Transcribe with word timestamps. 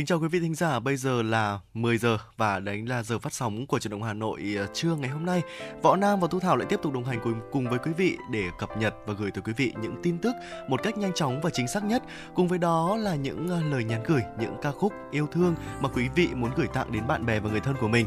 Kính 0.00 0.06
chào 0.06 0.20
quý 0.20 0.28
vị 0.28 0.40
thính 0.40 0.54
giả, 0.54 0.78
bây 0.80 0.96
giờ 0.96 1.22
là 1.22 1.58
10 1.74 1.98
giờ 1.98 2.18
và 2.36 2.58
đấy 2.58 2.84
là 2.86 3.02
giờ 3.02 3.18
phát 3.18 3.32
sóng 3.32 3.66
của 3.66 3.78
truyền 3.78 3.90
động 3.90 4.02
Hà 4.02 4.12
Nội 4.12 4.54
ờ, 4.58 4.66
trưa 4.74 4.94
ngày 4.94 5.10
hôm 5.10 5.26
nay. 5.26 5.42
Võ 5.82 5.96
Nam 5.96 6.20
và 6.20 6.28
Thu 6.30 6.40
Thảo 6.40 6.56
lại 6.56 6.66
tiếp 6.68 6.80
tục 6.82 6.92
đồng 6.92 7.04
hành 7.04 7.20
cùng 7.24 7.40
cùng 7.52 7.68
với 7.68 7.78
quý 7.78 7.92
vị 7.96 8.16
để 8.30 8.44
cập 8.58 8.78
nhật 8.78 8.94
và 9.06 9.14
gửi 9.14 9.30
tới 9.30 9.42
quý 9.46 9.52
vị 9.56 9.72
những 9.82 9.94
tin 10.02 10.18
tức 10.18 10.32
một 10.68 10.82
cách 10.82 10.98
nhanh 10.98 11.12
chóng 11.14 11.40
và 11.40 11.50
chính 11.50 11.68
xác 11.68 11.84
nhất. 11.84 12.02
Cùng 12.34 12.48
với 12.48 12.58
đó 12.58 12.96
là 12.96 13.14
những 13.14 13.48
ờ, 13.48 13.62
lời 13.70 13.84
nhắn 13.84 14.02
gửi, 14.06 14.22
những 14.40 14.54
ca 14.62 14.72
khúc 14.72 14.92
yêu 15.10 15.28
thương 15.32 15.54
mà 15.80 15.88
quý 15.88 16.08
vị 16.14 16.28
muốn 16.34 16.50
gửi 16.56 16.66
tặng 16.74 16.92
đến 16.92 17.06
bạn 17.06 17.26
bè 17.26 17.40
và 17.40 17.50
người 17.50 17.60
thân 17.60 17.76
của 17.80 17.88
mình. 17.88 18.06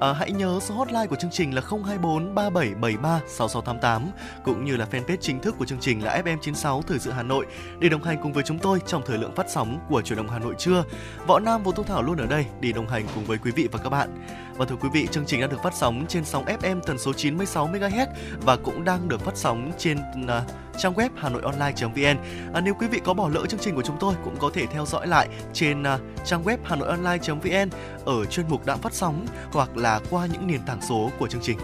À, 0.00 0.12
hãy 0.12 0.32
nhớ 0.32 0.58
số 0.62 0.74
hotline 0.74 1.06
của 1.06 1.16
chương 1.16 1.30
trình 1.30 1.54
là 1.54 1.62
024 1.70 2.34
3773 2.34 3.20
6688 3.28 4.10
cũng 4.44 4.64
như 4.64 4.76
là 4.76 4.86
fanpage 4.90 5.16
chính 5.20 5.40
thức 5.40 5.54
của 5.58 5.64
chương 5.64 5.80
trình 5.80 6.04
là 6.04 6.22
FM96 6.24 6.82
Thời 6.82 6.98
sự 6.98 7.10
Hà 7.10 7.22
Nội 7.22 7.46
để 7.78 7.88
đồng 7.88 8.02
hành 8.02 8.18
cùng 8.22 8.32
với 8.32 8.44
chúng 8.46 8.58
tôi 8.58 8.78
trong 8.86 9.02
thời 9.06 9.18
lượng 9.18 9.34
phát 9.34 9.46
sóng 9.50 9.78
của 9.88 10.02
truyền 10.02 10.16
động 10.16 10.28
Hà 10.28 10.38
Nội 10.38 10.54
trưa. 10.58 10.84
Võ 11.26 11.38
Nam 11.38 11.62
và 11.62 11.72
Thu 11.76 11.82
Thảo 11.82 12.02
luôn 12.02 12.16
ở 12.16 12.26
đây 12.26 12.46
để 12.60 12.72
đồng 12.72 12.88
hành 12.88 13.06
cùng 13.14 13.24
với 13.24 13.38
quý 13.38 13.50
vị 13.50 13.68
và 13.72 13.78
các 13.78 13.90
bạn. 13.90 14.26
Và 14.60 14.66
thưa 14.66 14.76
quý 14.76 14.88
vị, 14.92 15.06
chương 15.10 15.26
trình 15.26 15.40
đã 15.40 15.46
được 15.46 15.62
phát 15.62 15.74
sóng 15.74 16.04
trên 16.08 16.24
sóng 16.24 16.44
FM 16.44 16.80
tần 16.80 16.98
số 16.98 17.12
96 17.12 17.68
MHz 17.68 18.06
và 18.40 18.56
cũng 18.56 18.84
đang 18.84 19.08
được 19.08 19.20
phát 19.20 19.36
sóng 19.36 19.72
trên 19.78 19.98
uh, 19.98 20.30
trang 20.78 20.94
web 20.94 21.08
hanoionline.vn. 21.16 22.18
À, 22.52 22.60
nếu 22.60 22.74
quý 22.74 22.86
vị 22.86 23.00
có 23.04 23.14
bỏ 23.14 23.28
lỡ 23.28 23.46
chương 23.46 23.60
trình 23.60 23.74
của 23.74 23.82
chúng 23.82 23.96
tôi 24.00 24.14
cũng 24.24 24.36
có 24.38 24.50
thể 24.54 24.66
theo 24.66 24.86
dõi 24.86 25.06
lại 25.06 25.28
trên 25.52 25.82
uh, 25.82 25.86
trang 26.24 26.44
web 26.44 26.56
hanoionline.vn 26.64 27.70
ở 28.04 28.24
chuyên 28.24 28.46
mục 28.48 28.66
đã 28.66 28.76
phát 28.76 28.94
sóng 28.94 29.26
hoặc 29.52 29.76
là 29.76 30.00
qua 30.10 30.26
những 30.32 30.46
nền 30.46 30.60
tảng 30.66 30.82
số 30.82 31.10
của 31.18 31.28
chương 31.28 31.42
trình. 31.42 31.58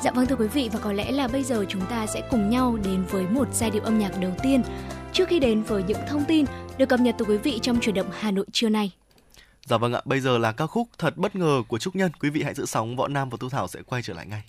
Dạ 0.00 0.10
vâng 0.10 0.26
thưa 0.26 0.36
quý 0.36 0.48
vị 0.48 0.70
và 0.72 0.78
có 0.78 0.92
lẽ 0.92 1.12
là 1.12 1.28
bây 1.28 1.42
giờ 1.42 1.64
chúng 1.68 1.86
ta 1.90 2.06
sẽ 2.06 2.22
cùng 2.30 2.50
nhau 2.50 2.78
đến 2.84 3.04
với 3.10 3.26
một 3.26 3.48
giai 3.52 3.70
điệu 3.70 3.82
âm 3.82 3.98
nhạc 3.98 4.20
đầu 4.20 4.32
tiên 4.42 4.62
trước 5.12 5.28
khi 5.28 5.38
đến 5.38 5.62
với 5.62 5.82
những 5.82 6.00
thông 6.08 6.24
tin 6.24 6.44
được 6.78 6.88
cập 6.88 7.00
nhật 7.00 7.14
từ 7.18 7.24
quý 7.24 7.36
vị 7.36 7.58
trong 7.62 7.80
chuyển 7.80 7.94
động 7.94 8.10
Hà 8.18 8.30
Nội 8.30 8.46
trưa 8.52 8.68
nay. 8.68 8.92
Dạ 9.68 9.76
vâng 9.76 9.92
ạ, 9.92 10.00
bây 10.04 10.20
giờ 10.20 10.38
là 10.38 10.52
ca 10.52 10.66
khúc 10.66 10.88
thật 10.98 11.16
bất 11.16 11.36
ngờ 11.36 11.62
của 11.68 11.78
Trúc 11.78 11.96
Nhân. 11.96 12.12
Quý 12.20 12.30
vị 12.30 12.42
hãy 12.42 12.54
giữ 12.54 12.66
sóng, 12.66 12.96
Võ 12.96 13.08
Nam 13.08 13.28
và 13.30 13.36
Tu 13.40 13.48
Thảo 13.48 13.68
sẽ 13.68 13.82
quay 13.86 14.02
trở 14.02 14.14
lại 14.14 14.26
ngay. 14.26 14.42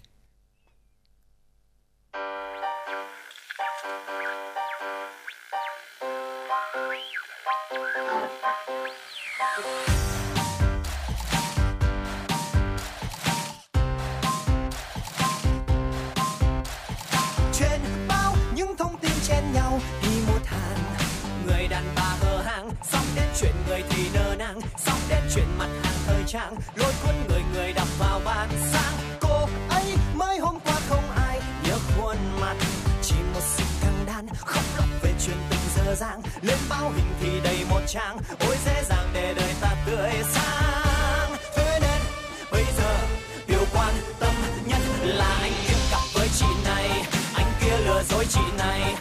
trên 17.53 17.81
bao 18.07 18.35
những 18.55 18.77
thông 18.77 18.97
tin 19.01 19.11
chen 19.27 19.43
nhau 19.53 19.79
đi 20.01 20.21
một 20.27 20.39
hàng 20.45 20.77
người 21.47 21.67
đàn 21.67 21.83
bà 21.95 22.17
hờ 22.21 22.43
xong 22.83 23.05
đến 23.15 23.25
chuyện 23.39 23.53
người 23.67 23.83
thì 23.89 24.03
nơ 24.13 24.35
nàng 24.35 24.59
xong 24.77 24.98
đến 25.09 25.23
chuyện 25.35 25.45
mặt 25.57 25.67
hàng 25.83 25.93
thời 26.07 26.23
trang, 26.27 26.55
lôi 26.75 26.93
cuốn 27.03 27.15
người 27.29 27.41
người 27.53 27.73
đọc 27.73 27.87
vào 27.99 28.21
bàn 28.25 28.49
sáng. 28.71 28.93
Cô 29.19 29.49
ấy 29.69 29.83
mới 30.13 30.39
hôm 30.39 30.59
qua 30.59 30.79
không 30.89 31.03
ai 31.15 31.41
nhớ 31.63 31.77
khuôn 31.97 32.17
mặt, 32.41 32.55
chỉ 33.01 33.15
một 33.33 33.41
sự 33.41 33.63
thằng 33.81 34.05
đan, 34.05 34.27
khóc 34.45 34.63
lóc 34.77 34.87
về 35.01 35.13
chuyện 35.25 35.37
tình 35.49 35.59
dơ 35.75 35.95
dàng 35.95 36.21
lên 36.41 36.57
báo 36.69 36.91
hình 36.95 37.13
thì 37.21 37.29
đầy 37.43 37.65
một 37.69 37.81
trang, 37.87 38.17
ôi 38.39 38.55
dễ 38.65 38.83
dàng 38.89 39.09
để 39.13 39.33
đời 39.33 39.53
ta 39.61 39.75
tươi 39.85 40.11
sáng. 40.31 41.31
Thế 41.55 41.79
nên 41.81 42.01
bây 42.51 42.63
giờ, 42.77 42.97
điều 43.47 43.65
quan 43.73 43.93
tâm 44.19 44.33
nhất 44.65 44.81
là 45.03 45.37
anh 45.41 45.53
kia 45.67 45.75
cặp 45.91 46.01
với 46.13 46.27
chị 46.39 46.45
này. 46.65 46.89
Anh 47.35 47.51
kia 47.61 47.77
lừa 47.85 48.03
dối 48.09 48.25
chị 48.29 48.41
này. 48.57 48.95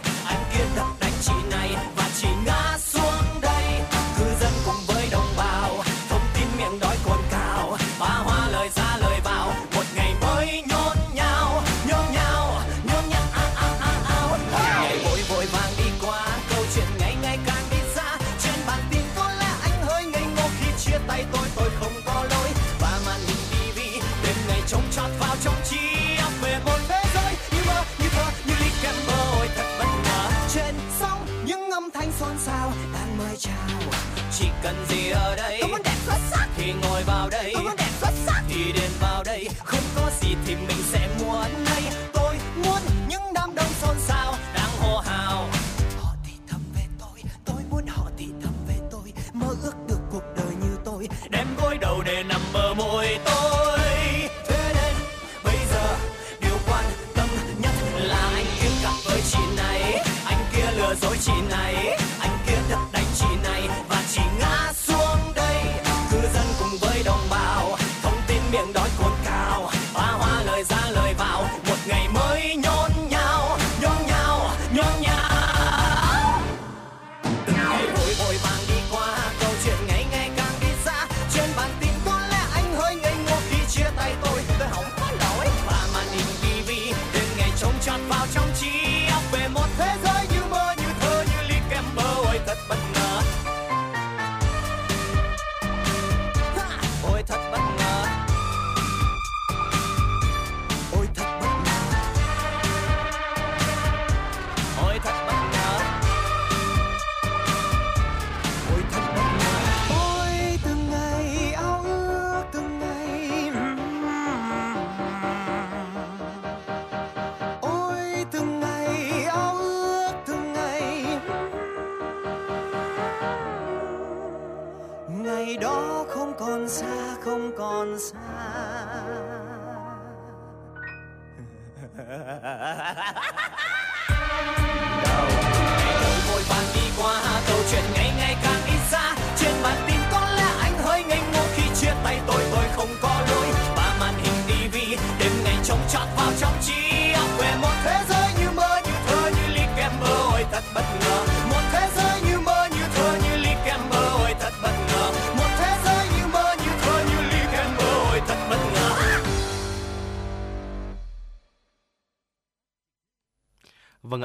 Chào 33.40 33.52
chỉ 34.32 34.46
cần 34.62 34.74
gì 34.88 35.10
ở 35.10 35.36
đây 35.36 35.58
có 35.62 35.68
vấn 35.72 35.82
đề 35.82 35.90
xuất 36.06 36.18
sắc. 36.30 36.48
thì 36.56 36.72
ngồi 36.82 37.02
vào 37.02 37.28
đây. 37.30 37.52
Có 37.54 37.62
vấn 37.62 37.77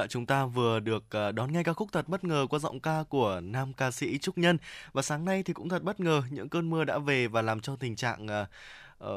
ạ, 0.04 0.06
chúng 0.06 0.26
ta 0.26 0.46
vừa 0.46 0.80
được 0.80 1.04
ờ, 1.10 1.32
đón 1.32 1.52
nghe 1.52 1.62
ca 1.62 1.72
khúc 1.72 1.88
thật 1.92 2.08
bất 2.08 2.24
ngờ 2.24 2.46
qua 2.50 2.58
giọng 2.58 2.80
ca 2.80 3.04
của 3.08 3.40
nam 3.44 3.72
ca 3.72 3.90
sĩ 3.90 4.18
Trúc 4.18 4.38
Nhân. 4.38 4.58
Và 4.92 5.02
sáng 5.02 5.24
nay 5.24 5.42
thì 5.42 5.52
cũng 5.52 5.68
thật 5.68 5.82
bất 5.82 6.00
ngờ 6.00 6.22
những 6.30 6.48
cơn 6.48 6.70
mưa 6.70 6.84
đã 6.84 6.98
về 6.98 7.28
và 7.28 7.42
làm 7.42 7.60
cho 7.60 7.76
tình 7.76 7.96
trạng 7.96 8.26
ờ, 8.28 8.46
uh, 9.04 9.08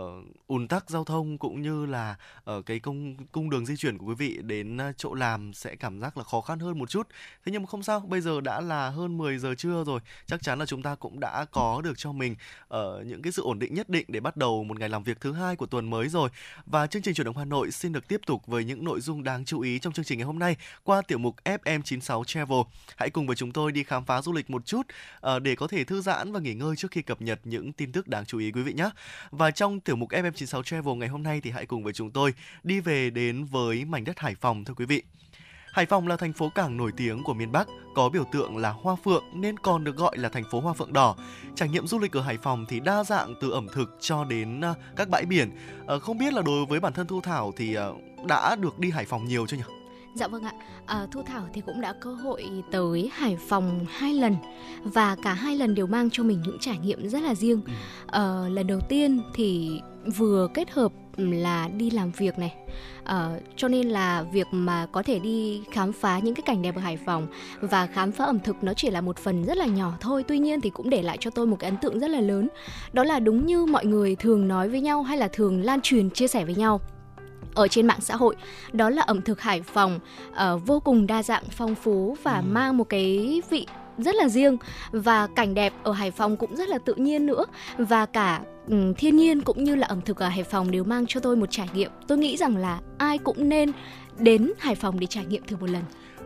ùn 0.47 0.67
tắc 0.67 0.89
giao 0.89 1.03
thông 1.03 1.37
cũng 1.37 1.61
như 1.61 1.85
là 1.85 2.15
ở 2.43 2.57
uh, 2.57 2.65
cái 2.65 2.79
công 2.79 3.15
cung 3.31 3.49
đường 3.49 3.65
di 3.65 3.77
chuyển 3.77 3.97
của 3.97 4.05
quý 4.05 4.15
vị 4.15 4.39
đến 4.41 4.77
uh, 4.77 4.97
chỗ 4.97 5.13
làm 5.13 5.53
sẽ 5.53 5.75
cảm 5.75 5.99
giác 5.99 6.17
là 6.17 6.23
khó 6.23 6.41
khăn 6.41 6.59
hơn 6.59 6.79
một 6.79 6.89
chút. 6.89 7.07
Thế 7.45 7.51
nhưng 7.51 7.61
mà 7.61 7.67
không 7.67 7.83
sao, 7.83 7.99
bây 7.99 8.21
giờ 8.21 8.41
đã 8.41 8.61
là 8.61 8.89
hơn 8.89 9.17
10 9.17 9.37
giờ 9.37 9.55
trưa 9.55 9.83
rồi, 9.83 9.99
chắc 10.25 10.43
chắn 10.43 10.59
là 10.59 10.65
chúng 10.65 10.81
ta 10.81 10.95
cũng 10.95 11.19
đã 11.19 11.45
có 11.51 11.81
được 11.81 11.97
cho 11.97 12.11
mình 12.11 12.35
ở 12.67 12.97
uh, 13.01 13.07
những 13.07 13.21
cái 13.21 13.31
sự 13.31 13.43
ổn 13.43 13.59
định 13.59 13.73
nhất 13.73 13.89
định 13.89 14.05
để 14.07 14.19
bắt 14.19 14.37
đầu 14.37 14.63
một 14.63 14.79
ngày 14.79 14.89
làm 14.89 15.03
việc 15.03 15.21
thứ 15.21 15.33
hai 15.33 15.55
của 15.55 15.65
tuần 15.65 15.89
mới 15.89 16.09
rồi. 16.09 16.29
Và 16.65 16.87
chương 16.87 17.01
trình 17.01 17.13
chuyển 17.13 17.25
động 17.25 17.37
Hà 17.37 17.45
Nội 17.45 17.71
xin 17.71 17.93
được 17.93 18.07
tiếp 18.07 18.21
tục 18.25 18.47
với 18.47 18.65
những 18.65 18.83
nội 18.83 19.01
dung 19.01 19.23
đáng 19.23 19.45
chú 19.45 19.59
ý 19.59 19.79
trong 19.79 19.93
chương 19.93 20.05
trình 20.05 20.17
ngày 20.17 20.25
hôm 20.25 20.39
nay 20.39 20.55
qua 20.83 21.01
tiểu 21.01 21.17
mục 21.17 21.35
FM96 21.43 22.23
Travel. 22.23 22.59
Hãy 22.95 23.09
cùng 23.09 23.27
với 23.27 23.35
chúng 23.35 23.51
tôi 23.51 23.71
đi 23.71 23.83
khám 23.83 24.05
phá 24.05 24.21
du 24.21 24.33
lịch 24.33 24.49
một 24.49 24.65
chút 24.65 24.81
uh, 24.81 25.41
để 25.41 25.55
có 25.55 25.67
thể 25.67 25.83
thư 25.83 26.01
giãn 26.01 26.31
và 26.31 26.39
nghỉ 26.39 26.53
ngơi 26.53 26.75
trước 26.75 26.91
khi 26.91 27.01
cập 27.01 27.21
nhật 27.21 27.39
những 27.43 27.73
tin 27.73 27.91
tức 27.91 28.07
đáng 28.07 28.25
chú 28.25 28.37
ý 28.37 28.51
quý 28.51 28.61
vị 28.61 28.73
nhé. 28.73 28.89
Và 29.31 29.51
trong 29.51 29.66
trong 29.67 29.79
tiểu 29.79 29.95
mục 29.95 30.09
FM96 30.09 30.63
Travel 30.63 30.95
ngày 30.95 31.09
hôm 31.09 31.23
nay 31.23 31.41
thì 31.43 31.51
hãy 31.51 31.65
cùng 31.65 31.83
với 31.83 31.93
chúng 31.93 32.11
tôi 32.11 32.33
đi 32.63 32.79
về 32.79 33.09
đến 33.09 33.45
với 33.45 33.85
mảnh 33.85 34.03
đất 34.03 34.19
Hải 34.19 34.35
Phòng 34.35 34.65
thưa 34.65 34.73
quý 34.73 34.85
vị. 34.85 35.03
Hải 35.71 35.85
Phòng 35.85 36.07
là 36.07 36.17
thành 36.17 36.33
phố 36.33 36.49
cảng 36.55 36.77
nổi 36.77 36.91
tiếng 36.97 37.23
của 37.23 37.33
miền 37.33 37.51
Bắc, 37.51 37.67
có 37.95 38.09
biểu 38.09 38.23
tượng 38.31 38.57
là 38.57 38.69
hoa 38.69 38.95
phượng 39.03 39.23
nên 39.33 39.59
còn 39.59 39.83
được 39.83 39.95
gọi 39.95 40.17
là 40.17 40.29
thành 40.29 40.43
phố 40.51 40.59
hoa 40.59 40.73
phượng 40.73 40.93
đỏ. 40.93 41.15
Trải 41.55 41.69
nghiệm 41.69 41.87
du 41.87 41.99
lịch 41.99 42.17
ở 42.17 42.21
Hải 42.21 42.37
Phòng 42.37 42.65
thì 42.69 42.79
đa 42.79 43.03
dạng 43.03 43.33
từ 43.41 43.51
ẩm 43.51 43.67
thực 43.73 43.97
cho 43.99 44.23
đến 44.23 44.61
à, 44.61 44.73
các 44.95 45.09
bãi 45.09 45.25
biển. 45.25 45.51
Ờ, 45.85 45.99
không 45.99 46.17
biết 46.17 46.33
là 46.33 46.41
đối 46.41 46.65
với 46.65 46.79
bản 46.79 46.93
thân 46.93 47.07
Thu 47.07 47.21
Thảo 47.21 47.53
thì 47.57 47.73
ờ, 47.73 47.93
đã 48.27 48.55
được 48.55 48.79
đi 48.79 48.91
Hải 48.91 49.05
Phòng 49.05 49.25
nhiều 49.25 49.47
chưa 49.47 49.57
nhỉ? 49.57 49.76
Dạ 50.15 50.27
vâng 50.27 50.43
ạ, 50.43 50.51
à, 50.85 51.07
Thu 51.11 51.23
Thảo 51.23 51.43
thì 51.53 51.61
cũng 51.65 51.81
đã 51.81 51.93
cơ 51.93 52.13
hội 52.13 52.45
tới 52.71 53.11
Hải 53.13 53.37
Phòng 53.47 53.85
hai 53.89 54.13
lần 54.13 54.35
và 54.83 55.15
cả 55.23 55.33
hai 55.33 55.55
lần 55.55 55.75
đều 55.75 55.87
mang 55.87 56.09
cho 56.11 56.23
mình 56.23 56.41
những 56.41 56.57
trải 56.59 56.77
nghiệm 56.77 57.09
rất 57.09 57.21
là 57.21 57.35
riêng. 57.35 57.61
À, 58.07 58.41
lần 58.49 58.67
đầu 58.67 58.79
tiên 58.89 59.21
thì 59.33 59.81
vừa 60.17 60.47
kết 60.53 60.71
hợp 60.71 60.91
là 61.17 61.69
đi 61.77 61.89
làm 61.91 62.11
việc 62.11 62.39
này. 62.39 62.53
Uh, 63.01 63.43
cho 63.55 63.67
nên 63.67 63.89
là 63.89 64.23
việc 64.23 64.47
mà 64.51 64.85
có 64.91 65.03
thể 65.03 65.19
đi 65.19 65.61
khám 65.71 65.93
phá 65.93 66.19
những 66.19 66.35
cái 66.35 66.43
cảnh 66.45 66.61
đẹp 66.61 66.75
ở 66.75 66.81
Hải 66.81 66.97
Phòng 66.97 67.27
và 67.61 67.87
khám 67.87 68.11
phá 68.11 68.25
ẩm 68.25 68.39
thực 68.39 68.63
nó 68.63 68.73
chỉ 68.73 68.89
là 68.89 69.01
một 69.01 69.17
phần 69.17 69.43
rất 69.45 69.57
là 69.57 69.65
nhỏ 69.65 69.93
thôi. 69.99 70.23
Tuy 70.27 70.39
nhiên 70.39 70.61
thì 70.61 70.69
cũng 70.69 70.89
để 70.89 71.01
lại 71.01 71.17
cho 71.19 71.29
tôi 71.29 71.47
một 71.47 71.57
cái 71.59 71.69
ấn 71.69 71.79
tượng 71.79 71.99
rất 71.99 72.09
là 72.09 72.21
lớn. 72.21 72.47
Đó 72.93 73.03
là 73.03 73.19
đúng 73.19 73.45
như 73.45 73.65
mọi 73.65 73.85
người 73.85 74.15
thường 74.15 74.47
nói 74.47 74.69
với 74.69 74.81
nhau 74.81 75.03
hay 75.03 75.17
là 75.17 75.27
thường 75.27 75.63
lan 75.63 75.81
truyền 75.81 76.09
chia 76.09 76.27
sẻ 76.27 76.45
với 76.45 76.55
nhau 76.55 76.81
ở 77.57 77.67
trên 77.67 77.87
mạng 77.87 78.01
xã 78.01 78.15
hội 78.15 78.35
đó 78.71 78.89
là 78.89 79.01
ẩm 79.01 79.21
thực 79.21 79.41
Hải 79.41 79.61
Phòng 79.61 79.99
uh, 80.29 80.65
vô 80.65 80.79
cùng 80.79 81.07
đa 81.07 81.23
dạng 81.23 81.43
phong 81.51 81.75
phú 81.75 82.17
và 82.23 82.37
ừ. 82.37 82.43
mang 82.47 82.77
một 82.77 82.83
cái 82.89 83.41
vị 83.49 83.67
rất 83.97 84.15
là 84.15 84.29
riêng 84.29 84.57
và 84.91 85.27
cảnh 85.27 85.53
đẹp 85.53 85.73
ở 85.83 85.91
Hải 85.91 86.11
Phòng 86.11 86.37
cũng 86.37 86.55
rất 86.55 86.69
là 86.69 86.77
tự 86.77 86.93
nhiên 86.93 87.25
nữa 87.25 87.45
và 87.77 88.05
cả 88.05 88.41
um, 88.67 88.93
thiên 88.93 89.17
nhiên 89.17 89.41
cũng 89.41 89.63
như 89.63 89.75
là 89.75 89.87
ẩm 89.87 90.01
thực 90.01 90.17
ở 90.17 90.27
Hải 90.27 90.43
Phòng 90.43 90.71
đều 90.71 90.83
mang 90.83 91.05
cho 91.07 91.19
tôi 91.19 91.35
một 91.35 91.51
trải 91.51 91.69
nghiệm. 91.73 91.91
Tôi 92.07 92.17
nghĩ 92.17 92.37
rằng 92.37 92.57
là 92.57 92.79
ai 92.97 93.17
cũng 93.17 93.49
nên 93.49 93.71
đến 94.17 94.53
Hải 94.59 94.75
Phòng 94.75 94.99
để 94.99 95.07
trải 95.07 95.25
nghiệm 95.25 95.43
thử 95.47 95.55
một 95.55 95.69
lần. 95.69 95.83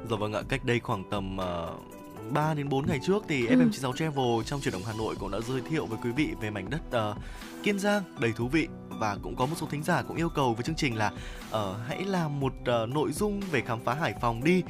Rồi 0.09 0.19
vâng 0.19 0.33
ạ, 0.33 0.41
cách 0.49 0.65
đây 0.65 0.79
khoảng 0.79 1.03
tầm 1.09 1.37
uh... 1.37 1.91
3 2.33 2.53
đến 2.53 2.69
4 2.69 2.87
ngày 2.87 2.99
trước 3.03 3.23
thì 3.27 3.47
ừ. 3.47 3.55
FM96 3.55 3.93
Travel 3.93 4.43
trong 4.45 4.61
chuyển 4.61 4.73
động 4.73 4.81
Hà 4.85 4.93
Nội 4.93 5.15
cũng 5.19 5.31
đã 5.31 5.39
giới 5.39 5.61
thiệu 5.61 5.85
với 5.85 5.99
quý 6.03 6.11
vị 6.11 6.29
về 6.41 6.49
mảnh 6.49 6.69
đất 6.69 7.11
uh, 7.11 7.17
Kiên 7.63 7.79
Giang 7.79 8.03
đầy 8.19 8.31
thú 8.31 8.47
vị 8.47 8.67
và 9.01 9.17
cũng 9.21 9.35
có 9.35 9.45
một 9.45 9.55
số 9.57 9.67
thính 9.71 9.83
giả 9.83 10.01
cũng 10.01 10.17
yêu 10.17 10.29
cầu 10.29 10.53
với 10.53 10.63
chương 10.63 10.75
trình 10.75 10.97
là 10.97 11.11
uh, 11.49 11.57
hãy 11.87 12.03
làm 12.03 12.39
một 12.39 12.53
uh, 12.61 12.89
nội 12.89 13.11
dung 13.11 13.41
về 13.51 13.61
khám 13.61 13.79
phá 13.83 13.93
Hải 13.93 14.13
Phòng 14.21 14.43
đi 14.43 14.63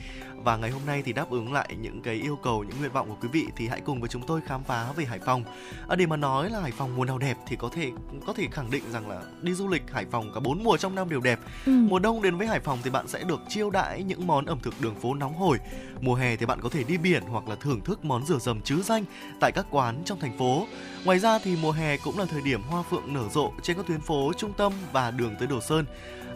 và 0.43 0.57
ngày 0.57 0.71
hôm 0.71 0.81
nay 0.85 1.01
thì 1.05 1.13
đáp 1.13 1.29
ứng 1.29 1.53
lại 1.53 1.75
những 1.81 2.01
cái 2.01 2.15
yêu 2.15 2.35
cầu 2.43 2.63
những 2.63 2.79
nguyện 2.79 2.91
vọng 2.91 3.09
của 3.09 3.15
quý 3.21 3.27
vị 3.31 3.47
thì 3.55 3.67
hãy 3.67 3.81
cùng 3.81 3.99
với 3.99 4.09
chúng 4.09 4.21
tôi 4.27 4.41
khám 4.47 4.63
phá 4.63 4.91
về 4.95 5.05
Hải 5.05 5.19
Phòng. 5.19 5.43
À, 5.87 5.95
để 5.95 6.05
mà 6.05 6.17
nói 6.17 6.49
là 6.49 6.59
Hải 6.59 6.71
Phòng 6.71 6.95
mùa 6.95 7.05
nào 7.05 7.17
đẹp 7.17 7.37
thì 7.47 7.55
có 7.55 7.69
thể 7.69 7.91
có 8.27 8.33
thể 8.33 8.47
khẳng 8.51 8.71
định 8.71 8.83
rằng 8.91 9.09
là 9.09 9.21
đi 9.41 9.53
du 9.53 9.67
lịch 9.67 9.91
Hải 9.91 10.05
Phòng 10.11 10.31
cả 10.33 10.39
bốn 10.39 10.63
mùa 10.63 10.77
trong 10.77 10.95
năm 10.95 11.09
đều 11.09 11.19
đẹp. 11.19 11.39
Ừ. 11.65 11.71
Mùa 11.71 11.99
đông 11.99 12.21
đến 12.21 12.37
với 12.37 12.47
Hải 12.47 12.59
Phòng 12.59 12.79
thì 12.83 12.89
bạn 12.89 13.07
sẽ 13.07 13.23
được 13.23 13.39
chiêu 13.49 13.69
đãi 13.69 14.03
những 14.03 14.27
món 14.27 14.45
ẩm 14.45 14.59
thực 14.63 14.81
đường 14.81 14.95
phố 14.95 15.13
nóng 15.13 15.35
hổi. 15.35 15.57
Mùa 16.01 16.15
hè 16.15 16.35
thì 16.35 16.45
bạn 16.45 16.61
có 16.61 16.69
thể 16.69 16.83
đi 16.83 16.97
biển 16.97 17.23
hoặc 17.23 17.47
là 17.47 17.55
thưởng 17.55 17.81
thức 17.81 18.05
món 18.05 18.25
rửa 18.25 18.39
dầm 18.39 18.61
chứ 18.61 18.81
danh 18.81 19.05
tại 19.39 19.51
các 19.51 19.65
quán 19.71 20.01
trong 20.05 20.19
thành 20.19 20.37
phố. 20.37 20.67
Ngoài 21.05 21.19
ra 21.19 21.39
thì 21.39 21.55
mùa 21.61 21.71
hè 21.71 21.97
cũng 21.97 22.19
là 22.19 22.25
thời 22.25 22.41
điểm 22.41 22.61
hoa 22.61 22.83
phượng 22.83 23.13
nở 23.13 23.29
rộ 23.33 23.51
trên 23.63 23.77
các 23.77 23.85
tuyến 23.87 24.01
phố 24.01 24.20
trung 24.37 24.53
tâm 24.53 24.73
và 24.91 25.11
đường 25.11 25.35
tới 25.39 25.47
Đồ 25.47 25.61
Sơn. 25.61 25.85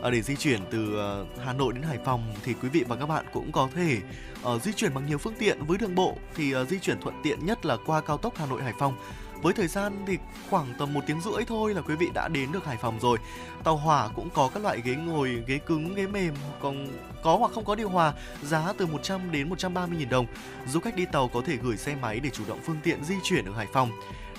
À, 0.01 0.09
để 0.09 0.21
di 0.21 0.35
chuyển 0.35 0.59
từ 0.71 0.95
ờ, 0.95 1.25
Hà 1.45 1.53
Nội 1.53 1.73
đến 1.73 1.83
Hải 1.83 1.97
Phòng 2.05 2.33
thì 2.43 2.53
quý 2.61 2.69
vị 2.69 2.83
và 2.87 2.95
các 2.95 3.05
bạn 3.05 3.25
cũng 3.33 3.51
có 3.51 3.69
thể 3.75 3.97
uh, 4.47 4.61
di 4.61 4.71
chuyển 4.73 4.93
bằng 4.93 5.05
nhiều 5.05 5.17
phương 5.17 5.33
tiện 5.39 5.65
với 5.65 5.77
đường 5.77 5.95
bộ 5.95 6.17
thì 6.35 6.55
uh, 6.55 6.67
di 6.67 6.79
chuyển 6.79 7.01
thuận 7.01 7.15
tiện 7.23 7.45
nhất 7.45 7.65
là 7.65 7.77
qua 7.85 8.01
cao 8.01 8.17
tốc 8.17 8.33
Hà 8.37 8.45
Nội 8.45 8.63
Hải 8.63 8.73
Phòng 8.79 8.97
với 9.45 9.53
thời 9.53 9.67
gian 9.67 10.03
thì 10.07 10.17
khoảng 10.49 10.73
tầm 10.77 10.93
một 10.93 11.01
tiếng 11.07 11.21
rưỡi 11.21 11.45
thôi 11.47 11.73
là 11.73 11.81
quý 11.81 11.95
vị 11.95 12.09
đã 12.13 12.27
đến 12.27 12.51
được 12.51 12.65
Hải 12.65 12.77
Phòng 12.77 12.99
rồi. 12.99 13.17
Tàu 13.63 13.77
hỏa 13.77 14.07
cũng 14.15 14.29
có 14.29 14.49
các 14.53 14.63
loại 14.63 14.81
ghế 14.85 14.95
ngồi, 14.95 15.43
ghế 15.47 15.57
cứng, 15.57 15.95
ghế 15.95 16.07
mềm, 16.07 16.33
còn 16.61 16.87
có 17.23 17.37
hoặc 17.37 17.51
không 17.51 17.65
có 17.65 17.75
điều 17.75 17.89
hòa, 17.89 18.13
giá 18.43 18.73
từ 18.77 18.85
100 18.85 19.31
đến 19.31 19.49
130 19.49 19.99
000 19.99 20.09
đồng. 20.09 20.25
Du 20.67 20.79
khách 20.79 20.95
đi 20.95 21.05
tàu 21.11 21.27
có 21.27 21.41
thể 21.45 21.57
gửi 21.57 21.77
xe 21.77 21.95
máy 22.01 22.19
để 22.19 22.29
chủ 22.29 22.43
động 22.47 22.59
phương 22.65 22.79
tiện 22.83 23.03
di 23.03 23.15
chuyển 23.23 23.45
ở 23.45 23.53
Hải 23.53 23.67
Phòng. 23.73 23.91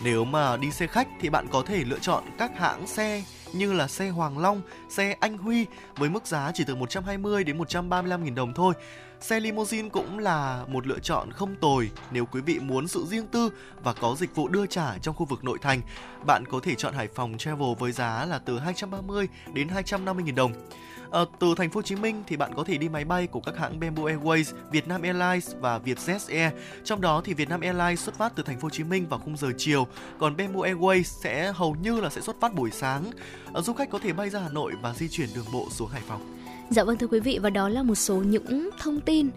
Nếu 0.04 0.24
mà 0.24 0.56
đi 0.56 0.70
xe 0.70 0.86
khách 0.86 1.08
thì 1.20 1.30
bạn 1.30 1.46
có 1.52 1.62
thể 1.62 1.84
lựa 1.84 1.98
chọn 1.98 2.24
các 2.38 2.58
hãng 2.58 2.86
xe 2.86 3.22
như 3.58 3.72
là 3.72 3.88
xe 3.88 4.08
Hoàng 4.08 4.38
Long, 4.38 4.62
xe 4.88 5.16
Anh 5.20 5.38
Huy 5.38 5.66
với 5.96 6.10
mức 6.10 6.26
giá 6.26 6.50
chỉ 6.54 6.64
từ 6.66 6.74
120 6.74 7.44
đến 7.44 7.58
135 7.58 8.24
000 8.24 8.34
đồng 8.34 8.54
thôi. 8.54 8.74
Xe 9.20 9.40
limousine 9.40 9.88
cũng 9.88 10.18
là 10.18 10.64
một 10.68 10.86
lựa 10.86 10.98
chọn 10.98 11.30
không 11.30 11.54
tồi 11.60 11.90
nếu 12.10 12.26
quý 12.26 12.40
vị 12.40 12.58
muốn 12.58 12.88
sự 12.88 13.04
riêng 13.08 13.26
tư 13.26 13.50
và 13.82 13.92
có 13.92 14.16
dịch 14.18 14.34
vụ 14.34 14.48
đưa 14.48 14.66
trả 14.66 14.98
trong 14.98 15.14
khu 15.14 15.26
vực 15.26 15.44
nội 15.44 15.58
thành. 15.62 15.80
Bạn 16.26 16.44
có 16.50 16.60
thể 16.62 16.74
chọn 16.74 16.94
Hải 16.94 17.08
Phòng 17.08 17.38
Travel 17.38 17.74
với 17.78 17.92
giá 17.92 18.24
là 18.24 18.38
từ 18.38 18.58
230 18.58 19.28
đến 19.52 19.68
250 19.68 20.24
000 20.26 20.34
đồng. 20.34 20.52
À, 21.16 21.24
từ 21.38 21.54
thành 21.56 21.70
phố 21.70 21.78
Hồ 21.78 21.82
Chí 21.82 21.96
Minh 21.96 22.22
thì 22.26 22.36
bạn 22.36 22.54
có 22.56 22.64
thể 22.64 22.78
đi 22.78 22.88
máy 22.88 23.04
bay 23.04 23.26
của 23.26 23.40
các 23.40 23.56
hãng 23.58 23.80
Bamboo 23.80 24.02
Airways, 24.02 24.52
Vietnam 24.70 25.02
Airlines 25.02 25.54
và 25.60 25.78
Vietjet 25.78 26.38
Air. 26.38 26.52
Trong 26.84 27.00
đó 27.00 27.20
thì 27.24 27.34
Vietnam 27.34 27.60
Airlines 27.60 28.00
xuất 28.00 28.14
phát 28.14 28.32
từ 28.36 28.42
thành 28.42 28.56
phố 28.56 28.66
Hồ 28.66 28.70
Chí 28.70 28.84
Minh 28.84 29.06
vào 29.08 29.20
khung 29.24 29.36
giờ 29.36 29.48
chiều, 29.58 29.86
còn 30.18 30.36
Bamboo 30.36 30.60
Airways 30.60 31.02
sẽ 31.02 31.52
hầu 31.52 31.76
như 31.82 32.00
là 32.00 32.10
sẽ 32.10 32.20
xuất 32.20 32.36
phát 32.40 32.54
buổi 32.54 32.70
sáng. 32.70 33.04
À, 33.54 33.60
du 33.60 33.72
khách 33.72 33.90
có 33.90 33.98
thể 33.98 34.12
bay 34.12 34.30
ra 34.30 34.40
Hà 34.40 34.48
Nội 34.48 34.72
và 34.82 34.94
di 34.94 35.08
chuyển 35.08 35.28
đường 35.34 35.44
bộ 35.52 35.66
xuống 35.70 35.88
Hải 35.88 36.02
Phòng. 36.08 36.36
Dạ 36.70 36.84
vâng 36.84 36.98
thưa 36.98 37.06
quý 37.06 37.20
vị 37.20 37.38
và 37.42 37.50
đó 37.50 37.68
là 37.68 37.82
một 37.82 37.94
số 37.94 38.16
những 38.16 38.70
thông 38.78 39.00
tin 39.00 39.30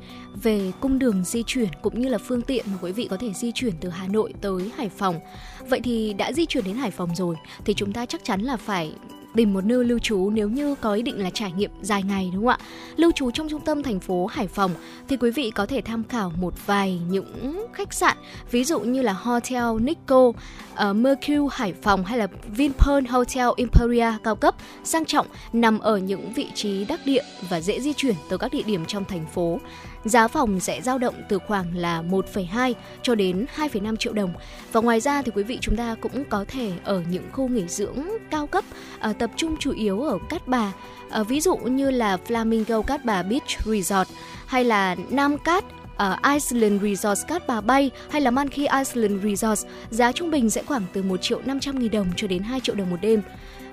về 0.43 0.71
cung 0.79 0.99
đường 0.99 1.23
di 1.23 1.43
chuyển 1.43 1.69
cũng 1.81 2.01
như 2.01 2.09
là 2.09 2.17
phương 2.17 2.41
tiện 2.41 2.65
mà 2.71 2.77
quý 2.81 2.91
vị 2.91 3.07
có 3.09 3.17
thể 3.17 3.33
di 3.33 3.51
chuyển 3.51 3.73
từ 3.81 3.89
Hà 3.89 4.07
Nội 4.07 4.33
tới 4.41 4.71
Hải 4.77 4.89
Phòng. 4.89 5.19
Vậy 5.69 5.79
thì 5.83 6.13
đã 6.13 6.31
di 6.33 6.45
chuyển 6.45 6.63
đến 6.63 6.75
Hải 6.75 6.91
Phòng 6.91 7.15
rồi 7.15 7.35
thì 7.65 7.73
chúng 7.73 7.93
ta 7.93 8.05
chắc 8.05 8.23
chắn 8.23 8.41
là 8.41 8.57
phải 8.57 8.93
tìm 9.35 9.53
một 9.53 9.65
nơi 9.65 9.85
lưu 9.85 9.99
trú 9.99 10.29
nếu 10.29 10.49
như 10.49 10.75
có 10.75 10.93
ý 10.93 11.01
định 11.01 11.23
là 11.23 11.29
trải 11.29 11.51
nghiệm 11.51 11.71
dài 11.81 12.03
ngày 12.03 12.31
đúng 12.33 12.45
không 12.45 12.49
ạ? 12.49 12.57
Lưu 12.95 13.11
trú 13.11 13.31
trong 13.31 13.49
trung 13.49 13.61
tâm 13.61 13.83
thành 13.83 13.99
phố 13.99 14.25
Hải 14.25 14.47
Phòng 14.47 14.71
thì 15.07 15.17
quý 15.17 15.31
vị 15.31 15.51
có 15.51 15.65
thể 15.65 15.81
tham 15.81 16.03
khảo 16.09 16.31
một 16.39 16.53
vài 16.65 16.99
những 17.09 17.67
khách 17.73 17.93
sạn 17.93 18.17
ví 18.51 18.63
dụ 18.63 18.79
như 18.79 19.01
là 19.01 19.13
Hotel 19.13 19.63
Nico, 19.81 20.27
uh, 20.27 20.35
Mercure 20.95 21.47
Hải 21.51 21.73
Phòng 21.73 22.05
hay 22.05 22.17
là 22.17 22.27
Vinpearl 22.55 23.07
Hotel 23.09 23.47
Imperia 23.55 24.11
cao 24.23 24.35
cấp 24.35 24.55
sang 24.83 25.05
trọng 25.05 25.27
nằm 25.53 25.79
ở 25.79 25.97
những 25.97 26.33
vị 26.33 26.47
trí 26.55 26.85
đắc 26.85 26.99
địa 27.05 27.23
và 27.49 27.61
dễ 27.61 27.79
di 27.79 27.93
chuyển 27.93 28.15
từ 28.29 28.37
các 28.37 28.53
địa 28.53 28.63
điểm 28.63 28.85
trong 28.85 29.05
thành 29.05 29.25
phố. 29.33 29.59
Giá 30.05 30.27
phòng 30.27 30.59
sẽ 30.59 30.81
dao 30.81 30.97
động 30.97 31.15
từ 31.29 31.39
khoảng 31.39 31.77
là 31.77 32.03
1,2 32.09 32.73
cho 33.01 33.15
đến 33.15 33.45
2,5 33.55 33.95
triệu 33.95 34.13
đồng. 34.13 34.33
Và 34.71 34.81
ngoài 34.81 34.99
ra 34.99 35.21
thì 35.21 35.31
quý 35.35 35.43
vị 35.43 35.57
chúng 35.61 35.75
ta 35.75 35.95
cũng 36.01 36.23
có 36.29 36.45
thể 36.47 36.71
ở 36.83 37.03
những 37.09 37.23
khu 37.31 37.47
nghỉ 37.47 37.67
dưỡng 37.67 38.07
cao 38.31 38.47
cấp 38.47 38.63
uh, 39.09 39.19
tập 39.19 39.31
trung 39.35 39.55
chủ 39.59 39.71
yếu 39.71 40.01
ở 40.01 40.17
Cát 40.29 40.47
Bà, 40.47 40.73
uh, 41.21 41.27
ví 41.27 41.41
dụ 41.41 41.55
như 41.55 41.91
là 41.91 42.17
Flamingo 42.27 42.81
Cát 42.81 43.05
Bà 43.05 43.23
Beach 43.23 43.65
Resort 43.65 44.09
hay 44.47 44.63
là 44.63 44.95
Nam 45.09 45.37
Cát 45.37 45.63
ở 45.99 46.17
Iceland 46.23 46.81
Resort 46.83 47.27
Cát 47.27 47.47
Bà 47.47 47.61
Bay 47.61 47.91
hay 48.09 48.21
là 48.21 48.31
Manki 48.31 48.57
Iceland 48.57 49.23
Resort, 49.23 49.65
giá 49.89 50.11
trung 50.11 50.31
bình 50.31 50.49
sẽ 50.49 50.63
khoảng 50.63 50.83
từ 50.93 51.03
1 51.03 51.21
triệu 51.21 51.41
500 51.45 51.79
nghìn 51.79 51.91
đồng 51.91 52.07
cho 52.15 52.27
đến 52.27 52.43
2 52.43 52.59
triệu 52.59 52.75
đồng 52.75 52.89
một 52.89 52.97
đêm. 53.01 53.21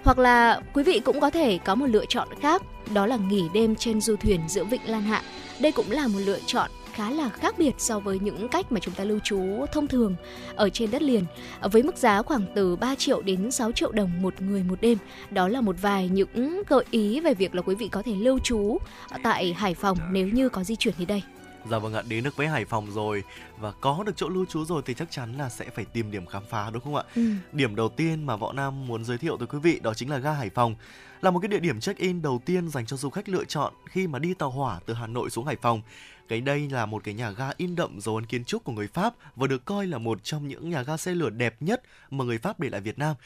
Hoặc 0.05 0.19
là 0.19 0.61
quý 0.75 0.83
vị 0.83 1.01
cũng 1.05 1.21
có 1.21 1.31
thể 1.31 1.59
có 1.65 1.75
một 1.75 1.87
lựa 1.87 2.05
chọn 2.09 2.29
khác, 2.41 2.63
đó 2.95 3.07
là 3.07 3.17
nghỉ 3.17 3.43
đêm 3.55 3.77
trên 3.77 4.01
du 4.01 4.17
thuyền 4.17 4.41
giữa 4.49 4.65
Vịnh 4.65 4.81
Lan 4.87 5.03
Hạ. 5.03 5.23
Đây 5.61 5.73
cũng 5.73 5.91
là 5.91 6.09
một 6.09 6.19
lựa 6.25 6.39
chọn 6.47 6.71
khá 6.93 7.11
là 7.11 7.29
khác 7.29 7.55
biệt 7.59 7.75
so 7.79 8.01
với 8.01 8.19
những 8.19 8.49
cách 8.49 8.73
mà 8.73 8.81
chúng 8.81 8.95
ta 8.95 9.05
lưu 9.05 9.19
trú 9.25 9.67
thông 9.73 9.87
thường 9.87 10.17
ở 10.55 10.69
trên 10.69 10.91
đất 10.91 11.03
liền 11.03 11.25
với 11.63 11.83
mức 11.83 11.97
giá 11.97 12.23
khoảng 12.23 12.47
từ 12.55 12.77
3 12.77 12.95
triệu 12.95 13.23
đến 13.23 13.51
6 13.51 13.73
triệu 13.73 13.93
đồng 13.93 14.23
một 14.23 14.43
người 14.43 14.63
một 14.63 14.81
đêm. 14.81 14.99
Đó 15.31 15.49
là 15.49 15.61
một 15.61 15.77
vài 15.83 16.09
những 16.09 16.63
gợi 16.69 16.85
ý 16.91 17.21
về 17.21 17.35
việc 17.35 17.55
là 17.55 17.63
quý 17.63 17.75
vị 17.75 17.89
có 17.89 18.03
thể 18.03 18.13
lưu 18.15 18.39
trú 18.39 18.79
tại 19.23 19.53
Hải 19.53 19.75
Phòng 19.75 19.99
nếu 20.11 20.29
như 20.29 20.49
có 20.49 20.65
di 20.65 20.77
chuyển 20.77 20.95
đến 20.99 21.09
đây. 21.09 21.23
Dạ 21.71 21.79
vâng 21.79 21.95
ạ, 21.95 22.03
đến 22.09 22.25
được 22.25 22.37
với 22.37 22.49
Hải 22.49 22.65
Phòng 22.65 22.91
rồi 22.91 23.25
và 23.59 23.73
có 23.81 24.03
được 24.07 24.17
chỗ 24.17 24.29
lưu 24.29 24.47
trú 24.47 24.65
rồi 24.65 24.83
thì 24.87 24.95
chắc 24.95 25.11
chắn 25.11 25.39
là 25.39 25.49
sẽ 25.49 25.71
phải 25.71 25.85
tìm 25.85 26.11
điểm 26.11 26.27
khám 26.27 26.43
phá 26.51 26.71
đúng 26.71 26.83
không 26.83 26.97
ạ? 26.97 27.03
Ừ. 27.15 27.23
Điểm 27.53 27.77
đầu 27.77 27.89
tiên 27.89 28.27
mà 28.27 28.37
Võ 28.37 28.53
Nam 28.53 28.87
muốn 28.87 29.05
giới 29.05 29.19
thiệu 29.19 29.37
tới 29.37 29.47
quý 29.47 29.59
vị 29.59 29.81
đó 29.83 29.95
chính 29.95 30.11
là 30.11 30.19
ga 30.19 30.33
Hải 30.33 30.51
Phòng. 30.51 30.75
Là 31.21 31.31
một 31.31 31.41
cái 31.41 31.49
địa 31.49 31.61
điểm 31.61 31.81
check-in 31.81 32.23
đầu 32.23 32.41
tiên 32.45 32.69
dành 32.69 32.87
cho 32.87 32.97
du 32.97 33.11
khách 33.11 33.29
lựa 33.29 33.45
chọn 33.45 33.73
khi 33.87 34.07
mà 34.07 34.19
đi 34.19 34.35
tàu 34.35 34.51
hỏa 34.51 34.81
từ 34.87 34.95
Hà 34.95 35.07
Nội 35.07 35.31
xuống 35.31 35.47
Hải 35.47 35.57
Phòng. 35.57 35.83
Cái 36.29 36.41
đây 36.41 36.69
là 36.71 36.87
một 36.87 37.05
cái 37.05 37.15
nhà 37.15 37.31
ga 37.31 37.51
in 37.57 37.77
đậm 37.77 38.01
dấu 38.01 38.15
ấn 38.15 38.27
kiến 38.27 38.45
trúc 38.45 38.65
của 38.65 38.73
người 38.73 38.89
Pháp 38.89 39.15
và 39.37 39.47
được 39.47 39.65
coi 39.65 39.87
là 39.87 39.99
một 39.99 40.25
trong 40.25 40.49
những 40.49 40.71
nhà 40.71 40.83
ga 40.83 40.97
xe 40.97 41.15
lửa 41.15 41.31
đẹp 41.31 41.57
nhất 41.61 41.83
mà 42.11 42.25
người 42.25 42.39
Pháp 42.39 42.61
để 42.61 42.69
lại 42.69 42.81
Việt 42.81 42.99
Nam. 42.99 43.17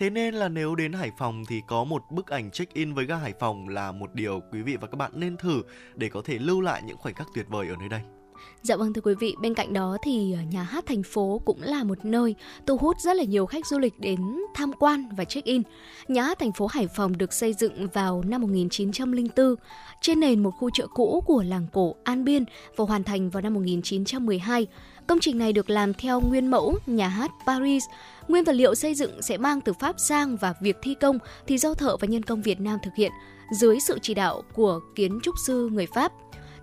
Thế 0.00 0.10
nên 0.10 0.34
là 0.34 0.48
nếu 0.48 0.74
đến 0.74 0.92
Hải 0.92 1.10
Phòng 1.18 1.44
thì 1.48 1.62
có 1.66 1.84
một 1.84 2.02
bức 2.10 2.26
ảnh 2.26 2.50
check-in 2.50 2.94
với 2.94 3.06
ga 3.06 3.16
Hải 3.16 3.32
Phòng 3.40 3.68
là 3.68 3.92
một 3.92 4.14
điều 4.14 4.40
quý 4.52 4.62
vị 4.62 4.76
và 4.76 4.86
các 4.86 4.96
bạn 4.96 5.12
nên 5.14 5.36
thử 5.36 5.62
để 5.94 6.08
có 6.08 6.22
thể 6.24 6.38
lưu 6.38 6.60
lại 6.60 6.82
những 6.86 6.96
khoảnh 6.96 7.14
khắc 7.14 7.28
tuyệt 7.34 7.46
vời 7.48 7.68
ở 7.68 7.74
nơi 7.80 7.88
đây. 7.88 8.00
Dạ 8.62 8.76
vâng 8.76 8.92
thưa 8.92 9.00
quý 9.00 9.14
vị, 9.20 9.34
bên 9.42 9.54
cạnh 9.54 9.72
đó 9.72 9.96
thì 10.02 10.36
nhà 10.50 10.62
hát 10.62 10.86
thành 10.86 11.02
phố 11.02 11.40
cũng 11.44 11.62
là 11.62 11.84
một 11.84 12.04
nơi 12.04 12.34
thu 12.66 12.76
hút 12.76 12.96
rất 13.00 13.16
là 13.16 13.24
nhiều 13.24 13.46
khách 13.46 13.66
du 13.66 13.78
lịch 13.78 14.00
đến 14.00 14.20
tham 14.54 14.72
quan 14.78 15.08
và 15.16 15.24
check-in. 15.24 15.62
Nhà 16.08 16.22
hát 16.22 16.38
thành 16.38 16.52
phố 16.52 16.66
Hải 16.66 16.86
Phòng 16.96 17.18
được 17.18 17.32
xây 17.32 17.52
dựng 17.52 17.88
vào 17.92 18.22
năm 18.26 18.42
1904 18.42 19.54
trên 20.00 20.20
nền 20.20 20.42
một 20.42 20.50
khu 20.50 20.70
chợ 20.70 20.86
cũ 20.94 21.22
của 21.26 21.42
làng 21.42 21.66
cổ 21.72 21.94
An 22.04 22.24
Biên 22.24 22.44
và 22.76 22.84
hoàn 22.84 23.04
thành 23.04 23.30
vào 23.30 23.40
năm 23.40 23.54
1912. 23.54 24.66
Công 25.06 25.20
trình 25.20 25.38
này 25.38 25.52
được 25.52 25.70
làm 25.70 25.94
theo 25.94 26.20
nguyên 26.20 26.50
mẫu 26.50 26.78
nhà 26.86 27.08
hát 27.08 27.30
Paris. 27.46 27.84
Nguyên 28.30 28.44
vật 28.44 28.52
liệu 28.52 28.74
xây 28.74 28.94
dựng 28.94 29.22
sẽ 29.22 29.38
mang 29.38 29.60
từ 29.60 29.72
Pháp 29.72 30.00
sang 30.00 30.36
và 30.36 30.54
việc 30.60 30.76
thi 30.82 30.94
công 31.00 31.18
thì 31.46 31.58
do 31.58 31.74
thợ 31.74 31.96
và 31.96 32.06
nhân 32.06 32.22
công 32.22 32.42
Việt 32.42 32.60
Nam 32.60 32.78
thực 32.82 32.90
hiện 32.96 33.12
dưới 33.60 33.80
sự 33.80 33.98
chỉ 34.02 34.14
đạo 34.14 34.42
của 34.52 34.80
kiến 34.94 35.18
trúc 35.22 35.34
sư 35.46 35.68
người 35.72 35.86
Pháp. 35.94 36.12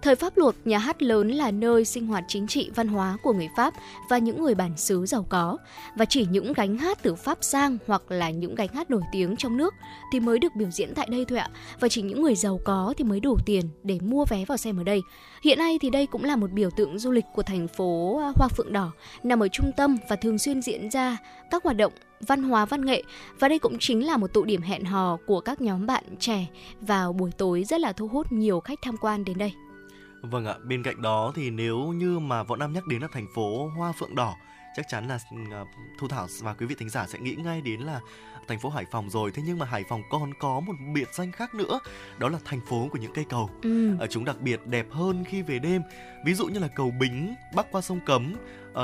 Thời 0.01 0.15
Pháp 0.15 0.37
luật, 0.37 0.55
nhà 0.65 0.77
hát 0.77 1.01
lớn 1.01 1.29
là 1.29 1.51
nơi 1.51 1.85
sinh 1.85 2.07
hoạt 2.07 2.23
chính 2.27 2.47
trị 2.47 2.69
văn 2.75 2.87
hóa 2.87 3.17
của 3.23 3.33
người 3.33 3.49
Pháp 3.57 3.73
và 4.09 4.17
những 4.17 4.43
người 4.43 4.55
bản 4.55 4.77
xứ 4.77 5.05
giàu 5.05 5.25
có. 5.29 5.57
Và 5.95 6.05
chỉ 6.05 6.27
những 6.31 6.53
gánh 6.53 6.77
hát 6.77 6.97
từ 7.01 7.15
Pháp 7.15 7.37
sang 7.41 7.77
hoặc 7.87 8.01
là 8.09 8.29
những 8.29 8.55
gánh 8.55 8.67
hát 8.73 8.91
nổi 8.91 9.01
tiếng 9.11 9.35
trong 9.35 9.57
nước 9.57 9.73
thì 10.13 10.19
mới 10.19 10.39
được 10.39 10.55
biểu 10.55 10.69
diễn 10.71 10.93
tại 10.95 11.07
đây 11.11 11.25
thôi 11.27 11.39
ạ. 11.39 11.49
Và 11.79 11.87
chỉ 11.87 12.01
những 12.01 12.21
người 12.21 12.35
giàu 12.35 12.59
có 12.65 12.93
thì 12.97 13.03
mới 13.03 13.19
đủ 13.19 13.37
tiền 13.45 13.69
để 13.83 13.99
mua 14.03 14.25
vé 14.25 14.45
vào 14.45 14.57
xem 14.57 14.79
ở 14.79 14.83
đây. 14.83 15.01
Hiện 15.43 15.57
nay 15.57 15.79
thì 15.81 15.89
đây 15.89 16.05
cũng 16.05 16.23
là 16.23 16.35
một 16.35 16.51
biểu 16.51 16.69
tượng 16.77 16.99
du 16.99 17.11
lịch 17.11 17.25
của 17.35 17.43
thành 17.43 17.67
phố 17.67 18.19
à, 18.19 18.31
Hoa 18.35 18.47
Phượng 18.47 18.73
Đỏ, 18.73 18.91
nằm 19.23 19.43
ở 19.43 19.47
trung 19.47 19.71
tâm 19.77 19.97
và 20.09 20.15
thường 20.15 20.37
xuyên 20.37 20.61
diễn 20.61 20.89
ra 20.89 21.17
các 21.51 21.63
hoạt 21.63 21.77
động 21.77 21.93
văn 22.27 22.43
hóa 22.43 22.65
văn 22.65 22.85
nghệ 22.85 23.03
và 23.39 23.47
đây 23.47 23.59
cũng 23.59 23.77
chính 23.79 24.05
là 24.05 24.17
một 24.17 24.33
tụ 24.33 24.43
điểm 24.43 24.61
hẹn 24.61 24.85
hò 24.85 25.17
của 25.27 25.41
các 25.41 25.61
nhóm 25.61 25.85
bạn 25.85 26.03
trẻ 26.19 26.45
vào 26.81 27.13
buổi 27.13 27.31
tối 27.37 27.63
rất 27.63 27.79
là 27.79 27.93
thu 27.93 28.07
hút 28.07 28.31
nhiều 28.31 28.59
khách 28.59 28.79
tham 28.81 28.97
quan 28.97 29.25
đến 29.25 29.37
đây. 29.37 29.53
Vâng 30.31 30.45
ạ, 30.45 30.55
bên 30.63 30.83
cạnh 30.83 31.01
đó 31.01 31.31
thì 31.35 31.49
nếu 31.49 31.77
như 31.77 32.19
mà 32.19 32.43
Võ 32.43 32.55
Nam 32.55 32.73
nhắc 32.73 32.87
đến 32.87 33.01
là 33.01 33.07
thành 33.11 33.27
phố 33.35 33.69
Hoa 33.77 33.91
Phượng 33.91 34.15
Đỏ 34.15 34.35
chắc 34.75 34.87
chắn 34.89 35.07
là 35.07 35.15
uh, 35.61 35.67
Thu 35.99 36.07
Thảo 36.07 36.27
và 36.41 36.53
quý 36.53 36.65
vị 36.65 36.75
thính 36.79 36.89
giả 36.89 37.07
sẽ 37.07 37.19
nghĩ 37.19 37.35
ngay 37.35 37.61
đến 37.61 37.81
là 37.81 37.99
thành 38.47 38.59
phố 38.59 38.69
Hải 38.69 38.85
Phòng 38.91 39.09
rồi. 39.09 39.31
Thế 39.31 39.43
nhưng 39.45 39.59
mà 39.59 39.65
Hải 39.65 39.83
Phòng 39.89 40.01
còn 40.09 40.33
có 40.39 40.59
một 40.59 40.73
biệt 40.93 41.07
danh 41.13 41.31
khác 41.31 41.55
nữa, 41.55 41.79
đó 42.17 42.29
là 42.29 42.39
thành 42.45 42.59
phố 42.69 42.87
của 42.91 42.97
những 42.97 43.13
cây 43.13 43.25
cầu. 43.29 43.49
Ừ. 43.61 43.97
Ở 43.99 44.07
chúng 44.07 44.25
đặc 44.25 44.41
biệt 44.41 44.67
đẹp 44.67 44.85
hơn 44.91 45.23
khi 45.27 45.41
về 45.41 45.59
đêm. 45.59 45.81
Ví 46.25 46.33
dụ 46.33 46.47
như 46.47 46.59
là 46.59 46.67
cầu 46.67 46.91
Bính 46.99 47.35
bắc 47.55 47.71
qua 47.71 47.81
sông 47.81 47.99
Cấm, 48.05 48.35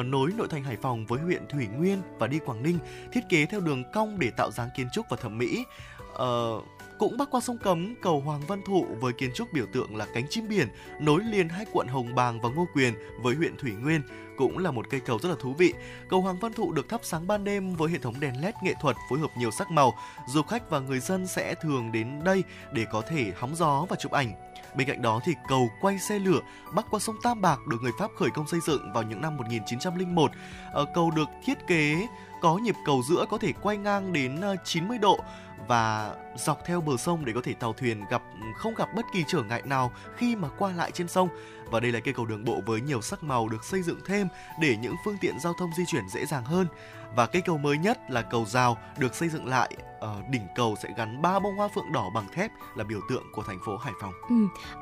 nối 0.05 0.31
nội 0.37 0.47
thành 0.49 0.63
Hải 0.63 0.75
Phòng 0.75 1.05
với 1.05 1.19
huyện 1.19 1.47
Thủy 1.47 1.67
Nguyên 1.67 2.01
và 2.19 2.27
đi 2.27 2.39
Quảng 2.39 2.63
Ninh, 2.63 2.79
thiết 3.11 3.21
kế 3.29 3.45
theo 3.45 3.59
đường 3.59 3.83
cong 3.93 4.19
để 4.19 4.31
tạo 4.31 4.51
dáng 4.51 4.69
kiến 4.77 4.87
trúc 4.93 5.05
và 5.09 5.17
thẩm 5.17 5.37
mỹ. 5.37 5.65
Ờ, 6.13 6.61
cũng 7.03 7.17
bắc 7.17 7.31
qua 7.31 7.41
sông 7.41 7.57
Cấm, 7.57 7.95
cầu 8.01 8.19
Hoàng 8.19 8.41
Văn 8.47 8.61
Thụ 8.65 8.85
với 8.99 9.13
kiến 9.13 9.31
trúc 9.33 9.53
biểu 9.53 9.65
tượng 9.65 9.95
là 9.95 10.05
cánh 10.13 10.27
chim 10.29 10.47
biển 10.47 10.67
nối 10.99 11.23
liền 11.23 11.49
hai 11.49 11.65
quận 11.73 11.87
Hồng 11.87 12.15
Bàng 12.15 12.41
và 12.41 12.49
Ngô 12.49 12.67
Quyền 12.73 12.93
với 13.21 13.35
huyện 13.35 13.57
Thủy 13.57 13.71
Nguyên 13.71 14.01
cũng 14.37 14.57
là 14.57 14.71
một 14.71 14.85
cây 14.89 14.99
cầu 14.99 15.19
rất 15.19 15.29
là 15.29 15.35
thú 15.39 15.53
vị. 15.53 15.73
Cầu 16.09 16.21
Hoàng 16.21 16.39
Văn 16.39 16.53
Thụ 16.53 16.71
được 16.71 16.89
thắp 16.89 17.01
sáng 17.03 17.27
ban 17.27 17.43
đêm 17.43 17.75
với 17.75 17.91
hệ 17.91 17.97
thống 17.97 18.19
đèn 18.19 18.41
led 18.41 18.53
nghệ 18.63 18.73
thuật 18.81 18.95
phối 19.09 19.19
hợp 19.19 19.31
nhiều 19.37 19.51
sắc 19.51 19.71
màu. 19.71 19.93
Du 20.27 20.41
khách 20.41 20.69
và 20.69 20.79
người 20.79 20.99
dân 20.99 21.27
sẽ 21.27 21.55
thường 21.61 21.91
đến 21.91 22.23
đây 22.23 22.43
để 22.73 22.85
có 22.91 23.01
thể 23.01 23.31
hóng 23.37 23.55
gió 23.55 23.85
và 23.89 23.95
chụp 23.99 24.11
ảnh. 24.11 24.33
Bên 24.75 24.87
cạnh 24.87 25.01
đó 25.01 25.19
thì 25.25 25.33
cầu 25.47 25.69
quay 25.81 25.99
xe 25.99 26.19
lửa 26.19 26.39
bắc 26.75 26.85
qua 26.91 26.99
sông 26.99 27.15
Tam 27.23 27.41
Bạc 27.41 27.59
được 27.69 27.77
người 27.81 27.91
Pháp 27.99 28.11
khởi 28.19 28.29
công 28.29 28.47
xây 28.47 28.59
dựng 28.67 28.93
vào 28.93 29.03
những 29.03 29.21
năm 29.21 29.37
1901. 29.37 30.31
Ờ, 30.71 30.85
cầu 30.93 31.11
được 31.11 31.29
thiết 31.45 31.67
kế 31.67 32.07
có 32.41 32.57
nhịp 32.57 32.75
cầu 32.85 33.01
giữa 33.09 33.25
có 33.29 33.37
thể 33.37 33.53
quay 33.61 33.77
ngang 33.77 34.13
đến 34.13 34.41
ờ, 34.41 34.55
90 34.65 34.97
độ 34.97 35.19
và 35.67 36.15
dọc 36.35 36.65
theo 36.65 36.81
bờ 36.81 36.97
sông 36.97 37.25
để 37.25 37.33
có 37.33 37.41
thể 37.43 37.53
tàu 37.53 37.73
thuyền 37.73 38.05
gặp 38.09 38.21
không 38.55 38.75
gặp 38.75 38.89
bất 38.95 39.05
kỳ 39.13 39.23
trở 39.27 39.43
ngại 39.43 39.61
nào 39.65 39.91
khi 40.15 40.35
mà 40.35 40.49
qua 40.57 40.71
lại 40.71 40.91
trên 40.91 41.07
sông. 41.07 41.29
Và 41.71 41.79
đây 41.79 41.91
là 41.91 41.99
cây 41.99 42.13
cầu 42.13 42.25
đường 42.25 42.45
bộ 42.45 42.61
với 42.65 42.81
nhiều 42.81 43.01
sắc 43.01 43.23
màu 43.23 43.49
được 43.49 43.63
xây 43.63 43.81
dựng 43.81 43.99
thêm 44.05 44.27
để 44.59 44.77
những 44.81 44.95
phương 45.05 45.17
tiện 45.21 45.39
giao 45.39 45.53
thông 45.59 45.69
di 45.77 45.83
chuyển 45.87 46.03
dễ 46.09 46.25
dàng 46.25 46.45
hơn. 46.45 46.67
Và 47.15 47.25
cây 47.25 47.41
cầu 47.41 47.57
mới 47.57 47.77
nhất 47.77 47.99
là 48.09 48.21
cầu 48.21 48.45
rào 48.45 48.77
được 48.97 49.15
xây 49.15 49.29
dựng 49.29 49.47
lại 49.47 49.71
ở 49.99 50.21
đỉnh 50.29 50.47
cầu 50.55 50.75
sẽ 50.83 50.89
gắn 50.97 51.21
ba 51.21 51.39
bông 51.39 51.55
hoa 51.55 51.67
phượng 51.75 51.91
đỏ 51.91 52.09
bằng 52.15 52.27
thép 52.33 52.51
là 52.75 52.83
biểu 52.83 52.99
tượng 53.09 53.23
của 53.33 53.43
thành 53.43 53.59
phố 53.65 53.77
Hải 53.77 53.93
Phòng. 54.01 54.13
Ừ, 54.29 54.35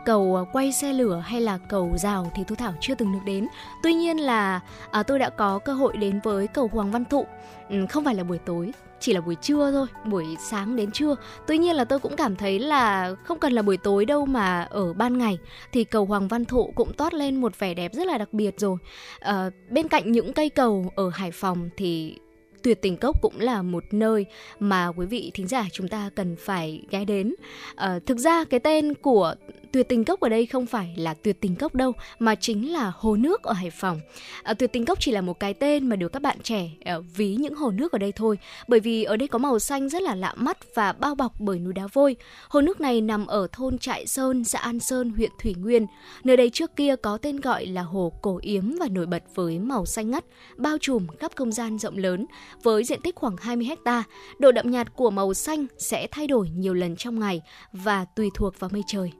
cầu 0.05 0.35
ờ, 0.35 0.45
quay 0.51 0.71
xe 0.71 0.93
lửa 0.93 1.23
hay 1.25 1.41
là 1.41 1.57
cầu 1.57 1.97
rào 1.97 2.31
thì 2.35 2.43
Thu 2.43 2.55
Thảo 2.55 2.73
chưa 2.79 2.95
từng 2.95 3.13
được 3.13 3.19
đến. 3.25 3.47
Tuy 3.83 3.93
nhiên 3.93 4.17
là 4.17 4.59
à, 4.91 5.03
tôi 5.03 5.19
đã 5.19 5.29
có 5.29 5.59
cơ 5.59 5.73
hội 5.73 5.97
đến 5.97 6.19
với 6.23 6.47
cầu 6.47 6.69
Hoàng 6.73 6.91
Văn 6.91 7.05
Thụ, 7.05 7.27
ừ, 7.69 7.85
không 7.89 8.05
phải 8.05 8.15
là 8.15 8.23
buổi 8.23 8.37
tối 8.37 8.71
chỉ 9.01 9.13
là 9.13 9.21
buổi 9.21 9.35
trưa 9.35 9.71
thôi, 9.71 9.87
buổi 10.05 10.25
sáng 10.39 10.75
đến 10.75 10.91
trưa. 10.91 11.15
Tuy 11.47 11.57
nhiên 11.57 11.75
là 11.75 11.85
tôi 11.85 11.99
cũng 11.99 12.15
cảm 12.15 12.35
thấy 12.35 12.59
là 12.59 13.15
không 13.23 13.39
cần 13.39 13.53
là 13.53 13.61
buổi 13.61 13.77
tối 13.77 14.05
đâu 14.05 14.25
mà 14.25 14.63
ở 14.63 14.93
ban 14.93 15.17
ngày 15.17 15.37
thì 15.71 15.83
cầu 15.83 16.05
Hoàng 16.05 16.27
Văn 16.27 16.45
Thụ 16.45 16.71
cũng 16.75 16.93
toát 16.93 17.13
lên 17.13 17.41
một 17.41 17.59
vẻ 17.59 17.73
đẹp 17.73 17.93
rất 17.93 18.07
là 18.07 18.17
đặc 18.17 18.33
biệt 18.33 18.59
rồi. 18.59 18.77
À, 19.19 19.49
bên 19.69 19.87
cạnh 19.87 20.11
những 20.11 20.33
cây 20.33 20.49
cầu 20.49 20.91
ở 20.95 21.09
Hải 21.09 21.31
Phòng 21.31 21.69
thì 21.77 22.15
Tuyệt 22.63 22.81
Tình 22.81 22.97
Cốc 22.97 23.21
cũng 23.21 23.39
là 23.39 23.61
một 23.61 23.83
nơi 23.91 24.25
mà 24.59 24.87
quý 24.87 25.05
vị 25.05 25.31
thính 25.33 25.47
giả 25.47 25.65
chúng 25.71 25.87
ta 25.87 26.09
cần 26.15 26.35
phải 26.39 26.81
ghé 26.89 27.05
đến. 27.05 27.35
À, 27.75 27.99
thực 28.05 28.17
ra 28.17 28.43
cái 28.43 28.59
tên 28.59 28.93
của 28.93 29.35
tuyệt 29.71 29.89
tình 29.89 30.05
cốc 30.05 30.19
ở 30.19 30.29
đây 30.29 30.45
không 30.45 30.65
phải 30.65 30.93
là 30.97 31.13
tuyệt 31.13 31.41
tình 31.41 31.55
cốc 31.55 31.75
đâu 31.75 31.91
mà 32.19 32.35
chính 32.35 32.73
là 32.73 32.91
hồ 32.95 33.15
nước 33.15 33.43
ở 33.43 33.53
Hải 33.53 33.69
Phòng. 33.69 33.99
À, 34.43 34.53
tuyệt 34.53 34.73
tình 34.73 34.85
cốc 34.85 34.99
chỉ 35.01 35.11
là 35.11 35.21
một 35.21 35.39
cái 35.39 35.53
tên 35.53 35.89
mà 35.89 35.95
được 35.95 36.13
các 36.13 36.21
bạn 36.21 36.37
trẻ 36.43 36.69
à, 36.83 36.99
ví 37.15 37.35
những 37.35 37.55
hồ 37.55 37.71
nước 37.71 37.91
ở 37.91 37.97
đây 37.97 38.11
thôi, 38.11 38.37
bởi 38.67 38.79
vì 38.79 39.03
ở 39.03 39.17
đây 39.17 39.27
có 39.27 39.39
màu 39.39 39.59
xanh 39.59 39.89
rất 39.89 40.01
là 40.01 40.15
lạ 40.15 40.33
mắt 40.35 40.57
và 40.75 40.93
bao 40.93 41.15
bọc 41.15 41.33
bởi 41.39 41.59
núi 41.59 41.73
đá 41.73 41.87
vôi. 41.93 42.15
Hồ 42.49 42.61
nước 42.61 42.81
này 42.81 43.01
nằm 43.01 43.27
ở 43.27 43.47
thôn 43.51 43.77
Trại 43.77 44.07
Sơn, 44.07 44.43
xã 44.43 44.59
An 44.59 44.79
Sơn, 44.79 45.09
huyện 45.09 45.31
Thủy 45.41 45.55
Nguyên. 45.57 45.85
Nơi 46.23 46.37
đây 46.37 46.49
trước 46.49 46.75
kia 46.75 46.95
có 46.95 47.17
tên 47.17 47.39
gọi 47.39 47.65
là 47.65 47.81
hồ 47.81 48.13
Cổ 48.21 48.39
Yếm 48.41 48.71
và 48.79 48.87
nổi 48.91 49.05
bật 49.05 49.23
với 49.35 49.59
màu 49.59 49.85
xanh 49.85 50.11
ngắt, 50.11 50.25
bao 50.57 50.77
trùm 50.81 51.07
khắp 51.19 51.31
không 51.35 51.51
gian 51.51 51.79
rộng 51.79 51.97
lớn 51.97 52.25
với 52.63 52.83
diện 52.83 53.01
tích 53.01 53.15
khoảng 53.15 53.37
20 53.37 53.65
hecta. 53.65 54.03
Độ 54.39 54.51
đậm 54.51 54.71
nhạt 54.71 54.95
của 54.95 55.09
màu 55.09 55.33
xanh 55.33 55.65
sẽ 55.77 56.07
thay 56.11 56.27
đổi 56.27 56.49
nhiều 56.49 56.73
lần 56.73 56.95
trong 56.95 57.19
ngày 57.19 57.41
và 57.73 58.05
tùy 58.15 58.29
thuộc 58.35 58.59
vào 58.59 58.69
mây 58.73 58.81
trời. 58.87 59.11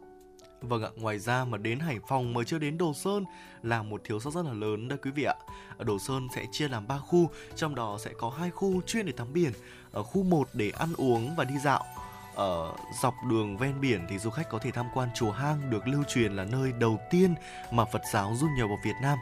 Vâng 0.62 0.84
ạ, 0.84 0.90
ngoài 0.96 1.20
ra 1.20 1.46
mà 1.46 1.58
đến 1.58 1.80
Hải 1.80 2.00
Phòng 2.08 2.34
mới 2.34 2.46
chưa 2.46 2.60
đến 2.60 2.78
Đồ 2.78 2.94
Sơn 2.94 3.26
là 3.64 3.84
một 3.84 4.02
thiếu 4.04 4.20
sót 4.20 4.32
rất 4.32 4.46
là 4.46 4.54
lớn 4.54 4.88
đó 4.88 4.96
quý 5.04 5.12
vị 5.12 5.24
ạ. 5.24 5.36
Đồ 5.80 6.00
Sơn 6.00 6.28
sẽ 6.36 6.46
chia 6.52 6.68
làm 6.68 6.88
3 6.88 6.98
khu, 6.98 7.30
trong 7.56 7.76
đó 7.76 7.98
sẽ 8.00 8.12
có 8.20 8.30
hai 8.30 8.50
khu 8.50 8.82
chuyên 8.82 9.06
để 9.06 9.12
tắm 9.12 9.34
biển, 9.34 9.52
ở 9.92 10.04
khu 10.04 10.24
1 10.24 10.50
để 10.54 10.72
ăn 10.78 10.90
uống 10.98 11.36
và 11.36 11.44
đi 11.44 11.58
dạo. 11.64 11.84
Ở 12.36 12.74
dọc 13.02 13.14
đường 13.30 13.58
ven 13.58 13.82
biển 13.82 14.06
thì 14.10 14.18
du 14.18 14.30
khách 14.30 14.50
có 14.50 14.60
thể 14.60 14.72
tham 14.72 14.86
quan 14.94 15.10
chùa 15.16 15.32
Hang 15.32 15.70
được 15.70 15.88
lưu 15.88 16.04
truyền 16.04 16.34
là 16.34 16.44
nơi 16.44 16.72
đầu 16.80 17.00
tiên 17.10 17.36
mà 17.72 17.86
Phật 17.86 18.02
giáo 18.14 18.34
du 18.36 18.48
nhập 18.58 18.70
vào 18.70 18.80
Việt 18.86 18.96
Nam. 19.02 19.18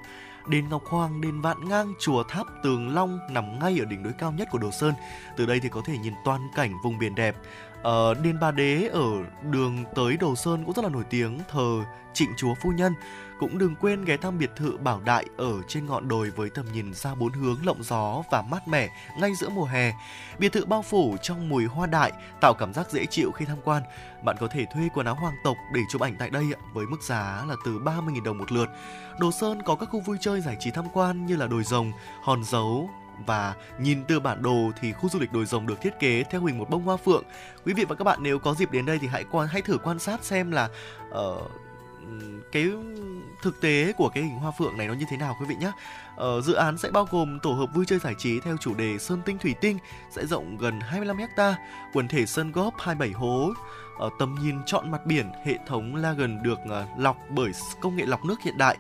Đền 0.47 0.69
Ngọc 0.69 0.83
Hoàng, 0.85 1.21
đền 1.21 1.41
Vạn 1.41 1.69
Ngang, 1.69 1.93
chùa 1.99 2.23
Tháp 2.23 2.47
Tường 2.63 2.95
Long 2.95 3.19
nằm 3.29 3.59
ngay 3.59 3.79
ở 3.79 3.85
đỉnh 3.85 4.03
núi 4.03 4.13
cao 4.17 4.31
nhất 4.31 4.47
của 4.51 4.57
Đồ 4.57 4.71
Sơn. 4.71 4.93
Từ 5.37 5.45
đây 5.45 5.59
thì 5.59 5.69
có 5.69 5.81
thể 5.85 5.97
nhìn 5.97 6.13
toàn 6.25 6.47
cảnh 6.55 6.73
vùng 6.83 6.99
biển 6.99 7.15
đẹp. 7.15 7.35
Ờ, 7.83 8.13
đền 8.13 8.39
Bà 8.41 8.51
Đế 8.51 8.89
ở 8.93 9.09
đường 9.51 9.85
tới 9.95 10.17
Đồ 10.17 10.35
Sơn 10.35 10.63
cũng 10.65 10.75
rất 10.75 10.83
là 10.83 10.89
nổi 10.89 11.03
tiếng 11.09 11.39
thờ 11.51 11.83
Trịnh 12.13 12.29
Chúa 12.37 12.53
Phu 12.53 12.71
Nhân. 12.71 12.93
Cũng 13.39 13.57
đừng 13.57 13.75
quên 13.75 14.05
ghé 14.05 14.17
thăm 14.17 14.37
biệt 14.37 14.49
thự 14.55 14.77
Bảo 14.77 15.01
Đại 15.05 15.25
ở 15.37 15.53
trên 15.67 15.85
ngọn 15.85 16.07
đồi 16.07 16.29
với 16.29 16.49
tầm 16.49 16.65
nhìn 16.73 16.93
ra 16.93 17.15
bốn 17.15 17.33
hướng 17.33 17.57
lộng 17.65 17.83
gió 17.83 18.23
và 18.31 18.41
mát 18.41 18.67
mẻ 18.67 18.89
ngay 19.19 19.31
giữa 19.35 19.49
mùa 19.49 19.65
hè. 19.65 19.93
Biệt 20.39 20.51
thự 20.51 20.65
bao 20.65 20.81
phủ 20.81 21.17
trong 21.21 21.49
mùi 21.49 21.65
hoa 21.65 21.87
đại 21.87 22.11
tạo 22.41 22.53
cảm 22.53 22.73
giác 22.73 22.91
dễ 22.91 23.05
chịu 23.05 23.31
khi 23.31 23.45
tham 23.45 23.57
quan. 23.63 23.83
Bạn 24.23 24.35
có 24.39 24.47
thể 24.47 24.65
thuê 24.73 24.89
quần 24.93 25.05
áo 25.05 25.15
hoàng 25.15 25.35
tộc 25.43 25.57
để 25.73 25.81
chụp 25.91 26.01
ảnh 26.01 26.15
tại 26.19 26.29
đây 26.29 26.45
với 26.73 26.85
mức 26.85 27.01
giá 27.01 27.45
là 27.47 27.55
từ 27.65 27.79
30.000 27.79 28.23
đồng 28.23 28.37
một 28.37 28.51
lượt. 28.51 28.69
Đồ 29.19 29.31
Sơn 29.31 29.61
có 29.65 29.75
các 29.75 29.89
khu 29.91 29.99
vui 29.99 30.17
chơi 30.21 30.41
giải 30.41 30.57
trí 30.59 30.71
tham 30.71 30.85
quan 30.93 31.25
như 31.25 31.35
là 31.35 31.47
đồi 31.47 31.63
rồng, 31.63 31.91
hòn 32.21 32.43
dấu, 32.43 32.89
và 33.25 33.55
nhìn 33.79 34.03
từ 34.07 34.19
bản 34.19 34.41
đồ 34.41 34.71
thì 34.81 34.91
khu 34.91 35.09
du 35.09 35.19
lịch 35.19 35.31
đồi 35.31 35.45
rồng 35.45 35.67
được 35.67 35.81
thiết 35.81 35.99
kế 35.99 36.23
theo 36.23 36.45
hình 36.45 36.57
một 36.57 36.69
bông 36.69 36.83
hoa 36.83 36.97
phượng. 36.97 37.23
Quý 37.65 37.73
vị 37.73 37.85
và 37.85 37.95
các 37.95 38.03
bạn 38.03 38.19
nếu 38.21 38.39
có 38.39 38.53
dịp 38.53 38.71
đến 38.71 38.85
đây 38.85 38.99
thì 39.01 39.07
hãy 39.07 39.23
quan 39.31 39.47
hãy 39.47 39.61
thử 39.61 39.77
quan 39.77 39.99
sát 39.99 40.23
xem 40.23 40.51
là 40.51 40.69
uh, 41.09 41.51
cái 42.51 42.71
thực 43.41 43.61
tế 43.61 43.93
của 43.97 44.09
cái 44.09 44.23
hình 44.23 44.35
hoa 44.35 44.51
phượng 44.51 44.77
này 44.77 44.87
nó 44.87 44.93
như 44.93 45.05
thế 45.09 45.17
nào 45.17 45.35
quý 45.39 45.45
vị 45.49 45.55
nhé. 45.59 45.71
Ờ, 46.15 46.41
dự 46.41 46.53
án 46.53 46.77
sẽ 46.77 46.91
bao 46.91 47.07
gồm 47.11 47.39
tổ 47.39 47.51
hợp 47.51 47.73
vui 47.73 47.85
chơi 47.85 47.99
giải 47.99 48.15
trí 48.17 48.39
theo 48.39 48.57
chủ 48.57 48.73
đề 48.73 48.97
Sơn 48.97 49.21
Tinh 49.25 49.37
Thủy 49.37 49.55
Tinh 49.61 49.77
sẽ 50.09 50.25
rộng 50.25 50.57
gần 50.57 50.79
25 50.79 51.17
ha, 51.37 51.55
quần 51.93 52.07
thể 52.07 52.25
sân 52.25 52.51
góp 52.51 52.73
27 52.79 53.11
hố, 53.11 53.53
ở 53.99 54.09
tầm 54.19 54.35
nhìn 54.41 54.55
trọn 54.65 54.91
mặt 54.91 55.05
biển, 55.05 55.31
hệ 55.45 55.57
thống 55.67 55.95
lagoon 55.95 56.43
được 56.43 56.59
uh, 56.65 56.99
lọc 56.99 57.17
bởi 57.29 57.51
công 57.81 57.95
nghệ 57.95 58.05
lọc 58.05 58.25
nước 58.25 58.41
hiện 58.41 58.57
đại. 58.57 58.77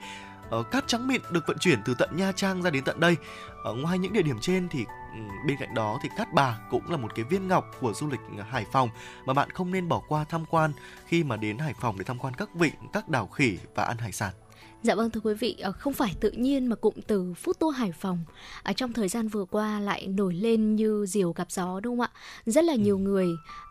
Uh, 0.55 0.71
cát 0.71 0.87
trắng 0.87 1.07
mịn 1.07 1.21
được 1.31 1.47
vận 1.47 1.57
chuyển 1.57 1.79
từ 1.85 1.93
tận 1.93 2.09
Nha 2.15 2.31
Trang 2.31 2.61
ra 2.61 2.69
đến 2.69 2.83
tận 2.83 2.99
đây. 2.99 3.15
Ở 3.63 3.73
ngoài 3.73 3.99
những 3.99 4.13
địa 4.13 4.21
điểm 4.21 4.37
trên 4.41 4.69
thì 4.69 4.85
ừ, 5.13 5.19
bên 5.47 5.57
cạnh 5.59 5.73
đó 5.73 5.99
thì 6.03 6.09
Cát 6.17 6.33
Bà 6.33 6.59
cũng 6.69 6.91
là 6.91 6.97
một 6.97 7.15
cái 7.15 7.25
viên 7.25 7.47
ngọc 7.47 7.65
của 7.81 7.93
du 7.93 8.07
lịch 8.07 8.19
ờ, 8.37 8.43
Hải 8.43 8.65
Phòng 8.71 8.89
mà 9.25 9.33
bạn 9.33 9.49
không 9.49 9.71
nên 9.71 9.87
bỏ 9.87 10.01
qua 10.07 10.25
tham 10.29 10.45
quan 10.45 10.71
khi 11.05 11.23
mà 11.23 11.37
đến 11.37 11.57
Hải 11.57 11.73
Phòng 11.73 11.97
để 11.97 12.03
tham 12.03 12.19
quan 12.19 12.33
các 12.33 12.55
vịnh, 12.55 12.73
các 12.93 13.09
đảo 13.09 13.27
khỉ 13.27 13.57
và 13.75 13.83
ăn 13.83 13.97
hải 13.97 14.11
sản. 14.11 14.33
Dạ 14.83 14.95
vâng 14.95 15.09
thưa 15.09 15.21
quý 15.23 15.33
vị, 15.33 15.55
ờ, 15.59 15.71
không 15.71 15.93
phải 15.93 16.15
tự 16.19 16.31
nhiên 16.31 16.67
mà 16.67 16.75
cụm 16.75 16.93
từ 17.07 17.33
Food 17.43 17.53
Tour 17.53 17.75
Hải 17.75 17.91
Phòng 17.91 18.19
ở 18.63 18.73
trong 18.73 18.93
thời 18.93 19.07
gian 19.07 19.27
vừa 19.27 19.45
qua 19.45 19.79
lại 19.79 20.07
nổi 20.07 20.33
lên 20.33 20.75
như 20.75 21.05
diều 21.07 21.31
gặp 21.31 21.51
gió 21.51 21.79
đúng 21.79 21.97
không 21.97 22.07
ạ? 22.13 22.19
Rất 22.45 22.63
là 22.63 22.75
nhiều 22.75 22.95
ừ. 22.95 23.01
người 23.01 23.27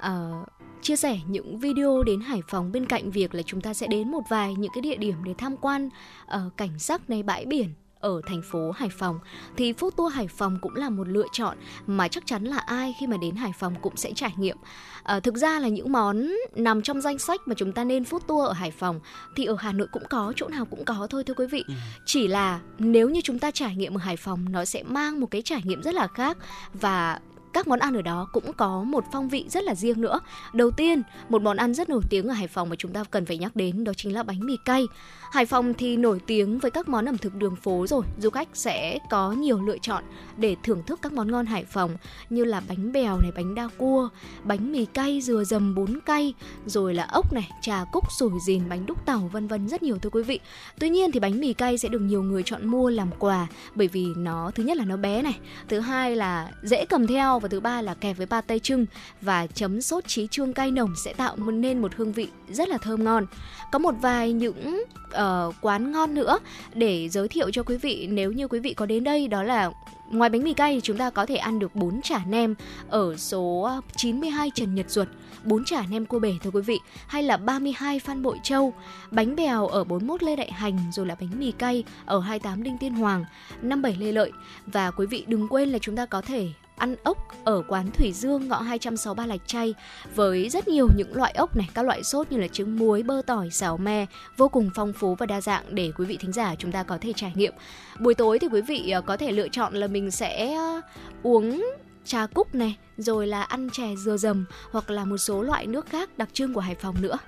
uh, 0.07 0.49
chia 0.83 0.97
sẻ 0.97 1.21
những 1.29 1.59
video 1.59 2.03
đến 2.03 2.21
Hải 2.21 2.41
Phòng 2.49 2.73
bên 2.73 2.87
cạnh 2.87 3.11
việc 3.11 3.35
là 3.35 3.43
chúng 3.43 3.61
ta 3.61 3.75
sẽ 3.75 3.87
đến 3.87 4.11
một 4.11 4.23
vài 4.31 4.55
những 4.55 4.71
cái 4.75 4.83
địa 4.83 4.97
điểm 4.97 5.25
để 5.25 5.35
tham 5.39 5.57
quan 5.57 5.89
uh, 6.25 6.57
cảnh 6.57 6.79
sắc 6.79 7.11
này 7.11 7.23
bãi 7.23 7.47
biển 7.47 7.69
ở 8.01 8.21
thành 8.27 8.43
phố 8.43 8.71
Hải 8.71 8.89
Phòng 8.89 9.19
thì 9.57 9.73
Food 9.73 9.91
Tour 9.91 10.15
Hải 10.15 10.29
Phòng 10.29 10.59
cũng 10.61 10.75
là 10.75 10.91
một 10.91 11.09
lựa 11.09 11.27
chọn 11.33 11.57
mà 11.87 12.09
chắc 12.09 12.27
chắn 12.27 12.45
là 12.45 12.59
ai 12.59 12.95
khi 13.01 13.07
mà 13.07 13.17
đến 13.17 13.37
Hải 13.37 13.53
Phòng 13.59 13.75
cũng 13.83 13.97
sẽ 13.97 14.13
trải 14.15 14.33
nghiệm. 14.37 14.57
À, 15.03 15.21
thực 15.21 15.37
ra 15.37 15.59
là 15.59 15.69
những 15.69 15.93
món 15.93 16.33
nằm 16.55 16.83
trong 16.83 17.01
danh 17.01 17.19
sách 17.19 17.41
mà 17.47 17.55
chúng 17.55 17.73
ta 17.73 17.85
nên 17.85 18.03
Food 18.03 18.19
Tour 18.19 18.49
ở 18.49 18.53
Hải 18.53 18.71
Phòng 18.71 19.01
thì 19.37 19.45
ở 19.45 19.57
Hà 19.59 19.73
Nội 19.73 19.89
cũng 19.93 20.03
có, 20.11 20.33
chỗ 20.37 20.49
nào 20.49 20.65
cũng 20.65 20.85
có 20.85 21.07
thôi 21.11 21.25
thưa 21.25 21.35
quý 21.35 21.47
vị. 21.47 21.65
Ừ. 21.69 21.75
Chỉ 22.07 22.29
là 22.29 22.61
nếu 22.79 23.09
như 23.09 23.21
chúng 23.25 23.39
ta 23.39 23.51
trải 23.51 23.77
nghiệm 23.77 23.97
ở 23.97 23.99
Hải 23.99 24.17
Phòng 24.17 24.53
nó 24.53 24.65
sẽ 24.65 24.83
mang 24.83 25.21
một 25.21 25.27
cái 25.31 25.43
trải 25.43 25.63
nghiệm 25.65 25.83
rất 25.83 25.95
là 25.95 26.07
khác 26.07 26.37
và 26.75 27.21
các 27.53 27.69
món 27.69 27.79
ăn 27.79 27.95
ở 27.95 28.03
đó 28.03 28.29
cũng 28.33 28.53
có 28.53 28.83
một 28.83 29.05
phong 29.13 29.29
vị 29.29 29.45
rất 29.49 29.65
là 29.65 29.75
riêng 29.75 30.01
nữa. 30.01 30.21
Đầu 30.53 30.71
tiên, 30.71 31.03
một 31.29 31.43
món 31.43 31.57
ăn 31.57 31.75
rất 31.75 31.89
nổi 31.89 32.03
tiếng 32.11 32.29
ở 32.29 32.35
Hải 32.35 32.49
Phòng 32.49 32.69
mà 32.69 32.77
chúng 32.77 32.93
ta 32.93 33.05
cần 33.05 33.27
phải 33.27 33.39
nhắc 33.39 33.57
đến 33.57 33.85
đó 33.85 33.93
chính 33.95 34.15
là 34.15 34.23
bánh 34.23 34.41
mì 34.41 34.57
cay. 34.65 34.87
Hải 35.31 35.47
Phòng 35.47 35.75
thì 35.75 35.97
nổi 35.97 36.21
tiếng 36.27 36.59
với 36.59 36.71
các 36.71 36.89
món 36.89 37.09
ẩm 37.09 37.19
thực 37.19 37.35
đường 37.35 37.57
phố 37.57 37.87
rồi, 37.87 38.05
du 38.19 38.31
khách 38.31 38.49
sẽ 38.55 38.99
có 39.11 39.33
nhiều 39.33 39.63
lựa 39.63 39.79
chọn 39.79 40.05
để 40.37 40.57
thưởng 40.63 40.83
thức 40.87 40.99
các 41.03 41.13
món 41.13 41.31
ngon 41.31 41.47
Hải 41.47 41.65
Phòng 41.65 41.97
như 42.31 42.45
là 42.45 42.63
bánh 42.69 42.93
bèo 42.93 43.21
này, 43.21 43.33
bánh 43.37 43.55
đa 43.55 43.69
cua, 43.79 44.09
bánh 44.45 44.73
mì 44.73 44.85
cay, 44.85 45.21
dừa 45.21 45.45
dầm 45.45 45.75
bún 45.75 46.01
cay, 46.07 46.35
rồi 46.67 46.95
là 46.95 47.05
ốc 47.13 47.33
này, 47.33 47.51
trà 47.63 47.85
cúc, 47.93 48.13
sủi 48.19 48.31
dìn, 48.47 48.69
bánh 48.69 48.87
đúc 48.87 49.07
tàu 49.07 49.31
vân 49.33 49.49
vân 49.49 49.69
rất 49.69 49.83
nhiều 49.83 49.99
thưa 49.99 50.11
quý 50.11 50.23
vị. 50.23 50.41
Tuy 50.79 50.89
nhiên 50.89 51.13
thì 51.13 51.21
bánh 51.21 51.41
mì 51.41 51.53
cay 51.53 51.79
sẽ 51.79 51.89
được 51.89 52.01
nhiều 52.03 52.23
người 52.23 52.43
chọn 52.43 52.67
mua 52.67 52.91
làm 52.91 53.09
quà 53.19 53.47
bởi 53.75 53.89
vì 53.89 54.07
nó 54.17 54.51
thứ 54.55 54.63
nhất 54.63 54.77
là 54.77 54.85
nó 54.85 54.97
bé 54.97 55.23
này, 55.23 55.39
thứ 55.69 55.81
hai 55.81 56.17
là 56.17 56.51
dễ 56.63 56.85
cầm 56.85 57.07
theo 57.07 57.39
và 57.39 57.49
thứ 57.49 57.61
ba 57.61 57.83
là 57.83 57.95
kèm 57.95 58.17
với 58.17 58.27
ba 58.27 58.41
tây 58.41 58.59
trưng 58.59 58.87
và 59.21 59.47
chấm 59.47 59.81
sốt 59.81 60.07
trí 60.07 60.27
chuông 60.27 60.53
cay 60.53 60.71
nồng 60.71 60.95
sẽ 61.05 61.13
tạo 61.13 61.37
nên 61.37 61.83
một 61.83 61.93
hương 61.97 62.13
vị 62.13 62.29
rất 62.51 62.69
là 62.69 62.79
thơm 62.79 63.05
ngon. 63.05 63.27
Có 63.73 63.79
một 63.79 63.95
vài 64.01 64.33
những 64.33 64.85
uh, 65.21 65.55
quán 65.61 65.93
ngon 65.93 66.15
nữa 66.15 66.39
để 66.75 67.09
giới 67.09 67.29
thiệu 67.29 67.51
cho 67.51 67.63
quý 67.63 67.77
vị. 67.77 68.09
Nếu 68.11 68.33
như 68.33 68.49
quý 68.49 68.59
vị 68.59 68.75
có 68.75 68.87
đến 68.87 69.05
đây 69.05 69.29
đó 69.29 69.43
là 69.43 69.71
ngoài 70.11 70.31
bánh 70.31 70.45
mì 70.45 70.55
cay 70.55 70.75
thì 70.75 70.81
chúng 70.81 70.97
ta 70.97 71.11
có 71.11 71.27
thể 71.27 71.37
ăn 71.37 71.59
được 71.59 71.75
bún 71.75 72.01
chả 72.03 72.21
nem 72.27 72.55
ở 72.89 73.17
số 73.17 73.61
ờ, 73.61 73.81
92 73.97 74.51
Trần 74.55 74.75
Nhật 74.75 74.91
Duật. 74.91 75.09
Bún 75.45 75.65
chả 75.65 75.83
nem 75.91 76.07
cua 76.07 76.19
bể 76.19 76.33
thưa 76.43 76.51
quý 76.51 76.61
vị 76.61 76.79
hay 77.07 77.23
là 77.23 77.37
32 77.37 77.99
Phan 78.01 78.23
Bội 78.23 78.39
Châu. 78.43 78.73
Bánh 79.11 79.37
bèo 79.37 79.67
ở 79.67 79.85
41 79.85 80.23
Lê 80.23 80.37
Đại 80.37 80.53
Hành 80.53 80.79
rồi 80.93 81.07
là 81.07 81.17
bánh 81.21 81.39
mì 81.39 81.53
cay 81.53 81.85
ở 82.07 82.21
28 82.21 82.63
Đinh 82.63 82.79
Tiên 82.79 82.95
Hoàng. 82.95 83.25
57 83.63 84.07
Lê 84.07 84.13
Lợi. 84.13 84.33
Và 84.67 84.91
quý 84.91 85.07
vị 85.07 85.25
đừng 85.27 85.49
quên 85.49 85.69
là 85.69 85.79
chúng 85.79 85.97
ta 85.97 86.07
có 86.07 86.21
thể 86.21 86.49
ăn 86.79 86.97
ốc 87.03 87.19
ở 87.45 87.63
quán 87.69 87.91
Thủy 87.91 88.13
Dương 88.13 88.49
ngõ 88.49 88.61
263 88.61 89.27
Lạch 89.27 89.41
Chay 89.47 89.75
với 90.15 90.49
rất 90.49 90.69
nhiều 90.69 90.89
những 90.97 91.17
loại 91.17 91.33
ốc 91.33 91.57
này, 91.57 91.69
các 91.75 91.85
loại 91.85 92.05
sốt 92.05 92.33
như 92.33 92.39
là 92.39 92.49
trứng 92.49 92.79
muối, 92.79 93.03
bơ 93.03 93.23
tỏi, 93.27 93.51
xào 93.51 93.77
me 93.77 94.07
vô 94.37 94.49
cùng 94.49 94.71
phong 94.75 94.93
phú 94.93 95.15
và 95.15 95.27
đa 95.27 95.41
dạng 95.41 95.65
để 95.69 95.93
quý 95.97 96.05
vị 96.05 96.17
thính 96.21 96.33
giả 96.33 96.55
chúng 96.59 96.73
ta 96.73 96.83
có 96.83 96.99
thể 97.01 97.13
trải 97.17 97.33
nghiệm. 97.35 97.55
Buổi 98.01 98.15
tối 98.15 98.39
thì 98.39 98.49
quý 98.49 98.61
vị 98.61 98.91
ờ, 98.91 99.01
có 99.01 99.17
thể 99.17 99.33
lựa 99.33 99.49
chọn 99.49 99.75
là 99.75 99.87
mình 99.87 100.11
sẽ 100.11 100.55
ờ, 100.55 100.81
uống 101.23 101.65
trà 102.05 102.27
cúc 102.27 102.55
này, 102.55 102.77
rồi 102.97 103.27
là 103.27 103.43
ăn 103.43 103.71
chè 103.71 103.97
dừa 103.97 104.17
dầm 104.17 104.45
hoặc 104.71 104.91
là 104.91 105.05
một 105.05 105.19
số 105.19 105.43
loại 105.43 105.67
nước 105.67 105.87
khác 105.87 106.19
đặc 106.19 106.29
trưng 106.33 106.55
của 106.55 106.61
Hải 106.61 106.75
Phòng 106.75 106.97
nữa. 107.01 107.19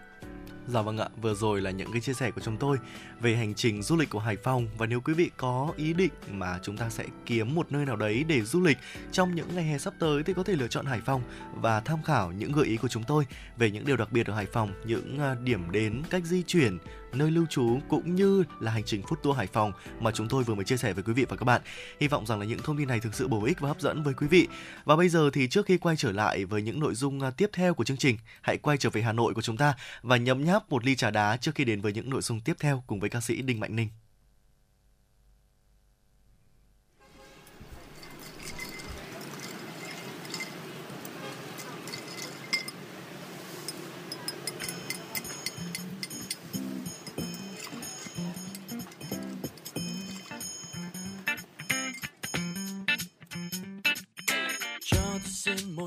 Dạ 0.72 0.82
vâng 0.82 0.98
ạ, 0.98 1.08
vừa 1.22 1.34
rồi 1.34 1.60
là 1.60 1.70
những 1.70 1.92
cái 1.92 2.00
chia 2.00 2.12
sẻ 2.12 2.30
của 2.30 2.40
chúng 2.40 2.56
tôi 2.56 2.76
về 3.20 3.36
hành 3.36 3.54
trình 3.54 3.82
du 3.82 3.96
lịch 3.96 4.10
của 4.10 4.18
Hải 4.18 4.36
Phòng. 4.36 4.66
Và 4.78 4.86
nếu 4.86 5.00
quý 5.00 5.14
vị 5.14 5.30
có 5.36 5.72
ý 5.76 5.92
định 5.92 6.10
mà 6.30 6.58
chúng 6.62 6.76
ta 6.76 6.90
sẽ 6.90 7.04
kiếm 7.26 7.54
một 7.54 7.72
nơi 7.72 7.86
nào 7.86 7.96
đấy 7.96 8.24
để 8.28 8.42
du 8.42 8.60
lịch 8.60 8.78
trong 9.12 9.34
những 9.34 9.46
ngày 9.54 9.64
hè 9.64 9.78
sắp 9.78 9.94
tới 9.98 10.22
thì 10.22 10.34
có 10.34 10.42
thể 10.42 10.52
lựa 10.52 10.68
chọn 10.68 10.86
Hải 10.86 11.00
Phòng 11.00 11.22
và 11.54 11.80
tham 11.80 12.02
khảo 12.02 12.32
những 12.32 12.52
gợi 12.52 12.66
ý 12.66 12.76
của 12.76 12.88
chúng 12.88 13.02
tôi 13.04 13.26
về 13.56 13.70
những 13.70 13.86
điều 13.86 13.96
đặc 13.96 14.12
biệt 14.12 14.26
ở 14.26 14.34
Hải 14.34 14.46
Phòng, 14.46 14.72
những 14.84 15.18
à, 15.18 15.36
điểm 15.44 15.70
đến, 15.70 16.02
cách 16.10 16.24
di 16.24 16.42
chuyển, 16.42 16.78
nơi 17.14 17.30
lưu 17.30 17.46
trú 17.46 17.78
cũng 17.88 18.14
như 18.14 18.44
là 18.60 18.72
hành 18.72 18.84
trình 18.84 19.02
food 19.02 19.16
tour 19.22 19.36
Hải 19.36 19.46
Phòng 19.46 19.72
mà 20.00 20.10
chúng 20.10 20.28
tôi 20.28 20.44
vừa 20.44 20.54
mới 20.54 20.64
chia 20.64 20.76
sẻ 20.76 20.92
với 20.92 21.02
quý 21.02 21.12
vị 21.12 21.24
và 21.28 21.36
các 21.36 21.44
bạn. 21.44 21.62
Hy 22.00 22.08
vọng 22.08 22.26
rằng 22.26 22.40
là 22.40 22.46
những 22.46 22.58
thông 22.58 22.78
tin 22.78 22.88
này 22.88 23.00
thực 23.00 23.14
sự 23.14 23.28
bổ 23.28 23.44
ích 23.44 23.60
và 23.60 23.68
hấp 23.68 23.80
dẫn 23.80 24.02
với 24.02 24.14
quý 24.14 24.26
vị. 24.26 24.48
Và 24.84 24.96
bây 24.96 25.08
giờ 25.08 25.30
thì 25.32 25.48
trước 25.48 25.66
khi 25.66 25.78
quay 25.78 25.96
trở 25.96 26.12
lại 26.12 26.44
với 26.44 26.62
những 26.62 26.80
nội 26.80 26.94
dung 26.94 27.20
à, 27.20 27.30
tiếp 27.30 27.50
theo 27.52 27.74
của 27.74 27.84
chương 27.84 27.96
trình, 27.96 28.16
hãy 28.42 28.58
quay 28.58 28.76
trở 28.76 28.90
về 28.90 29.02
Hà 29.02 29.12
Nội 29.12 29.34
của 29.34 29.42
chúng 29.42 29.56
ta 29.56 29.74
và 30.02 30.16
nhấm 30.16 30.44
nháp 30.44 30.70
một 30.70 30.84
ly 30.84 30.96
trà 30.96 31.10
đá 31.10 31.36
trước 31.36 31.54
khi 31.54 31.64
đến 31.64 31.80
với 31.80 31.92
những 31.92 32.10
nội 32.10 32.22
dung 32.22 32.40
tiếp 32.40 32.56
theo 32.60 32.84
cùng 32.86 33.00
với 33.00 33.10
ca 33.10 33.20
sĩ 33.20 33.42
Đinh 33.42 33.60
Mạnh 33.60 33.76
Ninh. 33.76 33.88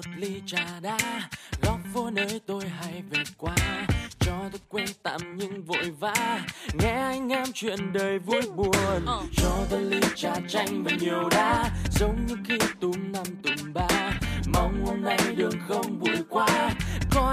Một 0.06 0.12
ly 0.18 0.42
trà 0.46 0.80
đá. 0.82 0.98
Góc 1.62 1.80
phố 1.94 2.10
nơi 2.10 2.42
tôi 2.46 2.64
hay 2.68 3.04
về 3.10 3.24
qua 3.38 3.56
cho 4.20 4.34
tôi 4.52 4.62
quên 4.70 4.88
tạm 5.04 5.22
nhưng 5.36 5.64
vội 5.64 5.92
vã. 6.00 6.42
Nghe 6.74 6.92
anh 6.92 7.30
em 7.30 7.46
chuyện 7.54 7.94
đời 7.94 8.20
vui 8.20 8.42
buồn 8.56 9.06
cho 9.36 9.52
tôi 9.70 9.82
ly 9.82 10.00
trà 10.16 10.34
chanh 10.48 10.84
và 10.84 10.92
nhiều 11.00 11.30
đá. 11.32 11.70
Giống 11.92 12.26
như 12.26 12.36
khi 12.48 12.58
túm 12.80 13.12
năm 13.12 13.24
túm 13.44 13.74
ba 13.74 14.12
mong 14.54 14.86
hôm 14.86 15.02
nay 15.02 15.20
đường 15.38 15.60
không 15.68 16.00
bụi 16.00 16.18
quá 16.30 16.74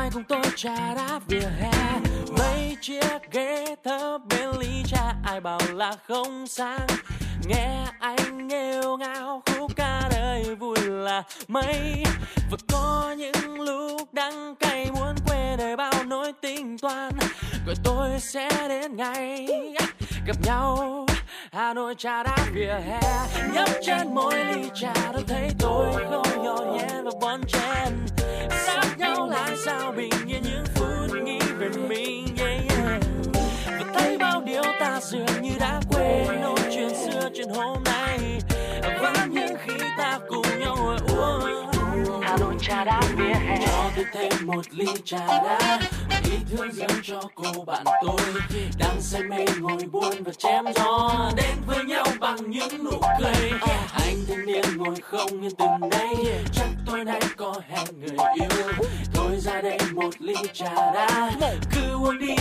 nói 0.01 0.11
cùng 0.15 0.25
tôi 0.25 0.43
trà 0.57 0.95
đá 0.95 1.21
vỉa 1.29 1.49
hè. 1.61 2.01
Mấy 2.39 2.77
chiếc 2.81 3.33
ghế 3.33 3.75
thơ 3.85 4.19
bên 4.19 4.49
ly 4.59 4.83
trà 4.87 5.15
ai 5.25 5.41
bảo 5.41 5.59
là 5.73 5.93
không 6.09 6.47
sang 6.47 6.87
nghe 7.47 7.87
anh 7.99 8.49
nghêu 8.49 8.97
ngao, 8.97 9.43
khúc 9.47 9.77
ca 9.77 10.09
đời 10.11 10.55
vui 10.55 10.79
là 10.87 11.23
mấy. 11.49 12.05
Và 12.51 12.57
có 12.73 13.15
những 13.19 13.61
lúc 13.61 14.15
đắng 14.15 14.55
cay, 14.57 14.91
muốn 14.91 15.15
quên 15.27 15.59
đời 15.59 15.77
bao 15.77 16.05
nỗi 16.05 16.33
tính 16.41 16.79
toán. 16.79 17.13
Rồi 17.67 17.75
tôi 17.85 18.09
sẽ 18.21 18.49
đến 18.69 18.97
ngày 18.97 19.49
gặp 20.27 20.37
nhau, 20.45 21.07
Hà 21.53 21.75
Nội 21.75 21.95
trà 21.99 22.23
đá 22.23 22.37
vỉa 22.53 22.75
hè. 22.87 23.01
Nhấp 23.53 23.69
trên 23.87 24.15
môi 24.15 24.45
ly 24.45 24.71
trà, 24.75 24.95
tôi 25.13 25.25
thấy 25.29 25.51
tôi 25.59 25.93
không 26.11 26.45
nhỏ 26.45 26.57
nhẹ 26.73 26.89
và 27.05 27.11
bon 27.21 27.41
chen. 27.49 28.07
Sát 28.67 28.90
nhau 29.01 29.29
là 29.31 29.57
sao 29.65 29.93
bình 29.93 30.11
yên 30.27 30.43
những 30.43 30.65
phút 30.75 31.17
nghĩ 31.25 31.39
về 31.59 31.69
mình 31.89 32.27
yeah, 32.39 32.61
yeah. 32.69 33.03
và 33.67 33.93
thấy 33.95 34.19
bao 34.19 34.41
điều 34.41 34.63
ta 34.81 35.01
dường 35.03 35.43
như 35.43 35.51
đã 35.61 35.81
quên 35.91 36.41
nỗi 36.41 36.59
chuyện 36.75 36.91
xưa 36.95 37.29
chuyện 37.35 37.49
hôm 37.49 37.85
nay 37.85 38.19
Và 39.03 39.27
những 39.31 39.57
khi 39.65 39.75
ta 39.99 40.19
cùng 40.29 40.47
nhau 40.61 40.97
uống 41.17 42.21
Hà 42.23 42.37
Nội 42.37 42.55
trà 42.61 42.85
đá 42.85 43.01
biết 43.19 43.30
một 44.51 44.63
ly 44.71 44.87
trà 45.05 45.27
đá. 45.27 45.81
Ý 46.25 46.37
thương 46.51 46.73
dâng 46.73 47.01
cho 47.03 47.21
cô 47.35 47.65
bạn 47.65 47.85
tôi, 48.03 48.21
đang 48.79 49.01
say 49.01 49.23
mê 49.23 49.45
ngồi 49.59 49.83
buồn 49.93 50.23
và 50.25 50.33
chém 50.33 50.65
gió. 50.75 51.31
Đến 51.37 51.57
với 51.67 51.85
nhau 51.85 52.05
bằng 52.21 52.51
những 52.51 52.85
nụ 52.85 53.01
cười. 53.21 53.51
Anh 53.93 54.17
thanh 54.29 54.47
niên 54.47 54.77
ngồi 54.77 54.95
không 55.03 55.43
yên 55.43 55.55
từng 55.59 55.91
đây. 55.91 56.43
Chắc 56.53 56.67
tối 56.87 57.05
nay 57.05 57.21
có 57.37 57.55
hẹn 57.69 58.01
người 58.01 58.17
yêu. 58.35 58.73
Thôi 59.15 59.37
ra 59.39 59.61
đây 59.61 59.79
một 59.93 60.15
ly 60.19 60.35
trà 60.53 60.75
đá. 60.75 61.31
Cứ 61.75 61.93
uống 61.95 62.19
đi, 62.19 62.35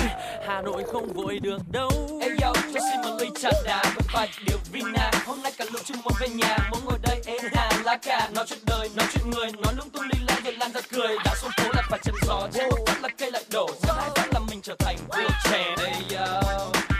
hà 0.48 0.62
nội 0.62 0.84
không 0.92 1.14
vội 1.14 1.40
được 1.40 1.62
đâu. 1.72 1.90
Ê 2.22 2.30
yo, 2.42 2.54
cho 2.74 2.80
xin 2.92 3.02
một 3.02 3.18
ly 3.20 3.30
trà 3.42 3.50
đá 3.66 3.82
với 3.84 4.06
vài 4.14 4.30
điều 4.48 4.58
vina. 4.72 5.12
Hôm 5.26 5.42
nay 5.42 5.52
cả 5.58 5.66
lũ 5.74 5.80
chung 5.86 5.98
muốn 6.04 6.14
về 6.20 6.30
nhà 6.30 6.58
muốn 6.72 6.80
ngồi 6.86 7.00
đây 7.02 7.22
êm 7.26 7.42
hà 7.54 7.70
lá 7.84 7.98
cà, 7.98 8.30
nói 8.34 8.46
chuyện 8.48 8.60
đời, 8.66 8.90
nói 8.96 9.08
chuyện 9.14 9.30
người. 9.30 9.52
Nói 9.64 9.74
lung 9.78 9.90
tung 9.90 10.04
ly 10.04 10.20
lai 10.28 10.42
rồi 10.44 10.54
lan 10.54 10.72
ra 10.72 10.82
cười. 10.92 11.18
Đã 11.26 11.36
xuống 11.42 11.52
phố 11.58 11.64
là 11.74 11.79
chém 12.04 12.16
chân 12.16 12.28
gió 12.28 12.48
trên 12.54 12.70
một 12.70 12.78
phát 12.88 13.02
là 13.02 13.10
cây 13.18 13.32
lại 13.32 13.44
đổ 13.52 13.68
rất 13.84 13.94
hai 13.98 14.10
phát 14.16 14.28
là 14.34 14.40
mình 14.40 14.62
trở 14.62 14.76
thành 14.80 14.98
vua 15.08 15.30
trẻ. 15.44 15.76
Đây 15.78 16.18
yo. 16.18 16.42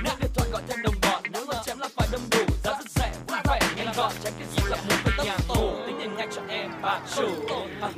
Nếu 0.04 0.14
điện 0.22 0.32
thoại 0.36 0.50
gọi 0.52 0.62
thêm 0.68 0.82
đồng 0.84 0.96
bọn 1.02 1.24
nếu 1.32 1.46
mà 1.46 1.54
chém 1.66 1.80
là 1.80 1.88
phải 1.96 2.08
đông 2.12 2.22
đủ. 2.32 2.44
Giá 2.64 2.72
rất 2.72 2.90
rẻ, 2.90 3.12
vui 3.28 3.40
vẻ, 3.50 3.60
nhanh 3.76 3.94
gọn. 3.98 4.12
Chém 4.24 4.34
cái 4.40 4.48
gì 4.56 4.64
là 4.70 4.78
muốn 4.88 4.98
với 5.04 5.26
nhà 5.26 5.38
tù 5.48 5.72
tính 5.86 5.96
tiền 6.00 6.16
ngay 6.16 6.28
cho 6.36 6.42
em, 6.48 6.72
bà 6.82 7.00
chủ. 7.16 7.30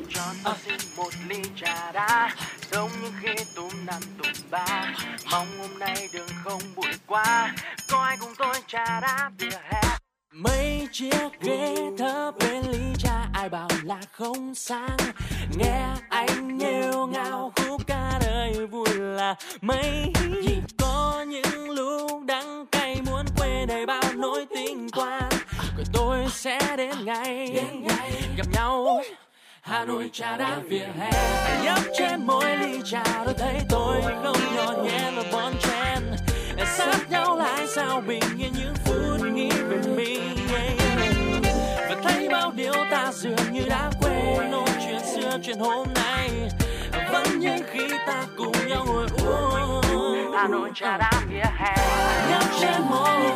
Cho 0.10 0.34
tôi 0.44 0.54
xin 0.66 0.78
một 0.96 1.10
ly 1.28 1.42
trà 1.62 1.92
đá, 1.92 2.36
giống 2.72 2.92
như 3.02 3.12
khi 3.22 3.44
tùm 3.56 3.86
năm 3.86 4.02
tùm 4.18 4.32
ba. 4.50 4.94
Mong 5.32 5.60
hôm 5.60 5.80
nay 5.80 6.10
đường 6.14 6.30
không 6.44 6.62
bụi 6.76 6.92
quá, 7.08 7.54
có 7.92 8.04
ai 8.04 8.18
cùng 8.20 8.34
tôi 8.38 8.56
trà 8.68 9.00
đá 9.00 9.32
vỉa 9.38 9.58
hè? 9.70 9.82
mấy 10.34 10.88
chiếc 10.92 11.42
ghế 11.42 11.76
thấp 11.98 12.34
bên 12.40 12.64
ly 12.72 12.94
trà 12.98 13.28
ai 13.34 13.50
bảo 13.50 13.68
là 13.84 13.98
không 14.12 14.56
sang 14.56 14.98
nghe 15.58 15.86
anh 16.10 16.58
nghêu 16.58 17.08
ngao 17.08 17.52
khúc 17.56 17.88
ca 17.88 18.20
đời 18.26 18.66
vui 18.66 18.90
là 18.94 19.36
mấy. 19.62 20.14
Gì 20.44 20.62
có 20.78 21.26
những 21.28 21.70
lúc 21.70 22.24
đắng 22.26 22.66
cay 22.72 23.02
muốn 23.06 23.26
quê 23.38 23.66
đầy 23.68 23.86
bao 23.86 24.04
nỗi 24.16 24.46
tình 24.56 24.90
qua. 24.90 25.22
rồi 25.78 25.86
tôi 25.94 26.26
sẽ 26.30 26.60
đến 26.78 27.06
ngày 27.06 27.64
gặp 28.38 28.48
nhau. 28.54 29.02
Hà 29.62 29.86
Nội 29.86 30.10
trà 30.14 30.38
đá 30.38 30.60
vỉa 30.70 30.88
hè. 31.00 31.12
nhấp 31.64 31.80
trên 31.98 32.28
môi 32.28 32.58
ly 32.58 32.80
trà 32.86 33.04
tôi 33.26 33.34
thấy 33.38 33.62
tôi 33.70 34.02
không 34.24 34.56
nhỏ 34.56 34.74
nhẹ 34.84 35.12
là 35.12 35.24
bon 35.32 35.54
chen 35.62 36.31
sát 36.86 37.12
nhau 37.12 37.38
lại 37.38 37.68
sao 37.68 38.02
bình 38.02 38.24
yên 38.38 38.54
những 38.54 38.76
phút 38.86 39.28
nghĩ 39.34 39.50
về 39.50 39.78
mình 39.96 40.22
và 41.90 41.96
thấy 42.04 42.30
bao 42.30 42.52
điều 42.52 42.74
ta 42.92 43.12
dường 43.14 43.52
như 43.52 43.62
đã 43.70 43.92
quên 44.02 44.52
ôn 44.52 44.70
chuyện 44.86 45.00
xưa 45.16 45.38
chuyện 45.44 45.60
hôm 45.60 45.88
nay. 45.96 46.30
Vẫn 47.12 47.40
như 47.40 47.58
khi 47.72 47.88
ta 48.08 48.26
cùng 48.38 48.68
nhau 48.68 48.86
ngồi 48.88 49.08
uống. 49.26 49.82
Hà 50.34 50.48
Nội 50.48 50.70
trà 50.74 50.98
đá 50.98 51.12
vỉa 51.30 51.44
hè. 51.58 51.76
Nhấp 52.30 52.44
trên 52.62 52.82
mỗi 52.90 53.20
ly 53.20 53.30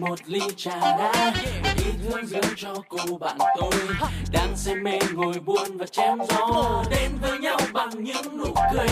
một 0.00 0.18
ly 0.26 0.40
trà 0.56 0.80
đá. 0.80 1.32
Ít 1.76 1.94
hương 2.04 2.26
dưỡng 2.26 2.54
cho 2.56 2.74
cô 2.88 3.18
bạn 3.18 3.38
tôi. 3.56 3.72
Đang 4.32 4.56
say 4.56 4.74
mê 4.74 4.98
ngồi 5.12 5.34
buồn 5.44 5.76
và 5.78 5.86
chém 5.86 6.18
gió. 6.28 6.84
Đến 6.90 7.10
với 7.20 7.38
nhau 7.38 7.58
bằng 7.72 8.04
những 8.04 8.38
nụ 8.38 8.54
cười. 8.74 8.88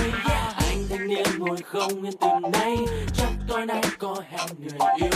Anh 0.56 0.84
thanh 0.90 1.08
niên 1.08 1.26
ngồi 1.38 1.56
không 1.64 2.02
yên 2.02 2.16
từ 2.20 2.28
nay. 2.52 2.76
Chắc 3.14 3.28
tối 3.48 3.66
nay 3.66 3.82
có 3.98 4.16
hẹn 4.30 4.48
người 4.58 4.88
yêu. 4.96 5.10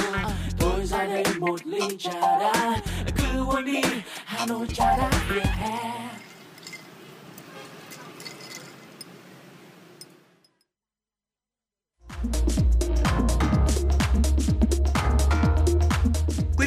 Thôi 0.59 0.81
ra 0.85 1.05
đây 1.05 1.25
một 1.39 1.67
ly 1.67 1.97
trà 1.99 2.21
đá. 2.21 2.77
Cứ 3.17 3.45
uống 3.47 3.65
đi, 3.65 3.81
hà 4.25 4.47
nội 4.47 4.67
trà 4.75 4.97
đá 4.97 5.11
vỉa 5.29 5.41
hè. 5.41 6.03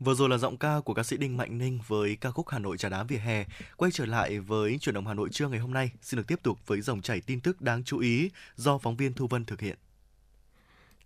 Vừa 0.00 0.14
rồi 0.14 0.28
là 0.28 0.38
giọng 0.38 0.56
ca 0.56 0.80
của 0.84 0.94
ca 0.94 1.02
sĩ 1.02 1.16
Đinh 1.16 1.36
Mạnh 1.36 1.58
Ninh 1.58 1.78
với 1.86 2.16
ca 2.16 2.30
khúc 2.30 2.48
Hà 2.48 2.58
Nội 2.58 2.78
trà 2.78 2.88
đá 2.88 3.02
vỉa 3.02 3.16
hè. 3.16 3.44
Quay 3.76 3.90
trở 3.90 4.06
lại 4.06 4.38
với 4.38 4.78
chuyển 4.80 4.94
động 4.94 5.06
Hà 5.06 5.14
Nội 5.14 5.28
trưa 5.32 5.48
ngày 5.48 5.58
hôm 5.58 5.72
nay, 5.72 5.90
xin 6.02 6.18
được 6.18 6.26
tiếp 6.26 6.38
tục 6.42 6.58
với 6.66 6.80
dòng 6.80 7.02
chảy 7.02 7.20
tin 7.20 7.40
tức 7.40 7.60
đáng 7.60 7.84
chú 7.84 7.98
ý 7.98 8.30
do 8.56 8.78
phóng 8.78 8.96
viên 8.96 9.14
Thu 9.14 9.26
Vân 9.26 9.44
thực 9.44 9.60
hiện. 9.60 9.78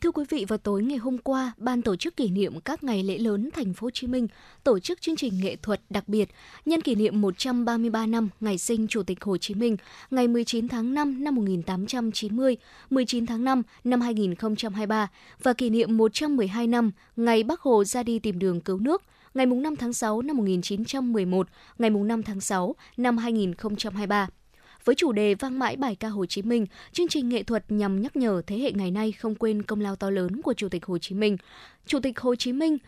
Thưa 0.02 0.10
quý 0.10 0.24
vị, 0.28 0.44
vào 0.48 0.58
tối 0.58 0.82
ngày 0.82 0.98
hôm 0.98 1.18
qua, 1.18 1.52
ban 1.56 1.82
tổ 1.82 1.96
chức 1.96 2.16
kỷ 2.16 2.28
niệm 2.28 2.60
các 2.60 2.84
ngày 2.84 3.02
lễ 3.02 3.18
lớn 3.18 3.50
thành 3.52 3.74
phố 3.74 3.84
Hồ 3.86 3.90
Chí 3.90 4.06
Minh 4.06 4.26
tổ 4.64 4.78
chức 4.78 5.00
chương 5.00 5.16
trình 5.16 5.40
nghệ 5.42 5.56
thuật 5.56 5.80
đặc 5.90 6.08
biệt 6.08 6.28
nhân 6.64 6.80
kỷ 6.80 6.94
niệm 6.94 7.20
133 7.20 8.06
năm 8.06 8.28
ngày 8.40 8.58
sinh 8.58 8.88
Chủ 8.88 9.02
tịch 9.02 9.24
Hồ 9.24 9.36
Chí 9.36 9.54
Minh, 9.54 9.76
ngày 10.10 10.28
19 10.28 10.68
tháng 10.68 10.94
5 10.94 11.24
năm 11.24 11.34
1890, 11.34 12.56
19 12.90 13.26
tháng 13.26 13.44
5 13.44 13.62
năm 13.84 14.00
2023 14.00 15.08
và 15.42 15.52
kỷ 15.52 15.70
niệm 15.70 15.96
112 15.96 16.66
năm 16.66 16.90
ngày 17.16 17.42
Bắc 17.42 17.60
Hồ 17.60 17.84
ra 17.84 18.02
đi 18.02 18.18
tìm 18.18 18.38
đường 18.38 18.60
cứu 18.60 18.78
nước, 18.78 19.02
ngày 19.34 19.46
5 19.46 19.76
tháng 19.76 19.92
6 19.92 20.22
năm 20.22 20.36
1911, 20.36 21.48
ngày 21.78 21.90
5 21.90 22.22
tháng 22.22 22.40
6 22.40 22.74
năm 22.96 23.18
2023 23.18 24.28
với 24.84 24.94
chủ 24.94 25.12
đề 25.12 25.34
vang 25.34 25.58
mãi 25.58 25.76
bài 25.76 25.96
ca 25.96 26.08
Hồ 26.08 26.26
Chí 26.26 26.42
Minh, 26.42 26.66
chương 26.92 27.08
trình 27.08 27.28
nghệ 27.28 27.42
thuật 27.42 27.64
nhằm 27.68 28.02
nhắc 28.02 28.16
nhở 28.16 28.42
thế 28.46 28.58
hệ 28.58 28.72
ngày 28.72 28.90
nay 28.90 29.12
không 29.12 29.34
quên 29.34 29.62
công 29.62 29.80
lao 29.80 29.96
to 29.96 30.10
lớn 30.10 30.42
của 30.42 30.54
Chủ 30.54 30.68
tịch 30.68 30.86
Hồ 30.86 30.98
Chí 30.98 31.14
Minh. 31.14 31.36
Chủ 31.86 32.00
tịch 32.00 32.20
Hồ 32.20 32.34
Chí 32.34 32.52
Minh 32.52 32.78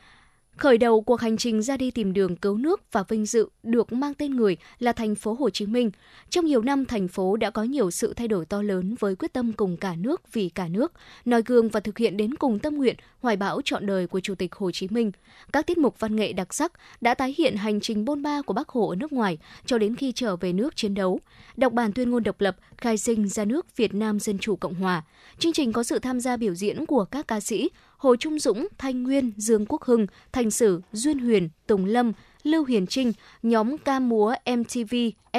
Khởi 0.56 0.78
đầu 0.78 1.00
cuộc 1.00 1.20
hành 1.20 1.36
trình 1.36 1.62
ra 1.62 1.76
đi 1.76 1.90
tìm 1.90 2.12
đường 2.12 2.36
cứu 2.36 2.56
nước 2.56 2.92
và 2.92 3.02
vinh 3.08 3.26
dự 3.26 3.48
được 3.62 3.92
mang 3.92 4.14
tên 4.14 4.36
người 4.36 4.56
là 4.78 4.92
thành 4.92 5.14
phố 5.14 5.36
Hồ 5.38 5.50
Chí 5.50 5.66
Minh. 5.66 5.90
Trong 6.30 6.46
nhiều 6.46 6.62
năm, 6.62 6.84
thành 6.84 7.08
phố 7.08 7.36
đã 7.36 7.50
có 7.50 7.62
nhiều 7.62 7.90
sự 7.90 8.14
thay 8.14 8.28
đổi 8.28 8.46
to 8.46 8.62
lớn 8.62 8.94
với 9.00 9.16
quyết 9.16 9.32
tâm 9.32 9.52
cùng 9.52 9.76
cả 9.76 9.94
nước 9.98 10.32
vì 10.32 10.48
cả 10.48 10.68
nước, 10.68 10.92
noi 11.24 11.42
gương 11.46 11.68
và 11.68 11.80
thực 11.80 11.98
hiện 11.98 12.16
đến 12.16 12.34
cùng 12.34 12.58
tâm 12.58 12.76
nguyện 12.76 12.96
hoài 13.20 13.36
bão 13.36 13.60
trọn 13.64 13.86
đời 13.86 14.06
của 14.06 14.20
Chủ 14.20 14.34
tịch 14.34 14.54
Hồ 14.54 14.70
Chí 14.70 14.88
Minh. 14.90 15.12
Các 15.52 15.66
tiết 15.66 15.78
mục 15.78 16.00
văn 16.00 16.16
nghệ 16.16 16.32
đặc 16.32 16.54
sắc 16.54 16.72
đã 17.00 17.14
tái 17.14 17.34
hiện 17.38 17.56
hành 17.56 17.80
trình 17.80 18.04
bôn 18.04 18.22
ba 18.22 18.42
của 18.42 18.54
Bác 18.54 18.68
Hồ 18.68 18.88
ở 18.88 18.96
nước 18.96 19.12
ngoài 19.12 19.38
cho 19.66 19.78
đến 19.78 19.96
khi 19.96 20.12
trở 20.12 20.36
về 20.36 20.52
nước 20.52 20.76
chiến 20.76 20.94
đấu. 20.94 21.20
Đọc 21.56 21.72
bản 21.72 21.92
tuyên 21.92 22.10
ngôn 22.10 22.22
độc 22.22 22.40
lập, 22.40 22.56
khai 22.78 22.98
sinh 22.98 23.28
ra 23.28 23.44
nước 23.44 23.76
Việt 23.76 23.94
Nam 23.94 24.20
Dân 24.20 24.38
Chủ 24.38 24.56
Cộng 24.56 24.74
Hòa. 24.74 25.02
Chương 25.38 25.52
trình 25.52 25.72
có 25.72 25.82
sự 25.82 25.98
tham 25.98 26.20
gia 26.20 26.36
biểu 26.36 26.54
diễn 26.54 26.86
của 26.86 27.04
các 27.04 27.28
ca 27.28 27.40
sĩ 27.40 27.70
Hồ 28.04 28.16
Trung 28.16 28.38
Dũng, 28.38 28.68
Thanh 28.78 29.02
Nguyên, 29.02 29.32
Dương 29.36 29.66
Quốc 29.66 29.82
Hưng, 29.82 30.06
Thành 30.32 30.50
Sử, 30.50 30.82
Duyên 30.92 31.18
Huyền, 31.18 31.48
Tùng 31.66 31.84
Lâm, 31.84 32.12
Lưu 32.42 32.64
Hiền 32.64 32.86
Trinh, 32.86 33.12
nhóm 33.42 33.78
ca 33.78 34.00
múa 34.00 34.34
MTV 34.56 34.94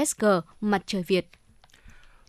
SG 0.05 0.25
Mặt 0.61 0.83
trời 0.85 1.03
Việt. 1.07 1.29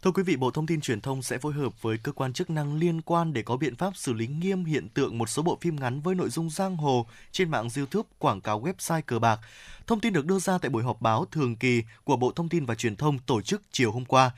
Thưa 0.03 0.11
quý 0.11 0.22
vị, 0.22 0.37
Bộ 0.37 0.51
Thông 0.51 0.66
tin 0.66 0.81
Truyền 0.81 1.01
thông 1.01 1.22
sẽ 1.22 1.38
phối 1.38 1.53
hợp 1.53 1.83
với 1.83 1.99
cơ 1.99 2.12
quan 2.12 2.33
chức 2.33 2.51
năng 2.51 2.79
liên 2.79 3.03
quan 3.03 3.33
để 3.33 3.42
có 3.42 3.57
biện 3.57 3.77
pháp 3.77 3.96
xử 3.96 4.12
lý 4.12 4.27
nghiêm 4.27 4.64
hiện 4.64 4.88
tượng 4.88 5.18
một 5.18 5.29
số 5.29 5.42
bộ 5.42 5.59
phim 5.61 5.77
ngắn 5.77 6.01
với 6.01 6.14
nội 6.14 6.31
dung 6.31 6.51
giang 6.51 6.77
hồ 6.77 7.07
trên 7.33 7.51
mạng 7.51 7.68
YouTube 7.77 8.09
quảng 8.18 8.40
cáo 8.40 8.61
website 8.61 9.03
cờ 9.07 9.18
bạc. 9.18 9.40
Thông 9.87 10.01
tin 10.01 10.12
được 10.12 10.27
đưa 10.27 10.38
ra 10.38 10.59
tại 10.59 10.68
buổi 10.68 10.83
họp 10.83 11.01
báo 11.01 11.25
thường 11.25 11.57
kỳ 11.57 11.83
của 12.05 12.16
Bộ 12.16 12.33
Thông 12.37 12.49
tin 12.49 12.64
và 12.64 12.75
Truyền 12.75 12.96
thông 12.96 13.18
tổ 13.18 13.40
chức 13.40 13.62
chiều 13.72 13.92
hôm 13.92 14.05
qua. 14.05 14.31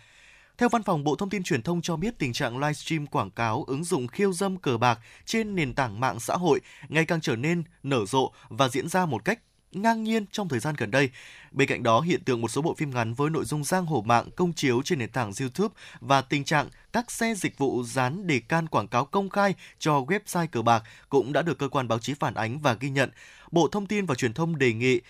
Theo 0.59 0.69
Văn 0.69 0.83
phòng 0.83 1.05
Bộ 1.05 1.17
Thông 1.17 1.31
tin 1.31 1.43
Truyền 1.43 1.63
thông 1.63 1.83
cho 1.83 1.97
biết 1.97 2.19
tình 2.19 2.33
trạng 2.33 2.59
livestream 2.59 3.07
quảng 3.07 3.31
cáo 3.31 3.65
ứng 3.67 3.85
dụng 3.85 4.07
khiêu 4.07 4.33
dâm 4.33 4.57
cờ 4.57 4.79
bạc 4.79 4.99
trên 5.25 5.57
nền 5.57 5.75
tảng 5.75 6.01
mạng 6.01 6.21
xã 6.21 6.35
hội 6.35 6.61
ngày 6.89 7.05
càng 7.05 7.21
trở 7.21 7.37
nên 7.37 7.63
nở 7.83 8.05
rộ 8.07 8.33
và 8.49 8.69
diễn 8.69 8.89
ra 8.89 9.07
một 9.07 9.25
cách 9.25 9.41
ngang 9.73 10.05
nhiên 10.05 10.27
trong 10.33 10.49
thời 10.49 10.61
gian 10.61 10.75
gần 10.79 10.91
đây. 10.91 11.11
Bên 11.51 11.69
cạnh 11.69 11.83
đó, 11.83 12.01
hiện 12.01 12.25
tượng 12.25 12.41
một 12.41 12.49
số 12.49 12.63
bộ 12.63 12.75
phim 12.75 12.91
ngắn 12.91 13.15
với 13.15 13.31
nội 13.31 13.45
dung 13.45 13.65
giang 13.65 13.87
hồ 13.87 14.03
mạng 14.07 14.31
công 14.37 14.53
chiếu 14.53 14.83
trên 14.85 14.99
nền 14.99 15.09
tảng 15.09 15.33
YouTube 15.41 15.75
và 16.01 16.21
tình 16.21 16.45
trạng 16.45 16.69
các 16.93 17.11
xe 17.11 17.35
dịch 17.35 17.59
vụ 17.59 17.83
dán 17.85 18.27
đề 18.27 18.41
can 18.41 18.67
quảng 18.67 18.89
cáo 18.89 19.05
công 19.05 19.31
khai 19.31 19.55
cho 19.79 20.01
website 20.01 20.47
cờ 20.47 20.63
bạc 20.63 20.83
cũng 21.09 21.33
đã 21.33 21.43
được 21.43 21.59
cơ 21.59 21.69
quan 21.69 21.89
báo 21.89 21.99
chí 21.99 22.15
phản 22.15 22.35
ánh 22.35 22.59
và 22.59 22.75
ghi 22.81 22.91
nhận. 22.91 23.11
Bộ 23.51 23.69
Thông 23.69 23.87
tin 23.87 24.07
và 24.07 24.15
Truyền 24.15 24.33
thông 24.33 24.59
đề 24.59 24.73
nghị 24.73 25.01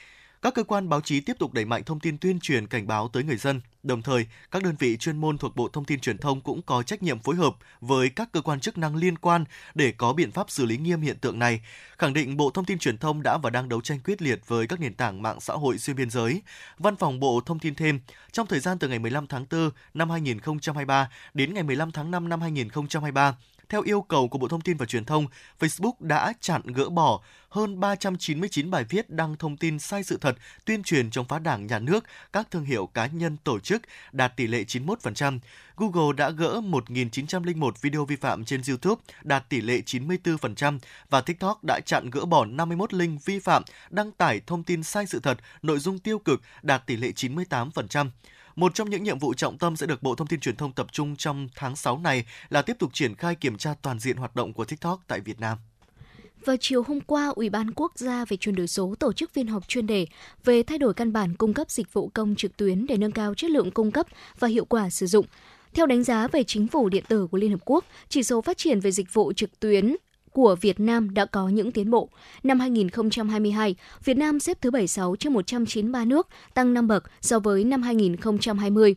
các 0.43 0.55
cơ 0.55 0.63
quan 0.63 0.89
báo 0.89 1.01
chí 1.01 1.21
tiếp 1.21 1.37
tục 1.39 1.53
đẩy 1.53 1.65
mạnh 1.65 1.85
thông 1.85 2.01
tin 2.01 2.19
tuyên 2.19 2.41
truyền 2.41 2.67
cảnh 2.67 2.87
báo 2.87 3.09
tới 3.09 3.25
người 3.25 3.37
dân. 3.37 3.61
Đồng 3.83 4.03
thời, 4.03 4.27
các 4.51 4.63
đơn 4.63 4.75
vị 4.79 4.97
chuyên 4.97 5.17
môn 5.17 5.39
thuộc 5.39 5.57
Bộ 5.57 5.69
Thông 5.69 5.85
tin 5.85 6.01
Truyền 6.01 6.19
thông 6.19 6.41
cũng 6.41 6.63
có 6.63 6.83
trách 6.83 7.03
nhiệm 7.03 7.19
phối 7.19 7.37
hợp 7.37 7.57
với 7.81 8.09
các 8.09 8.33
cơ 8.33 8.41
quan 8.41 8.61
chức 8.61 8.79
năng 8.79 8.97
liên 8.97 9.19
quan 9.19 9.45
để 9.75 9.93
có 9.93 10.13
biện 10.13 10.31
pháp 10.31 10.51
xử 10.51 10.65
lý 10.67 10.77
nghiêm 10.77 11.01
hiện 11.01 11.19
tượng 11.19 11.39
này. 11.39 11.61
Khẳng 11.99 12.13
định 12.13 12.37
Bộ 12.37 12.51
Thông 12.51 12.65
tin 12.65 12.79
Truyền 12.79 12.99
thông 12.99 13.23
đã 13.23 13.39
và 13.39 13.51
đang 13.51 13.69
đấu 13.69 13.81
tranh 13.81 14.01
quyết 14.05 14.23
liệt 14.23 14.41
với 14.47 14.67
các 14.67 14.81
nền 14.81 14.95
tảng 14.95 15.23
mạng 15.23 15.41
xã 15.41 15.55
hội 15.55 15.79
xuyên 15.79 15.97
biên 15.97 16.11
giới. 16.11 16.43
Văn 16.79 16.97
phòng 16.97 17.21
Bộ 17.21 17.41
thông 17.47 17.59
tin 17.59 17.75
thêm, 17.75 18.01
trong 18.33 18.47
thời 18.47 18.61
gian 18.61 18.79
từ 18.79 18.89
ngày 18.89 18.99
15 18.99 19.27
tháng 19.27 19.47
4 19.51 19.71
năm 19.95 20.11
2023 20.11 21.11
đến 21.35 21.55
ngày 21.55 21.63
15 21.63 21.93
tháng 21.93 22.11
5 22.11 22.29
năm 22.29 22.41
2023, 22.41 23.35
theo 23.69 23.83
yêu 23.83 24.01
cầu 24.01 24.29
của 24.29 24.39
Bộ 24.39 24.49
Thông 24.49 24.61
tin 24.61 24.77
và 24.77 24.87
Truyền 24.87 25.05
thông, 25.05 25.27
Facebook 25.61 25.93
đã 26.01 26.33
chặn 26.41 26.63
gỡ 26.65 26.89
bỏ 26.89 27.21
hơn 27.49 27.81
399 27.81 28.71
bài 28.71 28.85
viết 28.85 29.11
đăng 29.11 29.37
thông 29.37 29.57
tin 29.57 29.79
sai 29.79 30.05
sự 30.05 30.17
thật, 30.21 30.37
tuyên 30.65 30.83
truyền 30.83 31.11
chống 31.11 31.29
phá 31.29 31.39
Đảng, 31.39 31.67
Nhà 31.67 31.79
nước, 31.79 32.05
các 32.33 32.51
thương 32.51 32.65
hiệu 32.65 32.87
cá 32.87 33.07
nhân 33.07 33.37
tổ 33.45 33.59
chức 33.59 33.83
đạt 34.13 34.37
tỷ 34.37 34.47
lệ 34.47 34.65
91%. 34.65 35.39
Google 35.77 36.13
đã 36.17 36.31
gỡ 36.31 36.61
1.901 36.65 37.71
video 37.81 38.05
vi 38.05 38.17
phạm 38.17 38.45
trên 38.45 38.63
YouTube 38.69 39.03
đạt 39.23 39.49
tỷ 39.49 39.61
lệ 39.61 39.81
94% 39.87 40.79
và 41.11 41.21
TikTok 41.21 41.65
đã 41.65 41.81
chặn 41.87 42.11
gỡ 42.11 42.25
bỏ 42.25 42.45
51 42.45 42.95
link 42.95 43.25
vi 43.25 43.39
phạm 43.39 43.63
đăng 43.91 44.13
tải 44.13 44.41
thông 44.47 44.63
tin 44.63 44.83
sai 44.83 45.07
sự 45.07 45.21
thật, 45.21 45.39
nội 45.63 45.79
dung 45.79 45.99
tiêu 45.99 46.19
cực 46.19 46.43
đạt 46.63 46.87
tỷ 46.87 46.97
lệ 46.97 47.11
98%. 47.17 48.11
Một 48.59 48.75
trong 48.75 48.91
những 48.91 49.03
nhiệm 49.03 49.19
vụ 49.19 49.35
trọng 49.35 49.59
tâm 49.59 49.77
sẽ 49.77 49.87
được 49.87 50.03
Bộ 50.03 50.15
Thông 50.15 50.27
tin 50.27 50.41
Truyền 50.41 50.57
thông 50.57 50.73
tập 50.73 50.87
trung 50.93 51.17
trong 51.17 51.49
tháng 51.55 51.77
6 51.77 51.99
này 51.99 52.25
là 52.49 52.63
tiếp 52.63 52.77
tục 52.79 52.91
triển 52.93 53.15
khai 53.15 53.35
kiểm 53.35 53.59
tra 53.59 53.75
toàn 53.83 53.99
diện 53.99 54.17
hoạt 54.17 54.37
động 54.37 54.53
của 54.53 54.65
TikTok 54.65 55.01
tại 55.09 55.21
Việt 55.21 55.41
Nam. 55.41 55.59
Vào 56.45 56.57
chiều 56.61 56.83
hôm 56.87 57.01
qua, 57.01 57.29
Ủy 57.29 57.51
ban 57.51 57.71
Quốc 57.71 57.93
gia 57.95 58.25
về 58.25 58.37
chuyển 58.37 58.55
đổi 58.55 58.67
số 58.67 58.95
tổ 58.99 59.13
chức 59.13 59.33
phiên 59.33 59.47
họp 59.47 59.69
chuyên 59.69 59.87
đề 59.87 60.07
về 60.45 60.63
thay 60.63 60.79
đổi 60.79 60.95
căn 60.95 61.13
bản 61.13 61.35
cung 61.35 61.55
cấp 61.55 61.71
dịch 61.71 61.93
vụ 61.93 62.11
công 62.15 62.35
trực 62.37 62.57
tuyến 62.57 62.87
để 62.87 62.97
nâng 62.97 63.13
cao 63.13 63.35
chất 63.35 63.51
lượng 63.51 63.71
cung 63.71 63.91
cấp 63.91 64.07
và 64.39 64.49
hiệu 64.49 64.65
quả 64.65 64.91
sử 64.91 65.07
dụng. 65.07 65.27
Theo 65.75 65.87
đánh 65.87 66.05
giá 66.05 66.29
về 66.29 66.45
chính 66.45 66.69
phủ 66.69 66.89
điện 66.89 67.05
tử 67.09 67.27
của 67.27 67.39
Liên 67.39 67.51
Hợp 67.51 67.61
Quốc, 67.65 67.85
chỉ 68.09 68.23
số 68.23 68.41
phát 68.41 68.59
triển 68.59 68.81
về 68.81 68.91
dịch 68.91 69.15
vụ 69.15 69.33
trực 69.33 69.61
tuyến 69.61 69.97
của 70.33 70.57
Việt 70.61 70.81
Nam 70.81 71.15
đã 71.15 71.25
có 71.25 71.49
những 71.49 71.73
tiến 71.73 71.91
bộ. 71.91 72.09
Năm 72.43 72.61
2022, 72.61 73.75
Việt 74.05 74.17
Nam 74.17 74.41
xếp 74.41 74.59
thứ 74.61 74.71
76 74.71 75.17
trên 75.17 75.33
193 75.33 76.05
nước, 76.05 76.29
tăng 76.55 76.75
5 76.75 76.89
bậc 76.89 77.05
so 77.21 77.39
với 77.39 77.65
năm 77.65 77.83
2020. 77.83 78.95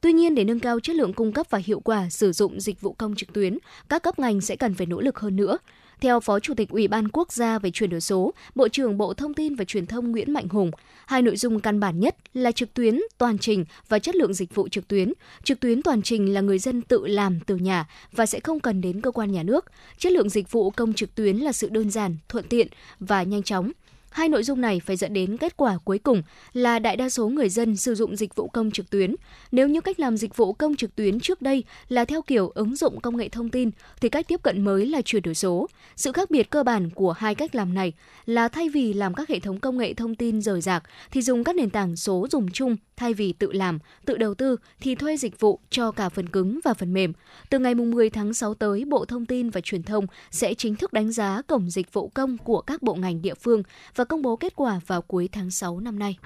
Tuy 0.00 0.12
nhiên, 0.12 0.34
để 0.34 0.44
nâng 0.44 0.60
cao 0.60 0.80
chất 0.80 0.96
lượng 0.96 1.12
cung 1.12 1.32
cấp 1.32 1.46
và 1.50 1.60
hiệu 1.64 1.80
quả 1.80 2.10
sử 2.10 2.32
dụng 2.32 2.60
dịch 2.60 2.80
vụ 2.80 2.92
công 2.92 3.14
trực 3.14 3.32
tuyến, 3.32 3.58
các 3.88 4.02
cấp 4.02 4.18
ngành 4.18 4.40
sẽ 4.40 4.56
cần 4.56 4.74
phải 4.74 4.86
nỗ 4.86 5.00
lực 5.00 5.18
hơn 5.18 5.36
nữa. 5.36 5.58
Theo 6.00 6.20
Phó 6.20 6.40
Chủ 6.40 6.54
tịch 6.54 6.68
Ủy 6.68 6.88
ban 6.88 7.08
Quốc 7.08 7.32
gia 7.32 7.58
về 7.58 7.70
chuyển 7.70 7.90
đổi 7.90 8.00
số, 8.00 8.32
Bộ 8.54 8.68
trưởng 8.68 8.98
Bộ 8.98 9.14
Thông 9.14 9.34
tin 9.34 9.54
và 9.54 9.64
Truyền 9.64 9.86
thông 9.86 10.10
Nguyễn 10.10 10.32
Mạnh 10.32 10.48
Hùng, 10.48 10.70
hai 11.06 11.22
nội 11.22 11.36
dung 11.36 11.60
căn 11.60 11.80
bản 11.80 12.00
nhất 12.00 12.16
là 12.34 12.52
trực 12.52 12.74
tuyến, 12.74 13.00
toàn 13.18 13.38
trình 13.38 13.64
và 13.88 13.98
chất 13.98 14.16
lượng 14.16 14.34
dịch 14.34 14.54
vụ 14.54 14.68
trực 14.68 14.88
tuyến. 14.88 15.12
Trực 15.44 15.60
tuyến 15.60 15.82
toàn 15.82 16.02
trình 16.02 16.34
là 16.34 16.40
người 16.40 16.58
dân 16.58 16.82
tự 16.82 17.06
làm 17.06 17.40
từ 17.46 17.56
nhà 17.56 17.86
và 18.12 18.26
sẽ 18.26 18.40
không 18.40 18.60
cần 18.60 18.80
đến 18.80 19.00
cơ 19.00 19.10
quan 19.10 19.32
nhà 19.32 19.42
nước. 19.42 19.64
Chất 19.98 20.12
lượng 20.12 20.28
dịch 20.28 20.52
vụ 20.52 20.70
công 20.70 20.94
trực 20.94 21.14
tuyến 21.14 21.36
là 21.36 21.52
sự 21.52 21.68
đơn 21.68 21.90
giản, 21.90 22.16
thuận 22.28 22.44
tiện 22.48 22.68
và 23.00 23.22
nhanh 23.22 23.42
chóng. 23.42 23.72
Hai 24.18 24.28
nội 24.28 24.42
dung 24.42 24.60
này 24.60 24.80
phải 24.80 24.96
dẫn 24.96 25.12
đến 25.12 25.36
kết 25.36 25.56
quả 25.56 25.78
cuối 25.84 25.98
cùng 25.98 26.22
là 26.52 26.78
đại 26.78 26.96
đa 26.96 27.08
số 27.08 27.28
người 27.28 27.48
dân 27.48 27.76
sử 27.76 27.94
dụng 27.94 28.16
dịch 28.16 28.36
vụ 28.36 28.48
công 28.48 28.70
trực 28.70 28.90
tuyến. 28.90 29.14
Nếu 29.52 29.68
như 29.68 29.80
cách 29.80 30.00
làm 30.00 30.16
dịch 30.16 30.36
vụ 30.36 30.52
công 30.52 30.76
trực 30.76 30.96
tuyến 30.96 31.20
trước 31.20 31.42
đây 31.42 31.64
là 31.88 32.04
theo 32.04 32.22
kiểu 32.22 32.48
ứng 32.48 32.76
dụng 32.76 33.00
công 33.00 33.16
nghệ 33.16 33.28
thông 33.28 33.50
tin, 33.50 33.70
thì 34.00 34.08
cách 34.08 34.28
tiếp 34.28 34.42
cận 34.42 34.64
mới 34.64 34.86
là 34.86 35.02
chuyển 35.02 35.22
đổi 35.22 35.34
số. 35.34 35.68
Sự 35.96 36.12
khác 36.12 36.30
biệt 36.30 36.50
cơ 36.50 36.62
bản 36.62 36.90
của 36.90 37.12
hai 37.12 37.34
cách 37.34 37.54
làm 37.54 37.74
này 37.74 37.92
là 38.26 38.48
thay 38.48 38.68
vì 38.68 38.92
làm 38.92 39.14
các 39.14 39.28
hệ 39.28 39.40
thống 39.40 39.60
công 39.60 39.78
nghệ 39.78 39.94
thông 39.94 40.14
tin 40.14 40.42
rời 40.42 40.60
rạc, 40.60 40.82
thì 41.10 41.22
dùng 41.22 41.44
các 41.44 41.56
nền 41.56 41.70
tảng 41.70 41.96
số 41.96 42.26
dùng 42.30 42.50
chung 42.50 42.76
thay 42.98 43.14
vì 43.14 43.32
tự 43.32 43.52
làm, 43.52 43.78
tự 44.04 44.16
đầu 44.16 44.34
tư 44.34 44.56
thì 44.80 44.94
thuê 44.94 45.16
dịch 45.16 45.40
vụ 45.40 45.60
cho 45.70 45.90
cả 45.90 46.08
phần 46.08 46.28
cứng 46.28 46.60
và 46.64 46.74
phần 46.74 46.92
mềm. 46.92 47.12
Từ 47.50 47.58
ngày 47.58 47.74
10 47.74 48.10
tháng 48.10 48.34
6 48.34 48.54
tới, 48.54 48.84
Bộ 48.84 49.04
Thông 49.04 49.26
tin 49.26 49.50
và 49.50 49.60
Truyền 49.60 49.82
thông 49.82 50.06
sẽ 50.30 50.54
chính 50.54 50.76
thức 50.76 50.92
đánh 50.92 51.12
giá 51.12 51.42
cổng 51.46 51.70
dịch 51.70 51.92
vụ 51.92 52.08
công 52.08 52.38
của 52.38 52.60
các 52.60 52.82
bộ 52.82 52.94
ngành 52.94 53.22
địa 53.22 53.34
phương 53.34 53.62
và 53.96 54.04
công 54.04 54.22
bố 54.22 54.36
kết 54.36 54.52
quả 54.56 54.80
vào 54.86 55.02
cuối 55.02 55.28
tháng 55.32 55.50
6 55.50 55.80
năm 55.80 55.98
nay. 55.98 56.18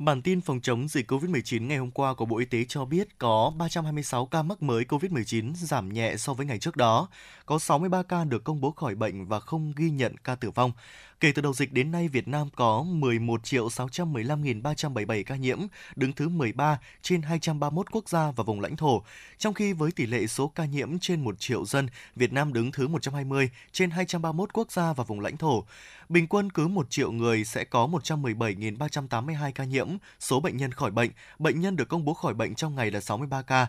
Bản 0.00 0.22
tin 0.22 0.40
phòng 0.40 0.60
chống 0.60 0.88
dịch 0.88 1.10
COVID-19 1.12 1.66
ngày 1.66 1.78
hôm 1.78 1.90
qua 1.90 2.14
của 2.14 2.24
Bộ 2.24 2.38
Y 2.38 2.44
tế 2.44 2.64
cho 2.68 2.84
biết 2.84 3.18
có 3.18 3.52
326 3.58 4.26
ca 4.26 4.42
mắc 4.42 4.62
mới 4.62 4.84
COVID-19 4.84 5.54
giảm 5.54 5.92
nhẹ 5.92 6.16
so 6.16 6.34
với 6.34 6.46
ngày 6.46 6.58
trước 6.58 6.76
đó. 6.76 7.08
Có 7.46 7.58
63 7.58 8.02
ca 8.02 8.24
được 8.24 8.44
công 8.44 8.60
bố 8.60 8.70
khỏi 8.70 8.94
bệnh 8.94 9.26
và 9.26 9.40
không 9.40 9.72
ghi 9.76 9.90
nhận 9.90 10.16
ca 10.24 10.34
tử 10.34 10.50
vong. 10.50 10.72
Kể 11.20 11.32
từ 11.32 11.42
đầu 11.42 11.52
dịch 11.52 11.72
đến 11.72 11.90
nay, 11.90 12.08
Việt 12.08 12.28
Nam 12.28 12.48
có 12.56 12.84
11.615.377 12.88 15.24
ca 15.24 15.36
nhiễm, 15.36 15.58
đứng 15.96 16.12
thứ 16.12 16.28
13 16.28 16.78
trên 17.02 17.22
231 17.22 17.90
quốc 17.90 18.08
gia 18.08 18.30
và 18.30 18.44
vùng 18.44 18.60
lãnh 18.60 18.76
thổ. 18.76 19.02
Trong 19.38 19.54
khi 19.54 19.72
với 19.72 19.90
tỷ 19.90 20.06
lệ 20.06 20.26
số 20.26 20.48
ca 20.48 20.64
nhiễm 20.64 20.98
trên 20.98 21.24
1 21.24 21.40
triệu 21.40 21.64
dân, 21.64 21.88
Việt 22.16 22.32
Nam 22.32 22.52
đứng 22.52 22.72
thứ 22.72 22.88
120 22.88 23.50
trên 23.72 23.90
231 23.90 24.52
quốc 24.52 24.72
gia 24.72 24.92
và 24.92 25.04
vùng 25.04 25.20
lãnh 25.20 25.36
thổ. 25.36 25.64
Bình 26.08 26.26
quân 26.26 26.50
cứ 26.50 26.68
1 26.68 26.90
triệu 26.90 27.12
người 27.12 27.44
sẽ 27.44 27.64
có 27.64 27.86
117.382 27.86 29.52
ca 29.54 29.64
nhiễm, 29.64 29.88
số 30.20 30.40
bệnh 30.40 30.56
nhân 30.56 30.72
khỏi 30.72 30.90
bệnh, 30.90 31.10
bệnh 31.38 31.60
nhân 31.60 31.76
được 31.76 31.88
công 31.88 32.04
bố 32.04 32.14
khỏi 32.14 32.34
bệnh 32.34 32.54
trong 32.54 32.74
ngày 32.74 32.90
là 32.90 33.00
63 33.00 33.42
ca. 33.42 33.66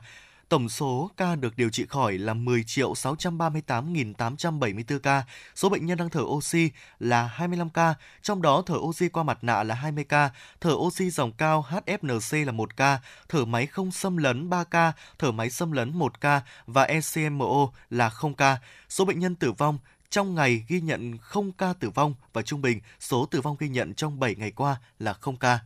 Tổng 0.52 0.70
số 0.70 1.10
ca 1.18 1.36
được 1.36 1.58
điều 1.58 1.70
trị 1.70 1.86
khỏi 1.86 2.18
là 2.18 2.34
10 2.34 2.64
triệu 2.64 2.94
638.874 2.94 5.00
ca. 5.00 5.24
Số 5.56 5.70
bệnh 5.70 5.86
nhân 5.86 5.98
đang 5.98 6.10
thở 6.10 6.22
oxy 6.22 6.70
là 7.00 7.28
25 7.28 7.70
ca, 7.70 7.94
trong 8.22 8.42
đó 8.42 8.64
thở 8.66 8.76
oxy 8.76 9.10
qua 9.10 9.24
mặt 9.24 9.38
nạ 9.42 9.64
là 9.64 9.76
20 9.76 10.04
ca, 10.04 10.30
thở 10.62 10.74
oxy 10.74 11.10
dòng 11.10 11.32
cao 11.32 11.66
HFNC 11.70 12.46
là 12.46 12.52
1 12.52 12.78
ca, 12.78 13.00
thở 13.30 13.46
máy 13.46 13.66
không 13.66 13.92
xâm 13.92 14.18
lấn 14.18 14.50
3 14.50 14.64
ca, 14.64 14.92
thở 15.20 15.32
máy 15.32 15.50
xâm 15.50 15.72
lấn 15.72 15.98
1 15.98 16.22
ca 16.22 16.42
và 16.66 16.84
ECMO 16.84 17.72
là 17.90 18.10
0 18.10 18.34
ca. 18.34 18.58
Số 18.90 19.06
bệnh 19.06 19.20
nhân 19.20 19.36
tử 19.36 19.52
vong 19.52 19.80
trong 20.10 20.36
ngày 20.36 20.66
ghi 20.68 20.82
nhận 20.82 21.18
0 21.18 21.52
ca 21.52 21.74
tử 21.74 21.90
vong 21.90 22.14
và 22.34 22.42
trung 22.42 22.62
bình 22.62 22.80
số 23.00 23.26
tử 23.26 23.42
vong 23.42 23.56
ghi 23.60 23.70
nhận 23.70 23.94
trong 23.94 24.20
7 24.20 24.36
ngày 24.36 24.52
qua 24.52 24.76
là 25.00 25.14
0 25.14 25.38
ca. 25.38 25.60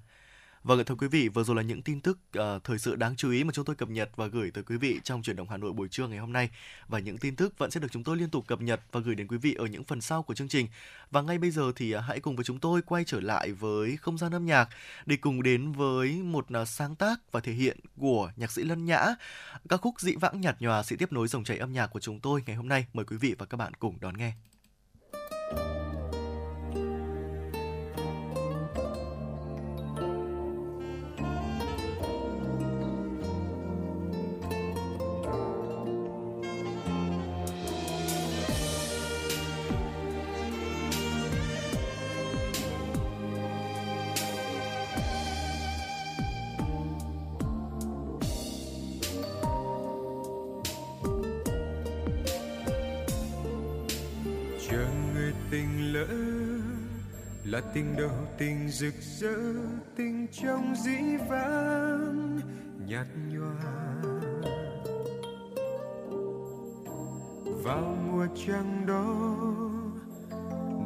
Vâng, 0.66 0.86
thưa 0.86 0.96
quý 0.96 1.08
vị, 1.08 1.30
vừa 1.30 1.44
rồi 1.44 1.56
là 1.56 1.62
những 1.62 1.82
tin 1.82 2.02
tức 2.02 2.20
uh, 2.40 2.64
thời 2.64 2.78
sự 2.78 2.96
đáng 2.96 3.16
chú 3.16 3.32
ý 3.32 3.44
mà 3.44 3.52
chúng 3.54 3.66
tôi 3.66 3.76
cập 3.76 3.90
nhật 3.90 4.10
và 4.16 4.28
gửi 4.28 4.52
tới 4.52 4.64
quý 4.64 4.78
vị 4.78 5.00
trong 5.04 5.24
chuyển 5.24 5.36
động 5.36 5.48
Hà 5.50 5.58
Nội 5.58 5.74
buổi 5.74 5.88
trưa 5.88 6.08
ngày 6.08 6.20
hôm 6.20 6.34
nay. 6.34 6.50
Và 6.88 7.00
những 7.00 7.18
tin 7.18 7.36
tức 7.36 7.58
vẫn 7.58 7.72
sẽ 7.72 7.80
được 7.80 7.88
chúng 7.92 8.04
tôi 8.04 8.18
liên 8.18 8.30
tục 8.30 8.48
cập 8.48 8.62
nhật 8.62 8.82
và 8.92 9.00
gửi 9.00 9.16
đến 9.16 9.28
quý 9.28 9.38
vị 9.38 9.54
ở 9.54 9.66
những 9.66 9.84
phần 9.84 10.02
sau 10.02 10.24
của 10.24 10.34
chương 10.34 10.48
trình. 10.48 10.68
Và 11.12 11.22
ngay 11.22 11.38
bây 11.38 11.52
giờ 11.52 11.72
thì 11.76 11.96
uh, 11.96 12.02
hãy 12.08 12.20
cùng 12.20 12.36
với 12.36 12.46
chúng 12.46 12.60
tôi 12.60 12.82
quay 12.82 13.04
trở 13.04 13.20
lại 13.20 13.52
với 13.52 13.98
không 13.98 14.18
gian 14.18 14.32
âm 14.32 14.46
nhạc 14.46 14.70
để 15.06 15.16
cùng 15.16 15.44
đến 15.44 15.72
với 15.72 16.12
một 16.24 16.48
uh, 16.62 16.68
sáng 16.68 16.96
tác 16.96 17.32
và 17.32 17.40
thể 17.40 17.54
hiện 17.54 17.80
của 17.98 18.32
nhạc 18.36 18.52
sĩ 18.52 18.64
Lân 18.64 18.86
Nhã. 18.86 19.06
Các 19.70 19.82
khúc 19.82 20.00
dị 20.00 20.16
vãng 20.16 20.42
nhạt 20.42 20.62
nhòa 20.62 20.84
sẽ 20.84 20.96
tiếp 20.96 21.14
nối 21.14 21.28
dòng 21.28 21.44
chảy 21.44 21.58
âm 21.58 21.74
nhạc 21.74 21.88
của 21.88 22.00
chúng 22.00 22.20
tôi 22.20 22.44
ngày 22.46 22.56
hôm 22.56 22.68
nay. 22.68 22.86
Mời 22.94 23.06
quý 23.06 23.18
vị 23.18 23.36
và 23.40 23.46
các 23.46 23.58
bạn 23.58 23.74
cùng 23.74 24.00
đón 24.00 24.18
nghe. 24.18 24.34
Là 57.56 57.62
tình 57.74 57.96
đầu 57.98 58.10
tình 58.38 58.70
rực 58.70 58.94
rỡ, 59.20 59.36
tình 59.96 60.28
trong 60.32 60.76
dĩ 60.76 61.18
vãng, 61.30 62.40
nhạt 62.88 63.08
nhòa. 63.30 63.96
Vào 67.64 67.98
mùa 68.12 68.28
trăng 68.48 68.86
đó, 68.88 69.06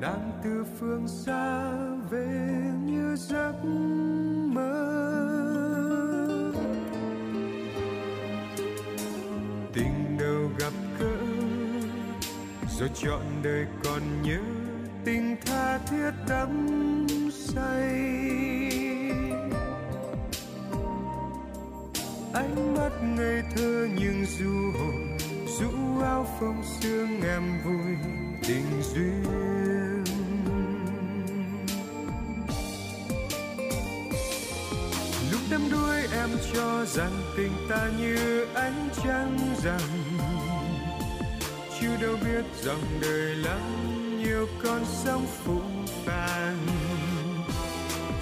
nàng 0.01 0.31
từ 0.43 0.65
phương 0.79 1.07
xa 1.07 1.71
về 2.09 2.27
như 2.85 3.15
giấc 3.15 3.65
mơ. 4.53 4.85
Tình 9.73 10.17
đầu 10.19 10.49
gặp 10.59 10.73
gỡ, 10.99 11.17
rồi 12.79 12.89
chọn 12.95 13.21
đời 13.43 13.65
còn 13.83 14.01
nhớ 14.23 14.58
tha 15.59 15.77
thiết 15.77 16.11
đắm 16.27 16.77
say. 17.31 17.91
Ánh 22.33 22.75
mắt 22.77 22.91
ngây 23.03 23.43
thơ 23.55 23.87
nhưng 23.99 24.25
du 24.39 24.71
hồn, 24.79 25.17
rũ 25.59 26.01
áo 26.03 26.27
phong 26.39 26.63
sương 26.81 27.21
em 27.21 27.43
vui 27.65 27.97
tình 28.47 28.81
duyên. 28.93 30.03
Lúc 35.31 35.41
đắm 35.51 35.61
đuối 35.71 35.97
em 36.13 36.29
cho 36.53 36.85
rằng 36.85 37.21
tình 37.37 37.51
ta 37.69 37.89
như 37.99 38.45
ánh 38.53 38.89
trăng 39.03 39.37
rằng, 39.63 39.89
chưa 41.81 41.97
đâu 42.01 42.15
biết 42.23 42.45
dòng 42.63 42.83
đời 43.01 43.35
lắm 43.35 43.88
nhiều 44.23 44.47
con 44.63 44.85
sóng 44.85 45.25
phụ 45.43 45.61
vàng 46.05 46.57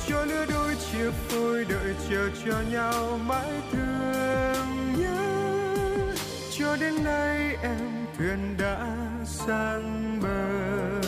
cho 0.08 0.26
lứa 0.26 0.46
đôi 0.50 0.76
chia 0.76 1.12
phôi, 1.12 1.66
đợi 1.66 1.94
chờ 2.10 2.30
cho 2.46 2.62
nhau 2.72 3.20
mãi 3.26 3.62
thương 3.72 5.02
nhớ. 5.02 6.16
Cho 6.58 6.76
đến 6.76 7.04
nay 7.04 7.56
em 7.62 8.06
thuyền 8.18 8.56
đã 8.58 8.88
sang 9.26 10.20
bờ. 10.22 11.07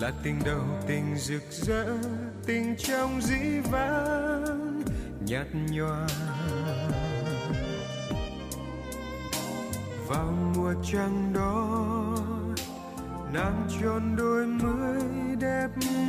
Là 0.00 0.12
tình 0.22 0.40
đầu, 0.44 0.60
tình 0.86 1.16
rực 1.16 1.42
rỡ, 1.50 1.98
tình 2.46 2.74
trong 2.78 3.20
dĩ 3.22 3.60
vãng, 3.70 4.82
nhạt 5.26 5.46
nhòa. 5.70 6.06
Vào 10.08 10.34
mùa 10.54 10.74
trăng 10.92 11.32
đó, 11.34 11.76
nàng 13.32 13.68
tròn 13.80 14.16
đôi 14.16 14.46
mươi 14.46 15.02
đẹp 15.40 15.68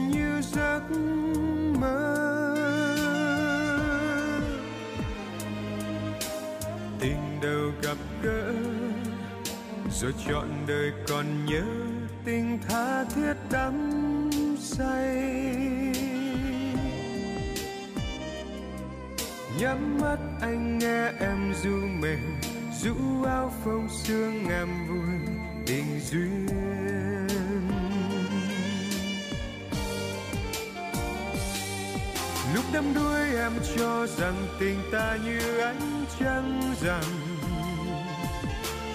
như 0.10 0.42
giấc 0.42 0.82
mơ. 1.80 2.14
Tình 7.00 7.40
đầu 7.42 7.72
gặp 7.84 7.98
gỡ, 8.24 8.54
rồi 9.92 10.14
chọn 10.28 10.50
đời 10.68 10.92
còn 11.08 11.46
nhớ 11.46 11.87
tình 12.28 12.60
tha 12.70 13.04
thiết 13.04 13.34
đắm 13.52 14.02
say. 14.60 15.16
Nhắm 19.60 19.98
mắt 20.02 20.18
anh 20.42 20.80
nghe 20.80 21.12
em 21.20 21.54
du 21.64 21.88
mình 22.00 22.40
rũ 22.82 23.24
áo 23.24 23.54
phông 23.64 23.88
sương 24.04 24.48
ngàm 24.48 24.88
vui 24.88 25.36
tình 25.68 26.00
duyên. 26.12 26.48
Lúc 32.56 32.66
đắm 32.74 32.94
đuối 32.94 33.36
em 33.36 33.54
cho 33.78 34.08
rằng 34.08 34.48
tình 34.60 34.80
ta 34.92 35.18
như 35.26 35.58
ánh 35.58 36.06
trăng 36.20 36.76
rằng, 36.82 37.04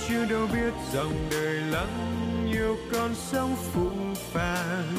chưa 0.08 0.24
đâu 0.24 0.46
biết 0.52 0.72
dòng 0.92 1.28
đời 1.30 1.54
lắng 1.54 2.31
nhiều 2.62 2.76
con 2.92 3.14
sóng 3.14 3.56
phụ 3.72 3.90
phàng. 4.32 4.96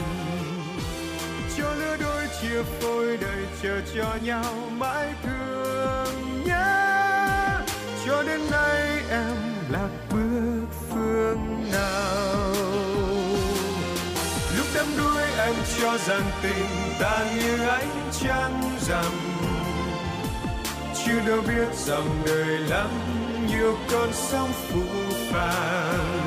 Cho 1.58 1.74
lứa 1.74 1.98
đôi 2.02 2.24
chia 2.42 2.64
phôi 2.64 3.18
đời 3.18 3.46
chờ 3.62 3.82
cho 3.96 4.16
nhau 4.24 4.54
mãi 4.72 5.14
thương 5.24 6.44
nhớ. 6.46 7.62
Cho 8.06 8.24
đến 8.24 8.42
nay 8.52 9.00
em 9.10 9.36
lạc 9.70 9.90
bước 10.12 10.68
phương 10.90 11.72
nào. 11.72 12.54
Lúc 14.58 14.68
đắm 14.76 14.86
đuối 14.98 15.24
em 15.38 15.56
cho 15.82 15.98
rằng 15.98 16.32
tình 16.42 16.96
ta 17.00 17.26
như 17.36 17.68
ánh 17.68 18.12
trăng 18.22 18.62
rằm. 18.88 19.14
Chưa 21.06 21.20
đâu 21.28 21.42
biết 21.48 21.76
rằng 21.76 22.24
đời 22.26 22.60
lắm 22.60 22.90
nhiều 23.48 23.78
con 23.92 24.10
sóng 24.14 24.52
phụ 24.70 24.84
phàng 25.32 26.23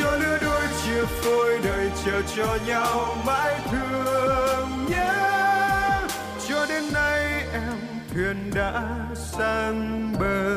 cho 0.00 0.10
lứa 0.16 0.38
đôi 0.42 0.62
chia 0.84 1.04
phôi, 1.04 1.58
đời 1.64 1.90
chờ 2.04 2.22
cho 2.36 2.58
nhau 2.66 3.16
mãi 3.26 3.60
thương 3.70 4.68
nhớ 4.88 6.08
cho 6.48 6.66
đến 6.66 6.84
nay 6.92 7.44
em 7.52 7.78
thuyền 8.14 8.50
đã 8.54 9.06
sang 9.14 10.12
bờ 10.20 10.54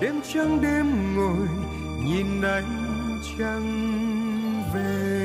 đêm 0.00 0.20
trắng 0.34 0.60
đêm 0.62 1.16
ngồi 1.16 1.48
nhìn 2.04 2.42
ánh 2.42 3.08
trăng 3.38 3.92
về. 4.74 5.23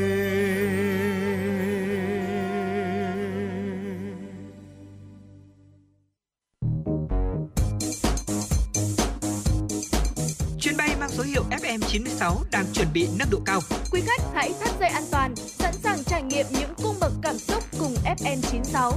FM96 11.79 12.35
đang 12.51 12.65
chuẩn 12.73 12.87
bị 12.93 13.07
nâng 13.19 13.29
độ 13.31 13.39
cao. 13.45 13.59
Quý 13.91 14.01
khách 14.05 14.21
hãy 14.33 14.51
thắt 14.59 14.69
dây 14.79 14.89
an 14.89 15.03
toàn, 15.11 15.35
sẵn 15.35 15.73
sàng 15.73 16.03
trải 16.03 16.23
nghiệm 16.23 16.45
những 16.59 16.73
cung 16.83 16.95
bậc 17.01 17.11
cảm 17.21 17.37
xúc 17.37 17.63
cùng 17.79 17.93
FN96. 18.17 18.91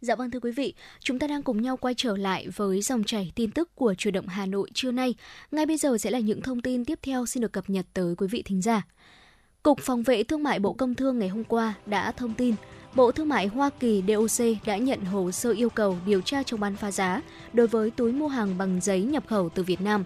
Dạ 0.00 0.14
vâng 0.14 0.30
thưa 0.30 0.40
quý 0.40 0.50
vị, 0.50 0.74
chúng 1.00 1.18
ta 1.18 1.26
đang 1.26 1.42
cùng 1.42 1.62
nhau 1.62 1.76
quay 1.76 1.94
trở 1.96 2.16
lại 2.16 2.48
với 2.56 2.82
dòng 2.82 3.04
chảy 3.04 3.32
tin 3.34 3.50
tức 3.50 3.74
của 3.74 3.94
Chủ 3.94 4.10
động 4.10 4.26
Hà 4.26 4.46
Nội 4.46 4.70
trưa 4.74 4.90
nay. 4.90 5.14
Ngay 5.50 5.66
bây 5.66 5.76
giờ 5.76 5.98
sẽ 5.98 6.10
là 6.10 6.18
những 6.18 6.42
thông 6.42 6.62
tin 6.62 6.84
tiếp 6.84 6.98
theo 7.02 7.26
xin 7.26 7.40
được 7.40 7.52
cập 7.52 7.70
nhật 7.70 7.86
tới 7.94 8.14
quý 8.18 8.26
vị 8.30 8.42
thính 8.42 8.62
giả. 8.62 8.82
Cục 9.62 9.78
Phòng 9.80 10.02
vệ 10.02 10.22
Thương 10.22 10.42
mại 10.42 10.58
Bộ 10.58 10.72
Công 10.72 10.94
Thương 10.94 11.18
ngày 11.18 11.28
hôm 11.28 11.44
qua 11.44 11.74
đã 11.86 12.12
thông 12.12 12.34
tin, 12.34 12.54
Bộ 12.94 13.12
Thương 13.12 13.28
mại 13.28 13.46
Hoa 13.46 13.70
Kỳ 13.80 14.02
DOC 14.08 14.46
đã 14.66 14.76
nhận 14.76 15.00
hồ 15.00 15.30
sơ 15.30 15.50
yêu 15.50 15.70
cầu 15.70 15.96
điều 16.06 16.20
tra 16.20 16.42
chống 16.42 16.60
bán 16.60 16.76
phá 16.76 16.90
giá 16.90 17.22
đối 17.52 17.66
với 17.66 17.90
túi 17.90 18.12
mua 18.12 18.28
hàng 18.28 18.58
bằng 18.58 18.80
giấy 18.82 19.02
nhập 19.02 19.24
khẩu 19.26 19.48
từ 19.48 19.62
Việt 19.62 19.80
Nam. 19.80 20.04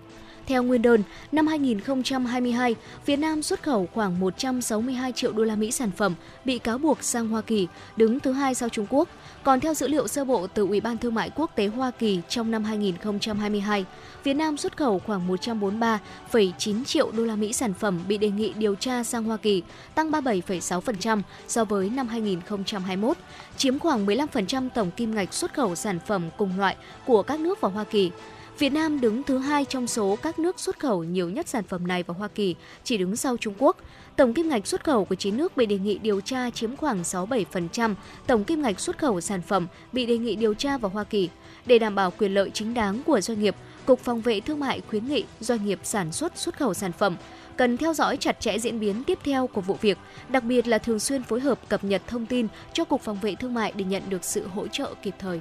Theo 0.52 0.62
nguyên 0.62 0.82
đơn, 0.82 1.02
năm 1.32 1.46
2022, 1.46 2.74
Việt 3.06 3.16
Nam 3.16 3.42
xuất 3.42 3.62
khẩu 3.62 3.88
khoảng 3.94 4.20
162 4.20 5.12
triệu 5.12 5.32
đô 5.32 5.44
la 5.44 5.56
Mỹ 5.56 5.70
sản 5.70 5.90
phẩm 5.90 6.14
bị 6.44 6.58
cáo 6.58 6.78
buộc 6.78 7.02
sang 7.02 7.28
Hoa 7.28 7.40
Kỳ, 7.40 7.68
đứng 7.96 8.20
thứ 8.20 8.32
hai 8.32 8.54
sau 8.54 8.68
Trung 8.68 8.86
Quốc. 8.90 9.08
Còn 9.42 9.60
theo 9.60 9.74
dữ 9.74 9.88
liệu 9.88 10.08
sơ 10.08 10.24
bộ 10.24 10.46
từ 10.46 10.66
Ủy 10.66 10.80
ban 10.80 10.98
Thương 10.98 11.14
mại 11.14 11.30
Quốc 11.30 11.50
tế 11.54 11.66
Hoa 11.66 11.90
Kỳ 11.90 12.20
trong 12.28 12.50
năm 12.50 12.64
2022, 12.64 13.84
Việt 14.24 14.34
Nam 14.34 14.56
xuất 14.56 14.76
khẩu 14.76 14.98
khoảng 14.98 15.28
143,9 15.28 16.84
triệu 16.84 17.10
đô 17.10 17.24
la 17.24 17.36
Mỹ 17.36 17.52
sản 17.52 17.74
phẩm 17.74 18.00
bị 18.08 18.18
đề 18.18 18.30
nghị 18.30 18.52
điều 18.56 18.74
tra 18.74 19.04
sang 19.04 19.24
Hoa 19.24 19.36
Kỳ, 19.36 19.62
tăng 19.94 20.10
37,6% 20.10 21.22
so 21.48 21.64
với 21.64 21.90
năm 21.90 22.08
2021, 22.08 23.16
chiếm 23.56 23.78
khoảng 23.78 24.06
15% 24.06 24.68
tổng 24.74 24.90
kim 24.90 25.14
ngạch 25.14 25.34
xuất 25.34 25.54
khẩu 25.54 25.74
sản 25.74 25.98
phẩm 26.06 26.22
cùng 26.36 26.58
loại 26.58 26.76
của 27.06 27.22
các 27.22 27.40
nước 27.40 27.60
vào 27.60 27.70
Hoa 27.70 27.84
Kỳ. 27.84 28.10
Việt 28.58 28.72
Nam 28.72 29.00
đứng 29.00 29.22
thứ 29.22 29.38
hai 29.38 29.64
trong 29.64 29.86
số 29.86 30.18
các 30.22 30.38
nước 30.38 30.60
xuất 30.60 30.78
khẩu 30.78 31.04
nhiều 31.04 31.30
nhất 31.30 31.48
sản 31.48 31.64
phẩm 31.64 31.86
này 31.86 32.02
vào 32.02 32.14
Hoa 32.14 32.28
Kỳ, 32.28 32.54
chỉ 32.84 32.96
đứng 32.98 33.16
sau 33.16 33.36
Trung 33.36 33.54
Quốc. 33.58 33.76
Tổng 34.16 34.34
kim 34.34 34.48
ngạch 34.48 34.66
xuất 34.66 34.84
khẩu 34.84 35.04
của 35.04 35.14
9 35.14 35.36
nước 35.36 35.56
bị 35.56 35.66
đề 35.66 35.78
nghị 35.78 35.98
điều 35.98 36.20
tra 36.20 36.50
chiếm 36.50 36.76
khoảng 36.76 37.02
67% 37.02 37.94
tổng 38.26 38.44
kim 38.44 38.62
ngạch 38.62 38.80
xuất 38.80 38.98
khẩu 38.98 39.20
sản 39.20 39.42
phẩm 39.42 39.66
bị 39.92 40.06
đề 40.06 40.18
nghị 40.18 40.36
điều 40.36 40.54
tra 40.54 40.78
vào 40.78 40.90
Hoa 40.90 41.04
Kỳ. 41.04 41.28
Để 41.66 41.78
đảm 41.78 41.94
bảo 41.94 42.10
quyền 42.10 42.34
lợi 42.34 42.50
chính 42.54 42.74
đáng 42.74 43.02
của 43.06 43.20
doanh 43.20 43.40
nghiệp, 43.40 43.56
Cục 43.86 44.00
Phòng 44.00 44.20
vệ 44.20 44.40
Thương 44.40 44.60
mại 44.60 44.80
khuyến 44.90 45.08
nghị 45.08 45.24
doanh 45.40 45.64
nghiệp 45.64 45.78
sản 45.82 46.12
xuất 46.12 46.38
xuất 46.38 46.58
khẩu 46.58 46.74
sản 46.74 46.92
phẩm 46.92 47.16
cần 47.56 47.76
theo 47.76 47.94
dõi 47.94 48.16
chặt 48.16 48.40
chẽ 48.40 48.58
diễn 48.58 48.80
biến 48.80 49.04
tiếp 49.04 49.18
theo 49.24 49.46
của 49.46 49.60
vụ 49.60 49.76
việc, 49.80 49.98
đặc 50.28 50.44
biệt 50.44 50.68
là 50.68 50.78
thường 50.78 50.98
xuyên 50.98 51.22
phối 51.22 51.40
hợp 51.40 51.68
cập 51.68 51.84
nhật 51.84 52.02
thông 52.06 52.26
tin 52.26 52.46
cho 52.72 52.84
Cục 52.84 53.00
Phòng 53.00 53.18
vệ 53.22 53.34
Thương 53.34 53.54
mại 53.54 53.72
để 53.76 53.84
nhận 53.84 54.02
được 54.08 54.24
sự 54.24 54.46
hỗ 54.46 54.68
trợ 54.68 54.94
kịp 55.02 55.14
thời. 55.18 55.40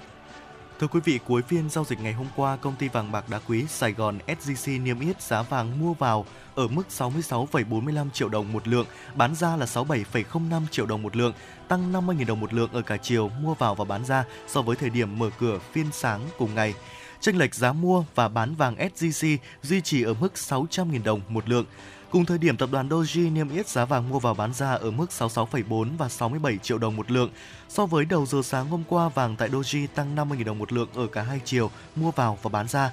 Thưa 0.81 0.87
quý 0.87 0.99
vị, 1.03 1.19
cuối 1.27 1.41
phiên 1.41 1.69
giao 1.69 1.83
dịch 1.83 1.99
ngày 1.99 2.13
hôm 2.13 2.27
qua, 2.35 2.57
công 2.57 2.75
ty 2.75 2.87
vàng 2.87 3.11
bạc 3.11 3.29
đá 3.29 3.39
quý 3.47 3.65
Sài 3.69 3.91
Gòn 3.91 4.19
SJC 4.27 4.83
niêm 4.83 4.99
yết 4.99 5.21
giá 5.21 5.41
vàng 5.41 5.79
mua 5.79 5.93
vào 5.93 6.25
ở 6.55 6.67
mức 6.67 6.83
66,45 6.89 8.09
triệu 8.09 8.29
đồng 8.29 8.53
một 8.53 8.67
lượng, 8.67 8.85
bán 9.15 9.35
ra 9.35 9.55
là 9.55 9.65
67,05 9.65 10.61
triệu 10.71 10.85
đồng 10.85 11.01
một 11.01 11.15
lượng, 11.15 11.33
tăng 11.67 11.93
50.000 11.93 12.25
đồng 12.25 12.39
một 12.39 12.53
lượng 12.53 12.69
ở 12.73 12.81
cả 12.81 12.97
chiều 12.97 13.29
mua 13.41 13.53
vào 13.53 13.75
và 13.75 13.85
bán 13.85 14.05
ra 14.05 14.23
so 14.47 14.61
với 14.61 14.75
thời 14.75 14.89
điểm 14.89 15.19
mở 15.19 15.29
cửa 15.39 15.59
phiên 15.71 15.85
sáng 15.91 16.21
cùng 16.37 16.55
ngày. 16.55 16.73
Chênh 17.19 17.37
lệch 17.37 17.55
giá 17.55 17.73
mua 17.73 18.03
và 18.15 18.27
bán 18.27 18.55
vàng 18.55 18.75
SJC 18.75 19.37
duy 19.61 19.81
trì 19.81 20.03
ở 20.03 20.13
mức 20.13 20.33
600.000 20.35 21.03
đồng 21.03 21.21
một 21.29 21.49
lượng. 21.49 21.65
Cùng 22.11 22.25
thời 22.25 22.37
điểm, 22.37 22.57
tập 22.57 22.69
đoàn 22.71 22.89
Doji 22.89 23.33
niêm 23.33 23.49
yết 23.49 23.67
giá 23.67 23.85
vàng 23.85 24.09
mua 24.09 24.19
vào 24.19 24.33
bán 24.33 24.53
ra 24.53 24.71
ở 24.71 24.91
mức 24.91 25.05
66,4 25.09 25.97
và 25.97 26.09
67 26.09 26.57
triệu 26.57 26.77
đồng 26.77 26.95
một 26.95 27.11
lượng. 27.11 27.29
So 27.69 27.85
với 27.85 28.05
đầu 28.05 28.25
giờ 28.25 28.41
sáng 28.43 28.69
hôm 28.69 28.83
qua, 28.87 29.09
vàng 29.09 29.35
tại 29.35 29.49
Doji 29.49 29.87
tăng 29.95 30.15
50.000 30.15 30.43
đồng 30.43 30.59
một 30.59 30.73
lượng 30.73 30.87
ở 30.93 31.07
cả 31.07 31.21
hai 31.21 31.39
chiều 31.45 31.71
mua 31.95 32.11
vào 32.11 32.37
và 32.41 32.49
bán 32.49 32.67
ra, 32.67 32.91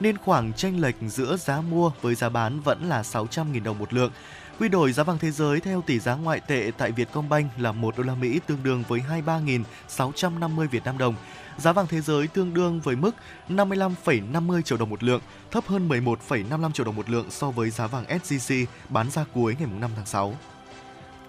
nên 0.00 0.18
khoảng 0.18 0.52
chênh 0.52 0.80
lệch 0.80 0.94
giữa 1.08 1.36
giá 1.36 1.60
mua 1.60 1.90
với 2.02 2.14
giá 2.14 2.28
bán 2.28 2.60
vẫn 2.60 2.88
là 2.88 3.02
600.000 3.02 3.62
đồng 3.62 3.78
một 3.78 3.92
lượng. 3.92 4.12
Quy 4.58 4.68
đổi 4.68 4.92
giá 4.92 5.02
vàng 5.02 5.18
thế 5.18 5.30
giới 5.30 5.60
theo 5.60 5.82
tỷ 5.86 5.98
giá 5.98 6.14
ngoại 6.14 6.40
tệ 6.40 6.70
tại 6.78 6.92
Vietcombank 6.92 7.50
là 7.58 7.72
1 7.72 7.96
đô 7.96 8.02
la 8.02 8.14
Mỹ 8.14 8.40
tương 8.46 8.62
đương 8.62 8.84
với 8.88 9.02
23.650 9.26 10.68
Việt 10.68 10.84
Nam 10.84 10.98
đồng. 10.98 11.14
Giá 11.58 11.72
vàng 11.72 11.86
thế 11.86 12.00
giới 12.00 12.26
tương 12.26 12.54
đương 12.54 12.80
với 12.80 12.96
mức 12.96 13.10
55,50 13.48 14.62
triệu 14.62 14.78
đồng 14.78 14.90
một 14.90 15.02
lượng, 15.02 15.20
thấp 15.50 15.66
hơn 15.66 15.88
11,55 15.88 16.72
triệu 16.72 16.86
đồng 16.86 16.96
một 16.96 17.10
lượng 17.10 17.26
so 17.30 17.50
với 17.50 17.70
giá 17.70 17.86
vàng 17.86 18.04
SJC 18.04 18.64
bán 18.88 19.10
ra 19.10 19.24
cuối 19.34 19.56
ngày 19.58 19.68
5 19.80 19.90
tháng 19.96 20.06
6. 20.06 20.34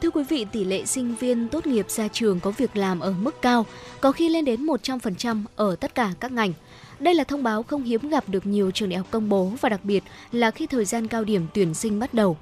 Thưa 0.02 0.10
quý 0.10 0.24
vị, 0.30 0.46
tỷ 0.52 0.64
lệ 0.64 0.86
sinh 0.86 1.16
viên 1.16 1.48
tốt 1.48 1.68
nghiệp 1.68 1.90
ra 1.90 2.08
trường 2.08 2.40
có 2.40 2.52
việc 2.52 2.78
làm 2.78 3.00
ở 3.00 3.14
mức 3.20 3.42
cao, 3.42 3.66
có 4.02 4.12
khi 4.12 4.30
lên 4.30 4.46
đến 4.46 4.66
100% 4.66 5.44
ở 5.56 5.76
tất 5.76 5.96
cả 5.96 6.14
các 6.20 6.32
ngành. 6.32 6.54
Đây 7.00 7.14
là 7.14 7.24
thông 7.24 7.44
báo 7.44 7.64
không 7.64 7.84
hiếm 7.84 8.10
gặp 8.10 8.24
được 8.28 8.46
nhiều 8.46 8.72
trường 8.72 8.90
đại 8.90 8.98
học 8.98 9.08
công 9.12 9.30
bố 9.30 9.52
và 9.62 9.70
đặc 9.70 9.80
biệt 9.84 10.04
là 10.32 10.52
khi 10.52 10.68
thời 10.68 10.86
gian 10.86 11.08
cao 11.08 11.24
điểm 11.24 11.48
tuyển 11.54 11.74
sinh 11.74 12.00
bắt 12.00 12.14
đầu. 12.14 12.38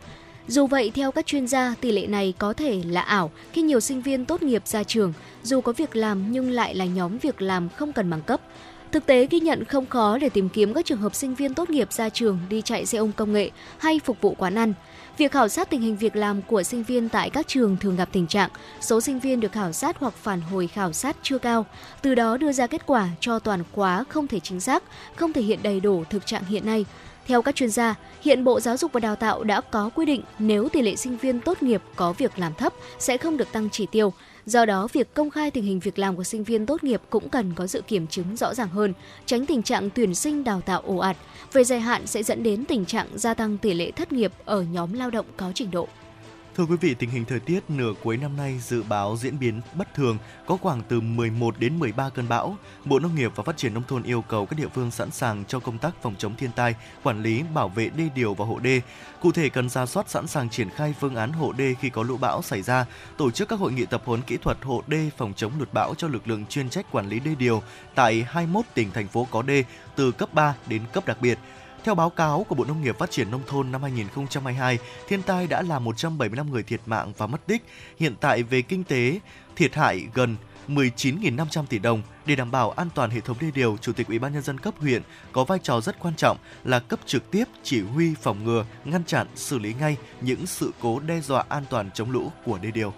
Dù 0.48 0.68
vậy, 0.68 0.92
theo 0.96 1.12
các 1.12 1.26
chuyên 1.26 1.48
gia, 1.48 1.76
tỷ 1.82 1.92
lệ 1.92 2.08
này 2.08 2.34
có 2.38 2.54
thể 2.54 2.82
là 2.86 3.02
ảo 3.02 3.32
khi 3.54 3.62
nhiều 3.62 3.80
sinh 3.80 4.02
viên 4.02 4.26
tốt 4.26 4.44
nghiệp 4.44 4.68
ra 4.68 4.84
trường, 4.84 5.14
dù 5.44 5.62
có 5.62 5.72
việc 5.72 5.96
làm 5.96 6.32
nhưng 6.32 6.52
lại 6.52 6.76
là 6.76 6.86
nhóm 6.86 7.18
việc 7.18 7.42
làm 7.42 7.70
không 7.70 7.94
cần 7.94 8.10
bằng 8.10 8.22
cấp. 8.22 8.42
Thực 8.92 9.06
tế 9.06 9.28
ghi 9.32 9.40
nhận 9.40 9.64
không 9.66 9.86
khó 9.86 10.18
để 10.18 10.30
tìm 10.30 10.50
kiếm 10.50 10.74
các 10.74 10.86
trường 10.86 10.98
hợp 10.98 11.16
sinh 11.16 11.36
viên 11.36 11.54
tốt 11.54 11.70
nghiệp 11.70 11.94
ra 11.94 12.10
trường 12.10 12.40
đi 12.50 12.62
chạy 12.62 12.86
xe 12.86 12.98
ôm 12.98 13.12
công 13.12 13.34
nghệ 13.34 13.50
hay 13.78 14.00
phục 14.06 14.22
vụ 14.22 14.36
quán 14.38 14.56
ăn. 14.56 14.74
Việc 15.18 15.32
khảo 15.32 15.48
sát 15.48 15.70
tình 15.70 15.82
hình 15.82 15.98
việc 15.98 16.16
làm 16.16 16.42
của 16.42 16.64
sinh 16.64 16.84
viên 16.84 17.10
tại 17.10 17.30
các 17.30 17.48
trường 17.48 17.78
thường 17.78 17.96
gặp 17.96 18.10
tình 18.12 18.28
trạng 18.28 18.50
số 18.82 19.02
sinh 19.02 19.20
viên 19.20 19.40
được 19.40 19.52
khảo 19.52 19.72
sát 19.72 19.98
hoặc 20.00 20.14
phản 20.14 20.42
hồi 20.42 20.68
khảo 20.68 20.94
sát 20.94 21.18
chưa 21.24 21.38
cao, 21.38 21.66
từ 22.02 22.16
đó 22.16 22.38
đưa 22.38 22.52
ra 22.52 22.68
kết 22.68 22.86
quả 22.86 23.10
cho 23.20 23.40
toàn 23.40 23.64
khóa 23.72 24.04
không 24.10 24.28
thể 24.28 24.40
chính 24.40 24.60
xác, 24.60 24.84
không 25.16 25.34
thể 25.34 25.42
hiện 25.42 25.60
đầy 25.64 25.80
đủ 25.80 26.04
thực 26.10 26.26
trạng 26.26 26.46
hiện 26.46 26.66
nay. 26.66 26.86
Theo 27.28 27.42
các 27.42 27.56
chuyên 27.56 27.70
gia, 27.70 27.96
hiện 28.22 28.44
Bộ 28.44 28.60
Giáo 28.60 28.78
dục 28.78 28.94
và 28.94 29.00
Đào 29.00 29.16
tạo 29.16 29.44
đã 29.44 29.62
có 29.62 29.90
quy 29.96 30.06
định 30.06 30.22
nếu 30.40 30.70
tỷ 30.70 30.82
lệ 30.82 30.96
sinh 30.96 31.18
viên 31.18 31.40
tốt 31.40 31.64
nghiệp 31.64 31.82
có 31.96 32.14
việc 32.14 32.40
làm 32.40 32.54
thấp 32.54 32.74
sẽ 33.00 33.18
không 33.18 33.38
được 33.38 33.52
tăng 33.52 33.70
chỉ 33.70 33.86
tiêu. 33.92 34.14
Do 34.46 34.66
đó, 34.66 34.88
việc 34.94 35.14
công 35.14 35.30
khai 35.30 35.52
tình 35.52 35.64
hình 35.64 35.80
việc 35.80 36.00
làm 36.00 36.16
của 36.16 36.24
sinh 36.24 36.44
viên 36.44 36.66
tốt 36.66 36.84
nghiệp 36.84 37.02
cũng 37.10 37.30
cần 37.30 37.54
có 37.56 37.68
sự 37.68 37.82
kiểm 37.82 38.08
chứng 38.08 38.36
rõ 38.36 38.54
ràng 38.54 38.70
hơn, 38.70 38.94
tránh 39.26 39.46
tình 39.46 39.64
trạng 39.64 39.90
tuyển 39.90 40.16
sinh 40.16 40.44
đào 40.44 40.62
tạo 40.62 40.82
ồ 40.86 40.98
ạt. 40.98 41.18
Về 41.54 41.64
dài 41.64 41.80
hạn 41.80 42.08
sẽ 42.08 42.24
dẫn 42.24 42.44
đến 42.44 42.66
tình 42.66 42.86
trạng 42.86 43.08
gia 43.16 43.34
tăng 43.34 43.58
tỷ 43.58 43.74
lệ 43.74 43.92
thất 43.92 44.12
nghiệp 44.12 44.32
ở 44.46 44.62
nhóm 44.62 44.94
lao 44.94 45.10
động 45.10 45.26
có 45.38 45.52
trình 45.56 45.72
độ. 45.72 45.88
Thưa 46.58 46.66
quý 46.66 46.76
vị, 46.82 46.94
tình 46.94 47.10
hình 47.10 47.26
thời 47.26 47.40
tiết 47.40 47.60
nửa 47.70 47.94
cuối 48.04 48.18
năm 48.18 48.38
nay 48.38 48.60
dự 48.60 48.84
báo 48.84 49.18
diễn 49.18 49.40
biến 49.40 49.62
bất 49.74 49.94
thường, 49.94 50.18
có 50.46 50.58
khoảng 50.58 50.82
từ 50.90 51.02
11 51.02 51.60
đến 51.60 51.80
13 51.80 52.10
cơn 52.10 52.28
bão. 52.28 52.58
Bộ 52.86 53.00
Nông 53.00 53.16
nghiệp 53.16 53.32
và 53.36 53.44
Phát 53.44 53.58
triển 53.58 53.74
Nông 53.74 53.84
thôn 53.88 54.04
yêu 54.04 54.22
cầu 54.22 54.46
các 54.46 54.60
địa 54.60 54.68
phương 54.74 54.92
sẵn 54.92 55.12
sàng 55.12 55.44
cho 55.48 55.60
công 55.60 55.78
tác 55.78 55.92
phòng 56.02 56.16
chống 56.18 56.36
thiên 56.36 56.52
tai, 56.56 56.76
quản 57.04 57.24
lý, 57.24 57.44
bảo 57.54 57.70
vệ 57.70 57.90
đê 57.90 58.10
điều 58.16 58.34
và 58.34 58.46
hộ 58.46 58.60
đê. 58.60 58.82
Cụ 59.22 59.32
thể 59.32 59.50
cần 59.50 59.70
ra 59.70 59.86
soát 59.86 60.10
sẵn 60.10 60.28
sàng 60.28 60.50
triển 60.50 60.70
khai 60.70 60.94
phương 61.00 61.16
án 61.16 61.32
hộ 61.32 61.52
đê 61.52 61.76
khi 61.80 61.90
có 61.90 62.04
lũ 62.04 62.18
bão 62.18 62.42
xảy 62.42 62.62
ra, 62.62 62.86
tổ 63.18 63.32
chức 63.32 63.48
các 63.50 63.60
hội 63.60 63.72
nghị 63.72 63.86
tập 63.86 64.02
huấn 64.06 64.22
kỹ 64.22 64.38
thuật 64.38 64.58
hộ 64.62 64.84
đê 64.88 65.10
phòng 65.18 65.34
chống 65.36 65.52
lụt 65.60 65.74
bão 65.74 65.96
cho 65.96 66.08
lực 66.08 66.28
lượng 66.28 66.46
chuyên 66.46 66.70
trách 66.70 66.92
quản 66.92 67.10
lý 67.10 67.20
đê 67.20 67.36
điều 67.36 67.64
tại 67.96 68.26
21 68.28 68.66
tỉnh 68.74 68.92
thành 68.92 69.08
phố 69.08 69.28
có 69.32 69.42
đê 69.42 69.64
từ 69.96 70.12
cấp 70.12 70.34
3 70.34 70.56
đến 70.68 70.82
cấp 70.94 71.06
đặc 71.06 71.18
biệt 71.22 71.38
theo 71.88 71.96
báo 71.96 72.10
cáo 72.10 72.46
của 72.50 72.56
Bộ 72.56 72.66
Nông 72.66 72.82
nghiệp 72.82 72.98
Phát 72.98 73.12
triển 73.12 73.32
Nông 73.32 73.42
thôn 73.48 73.72
năm 73.72 73.82
2022, 73.82 74.78
thiên 75.08 75.22
tai 75.22 75.48
đã 75.48 75.62
làm 75.62 75.84
175 75.84 76.52
người 76.52 76.64
thiệt 76.64 76.82
mạng 76.86 77.14
và 77.18 77.28
mất 77.28 77.48
tích. 77.48 77.64
Hiện 78.00 78.16
tại 78.20 78.44
về 78.44 78.62
kinh 78.62 78.84
tế, 78.84 79.20
thiệt 79.56 79.76
hại 79.76 80.08
gần 80.14 80.36
19.500 80.68 81.66
tỷ 81.66 81.80
đồng 81.80 82.02
để 82.26 82.36
đảm 82.36 82.52
bảo 82.52 82.72
an 82.72 82.90
toàn 82.96 83.10
hệ 83.10 83.20
thống 83.20 83.38
đê 83.42 83.52
điều, 83.54 83.78
Chủ 83.82 83.94
tịch 83.94 84.08
Ủy 84.08 84.20
ban 84.20 84.34
nhân 84.34 84.42
dân 84.42 84.58
cấp 84.58 84.74
huyện 84.80 85.02
có 85.32 85.44
vai 85.44 85.60
trò 85.64 85.82
rất 85.82 86.00
quan 86.00 86.16
trọng 86.16 86.38
là 86.64 86.80
cấp 86.80 87.00
trực 87.06 87.32
tiếp 87.32 87.46
chỉ 87.64 87.82
huy 87.82 88.16
phòng 88.22 88.44
ngừa, 88.44 88.66
ngăn 88.86 89.04
chặn, 89.04 89.28
xử 89.36 89.60
lý 89.60 89.74
ngay 89.74 89.98
những 90.22 90.46
sự 90.46 90.72
cố 90.82 91.00
đe 91.00 91.22
dọa 91.22 91.44
an 91.50 91.64
toàn 91.70 91.90
chống 91.94 92.12
lũ 92.12 92.32
của 92.46 92.58
đê 92.58 92.72
điều. 92.72 92.94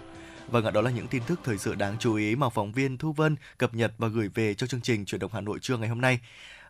Và 0.50 0.60
ạ, 0.64 0.70
đó 0.70 0.80
là 0.80 0.90
những 0.90 1.06
tin 1.06 1.22
tức 1.26 1.40
thời 1.44 1.58
sự 1.58 1.74
đáng 1.74 1.96
chú 1.98 2.14
ý 2.14 2.36
mà 2.36 2.48
phóng 2.48 2.72
viên 2.72 2.98
Thu 2.98 3.12
Vân 3.12 3.36
cập 3.58 3.74
nhật 3.74 3.92
và 3.98 4.08
gửi 4.08 4.28
về 4.34 4.54
cho 4.54 4.66
chương 4.66 4.80
trình 4.80 5.04
Chuyển 5.04 5.20
động 5.20 5.30
Hà 5.34 5.40
Nội 5.40 5.58
trưa 5.62 5.76
ngày 5.76 5.88
hôm 5.88 6.00
nay. 6.00 6.20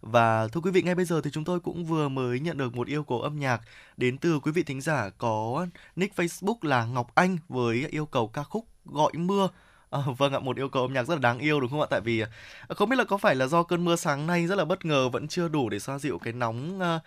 Và 0.01 0.49
thưa 0.49 0.61
quý 0.61 0.71
vị, 0.71 0.83
ngay 0.83 0.95
bây 0.95 1.05
giờ 1.05 1.21
thì 1.25 1.31
chúng 1.31 1.45
tôi 1.45 1.61
cũng 1.61 1.85
vừa 1.85 2.09
mới 2.09 2.41
nhận 2.41 2.59
được 2.59 2.75
một 2.75 2.87
yêu 2.87 3.05
cầu 3.05 3.21
âm 3.21 3.39
nhạc 3.39 3.61
đến 3.97 4.19
từ 4.19 4.41
quý 4.41 4.53
vị 4.53 4.63
thính 4.63 4.81
giả 4.81 5.11
có 5.19 5.67
nick 5.97 6.17
Facebook 6.17 6.57
là 6.63 6.85
Ngọc 6.85 7.15
Anh 7.15 7.39
với 7.49 7.87
yêu 7.91 8.07
cầu 8.07 8.29
ca 8.29 8.43
khúc 8.43 8.67
Gọi 8.85 9.13
Mưa. 9.13 9.49
À, 9.91 10.01
vâng 10.19 10.33
ạ, 10.33 10.39
một 10.39 10.57
yêu 10.57 10.69
cầu 10.69 10.83
âm 10.83 10.93
nhạc 10.93 11.03
rất 11.03 11.15
là 11.15 11.21
đáng 11.21 11.39
yêu 11.39 11.61
đúng 11.61 11.71
không 11.71 11.81
ạ? 11.81 11.87
Tại 11.91 12.01
vì 12.01 12.21
ờ, 12.69 12.75
không 12.75 12.89
biết 12.89 12.97
là 12.97 13.05
có 13.05 13.17
phải 13.17 13.35
là 13.35 13.47
do 13.47 13.63
cơn 13.63 13.85
mưa 13.85 13.97
sáng 13.97 14.27
nay 14.27 14.47
rất 14.47 14.59
là 14.59 14.65
bất 14.65 14.85
ngờ 14.85 15.09
vẫn 15.09 15.29
chưa 15.29 15.49
đủ 15.49 15.69
để 15.69 15.79
xoa 15.79 15.99
dịu 15.99 16.19
cái 16.19 16.33
nóng 16.33 16.81
à, 16.81 17.01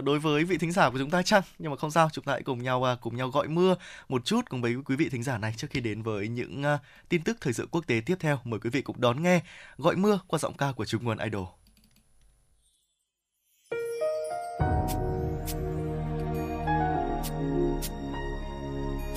đối 0.00 0.18
với 0.18 0.44
vị 0.44 0.58
thính 0.58 0.72
giả 0.72 0.90
của 0.90 0.98
chúng 0.98 1.10
ta 1.10 1.22
chăng? 1.22 1.42
Nhưng 1.58 1.70
mà 1.70 1.76
không 1.76 1.90
sao, 1.90 2.08
chúng 2.12 2.24
ta 2.24 2.32
hãy 2.32 2.42
cùng 2.42 2.62
nhau 2.62 2.96
cùng 3.00 3.16
nhau 3.16 3.28
gọi 3.28 3.48
mưa 3.48 3.74
một 4.08 4.24
chút 4.24 4.40
cùng 4.50 4.62
với 4.62 4.76
quý 4.84 4.96
vị 4.96 5.08
thính 5.08 5.22
giả 5.22 5.38
này 5.38 5.54
trước 5.56 5.68
khi 5.70 5.80
đến 5.80 6.02
với 6.02 6.28
những 6.28 6.62
tin 7.08 7.22
tức 7.22 7.36
thời 7.40 7.52
sự 7.52 7.68
quốc 7.70 7.86
tế 7.86 8.00
tiếp 8.06 8.16
theo. 8.20 8.38
Mời 8.44 8.60
quý 8.60 8.70
vị 8.70 8.82
cùng 8.82 9.00
đón 9.00 9.22
nghe 9.22 9.40
gọi 9.78 9.96
mưa 9.96 10.18
qua 10.26 10.38
giọng 10.38 10.54
ca 10.54 10.72
của 10.72 10.84
Trung 10.84 11.04
Nguồn 11.04 11.18
Idol. 11.18 11.46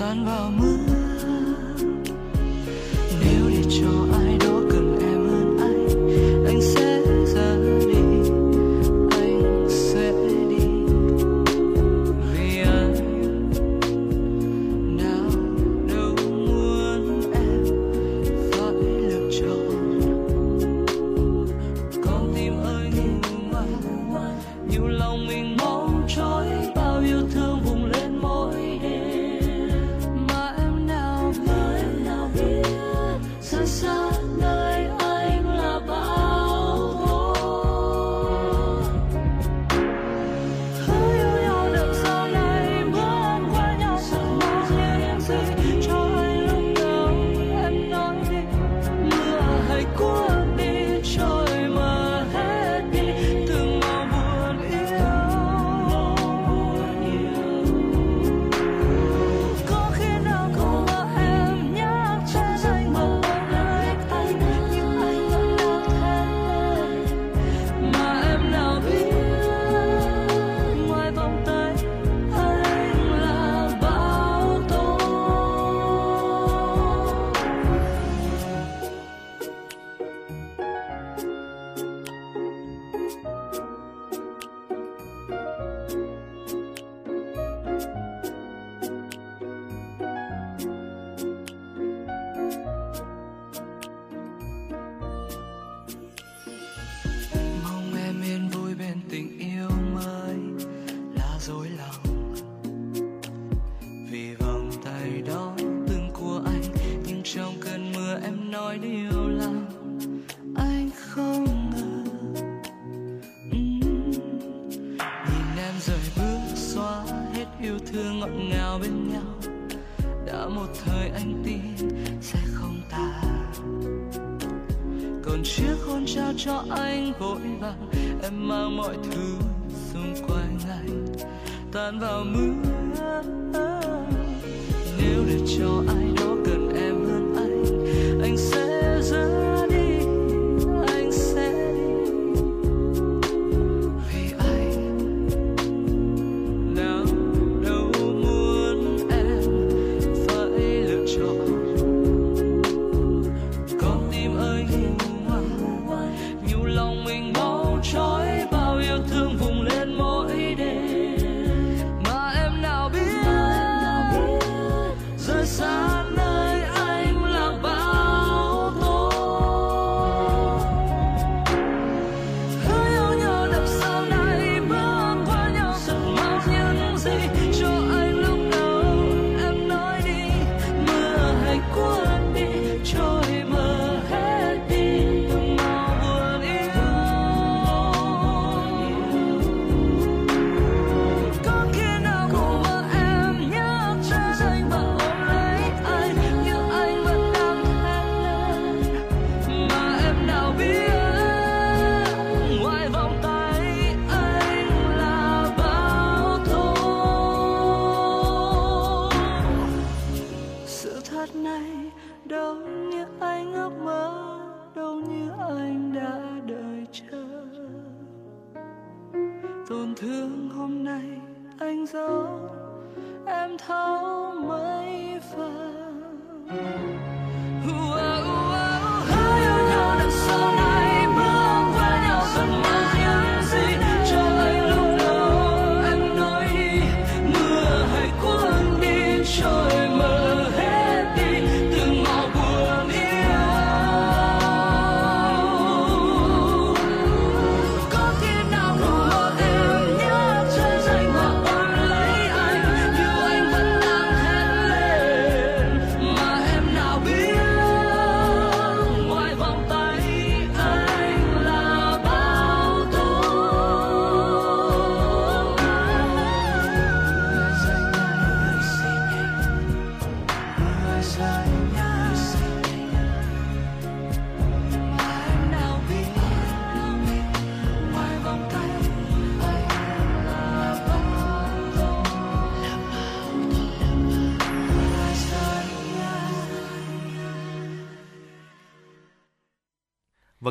tan 0.00 0.24
vào 0.24 0.50
mưa. 0.56 0.76
Nếu 3.20 3.50
để 3.50 3.62
cho 3.80 4.16
ai 4.18 4.38
đó 4.40 4.60
cần 4.70 4.98
em 5.00 5.28
hơn 5.28 5.58
anh 5.60 6.46
anh 6.46 6.62
sẽ 6.62 6.99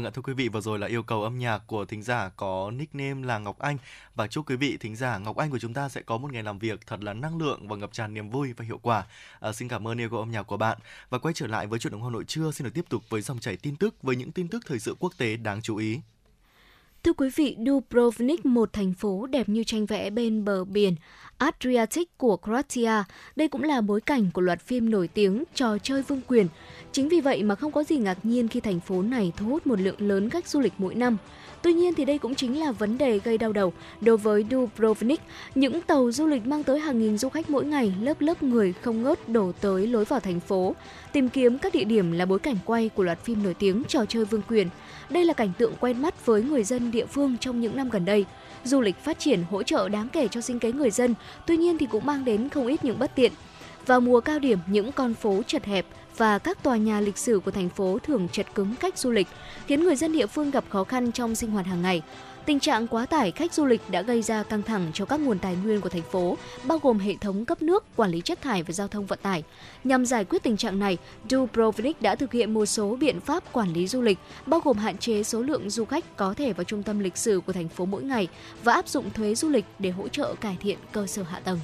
ạ 0.10 0.12
thưa 0.12 0.22
quý 0.22 0.34
vị, 0.34 0.50
vừa 0.50 0.62
rồi 0.62 0.80
là 0.80 0.88
yêu 0.88 1.04
cầu 1.04 1.24
âm 1.24 1.40
nhạc 1.40 1.58
của 1.68 1.86
thính 1.86 2.04
giả 2.04 2.30
có 2.38 2.72
nickname 2.72 3.28
là 3.28 3.40
Ngọc 3.40 3.60
Anh 3.60 3.78
và 4.16 4.28
chúc 4.28 4.50
quý 4.50 4.56
vị 4.56 4.78
thính 4.78 4.96
giả 4.96 5.18
Ngọc 5.18 5.38
Anh 5.38 5.52
của 5.52 5.60
chúng 5.60 5.74
ta 5.74 5.90
sẽ 5.90 6.02
có 6.02 6.18
một 6.18 6.34
ngày 6.34 6.44
làm 6.44 6.60
việc 6.60 6.88
thật 6.88 7.04
là 7.04 7.14
năng 7.14 7.38
lượng 7.38 7.68
và 7.68 7.76
ngập 7.76 7.94
tràn 7.94 8.14
niềm 8.14 8.30
vui 8.30 8.54
và 8.54 8.66
hiệu 8.66 8.80
quả. 8.82 9.06
À, 9.40 9.54
xin 9.54 9.68
cảm 9.68 9.88
ơn 9.88 9.98
yêu 9.98 10.10
cầu 10.10 10.20
âm 10.20 10.32
nhạc 10.32 10.44
của 10.44 10.58
bạn 10.58 10.78
và 11.10 11.18
quay 11.18 11.34
trở 11.34 11.48
lại 11.48 11.68
với 11.68 11.80
chuyện 11.80 11.92
đồng 11.92 12.02
hồ 12.02 12.10
Nội 12.10 12.24
trưa 12.28 12.52
xin 12.52 12.66
được 12.66 12.72
tiếp 12.74 12.86
tục 12.90 13.04
với 13.10 13.22
dòng 13.22 13.40
chảy 13.40 13.58
tin 13.58 13.76
tức 13.76 14.04
với 14.04 14.16
những 14.16 14.32
tin 14.32 14.48
tức 14.48 14.64
thời 14.68 14.80
sự 14.80 14.96
quốc 15.00 15.14
tế 15.18 15.38
đáng 15.38 15.62
chú 15.62 15.76
ý. 15.76 16.00
Thưa 17.04 17.14
quý 17.14 17.30
vị, 17.36 17.58
Dubrovnik, 17.66 18.46
một 18.46 18.74
thành 18.74 18.94
phố 18.94 19.28
đẹp 19.28 19.50
như 19.50 19.64
tranh 19.64 19.86
vẽ 19.86 20.10
bên 20.10 20.46
bờ 20.46 20.64
biển 20.64 20.96
Adriatic 21.40 22.18
của 22.18 22.38
Croatia. 22.38 23.04
Đây 23.36 23.48
cũng 23.48 23.64
là 23.64 23.82
bối 23.82 24.02
cảnh 24.02 24.30
của 24.34 24.42
loạt 24.42 24.62
phim 24.62 24.90
nổi 24.90 25.08
tiếng 25.08 25.44
Trò 25.56 25.78
chơi 25.78 26.02
vương 26.02 26.22
quyền. 26.28 26.48
Chính 26.92 27.10
vì 27.10 27.22
vậy 27.22 27.44
mà 27.44 27.56
không 27.56 27.72
có 27.72 27.84
gì 27.84 27.98
ngạc 27.98 28.18
nhiên 28.24 28.48
khi 28.48 28.60
thành 28.60 28.80
phố 28.80 29.02
này 29.02 29.32
thu 29.38 29.46
hút 29.46 29.68
một 29.68 29.80
lượng 29.80 29.96
lớn 30.00 30.30
khách 30.30 30.48
du 30.48 30.60
lịch 30.60 30.74
mỗi 30.78 30.96
năm. 30.96 31.18
Tuy 31.62 31.74
nhiên 31.74 31.94
thì 31.94 32.06
đây 32.06 32.18
cũng 32.18 32.36
chính 32.36 32.60
là 32.60 32.72
vấn 32.72 32.98
đề 32.98 33.20
gây 33.20 33.38
đau 33.38 33.54
đầu 33.54 33.74
đối 34.02 34.18
với 34.18 34.46
Dubrovnik. 34.52 35.22
Những 35.56 35.82
tàu 35.82 36.12
du 36.12 36.28
lịch 36.28 36.46
mang 36.46 36.64
tới 36.64 36.80
hàng 36.80 37.00
nghìn 37.00 37.18
du 37.18 37.30
khách 37.30 37.50
mỗi 37.50 37.66
ngày, 37.66 37.94
lớp 38.02 38.22
lớp 38.22 38.44
người 38.44 38.74
không 38.82 39.04
ngớt 39.04 39.30
đổ 39.30 39.52
tới 39.62 39.88
lối 39.88 40.06
vào 40.06 40.20
thành 40.20 40.40
phố. 40.40 40.76
Tìm 41.14 41.30
kiếm 41.30 41.58
các 41.58 41.74
địa 41.74 41.84
điểm 41.84 42.12
là 42.12 42.26
bối 42.26 42.40
cảnh 42.40 42.58
quay 42.66 42.90
của 42.90 43.04
loạt 43.04 43.20
phim 43.24 43.44
nổi 43.44 43.54
tiếng 43.54 43.84
Trò 43.88 44.06
chơi 44.06 44.26
vương 44.26 44.42
quyền. 44.50 44.70
Đây 45.10 45.26
là 45.26 45.34
cảnh 45.34 45.52
tượng 45.58 45.74
quen 45.80 46.02
mắt 46.02 46.26
với 46.26 46.44
người 46.44 46.64
dân 46.64 46.92
địa 46.92 47.06
phương 47.06 47.38
trong 47.40 47.62
những 47.62 47.76
năm 47.76 47.90
gần 47.90 48.06
đây. 48.06 48.26
Du 48.64 48.82
lịch 48.82 49.04
phát 49.04 49.20
triển 49.20 49.44
hỗ 49.50 49.64
trợ 49.64 49.90
đáng 49.90 50.10
kể 50.10 50.28
cho 50.28 50.42
sinh 50.42 50.60
kế 50.60 50.72
người 50.72 50.92
dân, 50.92 51.16
tuy 51.46 51.58
nhiên 51.58 51.78
thì 51.78 51.86
cũng 51.86 52.06
mang 52.06 52.26
đến 52.26 52.50
không 52.50 52.68
ít 52.68 52.86
những 52.86 53.00
bất 53.00 53.16
tiện. 53.16 53.32
Vào 53.86 54.00
mùa 54.00 54.20
cao 54.20 54.40
điểm, 54.40 54.60
những 54.68 54.92
con 54.92 55.14
phố 55.14 55.42
chật 55.48 55.66
hẹp 55.66 55.86
và 56.18 56.40
các 56.40 56.64
tòa 56.64 56.78
nhà 56.78 57.00
lịch 57.00 57.18
sử 57.18 57.40
của 57.40 57.52
thành 57.52 57.70
phố 57.70 58.00
thường 58.04 58.28
chật 58.32 58.46
cứng 58.56 58.76
cách 58.80 58.98
du 58.98 59.12
lịch, 59.12 59.28
khiến 59.68 59.84
người 59.84 59.96
dân 59.96 60.14
địa 60.14 60.28
phương 60.28 60.52
gặp 60.52 60.64
khó 60.70 60.84
khăn 60.84 61.12
trong 61.12 61.36
sinh 61.36 61.52
hoạt 61.52 61.66
hàng 61.66 61.82
ngày. 61.82 62.02
Tình 62.46 62.60
trạng 62.60 62.88
quá 62.88 63.06
tải 63.06 63.32
khách 63.32 63.54
du 63.54 63.66
lịch 63.66 63.82
đã 63.90 64.02
gây 64.02 64.22
ra 64.22 64.44
căng 64.44 64.62
thẳng 64.62 64.92
cho 64.94 65.06
các 65.06 65.20
nguồn 65.20 65.40
tài 65.40 65.56
nguyên 65.56 65.82
của 65.82 65.90
thành 65.90 66.02
phố, 66.12 66.38
bao 66.64 66.80
gồm 66.80 67.00
hệ 67.00 67.16
thống 67.16 67.46
cấp 67.46 67.62
nước, 67.62 67.86
quản 67.96 68.12
lý 68.12 68.22
chất 68.22 68.42
thải 68.42 68.64
và 68.64 68.72
giao 68.72 68.88
thông 68.88 69.06
vận 69.06 69.20
tải. 69.22 69.44
Nhằm 69.84 70.06
giải 70.06 70.26
quyết 70.26 70.44
tình 70.44 70.58
trạng 70.58 70.80
này, 70.80 70.98
Dubrovnik 71.30 72.02
đã 72.02 72.16
thực 72.16 72.32
hiện 72.32 72.54
một 72.54 72.66
số 72.66 72.96
biện 72.96 73.20
pháp 73.20 73.44
quản 73.52 73.74
lý 73.74 73.88
du 73.88 74.02
lịch, 74.02 74.18
bao 74.46 74.60
gồm 74.60 74.78
hạn 74.78 74.98
chế 74.98 75.24
số 75.24 75.42
lượng 75.42 75.70
du 75.70 75.86
khách 75.86 76.18
có 76.18 76.34
thể 76.34 76.54
vào 76.54 76.64
trung 76.64 76.84
tâm 76.84 77.00
lịch 77.00 77.18
sử 77.18 77.42
của 77.46 77.54
thành 77.54 77.70
phố 77.70 77.86
mỗi 77.86 78.04
ngày 78.04 78.28
và 78.64 78.74
áp 78.74 78.88
dụng 78.88 79.10
thuế 79.10 79.36
du 79.36 79.50
lịch 79.50 79.66
để 79.80 79.90
hỗ 79.90 80.08
trợ 80.08 80.36
cải 80.42 80.58
thiện 80.60 80.78
cơ 80.92 81.08
sở 81.08 81.24
hạ 81.24 81.40
tầng. 81.40 81.60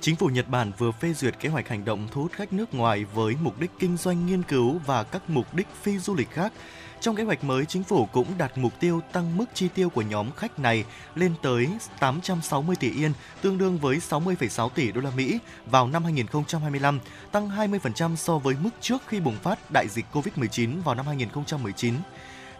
Chính 0.00 0.16
phủ 0.16 0.26
Nhật 0.26 0.48
Bản 0.48 0.72
vừa 0.78 0.90
phê 0.92 1.12
duyệt 1.12 1.34
kế 1.40 1.48
hoạch 1.48 1.68
hành 1.68 1.84
động 1.84 2.08
thu 2.12 2.22
hút 2.22 2.32
khách 2.32 2.52
nước 2.52 2.74
ngoài 2.74 3.04
với 3.14 3.34
mục 3.42 3.60
đích 3.60 3.70
kinh 3.78 3.96
doanh 3.96 4.26
nghiên 4.26 4.42
cứu 4.42 4.80
và 4.86 5.02
các 5.02 5.30
mục 5.30 5.54
đích 5.54 5.66
phi 5.82 5.98
du 5.98 6.14
lịch 6.14 6.30
khác. 6.30 6.52
Trong 7.00 7.16
kế 7.16 7.22
hoạch 7.22 7.44
mới, 7.44 7.64
chính 7.64 7.82
phủ 7.82 8.06
cũng 8.12 8.26
đặt 8.38 8.58
mục 8.58 8.72
tiêu 8.80 9.00
tăng 9.12 9.36
mức 9.36 9.44
chi 9.54 9.68
tiêu 9.74 9.90
của 9.90 10.02
nhóm 10.02 10.30
khách 10.36 10.58
này 10.58 10.84
lên 11.14 11.34
tới 11.42 11.68
860 12.00 12.76
tỷ 12.76 12.90
yên, 12.90 13.12
tương 13.42 13.58
đương 13.58 13.78
với 13.78 13.96
60,6 13.96 14.68
tỷ 14.68 14.92
đô 14.92 15.00
la 15.00 15.10
Mỹ 15.16 15.38
vào 15.66 15.88
năm 15.88 16.04
2025, 16.04 17.00
tăng 17.32 17.48
20% 17.48 18.16
so 18.16 18.38
với 18.38 18.54
mức 18.62 18.70
trước 18.80 19.02
khi 19.06 19.20
bùng 19.20 19.36
phát 19.36 19.70
đại 19.70 19.88
dịch 19.88 20.04
Covid-19 20.12 20.82
vào 20.82 20.94
năm 20.94 21.06
2019. 21.06 21.94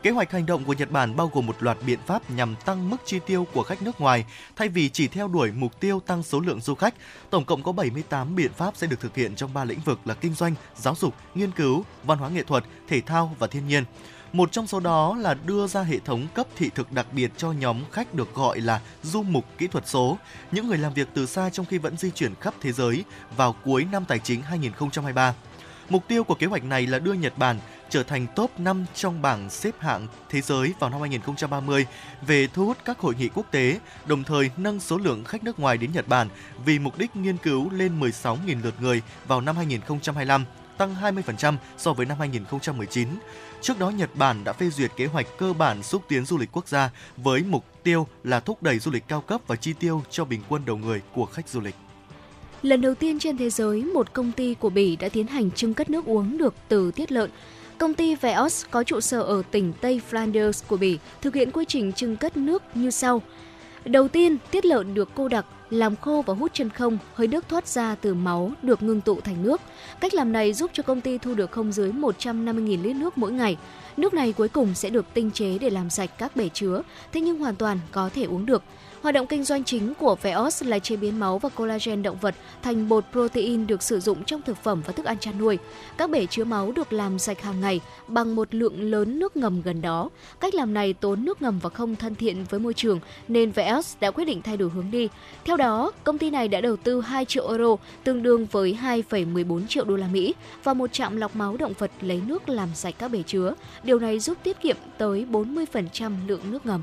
Kế 0.03 0.11
hoạch 0.11 0.33
hành 0.33 0.47
động 0.47 0.65
của 0.65 0.73
Nhật 0.73 0.91
Bản 0.91 1.17
bao 1.17 1.31
gồm 1.35 1.47
một 1.47 1.63
loạt 1.63 1.79
biện 1.87 1.99
pháp 2.07 2.31
nhằm 2.31 2.55
tăng 2.65 2.91
mức 2.91 2.97
chi 3.05 3.19
tiêu 3.27 3.47
của 3.53 3.63
khách 3.63 3.83
nước 3.83 4.01
ngoài, 4.01 4.25
thay 4.57 4.69
vì 4.69 4.89
chỉ 4.89 5.09
theo 5.09 5.29
đuổi 5.29 5.53
mục 5.53 5.81
tiêu 5.81 6.01
tăng 6.01 6.23
số 6.23 6.41
lượng 6.41 6.61
du 6.61 6.75
khách. 6.75 6.95
Tổng 7.31 7.45
cộng 7.45 7.63
có 7.63 7.73
78 7.73 8.37
biện 8.37 8.53
pháp 8.53 8.77
sẽ 8.77 8.87
được 8.87 9.01
thực 9.01 9.17
hiện 9.17 9.35
trong 9.35 9.55
ba 9.55 9.65
lĩnh 9.65 9.81
vực 9.81 10.01
là 10.05 10.15
kinh 10.15 10.35
doanh, 10.35 10.55
giáo 10.77 10.95
dục, 10.95 11.15
nghiên 11.35 11.51
cứu, 11.51 11.85
văn 12.05 12.19
hóa 12.19 12.29
nghệ 12.29 12.43
thuật, 12.43 12.65
thể 12.89 13.01
thao 13.01 13.37
và 13.39 13.47
thiên 13.47 13.69
nhiên. 13.69 13.85
Một 14.33 14.53
trong 14.53 14.67
số 14.67 14.81
đó 14.81 15.17
là 15.17 15.35
đưa 15.35 15.67
ra 15.67 15.83
hệ 15.83 15.99
thống 15.99 16.27
cấp 16.35 16.47
thị 16.57 16.71
thực 16.75 16.93
đặc 16.93 17.07
biệt 17.13 17.31
cho 17.37 17.53
nhóm 17.53 17.77
khách 17.93 18.15
được 18.15 18.35
gọi 18.35 18.61
là 18.61 18.81
du 19.03 19.23
mục 19.23 19.45
kỹ 19.59 19.67
thuật 19.67 19.89
số, 19.89 20.19
những 20.53 20.69
người 20.69 20.79
làm 20.79 20.95
việc 20.95 21.09
từ 21.15 21.27
xa 21.27 21.51
trong 21.51 21.67
khi 21.67 21.79
vẫn 21.79 21.97
di 21.97 22.11
chuyển 22.11 22.35
khắp 22.41 22.55
thế 22.61 22.73
giới 22.73 23.05
vào 23.37 23.55
cuối 23.65 23.87
năm 23.93 24.05
tài 24.09 24.19
chính 24.19 24.43
2023. 24.43 25.35
Mục 25.89 26.09
tiêu 26.09 26.25
của 26.25 26.35
kế 26.35 26.47
hoạch 26.47 26.65
này 26.65 26.87
là 26.87 26.99
đưa 26.99 27.13
Nhật 27.13 27.39
Bản 27.39 27.59
trở 27.89 28.03
thành 28.03 28.27
top 28.37 28.51
5 28.61 28.87
trong 28.95 29.23
bảng 29.23 29.51
xếp 29.51 29.75
hạng 29.79 30.07
thế 30.31 30.41
giới 30.41 30.75
vào 30.79 30.91
năm 30.91 31.01
2030 31.01 31.87
về 32.27 32.47
thu 32.47 32.67
hút 32.67 32.77
các 32.85 32.99
hội 32.99 33.15
nghị 33.19 33.29
quốc 33.29 33.47
tế, 33.51 33.81
đồng 34.07 34.25
thời 34.25 34.51
nâng 34.57 34.81
số 34.81 34.99
lượng 34.99 35.25
khách 35.25 35.45
nước 35.45 35.59
ngoài 35.59 35.79
đến 35.79 35.93
Nhật 35.93 36.09
Bản 36.09 36.29
vì 36.65 36.79
mục 36.79 36.99
đích 36.99 37.17
nghiên 37.17 37.37
cứu 37.37 37.71
lên 37.71 38.01
16.000 38.01 38.63
lượt 38.63 38.75
người 38.81 39.03
vào 39.27 39.41
năm 39.41 39.57
2025, 39.57 40.45
tăng 40.79 40.95
20% 41.03 41.57
so 41.77 41.93
với 41.93 42.07
năm 42.07 42.19
2019. 42.19 43.09
Trước 43.67 43.79
đó, 43.79 43.91
Nhật 43.91 44.11
Bản 44.15 44.45
đã 44.45 44.53
phê 44.53 44.71
duyệt 44.71 44.91
kế 44.97 45.07
hoạch 45.07 45.27
cơ 45.39 45.53
bản 45.53 45.83
xúc 45.83 46.03
tiến 46.09 46.25
du 46.25 46.39
lịch 46.39 46.49
quốc 46.53 46.69
gia 46.69 46.91
với 47.17 47.43
mục 47.43 47.65
tiêu 47.83 48.07
là 48.25 48.41
thúc 48.41 48.63
đẩy 48.63 48.79
du 48.79 48.91
lịch 48.91 49.09
cao 49.09 49.21
cấp 49.21 49.41
và 49.47 49.57
chi 49.57 49.73
tiêu 49.73 50.03
cho 50.11 50.25
bình 50.25 50.41
quân 50.49 50.63
đầu 50.67 50.77
người 50.77 51.01
của 51.15 51.27
khách 51.27 51.49
du 51.49 51.61
lịch. 51.61 51.75
Lần 52.63 52.81
đầu 52.81 52.95
tiên 52.95 53.19
trên 53.19 53.37
thế 53.37 53.51
giới, 53.51 53.83
một 53.83 54.13
công 54.13 54.33
ty 54.33 54.55
của 54.55 54.71
Bỉ 54.71 54.97
đã 54.97 55.09
tiến 55.09 55.27
hành 55.27 55.51
trưng 55.51 55.75
cất 55.75 55.91
nước 55.91 56.05
uống 56.05 56.39
được 56.39 56.55
từ 56.69 56.91
tiết 56.91 57.13
lợn. 57.13 57.31
Công 57.79 57.95
ty 57.95 58.15
Veos 58.15 58.65
có 58.71 58.85
trụ 58.85 59.01
sở 59.01 59.23
ở 59.23 59.43
tỉnh 59.51 59.73
Tây 59.81 60.01
Flanders 60.11 60.63
của 60.69 60.77
Bỉ 60.77 60.99
thực 61.23 61.35
hiện 61.35 61.51
quy 61.51 61.65
trình 61.69 61.93
trưng 61.93 62.17
cất 62.17 62.37
nước 62.37 62.63
như 62.75 62.91
sau. 62.91 63.23
Đầu 63.85 64.09
tiên, 64.09 64.37
tiết 64.51 64.65
lợn 64.65 64.95
được 64.95 65.09
cô 65.15 65.29
đặc, 65.29 65.47
làm 65.71 65.97
khô 65.97 66.23
và 66.27 66.35
hút 66.35 66.51
chân 66.55 66.71
không, 66.71 66.99
hơi 67.15 67.29
nước 67.29 67.49
thoát 67.49 67.69
ra 67.69 67.95
từ 67.95 68.15
máu 68.15 68.53
được 68.63 68.83
ngưng 68.83 69.01
tụ 69.01 69.21
thành 69.21 69.43
nước. 69.43 69.61
Cách 70.01 70.15
làm 70.15 70.33
này 70.33 70.53
giúp 70.53 70.71
cho 70.75 70.83
công 70.83 71.01
ty 71.01 71.19
thu 71.19 71.35
được 71.35 71.51
không 71.51 71.73
dưới 71.73 71.93
150.000 71.93 72.83
lít 72.83 72.97
nước 72.97 73.19
mỗi 73.19 73.33
ngày. 73.33 73.57
Nước 73.97 74.15
này 74.15 74.33
cuối 74.33 74.49
cùng 74.49 74.75
sẽ 74.75 74.91
được 74.91 75.07
tinh 75.15 75.31
chế 75.31 75.59
để 75.59 75.71
làm 75.71 75.91
sạch 75.91 76.11
các 76.19 76.37
bể 76.37 76.49
chứa, 76.49 76.83
thế 77.13 77.21
nhưng 77.21 77.39
hoàn 77.39 77.57
toàn 77.57 77.79
có 77.93 78.11
thể 78.15 78.25
uống 78.25 78.47
được. 78.47 78.63
Hoạt 79.07 79.15
động 79.15 79.27
kinh 79.27 79.45
doanh 79.45 79.65
chính 79.65 79.95
của 79.95 80.17
Veos 80.23 80.63
là 80.65 80.79
chế 80.79 80.97
biến 80.97 81.21
máu 81.21 81.39
và 81.39 81.49
collagen 81.49 82.03
động 82.03 82.17
vật 82.21 82.35
thành 82.63 82.89
bột 82.89 83.05
protein 83.13 83.67
được 83.67 83.83
sử 83.83 84.01
dụng 84.01 84.25
trong 84.25 84.43
thực 84.43 84.57
phẩm 84.57 84.83
và 84.87 84.93
thức 84.93 85.07
ăn 85.07 85.19
chăn 85.19 85.39
nuôi. 85.39 85.59
Các 85.97 86.11
bể 86.11 86.27
chứa 86.27 86.45
máu 86.45 86.73
được 86.73 86.93
làm 86.93 87.19
sạch 87.19 87.43
hàng 87.43 87.61
ngày 87.61 87.81
bằng 88.09 88.37
một 88.37 88.55
lượng 88.55 88.91
lớn 88.91 89.19
nước 89.19 89.37
ngầm 89.37 89.63
gần 89.63 89.81
đó. 89.81 90.11
Cách 90.41 90.55
làm 90.55 90.75
này 90.75 90.93
tốn 90.93 91.25
nước 91.25 91.43
ngầm 91.43 91.59
và 91.59 91.71
không 91.71 91.97
thân 91.97 92.15
thiện 92.15 92.45
với 92.51 92.61
môi 92.61 92.75
trường 92.75 93.01
nên 93.29 93.51
Veos 93.51 93.97
đã 94.01 94.11
quyết 94.11 94.25
định 94.25 94.43
thay 94.43 94.57
đổi 94.57 94.71
hướng 94.71 94.91
đi. 94.91 95.09
Theo 95.45 95.57
đó, 95.57 95.93
công 96.05 96.19
ty 96.19 96.31
này 96.31 96.49
đã 96.49 96.61
đầu 96.61 96.77
tư 96.77 97.01
2 97.01 97.25
triệu 97.25 97.49
euro, 97.49 97.77
tương 98.05 98.23
đương 98.23 98.47
với 98.47 98.79
2,14 98.83 99.67
triệu 99.67 99.85
đô 99.85 99.97
la 99.97 100.07
Mỹ 100.13 100.35
vào 100.65 100.75
một 100.75 100.93
trạm 100.93 101.17
lọc 101.17 101.37
máu 101.37 101.57
động 101.57 101.73
vật 101.79 101.91
lấy 102.01 102.23
nước 102.27 102.49
làm 102.49 102.69
sạch 102.75 102.95
các 102.99 103.09
bể 103.09 103.23
chứa. 103.27 103.55
Điều 103.83 103.99
này 103.99 104.19
giúp 104.19 104.39
tiết 104.43 104.61
kiệm 104.61 104.77
tới 104.99 105.27
40% 105.31 106.13
lượng 106.27 106.41
nước 106.51 106.67
ngầm. 106.67 106.83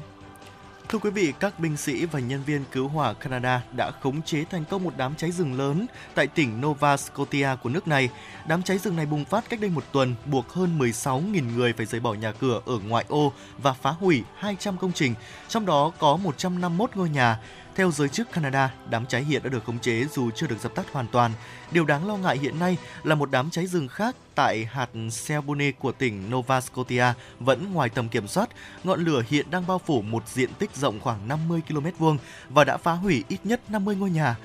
Thưa 0.93 0.99
quý 0.99 1.09
vị, 1.09 1.33
các 1.39 1.59
binh 1.59 1.77
sĩ 1.77 2.05
và 2.05 2.19
nhân 2.19 2.43
viên 2.45 2.63
cứu 2.71 2.87
hỏa 2.87 3.13
Canada 3.13 3.61
đã 3.77 3.91
khống 4.01 4.21
chế 4.21 4.43
thành 4.49 4.65
công 4.65 4.83
một 4.83 4.93
đám 4.97 5.15
cháy 5.15 5.31
rừng 5.31 5.57
lớn 5.57 5.85
tại 6.15 6.27
tỉnh 6.27 6.61
Nova 6.61 6.97
Scotia 6.97 7.49
của 7.63 7.69
nước 7.69 7.87
này. 7.87 8.09
Đám 8.47 8.63
cháy 8.63 8.77
rừng 8.77 8.95
này 8.95 9.05
bùng 9.05 9.25
phát 9.25 9.49
cách 9.49 9.59
đây 9.59 9.69
một 9.69 9.83
tuần, 9.91 10.15
buộc 10.25 10.49
hơn 10.49 10.79
16.000 10.79 11.55
người 11.55 11.73
phải 11.73 11.85
rời 11.85 12.01
bỏ 12.01 12.13
nhà 12.13 12.31
cửa 12.31 12.61
ở 12.65 12.79
ngoại 12.87 13.05
ô 13.07 13.33
và 13.57 13.73
phá 13.73 13.89
hủy 13.89 14.23
200 14.37 14.77
công 14.77 14.91
trình, 14.91 15.15
trong 15.47 15.65
đó 15.65 15.91
có 15.99 16.17
151 16.17 16.89
ngôi 16.95 17.09
nhà. 17.09 17.39
Theo 17.75 17.91
giới 17.91 18.09
chức 18.09 18.31
Canada, 18.31 18.73
đám 18.89 19.05
cháy 19.05 19.23
hiện 19.23 19.43
đã 19.43 19.49
được 19.49 19.63
khống 19.65 19.79
chế 19.79 20.05
dù 20.05 20.31
chưa 20.31 20.47
được 20.47 20.59
dập 20.59 20.75
tắt 20.75 20.85
hoàn 20.91 21.07
toàn. 21.07 21.31
Điều 21.71 21.85
đáng 21.85 22.07
lo 22.07 22.17
ngại 22.17 22.37
hiện 22.37 22.59
nay 22.59 22.77
là 23.03 23.15
một 23.15 23.31
đám 23.31 23.49
cháy 23.49 23.67
rừng 23.67 23.87
khác 23.87 24.15
tại 24.35 24.65
hạt 24.65 24.89
Selbone 25.11 25.71
của 25.71 25.91
tỉnh 25.91 26.31
Nova 26.31 26.61
Scotia 26.61 27.05
vẫn 27.39 27.73
ngoài 27.73 27.89
tầm 27.89 28.09
kiểm 28.09 28.27
soát. 28.27 28.49
Ngọn 28.83 29.05
lửa 29.05 29.23
hiện 29.29 29.51
đang 29.51 29.67
bao 29.67 29.79
phủ 29.79 30.01
một 30.01 30.27
diện 30.27 30.49
tích 30.59 30.75
rộng 30.75 30.99
khoảng 30.99 31.27
50 31.27 31.61
km 31.69 31.87
vuông 31.99 32.17
và 32.49 32.63
đã 32.63 32.77
phá 32.77 32.91
hủy 32.91 33.23
ít 33.27 33.39
nhất 33.43 33.61
50 33.69 33.95
ngôi 33.95 34.09
nhà. 34.09 34.35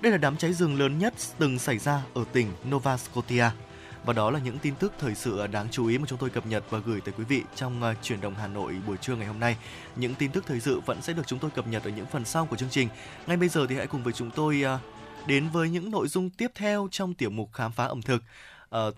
Đây 0.00 0.12
là 0.12 0.18
đám 0.18 0.36
cháy 0.36 0.52
rừng 0.52 0.78
lớn 0.78 0.98
nhất 0.98 1.14
từng 1.38 1.58
xảy 1.58 1.78
ra 1.78 2.02
ở 2.14 2.24
tỉnh 2.32 2.52
Nova 2.68 2.96
Scotia. 2.96 3.50
Và 4.06 4.12
đó 4.12 4.30
là 4.30 4.38
những 4.38 4.58
tin 4.58 4.74
tức 4.74 4.92
thời 4.98 5.14
sự 5.14 5.46
đáng 5.46 5.68
chú 5.70 5.86
ý 5.86 5.98
mà 5.98 6.04
chúng 6.08 6.18
tôi 6.18 6.30
cập 6.30 6.46
nhật 6.46 6.64
và 6.70 6.78
gửi 6.78 7.00
tới 7.00 7.14
quý 7.18 7.24
vị 7.24 7.42
trong 7.54 7.82
ờ, 7.82 7.94
chuyển 8.02 8.20
động 8.20 8.34
Hà 8.34 8.46
Nội 8.46 8.74
buổi 8.86 8.96
trưa 8.96 9.16
ngày 9.16 9.26
hôm 9.26 9.40
nay. 9.40 9.56
Những 9.96 10.14
tin 10.14 10.30
tức 10.30 10.44
thời 10.46 10.60
sự 10.60 10.80
vẫn 10.80 11.02
sẽ 11.02 11.12
được 11.12 11.26
chúng 11.26 11.38
tôi 11.38 11.50
cập 11.50 11.68
nhật 11.68 11.84
ở 11.84 11.90
những 11.90 12.06
phần 12.06 12.24
sau 12.24 12.46
của 12.46 12.56
chương 12.56 12.70
trình. 12.70 12.88
Ngay 13.26 13.36
bây 13.36 13.48
giờ 13.48 13.66
thì 13.66 13.76
hãy 13.76 13.86
cùng 13.86 14.02
với 14.02 14.12
chúng 14.12 14.30
tôi 14.30 14.62
ờ, 14.62 14.78
đến 15.26 15.48
với 15.52 15.70
những 15.70 15.90
nội 15.90 16.08
dung 16.08 16.30
tiếp 16.30 16.50
theo 16.54 16.88
trong 16.90 17.14
tiểu 17.14 17.30
mục 17.30 17.52
khám 17.52 17.72
phá 17.72 17.84
ẩm 17.84 18.02
thực. 18.02 18.22
Ờ, 18.68 18.92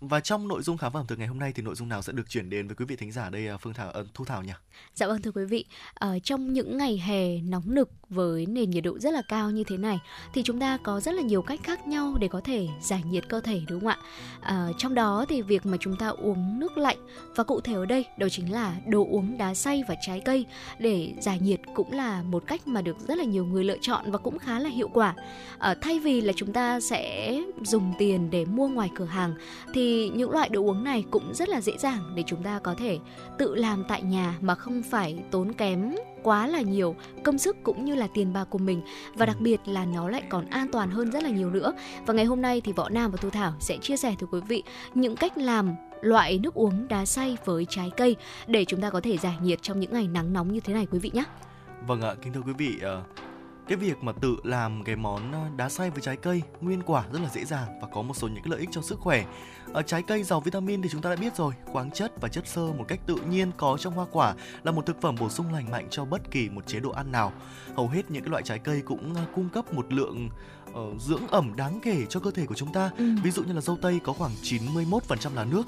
và 0.00 0.20
trong 0.20 0.48
nội 0.48 0.62
dung 0.62 0.76
khám 0.76 0.92
phá 0.92 1.00
ẩm 1.00 1.06
thực 1.06 1.18
ngày 1.18 1.28
hôm 1.28 1.38
nay 1.38 1.52
thì 1.54 1.62
nội 1.62 1.74
dung 1.74 1.88
nào 1.88 2.02
sẽ 2.02 2.12
được 2.12 2.28
chuyển 2.28 2.50
đến 2.50 2.66
với 2.68 2.76
quý 2.76 2.84
vị 2.84 2.96
thính 2.96 3.12
giả 3.12 3.30
đây 3.30 3.48
Phương 3.60 3.74
Thảo 3.74 3.92
Thu 4.14 4.24
Thảo 4.24 4.42
nhỉ? 4.42 4.52
Dạ 4.94 5.06
vâng 5.06 5.22
thưa 5.22 5.30
quý 5.30 5.44
vị, 5.44 5.64
ở 5.94 6.18
trong 6.18 6.52
những 6.52 6.78
ngày 6.78 6.98
hè 6.98 7.40
nóng 7.40 7.74
nực 7.74 7.90
với 8.14 8.46
nền 8.46 8.70
nhiệt 8.70 8.84
độ 8.84 8.98
rất 8.98 9.14
là 9.14 9.22
cao 9.22 9.50
như 9.50 9.64
thế 9.64 9.76
này 9.76 9.98
thì 10.34 10.42
chúng 10.42 10.60
ta 10.60 10.76
có 10.76 11.00
rất 11.00 11.14
là 11.14 11.22
nhiều 11.22 11.42
cách 11.42 11.60
khác 11.62 11.86
nhau 11.86 12.14
để 12.20 12.28
có 12.28 12.40
thể 12.40 12.68
giải 12.80 13.02
nhiệt 13.10 13.28
cơ 13.28 13.40
thể 13.40 13.60
đúng 13.68 13.80
không 13.80 13.88
ạ? 13.88 13.98
À, 14.40 14.68
trong 14.78 14.94
đó 14.94 15.24
thì 15.28 15.42
việc 15.42 15.66
mà 15.66 15.76
chúng 15.80 15.96
ta 15.96 16.08
uống 16.08 16.60
nước 16.60 16.78
lạnh 16.78 16.96
và 17.36 17.44
cụ 17.44 17.60
thể 17.60 17.74
ở 17.74 17.86
đây 17.86 18.04
đó 18.18 18.26
chính 18.30 18.52
là 18.52 18.76
đồ 18.86 19.06
uống 19.10 19.38
đá 19.38 19.54
xay 19.54 19.82
và 19.88 19.94
trái 20.06 20.20
cây 20.24 20.46
để 20.78 21.14
giải 21.20 21.38
nhiệt 21.40 21.60
cũng 21.74 21.92
là 21.92 22.22
một 22.22 22.42
cách 22.46 22.66
mà 22.66 22.82
được 22.82 22.96
rất 23.08 23.18
là 23.18 23.24
nhiều 23.24 23.44
người 23.44 23.64
lựa 23.64 23.78
chọn 23.80 24.10
và 24.10 24.18
cũng 24.18 24.38
khá 24.38 24.58
là 24.58 24.70
hiệu 24.70 24.88
quả. 24.92 25.14
À, 25.58 25.74
thay 25.80 25.98
vì 25.98 26.20
là 26.20 26.32
chúng 26.36 26.52
ta 26.52 26.80
sẽ 26.80 27.34
dùng 27.62 27.92
tiền 27.98 28.30
để 28.30 28.44
mua 28.44 28.68
ngoài 28.68 28.90
cửa 28.94 29.04
hàng 29.04 29.34
thì 29.74 30.10
những 30.14 30.30
loại 30.30 30.48
đồ 30.48 30.62
uống 30.62 30.84
này 30.84 31.04
cũng 31.10 31.34
rất 31.34 31.48
là 31.48 31.60
dễ 31.60 31.72
dàng 31.78 32.12
để 32.14 32.22
chúng 32.26 32.42
ta 32.42 32.58
có 32.58 32.74
thể 32.74 32.98
tự 33.38 33.54
làm 33.54 33.84
tại 33.88 34.02
nhà 34.02 34.38
mà 34.40 34.54
không 34.54 34.82
phải 34.82 35.18
tốn 35.30 35.52
kém 35.52 35.94
quá 36.24 36.46
là 36.46 36.60
nhiều 36.60 36.96
công 37.24 37.38
sức 37.38 37.56
cũng 37.62 37.84
như 37.84 37.94
là 37.94 38.08
tiền 38.14 38.32
bạc 38.32 38.44
của 38.50 38.58
mình 38.58 38.82
và 39.14 39.26
đặc 39.26 39.36
biệt 39.40 39.60
là 39.66 39.84
nó 39.84 40.08
lại 40.08 40.22
còn 40.28 40.46
an 40.46 40.66
toàn 40.72 40.90
hơn 40.90 41.10
rất 41.10 41.22
là 41.22 41.30
nhiều 41.30 41.50
nữa. 41.50 41.72
Và 42.06 42.14
ngày 42.14 42.24
hôm 42.24 42.42
nay 42.42 42.60
thì 42.60 42.72
Võ 42.72 42.88
Nam 42.88 43.10
và 43.10 43.16
Thu 43.16 43.30
Thảo 43.30 43.52
sẽ 43.60 43.78
chia 43.78 43.96
sẻ 43.96 44.14
với 44.20 44.28
quý 44.32 44.40
vị 44.48 44.62
những 44.94 45.16
cách 45.16 45.38
làm 45.38 45.74
loại 46.00 46.38
nước 46.38 46.54
uống 46.54 46.88
đá 46.88 47.04
xay 47.04 47.36
với 47.44 47.66
trái 47.68 47.90
cây 47.96 48.16
để 48.46 48.64
chúng 48.64 48.80
ta 48.80 48.90
có 48.90 49.00
thể 49.00 49.16
giải 49.16 49.36
nhiệt 49.42 49.62
trong 49.62 49.80
những 49.80 49.92
ngày 49.92 50.08
nắng 50.08 50.32
nóng 50.32 50.52
như 50.52 50.60
thế 50.60 50.74
này 50.74 50.86
quý 50.90 50.98
vị 50.98 51.10
nhé. 51.14 51.24
Vâng 51.86 52.00
ạ, 52.00 52.14
kính 52.22 52.32
thưa 52.32 52.40
quý 52.46 52.52
vị, 52.58 52.78
ờ, 52.82 53.02
cái 53.68 53.76
việc 53.76 54.02
mà 54.02 54.12
tự 54.12 54.36
làm 54.42 54.84
cái 54.84 54.96
món 54.96 55.32
ờ, 55.32 55.40
đá 55.56 55.68
xay 55.68 55.90
với 55.90 56.00
trái 56.02 56.16
cây 56.16 56.42
nguyên 56.60 56.82
quả 56.82 57.04
rất 57.12 57.22
là 57.22 57.28
dễ 57.28 57.44
dàng 57.44 57.80
và 57.80 57.88
có 57.94 58.02
một 58.02 58.16
số 58.16 58.28
những 58.28 58.42
cái 58.44 58.50
lợi 58.50 58.60
ích 58.60 58.68
cho 58.72 58.82
sức 58.82 59.00
khỏe. 59.00 59.24
Ở 59.72 59.82
trái 59.82 60.02
cây 60.02 60.22
giàu 60.22 60.40
vitamin 60.40 60.82
thì 60.82 60.88
chúng 60.92 61.02
ta 61.02 61.10
đã 61.10 61.16
biết 61.16 61.36
rồi 61.36 61.54
khoáng 61.64 61.90
chất 61.90 62.12
và 62.20 62.28
chất 62.28 62.46
xơ 62.46 62.62
một 62.62 62.84
cách 62.88 63.00
tự 63.06 63.16
nhiên 63.16 63.50
có 63.56 63.76
trong 63.80 63.94
hoa 63.94 64.06
quả 64.12 64.34
là 64.62 64.72
một 64.72 64.86
thực 64.86 65.00
phẩm 65.00 65.16
bổ 65.20 65.28
sung 65.28 65.52
lành 65.52 65.70
mạnh 65.70 65.86
cho 65.90 66.04
bất 66.04 66.30
kỳ 66.30 66.48
một 66.48 66.66
chế 66.66 66.80
độ 66.80 66.90
ăn 66.90 67.12
nào. 67.12 67.32
Hầu 67.76 67.88
hết 67.88 68.10
những 68.10 68.22
cái 68.22 68.30
loại 68.30 68.42
trái 68.42 68.58
cây 68.58 68.82
cũng 68.84 69.14
ờ, 69.14 69.22
cung 69.34 69.48
cấp 69.48 69.72
một 69.72 69.92
lượng 69.92 70.28
uh, 70.70 71.00
dưỡng 71.00 71.26
ẩm 71.28 71.56
đáng 71.56 71.80
kể 71.82 72.06
cho 72.08 72.20
cơ 72.20 72.30
thể 72.30 72.46
của 72.46 72.54
chúng 72.54 72.72
ta. 72.72 72.90
Ừ. 72.98 73.04
ví 73.22 73.30
dụ 73.30 73.42
như 73.42 73.52
là 73.52 73.60
dâu 73.60 73.76
tây 73.82 74.00
có 74.04 74.12
khoảng 74.12 74.32
91% 74.42 75.34
là 75.34 75.44
nước. 75.44 75.62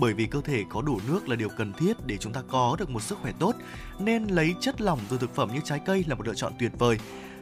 Bởi 0.00 0.14
vì 0.14 0.26
cơ 0.26 0.40
thể 0.40 0.64
có 0.68 0.82
đủ 0.82 1.00
nước 1.08 1.28
là 1.28 1.36
điều 1.36 1.48
cần 1.48 1.72
thiết 1.72 2.06
để 2.06 2.16
chúng 2.16 2.32
ta 2.32 2.42
có 2.48 2.76
được 2.78 2.90
một 2.90 3.02
sức 3.02 3.18
khỏe 3.22 3.32
tốt 3.38 3.54
nên 3.98 4.24
lấy 4.24 4.54
chất 4.60 4.80
lỏng 4.80 4.98
từ 5.08 5.18
thực 5.18 5.34
phẩm 5.34 5.50
như 5.54 5.60
trái 5.64 5.80
cây 5.86 6.04
là 6.08 6.14
một 6.14 6.26
lựa 6.26 6.34
chọn 6.34 6.52
tuyệt 6.58 6.72
vời 6.78 6.98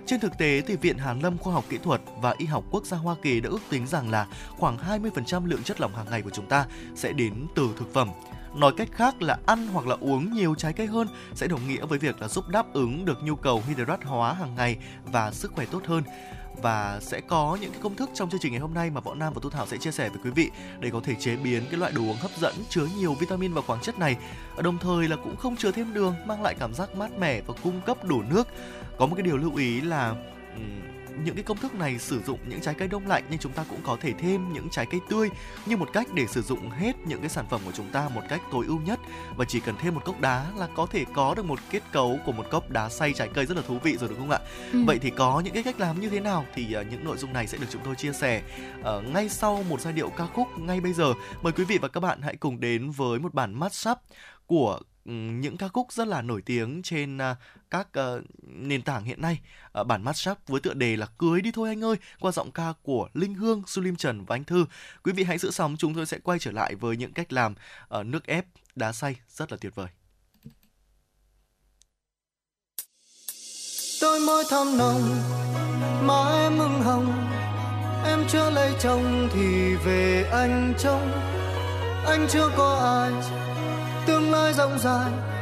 trên 0.06 0.20
thực 0.20 0.38
tế 0.38 0.62
thì 0.66 0.76
Viện 0.76 0.98
Hàn 0.98 1.20
Lâm 1.20 1.38
Khoa 1.38 1.54
học 1.54 1.64
Kỹ 1.68 1.78
thuật 1.78 2.00
và 2.20 2.34
Y 2.38 2.46
học 2.46 2.64
Quốc 2.70 2.86
gia 2.86 2.96
Hoa 2.96 3.14
Kỳ 3.22 3.40
đã 3.40 3.50
ước 3.50 3.60
tính 3.70 3.86
rằng 3.86 4.10
là 4.10 4.26
khoảng 4.50 4.76
20% 4.76 5.46
lượng 5.46 5.62
chất 5.62 5.80
lỏng 5.80 5.94
hàng 5.94 6.06
ngày 6.10 6.22
của 6.22 6.30
chúng 6.30 6.46
ta 6.46 6.66
sẽ 6.94 7.12
đến 7.12 7.46
từ 7.54 7.68
thực 7.78 7.94
phẩm. 7.94 8.08
Nói 8.54 8.72
cách 8.76 8.88
khác 8.92 9.22
là 9.22 9.38
ăn 9.46 9.68
hoặc 9.72 9.86
là 9.86 9.96
uống 10.00 10.32
nhiều 10.34 10.54
trái 10.54 10.72
cây 10.72 10.86
hơn 10.86 11.08
sẽ 11.34 11.46
đồng 11.46 11.68
nghĩa 11.68 11.86
với 11.86 11.98
việc 11.98 12.20
là 12.20 12.28
giúp 12.28 12.48
đáp 12.48 12.72
ứng 12.72 13.04
được 13.04 13.22
nhu 13.22 13.36
cầu 13.36 13.62
hydrat 13.68 14.04
hóa 14.04 14.32
hàng 14.32 14.54
ngày 14.54 14.76
và 15.04 15.30
sức 15.32 15.52
khỏe 15.52 15.66
tốt 15.70 15.82
hơn 15.86 16.02
và 16.62 17.00
sẽ 17.00 17.20
có 17.20 17.58
những 17.60 17.70
cái 17.70 17.80
công 17.82 17.94
thức 17.94 18.10
trong 18.14 18.30
chương 18.30 18.40
trình 18.40 18.52
ngày 18.52 18.60
hôm 18.60 18.74
nay 18.74 18.90
mà 18.90 19.00
Võ 19.00 19.14
Nam 19.14 19.32
và 19.32 19.40
Thu 19.42 19.50
Thảo 19.50 19.66
sẽ 19.66 19.76
chia 19.76 19.90
sẻ 19.90 20.08
với 20.08 20.18
quý 20.24 20.30
vị 20.30 20.50
để 20.80 20.90
có 20.90 21.00
thể 21.04 21.14
chế 21.14 21.36
biến 21.36 21.62
cái 21.70 21.80
loại 21.80 21.92
đồ 21.92 22.02
uống 22.02 22.16
hấp 22.16 22.30
dẫn 22.40 22.54
chứa 22.68 22.86
nhiều 22.98 23.14
vitamin 23.14 23.52
và 23.52 23.62
khoáng 23.62 23.80
chất 23.82 23.98
này. 23.98 24.16
Đồng 24.62 24.78
thời 24.78 25.08
là 25.08 25.16
cũng 25.16 25.36
không 25.36 25.56
chứa 25.56 25.70
thêm 25.70 25.94
đường, 25.94 26.14
mang 26.26 26.42
lại 26.42 26.54
cảm 26.58 26.74
giác 26.74 26.96
mát 26.96 27.18
mẻ 27.18 27.40
và 27.40 27.54
cung 27.62 27.80
cấp 27.80 28.04
đủ 28.04 28.22
nước. 28.30 28.48
Có 28.98 29.06
một 29.06 29.14
cái 29.16 29.22
điều 29.22 29.36
lưu 29.36 29.56
ý 29.56 29.80
là 29.80 30.14
những 31.24 31.34
cái 31.34 31.44
công 31.44 31.58
thức 31.58 31.74
này 31.74 31.98
sử 31.98 32.22
dụng 32.22 32.38
những 32.48 32.60
trái 32.60 32.74
cây 32.74 32.88
đông 32.88 33.06
lạnh 33.06 33.24
nhưng 33.30 33.38
chúng 33.38 33.52
ta 33.52 33.64
cũng 33.70 33.80
có 33.82 33.96
thể 34.00 34.12
thêm 34.12 34.52
những 34.52 34.68
trái 34.70 34.86
cây 34.90 35.00
tươi 35.10 35.30
như 35.66 35.76
một 35.76 35.88
cách 35.92 36.06
để 36.14 36.26
sử 36.26 36.42
dụng 36.42 36.70
hết 36.70 36.92
những 37.06 37.20
cái 37.20 37.28
sản 37.28 37.46
phẩm 37.50 37.60
của 37.64 37.72
chúng 37.72 37.90
ta 37.92 38.08
một 38.14 38.20
cách 38.28 38.40
tối 38.52 38.64
ưu 38.66 38.80
nhất 38.80 39.00
và 39.36 39.44
chỉ 39.44 39.60
cần 39.60 39.74
thêm 39.78 39.94
một 39.94 40.04
cốc 40.04 40.20
đá 40.20 40.46
là 40.56 40.68
có 40.74 40.86
thể 40.86 41.04
có 41.14 41.34
được 41.34 41.44
một 41.44 41.58
kết 41.70 41.82
cấu 41.92 42.18
của 42.26 42.32
một 42.32 42.46
cốc 42.50 42.70
đá 42.70 42.88
xay 42.88 43.12
trái 43.12 43.28
cây 43.34 43.46
rất 43.46 43.56
là 43.56 43.62
thú 43.66 43.78
vị 43.78 43.96
rồi 43.96 44.08
đúng 44.08 44.18
không 44.18 44.30
ạ? 44.30 44.38
Ừ. 44.72 44.84
Vậy 44.86 44.98
thì 44.98 45.10
có 45.10 45.40
những 45.40 45.54
cái 45.54 45.62
cách 45.62 45.80
làm 45.80 46.00
như 46.00 46.10
thế 46.10 46.20
nào 46.20 46.46
thì 46.54 46.76
uh, 46.80 46.86
những 46.90 47.04
nội 47.04 47.16
dung 47.16 47.32
này 47.32 47.46
sẽ 47.46 47.58
được 47.58 47.66
chúng 47.70 47.82
tôi 47.84 47.94
chia 47.94 48.12
sẻ 48.12 48.42
uh, 48.80 48.86
ngay 49.14 49.28
sau 49.28 49.62
một 49.62 49.80
giai 49.80 49.92
điệu 49.92 50.10
ca 50.10 50.26
khúc 50.26 50.48
ngay 50.58 50.80
bây 50.80 50.92
giờ. 50.92 51.14
Mời 51.42 51.52
quý 51.52 51.64
vị 51.64 51.78
và 51.78 51.88
các 51.88 52.00
bạn 52.00 52.22
hãy 52.22 52.36
cùng 52.36 52.60
đến 52.60 52.90
với 52.90 53.18
một 53.18 53.34
bản 53.34 53.54
mashup 53.54 53.98
của 54.46 54.80
những 55.04 55.56
ca 55.56 55.68
khúc 55.68 55.92
rất 55.92 56.08
là 56.08 56.22
nổi 56.22 56.42
tiếng 56.42 56.82
trên 56.82 57.16
uh, 57.16 57.22
các 57.74 57.88
uh, 58.16 58.24
nền 58.42 58.82
tảng 58.82 59.04
hiện 59.04 59.22
nay. 59.22 59.40
Uh, 59.80 59.86
bản 59.86 60.02
mashup 60.02 60.38
với 60.46 60.60
tựa 60.60 60.74
đề 60.74 60.96
là 60.96 61.06
Cưới 61.18 61.40
đi 61.40 61.50
thôi 61.52 61.68
anh 61.68 61.84
ơi 61.84 61.96
qua 62.20 62.32
giọng 62.32 62.50
ca 62.50 62.72
của 62.82 63.08
Linh 63.14 63.34
Hương, 63.34 63.62
Sulim 63.66 63.96
Trần 63.96 64.24
và 64.24 64.36
Anh 64.36 64.44
Thư. 64.44 64.66
Quý 65.04 65.12
vị 65.12 65.24
hãy 65.24 65.38
giữ 65.38 65.50
sóng, 65.50 65.76
chúng 65.78 65.94
tôi 65.94 66.06
sẽ 66.06 66.18
quay 66.18 66.38
trở 66.38 66.50
lại 66.50 66.74
với 66.74 66.96
những 66.96 67.12
cách 67.12 67.32
làm 67.32 67.54
uh, 67.98 68.06
nước 68.06 68.26
ép 68.26 68.46
đá 68.74 68.92
xay 68.92 69.16
rất 69.28 69.52
là 69.52 69.58
tuyệt 69.60 69.74
vời. 69.74 69.88
Đôi 74.02 74.20
môi 74.20 74.44
thơm 74.50 74.78
nồng, 74.78 75.02
má 76.06 76.42
em 76.42 76.58
mừng 76.58 76.82
hồng, 76.82 77.12
em 78.04 78.24
chưa 78.28 78.50
lấy 78.50 78.74
chồng 78.80 79.28
thì 79.34 79.74
về 79.74 80.28
anh 80.32 80.74
trông, 80.78 81.10
anh 82.06 82.26
chưa 82.30 82.50
có 82.56 83.00
ai 83.02 83.12
tương 84.06 84.32
lai 84.32 84.52
rộng 84.54 84.78
dài 84.78 85.33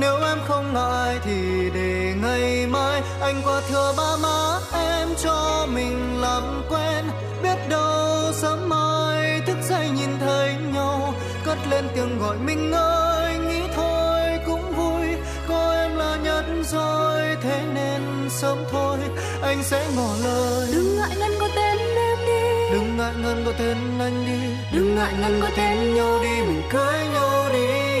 nếu 0.00 0.16
em 0.16 0.38
không 0.48 0.74
ngại 0.74 1.18
thì 1.24 1.70
để 1.74 2.14
ngày 2.22 2.66
mai. 2.66 3.02
Anh 3.20 3.42
qua 3.44 3.60
thừa 3.68 3.94
ba 3.96 4.16
má 4.22 4.58
em 4.72 5.08
cho 5.22 5.66
mình 5.74 6.20
làm 6.20 6.62
quen. 6.68 7.04
Biết 7.42 7.56
đâu 7.68 8.32
sớm 8.32 8.68
mai 8.68 9.40
thức 9.46 9.56
dậy 9.68 9.90
nhìn 9.90 10.10
thấy 10.20 10.54
nhau. 10.74 11.14
Cất 11.44 11.58
lên 11.70 11.88
tiếng 11.94 12.18
gọi 12.18 12.36
mình 12.38 12.72
ơi 12.72 13.38
nghĩ 13.38 13.60
thôi 13.74 14.20
cũng 14.46 14.72
vui. 14.76 15.06
Có 15.48 15.72
em 15.72 15.96
là 15.96 16.16
nhất 16.24 16.44
rồi 16.64 17.36
thế 17.42 17.62
nên 17.74 18.02
sớm 18.30 18.58
thôi. 18.70 18.98
Anh 19.42 19.62
sẽ 19.62 19.86
ngỏ 19.96 20.14
lời. 20.24 20.68
Đừng 20.72 20.96
ngại 20.96 21.16
ngần 21.18 21.30
có 21.40 21.48
tên 21.56 21.78
em 21.96 22.18
đi. 22.26 22.72
Đừng 22.72 22.96
ngại 22.96 23.12
ngần 23.22 23.42
có 23.46 23.52
tên 23.58 23.76
anh 23.98 24.26
đi. 24.26 24.56
Đừng 24.72 24.96
ngại 24.96 25.12
ngần 25.20 25.40
có 25.42 25.48
tên 25.56 25.94
nhau 25.94 26.18
đi. 26.22 26.40
Mình 26.40 26.62
cưới 26.70 26.98
nhau 27.14 27.48
đi 27.52 27.95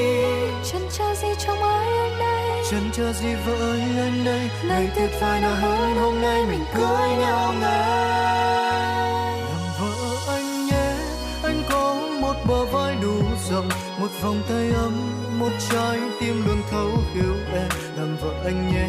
chờ 0.72 1.14
gì 1.14 1.28
trong 1.38 1.62
ơi 1.62 1.98
anh 1.98 2.18
đây? 2.18 2.62
Chân 2.70 2.90
chờ 2.92 3.12
gì 3.12 3.34
vợ 3.46 3.54
ơi 3.54 3.80
anh 3.80 4.24
đây? 4.24 4.50
Ngày 4.68 4.88
tuyệt 4.96 5.10
vời 5.20 5.40
nào 5.40 5.54
hơn 5.54 5.96
hôm 5.96 6.20
nay 6.20 6.46
mình 6.46 6.64
cưới 6.74 7.08
nhau 7.18 7.54
ngay. 7.60 9.40
Làm 9.40 9.60
vợ 9.80 10.16
anh 10.28 10.66
nhé 10.66 10.94
anh 11.42 11.62
có 11.70 11.94
một 12.20 12.34
bờ 12.48 12.64
vai 12.64 12.96
đủ 13.02 13.22
rộng 13.50 13.68
một 13.98 14.08
vòng 14.22 14.42
tay 14.48 14.70
ấm 14.70 14.92
một 15.38 15.52
trái 15.70 15.98
tim 16.20 16.46
luôn 16.46 16.62
thấu 16.70 16.88
hiểu 17.14 17.34
em. 17.54 17.68
Làm 17.96 18.16
vợ 18.16 18.30
anh 18.44 18.68
nhé 18.72 18.88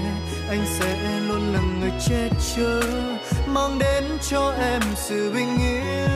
anh 0.49 0.65
sẽ 0.79 1.19
luôn 1.27 1.53
là 1.53 1.59
người 1.79 1.91
che 2.07 2.29
chở 2.55 2.81
mang 3.47 3.79
đến 3.79 4.03
cho 4.29 4.53
em 4.59 4.81
sự 4.95 5.31
bình 5.33 5.57
yên 5.57 6.07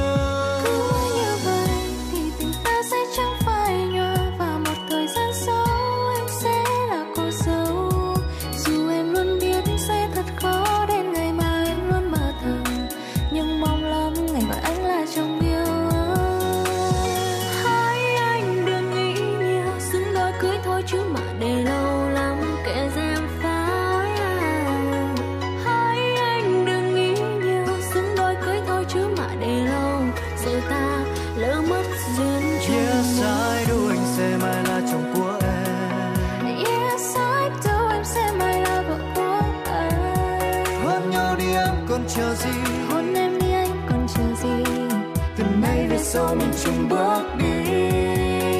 sau 46.13 46.35
mình 46.35 46.51
chung 46.63 46.89
bước 46.89 47.23
đi. 47.39 47.45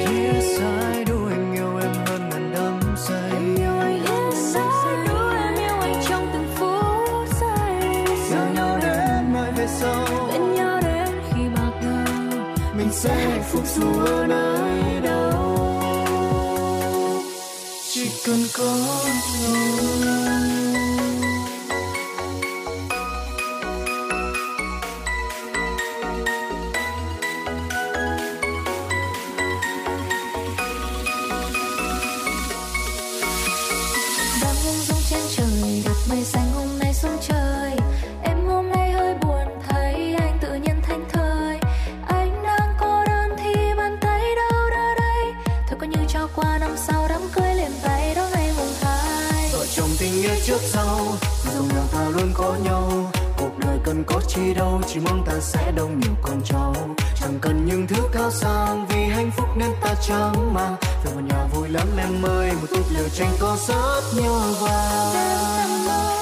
Yes 0.06 0.60
I 0.60 1.04
do 1.06 1.14
anh 1.30 1.52
yêu 1.54 1.78
em 1.82 1.92
hơn 2.06 2.28
ngàn 2.30 2.52
đắm 2.54 2.80
say. 2.96 3.30
Em 3.32 3.56
yêu 3.56 3.78
anh 3.80 4.04
yes 4.04 4.56
I 4.56 4.62
do 5.08 5.30
em 5.30 5.54
yêu 5.54 5.80
anh 5.80 6.02
trong 6.08 6.26
từng 6.32 6.48
phút 6.56 7.28
giây. 7.40 7.74
Yêu 8.30 8.54
nhau 8.54 8.78
đến 8.82 9.32
mai 9.32 9.52
về 9.52 9.66
sau. 9.80 10.28
Bên 10.32 10.54
nhau 10.54 10.80
đến 10.82 11.08
khi 11.28 11.42
bạc 11.56 11.72
đầu 11.82 12.42
mình 12.76 12.88
sẽ 12.92 13.14
hạnh 13.14 13.44
phúc 13.52 13.62
dù 13.76 14.04
ở 14.06 14.26
nơi 14.26 15.00
đâu. 15.02 15.68
Chỉ 17.92 18.10
cần 18.26 18.38
có 18.58 18.76
chỉ 54.94 55.00
mong 55.00 55.24
ta 55.26 55.32
sẽ 55.40 55.72
đông 55.76 56.00
nhiều 56.00 56.12
con 56.22 56.40
cháu. 56.44 56.74
Chẳng 57.20 57.38
cần 57.40 57.66
những 57.66 57.86
thứ 57.86 58.02
cao 58.12 58.30
sang 58.30 58.86
vì 58.88 59.04
hạnh 59.04 59.30
phúc 59.36 59.46
nên 59.56 59.70
ta 59.80 59.94
chẳng 60.08 60.54
mang 60.54 60.76
về 61.04 61.12
một 61.14 61.20
nhà 61.28 61.46
vui 61.54 61.68
lắm 61.68 61.86
em 61.98 62.22
ơi, 62.22 62.52
một 62.60 62.66
túp 62.70 62.84
lều 62.94 63.08
tranh 63.08 63.32
có 63.40 63.56
rất 63.68 64.22
nhau 64.22 64.40
vàng 64.60 66.21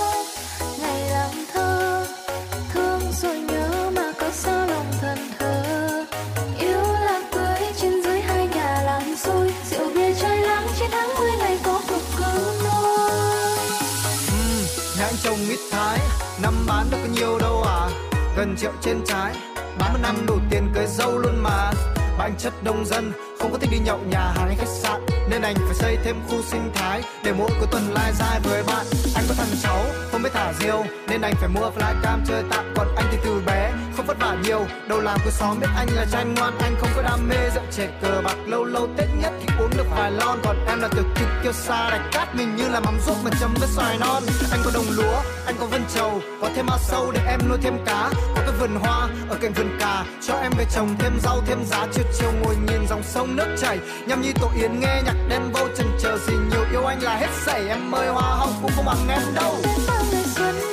triệu 18.61 18.73
trên 18.81 19.01
trái. 19.07 19.35
Bán 19.79 19.93
một 19.93 19.99
năm 20.03 20.27
đủ 20.27 20.39
tiền 20.51 20.71
cưới 20.75 20.87
dâu 20.87 21.19
luôn 21.19 21.43
mà. 21.43 21.73
Ba 22.19 22.25
anh 22.25 22.35
chất 22.39 22.53
đông 22.63 22.85
dân, 22.87 23.13
không 23.39 23.53
có 23.53 23.59
thích 23.59 23.71
đi 23.73 23.79
nhậu 23.79 23.99
nhà 23.99 24.21
hàng 24.21 24.47
hay 24.47 24.57
khách 24.57 24.69
sạn. 24.69 25.01
Nên 25.31 25.43
anh 25.43 25.55
phải 25.55 25.75
xây 25.75 25.99
thêm 26.05 26.17
khu 26.29 26.43
sinh 26.43 26.71
thái 26.75 27.03
để 27.25 27.33
mỗi 27.33 27.51
cuối 27.59 27.69
tuần 27.71 27.83
lai 27.95 28.13
dai 28.15 28.41
với 28.41 28.63
bạn. 28.63 28.87
Anh 29.15 29.25
có 29.29 29.35
thằng 29.39 29.57
cháu, 29.63 29.85
không 30.13 30.23
biết 30.23 30.31
thả 30.33 30.53
diều. 30.61 30.85
Nên 31.09 31.21
anh 31.21 31.35
phải 31.41 31.49
mua 31.49 31.71
flycam 31.71 32.19
chơi 32.27 32.43
tạm. 32.51 32.75
Còn 32.77 32.95
anh 32.97 33.07
thì 33.11 33.19
từ 33.25 33.43
bé 33.47 33.73
không 33.97 34.07
vất 34.07 34.17
vả 34.21 34.37
nhiều. 34.45 34.67
Đâu 34.89 35.01
làm 35.01 35.19
cứ 35.25 35.31
xóm 35.31 35.61
biết 35.61 35.69
anh 35.77 35.89
là 35.97 36.07
trai 36.13 36.25
ngoan, 36.25 36.59
anh 36.59 36.75
không 36.81 36.91
có 36.97 37.03
đam 37.03 37.29
mê. 37.29 37.51
Rượu 37.55 37.65
chè 37.77 37.87
cờ 38.03 38.21
bạc 38.25 38.37
lâu 38.47 38.65
lâu 38.65 38.89
tết 38.97 39.09
nhất 39.23 39.33
thì 39.41 39.55
uống 39.59 39.71
được 39.77 39.87
vài 39.97 40.11
lon. 40.11 40.39
Còn 40.45 40.57
em 40.67 40.81
là 40.81 40.89
tiểu 40.89 41.05
kịch 41.15 41.29
kiêu 41.43 41.53
sa 41.53 41.91
đạch 41.91 42.13
cát, 42.13 42.35
mình 42.35 42.57
như 42.57 42.69
là 42.69 42.81
mắm 42.81 42.99
ruốc 43.07 43.17
mà 43.25 43.31
chấm 43.41 43.55
với 43.61 43.69
xoài 43.69 43.99
non. 43.99 44.23
Anh 44.51 44.61
có 44.65 44.71
đồng 44.75 44.87
lúa, 44.91 45.21
anh 45.47 45.55
có 45.61 45.67
vân 45.67 45.85
trầu, 45.95 46.21
có 46.43 46.51
thêm 46.57 46.67
ao 46.67 46.79
sâu 46.79 47.11
để 47.15 47.21
em 47.27 47.41
nuôi 47.49 47.59
thêm 47.63 47.85
cá. 47.87 48.11
Có 48.37 48.43
cái 48.43 48.53
vườn 48.61 48.77
hoa 48.81 49.09
ở 49.29 49.37
cạnh 49.41 49.53
vườn 49.53 49.79
cà, 49.81 50.05
cho 50.27 50.35
em 50.35 50.53
về 50.59 50.65
trồng 50.75 50.97
thêm 50.99 51.19
rau, 51.23 51.41
thêm 51.47 51.65
giá. 51.65 51.87
Chiều 51.93 52.05
chiều 52.19 52.33
ngồi 52.43 52.55
nhìn 52.57 52.87
dòng 52.89 53.03
sông 53.03 53.37
nước 53.37 53.57
chảy 53.61 53.79
nhâm 54.07 54.23
nhi 54.23 54.33
tổ 54.41 54.51
yến 54.61 54.81
nghe 54.81 55.03
nhạc 55.05 55.17
đen 55.29 55.53
vô 55.53 55.69
chần 55.77 55.87
chờ. 56.03 56.19
Gì 56.27 56.35
nhiều 56.51 56.65
yêu 56.71 56.85
anh 56.85 57.03
là 57.03 57.17
hết 57.17 57.31
sảy, 57.47 57.69
em 57.69 57.95
ơi, 57.95 58.09
hoa 58.09 58.37
hồng 58.37 58.53
cũng 58.63 58.71
không 58.77 58.85
bằng 58.85 59.09
em 59.09 59.35
đâu. 59.35 59.57
Đến 59.63 59.81
bao 59.89 60.05
ngày 60.13 60.25
xuân 60.25 60.70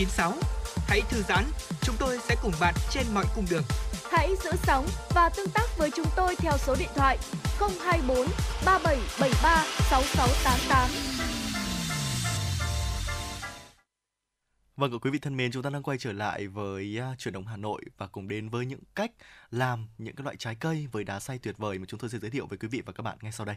FM96. 0.00 0.32
Hãy 0.86 1.00
thư 1.10 1.22
giãn, 1.22 1.44
chúng 1.82 1.96
tôi 1.98 2.18
sẽ 2.28 2.36
cùng 2.42 2.52
bạn 2.60 2.74
trên 2.90 3.06
mọi 3.14 3.24
cung 3.34 3.44
đường. 3.50 3.62
Hãy 4.10 4.34
giữ 4.44 4.50
sóng 4.62 4.86
và 5.14 5.28
tương 5.36 5.50
tác 5.54 5.66
với 5.78 5.90
chúng 5.90 6.06
tôi 6.16 6.36
theo 6.36 6.52
số 6.58 6.76
điện 6.78 6.88
thoại 6.94 7.18
024 7.58 8.26
3773 8.64 9.64
6688. 9.90 10.90
Vâng, 14.76 15.00
quý 15.00 15.10
vị 15.10 15.18
thân 15.18 15.36
mến, 15.36 15.52
chúng 15.52 15.62
ta 15.62 15.70
đang 15.70 15.82
quay 15.82 15.98
trở 15.98 16.12
lại 16.12 16.46
với 16.46 16.98
uh, 17.12 17.18
chuyển 17.18 17.34
động 17.34 17.46
Hà 17.46 17.56
Nội 17.56 17.82
và 17.98 18.06
cùng 18.06 18.28
đến 18.28 18.48
với 18.48 18.66
những 18.66 18.80
cách 18.94 19.12
làm 19.50 19.88
những 19.98 20.16
cái 20.16 20.24
loại 20.24 20.36
trái 20.36 20.54
cây 20.54 20.88
với 20.92 21.04
đá 21.04 21.20
xay 21.20 21.38
tuyệt 21.38 21.58
vời 21.58 21.78
mà 21.78 21.84
chúng 21.88 22.00
tôi 22.00 22.10
sẽ 22.10 22.18
giới 22.18 22.30
thiệu 22.30 22.46
với 22.46 22.58
quý 22.58 22.68
vị 22.68 22.82
và 22.86 22.92
các 22.92 23.02
bạn 23.02 23.18
ngay 23.22 23.32
sau 23.32 23.46
đây. 23.46 23.56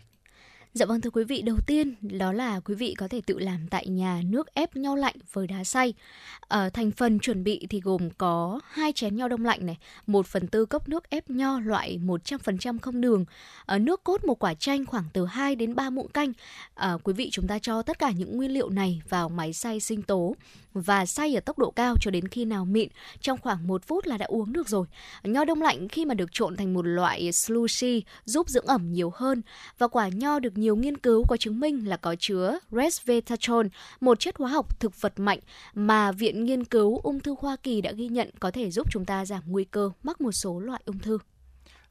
Dạ 0.74 0.86
vâng 0.86 1.01
thưa 1.01 1.09
quý 1.09 1.24
vị, 1.24 1.41
đầu 1.41 1.57
tiên 1.67 1.95
đó 2.01 2.32
là 2.34 2.59
quý 2.59 2.76
vị 2.76 2.93
có 2.97 3.07
thể 3.07 3.21
tự 3.26 3.39
làm 3.39 3.67
tại 3.69 3.88
nhà 3.88 4.21
nước 4.26 4.53
ép 4.53 4.76
nho 4.76 4.95
lạnh 4.95 5.15
với 5.34 5.47
đá 5.47 5.63
xay. 5.63 5.93
Ở 6.47 6.69
thành 6.69 6.91
phần 6.91 7.19
chuẩn 7.19 7.43
bị 7.43 7.67
thì 7.69 7.82
gồm 7.82 8.09
có 8.17 8.59
hai 8.67 8.91
chén 8.91 9.15
nho 9.15 9.28
đông 9.28 9.45
lạnh 9.45 9.65
này, 9.65 9.78
1 10.07 10.28
phần 10.28 10.47
tư 10.47 10.65
cốc 10.65 10.89
nước 10.89 11.09
ép 11.09 11.30
nho 11.30 11.59
loại 11.59 11.99
100% 12.05 12.80
không 12.80 13.01
đường, 13.01 13.26
ở 13.65 13.80
nước 13.80 14.03
cốt 14.03 14.26
một 14.26 14.43
quả 14.43 14.53
chanh 14.53 14.86
khoảng 14.86 15.03
từ 15.13 15.26
2 15.26 15.55
đến 15.55 15.76
3 15.76 15.89
muỗng 15.89 16.07
canh. 16.07 16.34
À, 16.76 16.97
quý 17.03 17.13
vị 17.13 17.30
chúng 17.32 17.47
ta 17.47 17.59
cho 17.59 17.82
tất 17.82 17.99
cả 17.99 18.11
những 18.11 18.38
nguyên 18.38 18.51
liệu 18.51 18.69
này 18.69 19.01
vào 19.09 19.30
máy 19.30 19.53
xay 19.53 19.80
sinh 19.80 20.01
tố 20.01 20.36
và 20.74 21.05
xay 21.05 21.36
ở 21.36 21.39
tốc 21.39 21.57
độ 21.57 21.71
cao 21.71 21.95
cho 22.01 22.11
đến 22.11 22.28
khi 22.28 22.45
nào 22.45 22.65
mịn 22.65 22.89
trong 23.21 23.39
khoảng 23.41 23.67
1 23.67 23.84
phút 23.84 24.07
là 24.07 24.17
đã 24.17 24.26
uống 24.26 24.53
được 24.53 24.69
rồi. 24.69 24.86
Nho 25.24 25.45
đông 25.45 25.61
lạnh 25.61 25.88
khi 25.88 26.05
mà 26.05 26.13
được 26.13 26.30
trộn 26.32 26.55
thành 26.57 26.74
một 26.74 26.82
loại 26.82 27.32
slushy 27.32 28.03
giúp 28.26 28.49
dưỡng 28.49 28.65
ẩm 28.65 28.93
nhiều 28.93 29.11
hơn 29.15 29.41
và 29.78 29.88
quả 29.88 30.07
nho 30.07 30.39
được 30.39 30.57
nhiều 30.64 30.76
nghiên 30.76 30.97
cứu 30.97 31.26
có 31.28 31.38
chứng 31.38 31.59
minh 31.59 31.88
là 31.88 31.97
có 31.97 32.16
chứa 32.20 32.59
resveratrol, 32.72 33.66
một 34.01 34.20
chất 34.20 34.36
hóa 34.38 34.51
học 34.51 34.80
thực 34.80 35.01
vật 35.01 35.20
mạnh 35.20 35.39
mà 35.74 36.11
Viện 36.11 36.45
Nghiên 36.45 36.64
cứu 36.64 36.99
Ung 37.03 37.20
thư 37.20 37.36
Hoa 37.39 37.55
Kỳ 37.64 37.82
đã 37.82 37.91
ghi 37.91 38.07
nhận 38.07 38.30
có 38.39 38.51
thể 38.51 38.72
giúp 38.72 38.88
chúng 38.91 39.05
ta 39.05 39.26
giảm 39.26 39.43
nguy 39.45 39.64
cơ 39.64 39.91
mắc 40.03 40.22
một 40.22 40.32
số 40.32 40.59
loại 40.59 40.82
ung 40.86 40.99
thư. 40.99 41.18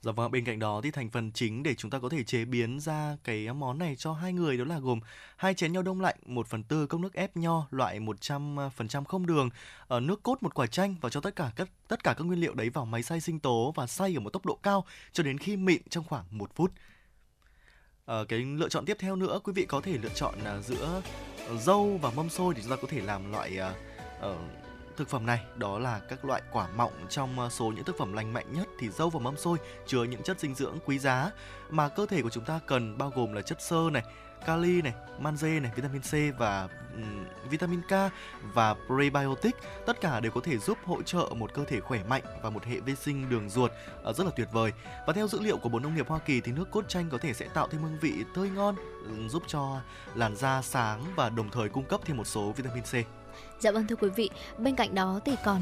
Dạ 0.01 0.13
vâng, 0.13 0.31
bên 0.31 0.45
cạnh 0.45 0.59
đó 0.59 0.81
thì 0.85 0.91
thành 0.91 1.11
phần 1.11 1.31
chính 1.33 1.63
để 1.63 1.75
chúng 1.75 1.91
ta 1.91 1.99
có 1.99 2.09
thể 2.09 2.23
chế 2.25 2.45
biến 2.45 2.81
ra 2.81 3.17
cái 3.25 3.53
món 3.53 3.79
này 3.79 3.97
cho 3.97 4.13
hai 4.13 4.33
người 4.33 4.57
đó 4.57 4.65
là 4.65 4.79
gồm 4.79 5.01
hai 5.37 5.55
chén 5.55 5.73
nho 5.73 5.83
đông 5.83 6.01
lạnh, 6.01 6.17
1 6.27 6.47
phần 6.47 6.63
tư 6.63 6.87
cốc 6.87 7.01
nước 7.01 7.15
ép 7.15 7.37
nho 7.37 7.67
loại 7.71 8.01
100% 8.01 9.05
không 9.05 9.27
đường, 9.27 9.51
ở 9.89 10.01
nước 10.01 10.23
cốt 10.23 10.43
một 10.43 10.55
quả 10.55 10.67
chanh 10.67 10.95
và 11.01 11.11
cho 11.11 11.21
tất 11.21 11.37
cả 11.37 11.53
các 11.57 11.69
tất 11.89 12.05
cả 12.05 12.15
các 12.15 12.25
nguyên 12.25 12.41
liệu 12.41 12.55
đấy 12.55 12.71
vào 12.71 12.85
máy 12.85 13.03
xay 13.03 13.21
sinh 13.21 13.39
tố 13.39 13.73
và 13.77 13.87
xay 13.87 14.17
ở 14.17 14.21
một 14.21 14.31
tốc 14.31 14.47
độ 14.47 14.59
cao 14.63 14.85
cho 15.13 15.23
đến 15.23 15.39
khi 15.39 15.57
mịn 15.57 15.83
trong 15.91 16.05
khoảng 16.05 16.25
1 16.31 16.51
phút. 16.55 16.73
Ờ, 18.13 18.25
cái 18.25 18.39
lựa 18.39 18.69
chọn 18.69 18.85
tiếp 18.85 18.97
theo 19.01 19.17
nữa 19.17 19.41
quý 19.45 19.53
vị 19.53 19.67
có 19.67 19.81
thể 19.81 19.99
lựa 19.99 20.09
chọn 20.15 20.35
là 20.45 20.61
giữa 20.61 21.03
dâu 21.59 21.99
và 22.03 22.11
mâm 22.11 22.29
xôi 22.29 22.55
thì 22.55 22.63
chúng 22.63 22.71
ta 22.71 22.77
có 22.83 22.89
thể 22.91 23.01
làm 23.01 23.33
loại 23.33 23.59
uh, 24.19 24.37
thực 24.97 25.09
phẩm 25.09 25.27
này. 25.27 25.41
Đó 25.57 25.79
là 25.79 26.01
các 26.09 26.25
loại 26.25 26.43
quả 26.53 26.69
mọng 26.77 26.93
trong 27.09 27.51
số 27.51 27.65
những 27.65 27.85
thực 27.85 27.99
phẩm 27.99 28.13
lành 28.13 28.33
mạnh 28.33 28.47
nhất 28.53 28.69
thì 28.79 28.89
dâu 28.89 29.11
và 29.11 29.21
mâm 29.21 29.37
xôi 29.37 29.59
chứa 29.87 30.05
những 30.05 30.23
chất 30.23 30.41
dinh 30.41 30.55
dưỡng 30.55 30.79
quý 30.85 30.99
giá. 30.99 31.31
Mà 31.71 31.89
cơ 31.89 32.07
thể 32.07 32.23
của 32.23 32.31
chúng 32.31 32.45
ta 32.45 32.61
cần 32.67 32.99
bao 32.99 33.13
gồm 33.15 33.33
là 33.33 33.43
chất 33.43 33.63
xơ 33.63 33.91
này, 33.93 34.03
kali 34.47 34.83
này, 34.83 34.95
magie 35.19 35.61
này, 35.61 35.73
vitamin 35.77 36.03
C 36.03 36.39
và 36.39 36.69
um, 36.95 37.25
vitamin 37.51 37.81
K 37.83 38.13
và 38.55 38.75
prebiotic 38.87 39.57
tất 39.87 40.01
cả 40.01 40.21
đều 40.21 40.33
có 40.33 40.41
thể 40.45 40.59
giúp 40.59 40.79
hỗ 40.85 41.03
trợ 41.03 41.29
một 41.37 41.55
cơ 41.55 41.65
thể 41.65 41.81
khỏe 41.81 42.03
mạnh 42.09 42.23
và 42.43 42.51
một 42.51 42.65
hệ 42.65 42.81
vi 42.81 42.95
sinh 42.95 43.31
đường 43.31 43.49
ruột 43.49 43.71
uh, 44.09 44.17
rất 44.17 44.25
là 44.25 44.31
tuyệt 44.37 44.49
vời. 44.53 44.73
Và 45.07 45.13
theo 45.13 45.29
dữ 45.29 45.41
liệu 45.41 45.57
của 45.57 45.69
Bộ 45.69 45.79
Nông 45.79 45.95
nghiệp 45.95 46.09
Hoa 46.09 46.19
Kỳ 46.19 46.41
thì 46.41 46.53
nước 46.53 46.71
cốt 46.71 46.89
chanh 46.89 47.11
có 47.11 47.19
thể 47.19 47.33
sẽ 47.33 47.49
tạo 47.55 47.69
thêm 47.69 47.83
hương 47.83 47.99
vị 48.01 48.25
tươi 48.35 48.51
ngon, 48.51 48.77
um, 49.07 49.29
giúp 49.29 49.43
cho 49.47 49.81
làn 50.15 50.37
da 50.37 50.63
sáng 50.63 51.05
và 51.17 51.29
đồng 51.29 51.51
thời 51.51 51.69
cung 51.69 51.85
cấp 51.85 52.01
thêm 52.05 52.17
một 52.17 52.27
số 52.27 52.53
vitamin 52.53 52.83
C. 52.83 53.22
Dạ 53.63 53.71
vâng 53.71 53.87
thưa 53.87 53.97
quý 53.97 54.09
vị, 54.09 54.31
bên 54.59 54.77
cạnh 54.77 54.95
đó 54.95 55.21
thì 55.25 55.33
còn 55.45 55.61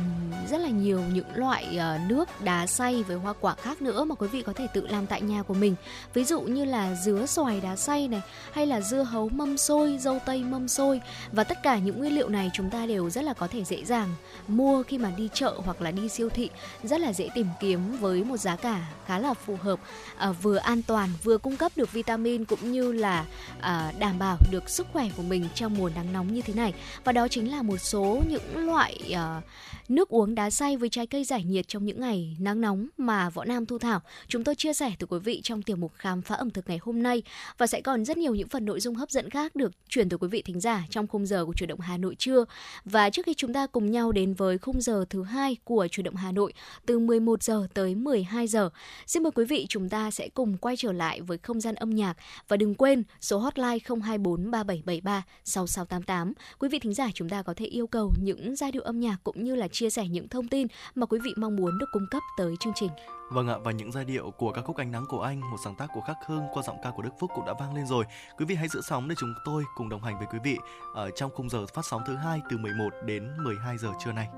rất 0.50 0.58
là 0.58 0.68
nhiều 0.68 1.00
những 1.12 1.26
loại 1.34 1.76
ờ, 1.78 1.98
nước 2.08 2.28
đá 2.40 2.66
xay 2.66 3.02
với 3.02 3.16
hoa 3.16 3.32
quả 3.40 3.54
khác 3.54 3.82
nữa 3.82 4.04
mà 4.04 4.14
quý 4.14 4.28
vị 4.28 4.42
có 4.42 4.52
thể 4.52 4.66
tự 4.74 4.86
làm 4.86 5.06
tại 5.06 5.22
nhà 5.22 5.42
của 5.42 5.54
mình. 5.54 5.74
Ví 6.14 6.24
dụ 6.24 6.40
như 6.40 6.64
là 6.64 6.94
dứa 6.94 7.26
xoài 7.26 7.60
đá 7.60 7.76
xay 7.76 8.08
này, 8.08 8.22
hay 8.52 8.66
là 8.66 8.80
dưa 8.80 9.02
hấu 9.02 9.28
mâm 9.28 9.58
xôi, 9.58 9.98
dâu 10.00 10.18
tây 10.26 10.44
mâm 10.44 10.68
xôi 10.68 11.00
và 11.32 11.44
tất 11.44 11.58
cả 11.62 11.78
những 11.78 11.98
nguyên 11.98 12.14
liệu 12.14 12.28
này 12.28 12.50
chúng 12.54 12.70
ta 12.70 12.86
đều 12.86 13.10
rất 13.10 13.24
là 13.24 13.34
có 13.34 13.46
thể 13.46 13.64
dễ 13.64 13.84
dàng 13.84 14.08
mua 14.48 14.82
khi 14.82 14.98
mà 14.98 15.12
đi 15.16 15.28
chợ 15.34 15.54
hoặc 15.64 15.82
là 15.82 15.90
đi 15.90 16.08
siêu 16.08 16.28
thị, 16.28 16.50
rất 16.82 17.00
là 17.00 17.12
dễ 17.12 17.28
tìm 17.34 17.46
kiếm 17.60 17.96
với 18.00 18.24
một 18.24 18.36
giá 18.36 18.56
cả 18.56 18.86
khá 19.06 19.18
là 19.18 19.34
phù 19.34 19.56
hợp, 19.62 19.80
ờ, 20.16 20.32
vừa 20.32 20.56
an 20.56 20.82
toàn 20.82 21.08
vừa 21.22 21.38
cung 21.38 21.56
cấp 21.56 21.72
được 21.76 21.92
vitamin 21.92 22.44
cũng 22.44 22.72
như 22.72 22.92
là 22.92 23.26
ờ, 23.60 23.92
đảm 23.98 24.18
bảo 24.18 24.36
được 24.50 24.70
sức 24.70 24.86
khỏe 24.92 25.08
của 25.16 25.22
mình 25.22 25.48
trong 25.54 25.74
mùa 25.78 25.90
nắng 25.94 26.12
nóng 26.12 26.34
như 26.34 26.42
thế 26.42 26.54
này. 26.54 26.74
Và 27.04 27.12
đó 27.12 27.28
chính 27.28 27.50
là 27.50 27.62
một 27.62 27.80
số 27.90 28.22
những 28.28 28.66
loại 28.66 29.00
uh, 29.12 29.44
nước 29.88 30.08
uống 30.08 30.34
đá 30.34 30.50
xay 30.50 30.76
với 30.76 30.88
trái 30.88 31.06
cây 31.06 31.24
giải 31.24 31.44
nhiệt 31.44 31.68
trong 31.68 31.84
những 31.84 32.00
ngày 32.00 32.36
nắng 32.40 32.60
nóng 32.60 32.88
mà 32.98 33.30
Võ 33.30 33.44
Nam 33.44 33.66
Thu 33.66 33.78
Thảo. 33.78 34.00
Chúng 34.28 34.44
tôi 34.44 34.54
chia 34.54 34.72
sẻ 34.72 34.92
từ 34.98 35.06
quý 35.06 35.18
vị 35.18 35.40
trong 35.42 35.62
tiểu 35.62 35.76
mục 35.76 35.92
khám 35.94 36.22
phá 36.22 36.34
ẩm 36.34 36.50
thực 36.50 36.68
ngày 36.68 36.78
hôm 36.82 37.02
nay 37.02 37.22
và 37.58 37.66
sẽ 37.66 37.80
còn 37.80 38.04
rất 38.04 38.16
nhiều 38.16 38.34
những 38.34 38.48
phần 38.48 38.64
nội 38.64 38.80
dung 38.80 38.94
hấp 38.94 39.10
dẫn 39.10 39.30
khác 39.30 39.56
được 39.56 39.72
chuyển 39.88 40.08
tới 40.08 40.18
quý 40.18 40.28
vị 40.28 40.42
thính 40.42 40.60
giả 40.60 40.84
trong 40.90 41.06
khung 41.06 41.26
giờ 41.26 41.44
của 41.44 41.52
chuyển 41.56 41.68
động 41.68 41.80
Hà 41.80 41.96
Nội 41.96 42.14
trưa. 42.18 42.44
Và 42.84 43.10
trước 43.10 43.26
khi 43.26 43.34
chúng 43.34 43.52
ta 43.52 43.66
cùng 43.66 43.90
nhau 43.90 44.12
đến 44.12 44.34
với 44.34 44.58
khung 44.58 44.80
giờ 44.80 45.04
thứ 45.10 45.22
hai 45.22 45.56
của 45.64 45.88
chuyển 45.90 46.04
động 46.04 46.16
Hà 46.16 46.32
Nội 46.32 46.52
từ 46.86 46.98
11 46.98 47.42
giờ 47.42 47.66
tới 47.74 47.94
12 47.94 48.46
giờ 48.46 48.70
xin 49.06 49.22
mời 49.22 49.30
quý 49.34 49.44
vị 49.44 49.66
chúng 49.68 49.88
ta 49.88 50.10
sẽ 50.10 50.28
cùng 50.28 50.56
quay 50.56 50.76
trở 50.76 50.92
lại 50.92 51.20
với 51.20 51.38
không 51.38 51.60
gian 51.60 51.74
âm 51.74 51.90
nhạc. 51.90 52.16
Và 52.48 52.56
đừng 52.56 52.74
quên 52.74 53.02
số 53.20 53.38
hotline 53.38 53.78
024 54.02 54.50
3773 54.50 55.22
6688 55.44 56.32
quý 56.58 56.68
vị 56.68 56.78
thính 56.78 56.94
giả 56.94 57.08
chúng 57.14 57.28
ta 57.28 57.42
có 57.42 57.54
thể 57.56 57.66
yêu 57.66 57.79
cầu 57.86 58.12
những 58.18 58.56
giai 58.56 58.72
điệu 58.72 58.82
âm 58.82 59.00
nhạc 59.00 59.16
cũng 59.24 59.44
như 59.44 59.54
là 59.54 59.68
chia 59.68 59.90
sẻ 59.90 60.08
những 60.08 60.28
thông 60.28 60.48
tin 60.48 60.66
mà 60.94 61.06
quý 61.06 61.18
vị 61.24 61.34
mong 61.36 61.56
muốn 61.56 61.78
được 61.78 61.86
cung 61.92 62.06
cấp 62.10 62.22
tới 62.36 62.54
chương 62.60 62.72
trình. 62.76 62.90
Vâng 63.30 63.48
ạ, 63.48 63.56
và 63.64 63.70
những 63.70 63.92
giai 63.92 64.04
điệu 64.04 64.30
của 64.30 64.52
ca 64.52 64.62
khúc 64.62 64.76
Ánh 64.76 64.90
nắng 64.90 65.04
của 65.08 65.20
anh, 65.20 65.40
một 65.50 65.56
sáng 65.64 65.74
tác 65.74 65.86
của 65.94 66.00
Khắc 66.00 66.16
Hương 66.26 66.42
qua 66.52 66.62
giọng 66.62 66.76
ca 66.84 66.90
của 66.90 67.02
Đức 67.02 67.10
Phúc 67.20 67.30
cũng 67.34 67.46
đã 67.46 67.52
vang 67.60 67.74
lên 67.74 67.86
rồi. 67.86 68.04
Quý 68.38 68.44
vị 68.44 68.54
hãy 68.54 68.68
giữ 68.68 68.80
sóng 68.80 69.08
để 69.08 69.14
chúng 69.18 69.34
tôi 69.44 69.64
cùng 69.76 69.88
đồng 69.88 70.02
hành 70.02 70.18
với 70.18 70.26
quý 70.32 70.38
vị 70.44 70.58
ở 70.94 71.10
trong 71.10 71.30
khung 71.34 71.48
giờ 71.48 71.66
phát 71.74 71.84
sóng 71.84 72.02
thứ 72.06 72.16
hai 72.16 72.40
từ 72.50 72.56
11 72.58 72.88
đến 73.06 73.36
12 73.44 73.78
giờ 73.78 73.88
trưa 74.04 74.12
nay. 74.12 74.28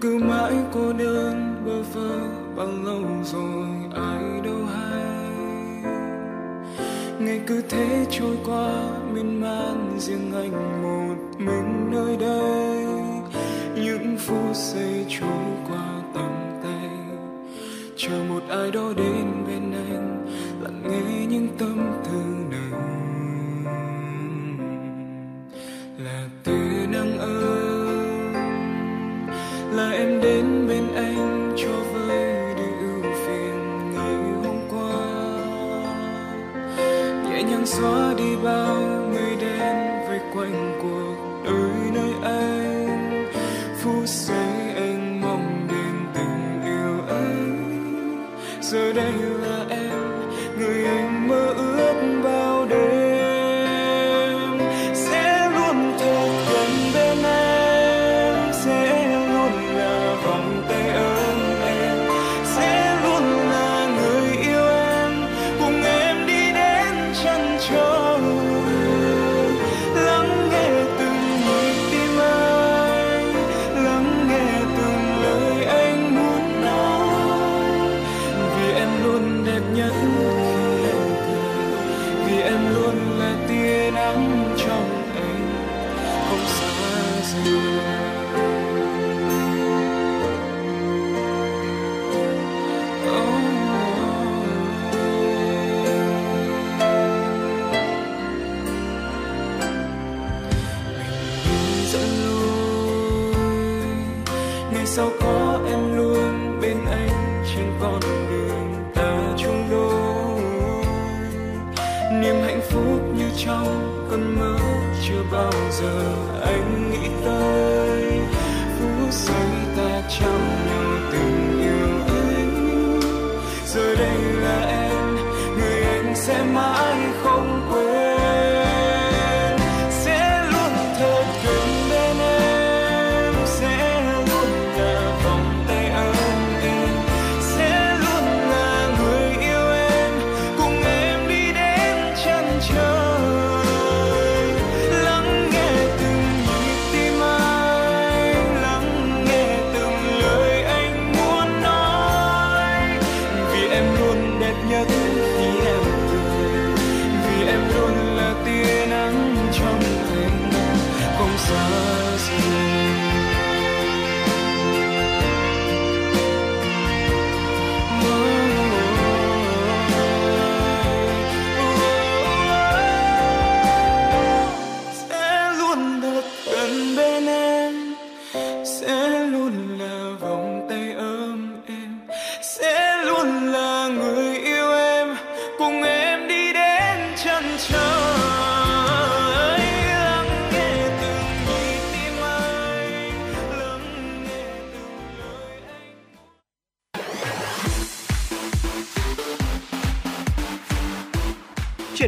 Cứ 0.00 0.18
mãi 0.18 0.52
cô 0.72 0.92
đơn 0.92 1.62
bơ 1.66 1.82
vơ, 1.82 2.18
bao 2.56 2.66
lâu 2.84 3.02
rồi 3.24 3.66
ai 3.94 4.40
đâu 4.44 4.64
hay. 4.74 5.42
Ngày 7.18 7.40
cứ 7.46 7.62
thế 7.68 8.06
trôi 8.10 8.36
qua, 8.46 8.72
miên 9.14 9.40
man 9.40 9.96
riêng 9.98 10.32
anh 10.34 10.82
một 10.82 11.16
mình 11.38 11.90
nơi 11.90 12.16
đây. 12.16 12.86
Những 13.74 14.16
phút 14.18 14.56
giây 14.56 15.06
trôi 15.08 15.56
qua 15.68 16.02
tầm 16.14 16.60
tay, 16.62 16.90
chờ 17.96 18.24
một 18.28 18.42
ai 18.48 18.70
đó 18.70 18.92
đến 18.96 19.26
bên 19.46 19.72
anh, 19.72 20.26
lặng 20.62 20.82
nghe 20.82 21.26
những 21.26 21.48
tâm 21.58 21.92
tư 22.04 22.35
đến 30.26 30.68
bên 30.68 30.94
anh 30.94 31.54
cho 31.56 31.72
vơi 31.92 32.54
đi 32.54 32.62
ưu 32.80 33.02
phiền 33.02 33.90
ngày 33.94 34.14
hôm 34.44 34.56
qua. 34.70 35.06
Nhẹ 37.24 37.42
nhàng 37.42 37.66
xóa 37.66 38.14
đi 38.18 38.36
bao 38.44 39.05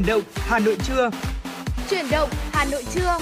động 0.08 0.22
Hà 0.34 0.58
Nội 0.58 0.76
trưa. 0.86 1.10
Chuyển 1.90 2.06
động 2.10 2.28
Hà 2.52 2.64
Nội 2.64 2.84
trưa. 2.94 3.18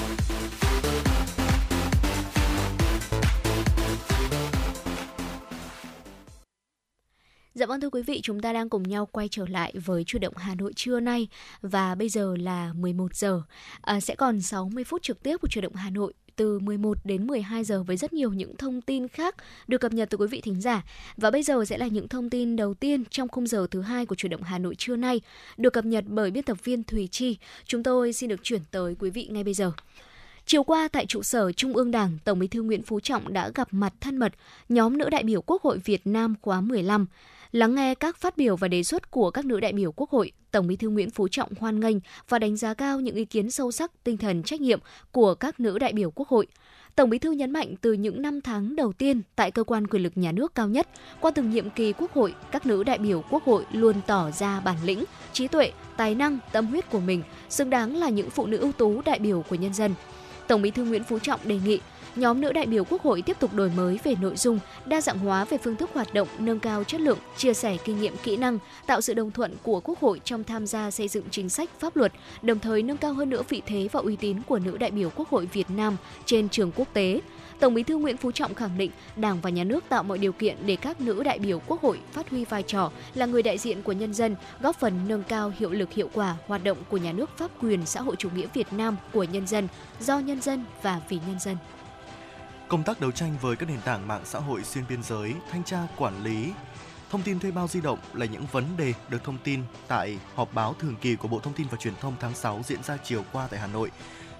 Dạ 7.55 7.67
vâng 7.67 7.81
thưa 7.81 7.91
quý 7.91 8.03
vị, 8.03 8.21
chúng 8.23 8.41
ta 8.41 8.53
đang 8.53 8.69
cùng 8.69 8.83
nhau 8.83 9.07
quay 9.07 9.29
trở 9.31 9.47
lại 9.49 9.75
với 9.85 10.05
chủ 10.05 10.19
động 10.19 10.35
Hà 10.37 10.55
Nội 10.55 10.73
trưa 10.77 11.01
nay 11.01 11.29
và 11.61 11.95
bây 11.95 12.09
giờ 12.09 12.37
là 12.41 12.73
11 12.73 13.15
giờ. 13.15 13.43
À, 13.81 14.01
sẽ 14.01 14.15
còn 14.15 14.41
60 14.41 14.85
phút 14.85 15.03
trực 15.03 15.23
tiếp 15.23 15.37
của 15.37 15.49
chủ 15.49 15.61
động 15.61 15.75
Hà 15.75 15.91
Nội 15.91 16.13
từ 16.37 16.59
11 16.59 16.99
đến 17.05 17.27
12 17.27 17.65
giờ 17.65 17.83
với 17.83 17.97
rất 17.97 18.13
nhiều 18.13 18.33
những 18.33 18.57
thông 18.57 18.81
tin 18.81 19.09
khác 19.09 19.37
được 19.69 19.79
cập 19.79 19.93
nhật 19.93 20.11
từ 20.11 20.19
quý 20.19 20.27
vị 20.27 20.41
thính 20.41 20.61
giả. 20.61 20.85
Và 21.17 21.31
bây 21.31 21.43
giờ 21.43 21.65
sẽ 21.65 21.79
là 21.79 21.87
những 21.87 22.09
thông 22.09 22.31
tin 22.31 22.57
đầu 22.57 22.75
tiên 22.75 23.05
trong 23.11 23.29
khung 23.29 23.47
giờ 23.47 23.67
thứ 23.71 23.81
hai 23.81 24.07
của 24.07 24.15
chủ 24.15 24.29
động 24.29 24.43
Hà 24.43 24.59
Nội 24.59 24.75
trưa 24.75 24.97
nay 24.97 25.21
được 25.57 25.73
cập 25.73 25.85
nhật 25.85 26.05
bởi 26.07 26.31
biên 26.31 26.43
tập 26.45 26.65
viên 26.65 26.85
Thùy 26.85 27.09
Chi. 27.11 27.37
Chúng 27.65 27.83
tôi 27.83 28.13
xin 28.13 28.29
được 28.31 28.41
chuyển 28.43 28.61
tới 28.71 28.97
quý 28.99 29.11
vị 29.11 29.29
ngay 29.31 29.45
bây 29.45 29.55
giờ. 29.55 29.73
Chiều 30.47 30.63
qua 30.63 30.89
tại 30.89 31.07
trụ 31.07 31.23
sở 31.23 31.53
Trung 31.53 31.73
ương 31.73 31.91
Đảng, 31.91 32.19
Tổng 32.25 32.39
Bí 32.39 32.47
thư 32.47 32.63
Nguyễn 32.63 32.83
Phú 32.83 33.01
Trọng 33.01 33.33
đã 33.33 33.51
gặp 33.55 33.69
mặt 33.71 33.93
thân 34.01 34.17
mật 34.17 34.33
nhóm 34.69 34.99
nữ 34.99 35.11
đại 35.11 35.23
biểu 35.23 35.43
Quốc 35.43 35.63
hội 35.63 35.79
Việt 35.85 36.01
Nam 36.05 36.35
khóa 36.43 36.61
15. 36.61 37.07
Lắng 37.57 37.75
nghe 37.75 37.95
các 37.95 38.17
phát 38.17 38.37
biểu 38.37 38.57
và 38.57 38.69
đề 38.69 38.83
xuất 38.83 39.11
của 39.11 39.31
các 39.31 39.45
nữ 39.45 39.61
đại 39.61 39.73
biểu 39.73 39.93
Quốc 39.93 40.11
hội, 40.11 40.33
Tổng 40.51 40.67
Bí 40.67 40.77
thư 40.77 40.89
Nguyễn 40.89 41.11
Phú 41.11 41.29
Trọng 41.29 41.53
hoan 41.61 41.81
nghênh 41.81 41.97
và 42.29 42.39
đánh 42.39 42.57
giá 42.57 42.75
cao 42.75 43.01
những 43.01 43.15
ý 43.15 43.25
kiến 43.25 43.51
sâu 43.51 43.73
sắc, 43.73 44.05
tinh 44.05 44.17
thần 44.17 44.43
trách 44.43 44.61
nhiệm 44.61 44.79
của 45.13 45.35
các 45.35 45.61
nữ 45.61 45.79
đại 45.79 45.93
biểu 45.93 46.11
Quốc 46.11 46.29
hội. 46.29 46.47
Tổng 46.97 47.11
Bí 47.11 47.19
thư 47.19 47.31
nhấn 47.31 47.51
mạnh 47.51 47.75
từ 47.81 47.93
những 47.93 48.23
năm 48.23 48.41
tháng 48.41 48.77
đầu 48.77 48.93
tiên 48.93 49.23
tại 49.37 49.51
cơ 49.51 49.65
quan 49.65 49.87
quyền 49.87 50.03
lực 50.03 50.13
nhà 50.17 50.33
nước 50.33 50.55
cao 50.55 50.69
nhất, 50.69 50.89
qua 51.21 51.31
từng 51.31 51.51
nhiệm 51.51 51.71
kỳ 51.71 51.93
Quốc 51.93 52.13
hội, 52.13 52.35
các 52.51 52.67
nữ 52.67 52.85
đại 52.85 52.99
biểu 52.99 53.25
Quốc 53.31 53.45
hội 53.45 53.65
luôn 53.73 53.95
tỏ 54.07 54.31
ra 54.31 54.61
bản 54.61 54.77
lĩnh, 54.85 55.05
trí 55.33 55.49
tuệ, 55.49 55.73
tài 55.97 56.15
năng, 56.15 56.39
tâm 56.53 56.67
huyết 56.67 56.91
của 56.91 57.01
mình, 57.01 57.23
xứng 57.49 57.71
đáng 57.71 57.97
là 57.97 58.09
những 58.09 58.31
phụ 58.31 58.47
nữ 58.47 58.59
ưu 58.59 58.73
tú 58.73 59.03
đại 59.05 59.19
biểu 59.19 59.45
của 59.49 59.57
nhân 59.57 59.75
dân. 59.75 59.95
Tổng 60.49 60.63
Bí 60.63 60.71
thư 60.71 60.85
Nguyễn 60.85 61.05
Phú 61.05 61.19
Trọng 61.19 61.41
đề 61.45 61.59
nghị 61.65 61.81
nhóm 62.17 62.41
nữ 62.41 62.53
đại 62.53 62.67
biểu 62.67 62.85
Quốc 62.85 63.03
hội 63.03 63.23
tiếp 63.23 63.37
tục 63.41 63.55
đổi 63.55 63.71
mới 63.77 63.99
về 64.05 64.15
nội 64.21 64.37
dung, 64.37 64.59
đa 64.87 65.01
dạng 65.01 65.19
hóa 65.19 65.45
về 65.45 65.59
phương 65.59 65.77
thức 65.77 65.91
hoạt 65.95 66.15
động, 66.15 66.29
nâng 66.39 66.61
cao 66.61 66.85
chất 66.85 67.01
lượng, 67.01 67.19
chia 67.37 67.55
sẻ 67.55 67.77
kinh 67.85 68.01
nghiệm 68.01 68.17
kỹ 68.23 68.37
năng, 68.37 68.59
tạo 68.87 69.01
sự 69.01 69.15
đồng 69.15 69.31
thuận 69.31 69.55
của 69.63 69.81
Quốc 69.81 70.01
hội 70.01 70.21
trong 70.25 70.45
tham 70.45 70.67
gia 70.67 70.91
xây 70.91 71.09
dựng 71.09 71.25
chính 71.31 71.49
sách 71.49 71.71
pháp 71.79 71.97
luật, 71.97 72.13
đồng 72.43 72.59
thời 72.59 72.83
nâng 72.83 72.97
cao 72.97 73.13
hơn 73.13 73.31
nữa 73.31 73.43
vị 73.49 73.63
thế 73.67 73.89
và 73.93 74.01
uy 74.01 74.17
tín 74.17 74.43
của 74.47 74.59
nữ 74.59 74.77
đại 74.79 74.91
biểu 74.91 75.11
Quốc 75.11 75.29
hội 75.29 75.49
Việt 75.53 75.71
Nam 75.71 75.97
trên 76.25 76.49
trường 76.49 76.73
quốc 76.77 76.89
tế. 76.93 77.21
Tổng 77.61 77.75
Bí 77.75 77.83
thư 77.83 77.97
Nguyễn 77.97 78.17
Phú 78.17 78.33
Trọng 78.33 78.55
khẳng 78.55 78.79
định 78.79 78.91
Đảng 79.17 79.41
và 79.41 79.51
Nhà 79.51 79.65
nước 79.65 79.85
tạo 79.89 80.03
mọi 80.03 80.19
điều 80.19 80.33
kiện 80.33 80.57
để 80.67 80.77
các 80.77 81.01
nữ 81.01 81.23
đại 81.23 81.39
biểu 81.39 81.61
Quốc 81.67 81.83
hội 81.83 82.01
phát 82.13 82.31
huy 82.31 82.45
vai 82.45 82.63
trò 82.63 82.91
là 83.15 83.27
người 83.27 83.43
đại 83.43 83.59
diện 83.59 83.83
của 83.83 83.93
nhân 83.93 84.15
dân, 84.15 84.37
góp 84.61 84.77
phần 84.81 85.09
nâng 85.09 85.23
cao 85.23 85.53
hiệu 85.59 85.71
lực 85.71 85.93
hiệu 85.93 86.11
quả 86.13 86.37
hoạt 86.47 86.65
động 86.65 86.79
của 86.91 86.97
nhà 86.97 87.13
nước 87.13 87.39
pháp 87.39 87.51
quyền 87.61 87.87
xã 87.87 88.01
hội 88.01 88.17
chủ 88.17 88.29
nghĩa 88.35 88.47
Việt 88.55 88.73
Nam 88.73 88.97
của 89.13 89.25
nhân 89.25 89.47
dân, 89.47 89.69
do 90.01 90.19
nhân 90.19 90.41
dân 90.41 90.65
và 90.83 91.01
vì 91.09 91.19
nhân 91.27 91.39
dân. 91.41 91.57
Công 92.69 92.83
tác 92.83 93.01
đấu 93.01 93.11
tranh 93.11 93.37
với 93.41 93.57
các 93.57 93.69
nền 93.69 93.81
tảng 93.81 94.09
mạng 94.09 94.23
xã 94.25 94.39
hội 94.39 94.65
xuyên 94.65 94.85
biên 94.89 95.03
giới, 95.03 95.35
thanh 95.51 95.65
tra 95.65 95.79
quản 95.97 96.25
lý 96.25 96.53
Thông 97.11 97.23
tin 97.23 97.39
thuê 97.39 97.51
bao 97.51 97.69
di 97.69 97.81
động 97.81 97.99
là 98.15 98.27
những 98.27 98.47
vấn 98.53 98.65
đề 98.77 98.95
được 99.09 99.25
thông 99.25 99.39
tin 99.45 99.63
tại 99.89 100.19
họp 100.35 100.55
báo 100.55 100.75
thường 100.79 100.97
kỳ 101.01 101.17
của 101.17 101.29
Bộ 101.29 101.41
Thông 101.41 101.53
tin 101.53 101.67
và 101.71 101.77
Truyền 101.77 101.95
thông 102.01 102.15
tháng 102.21 102.35
6 102.35 102.61
diễn 102.65 102.83
ra 102.83 102.97
chiều 103.05 103.25
qua 103.33 103.49
tại 103.51 103.61
Hà 103.61 103.67
Nội. 103.67 103.91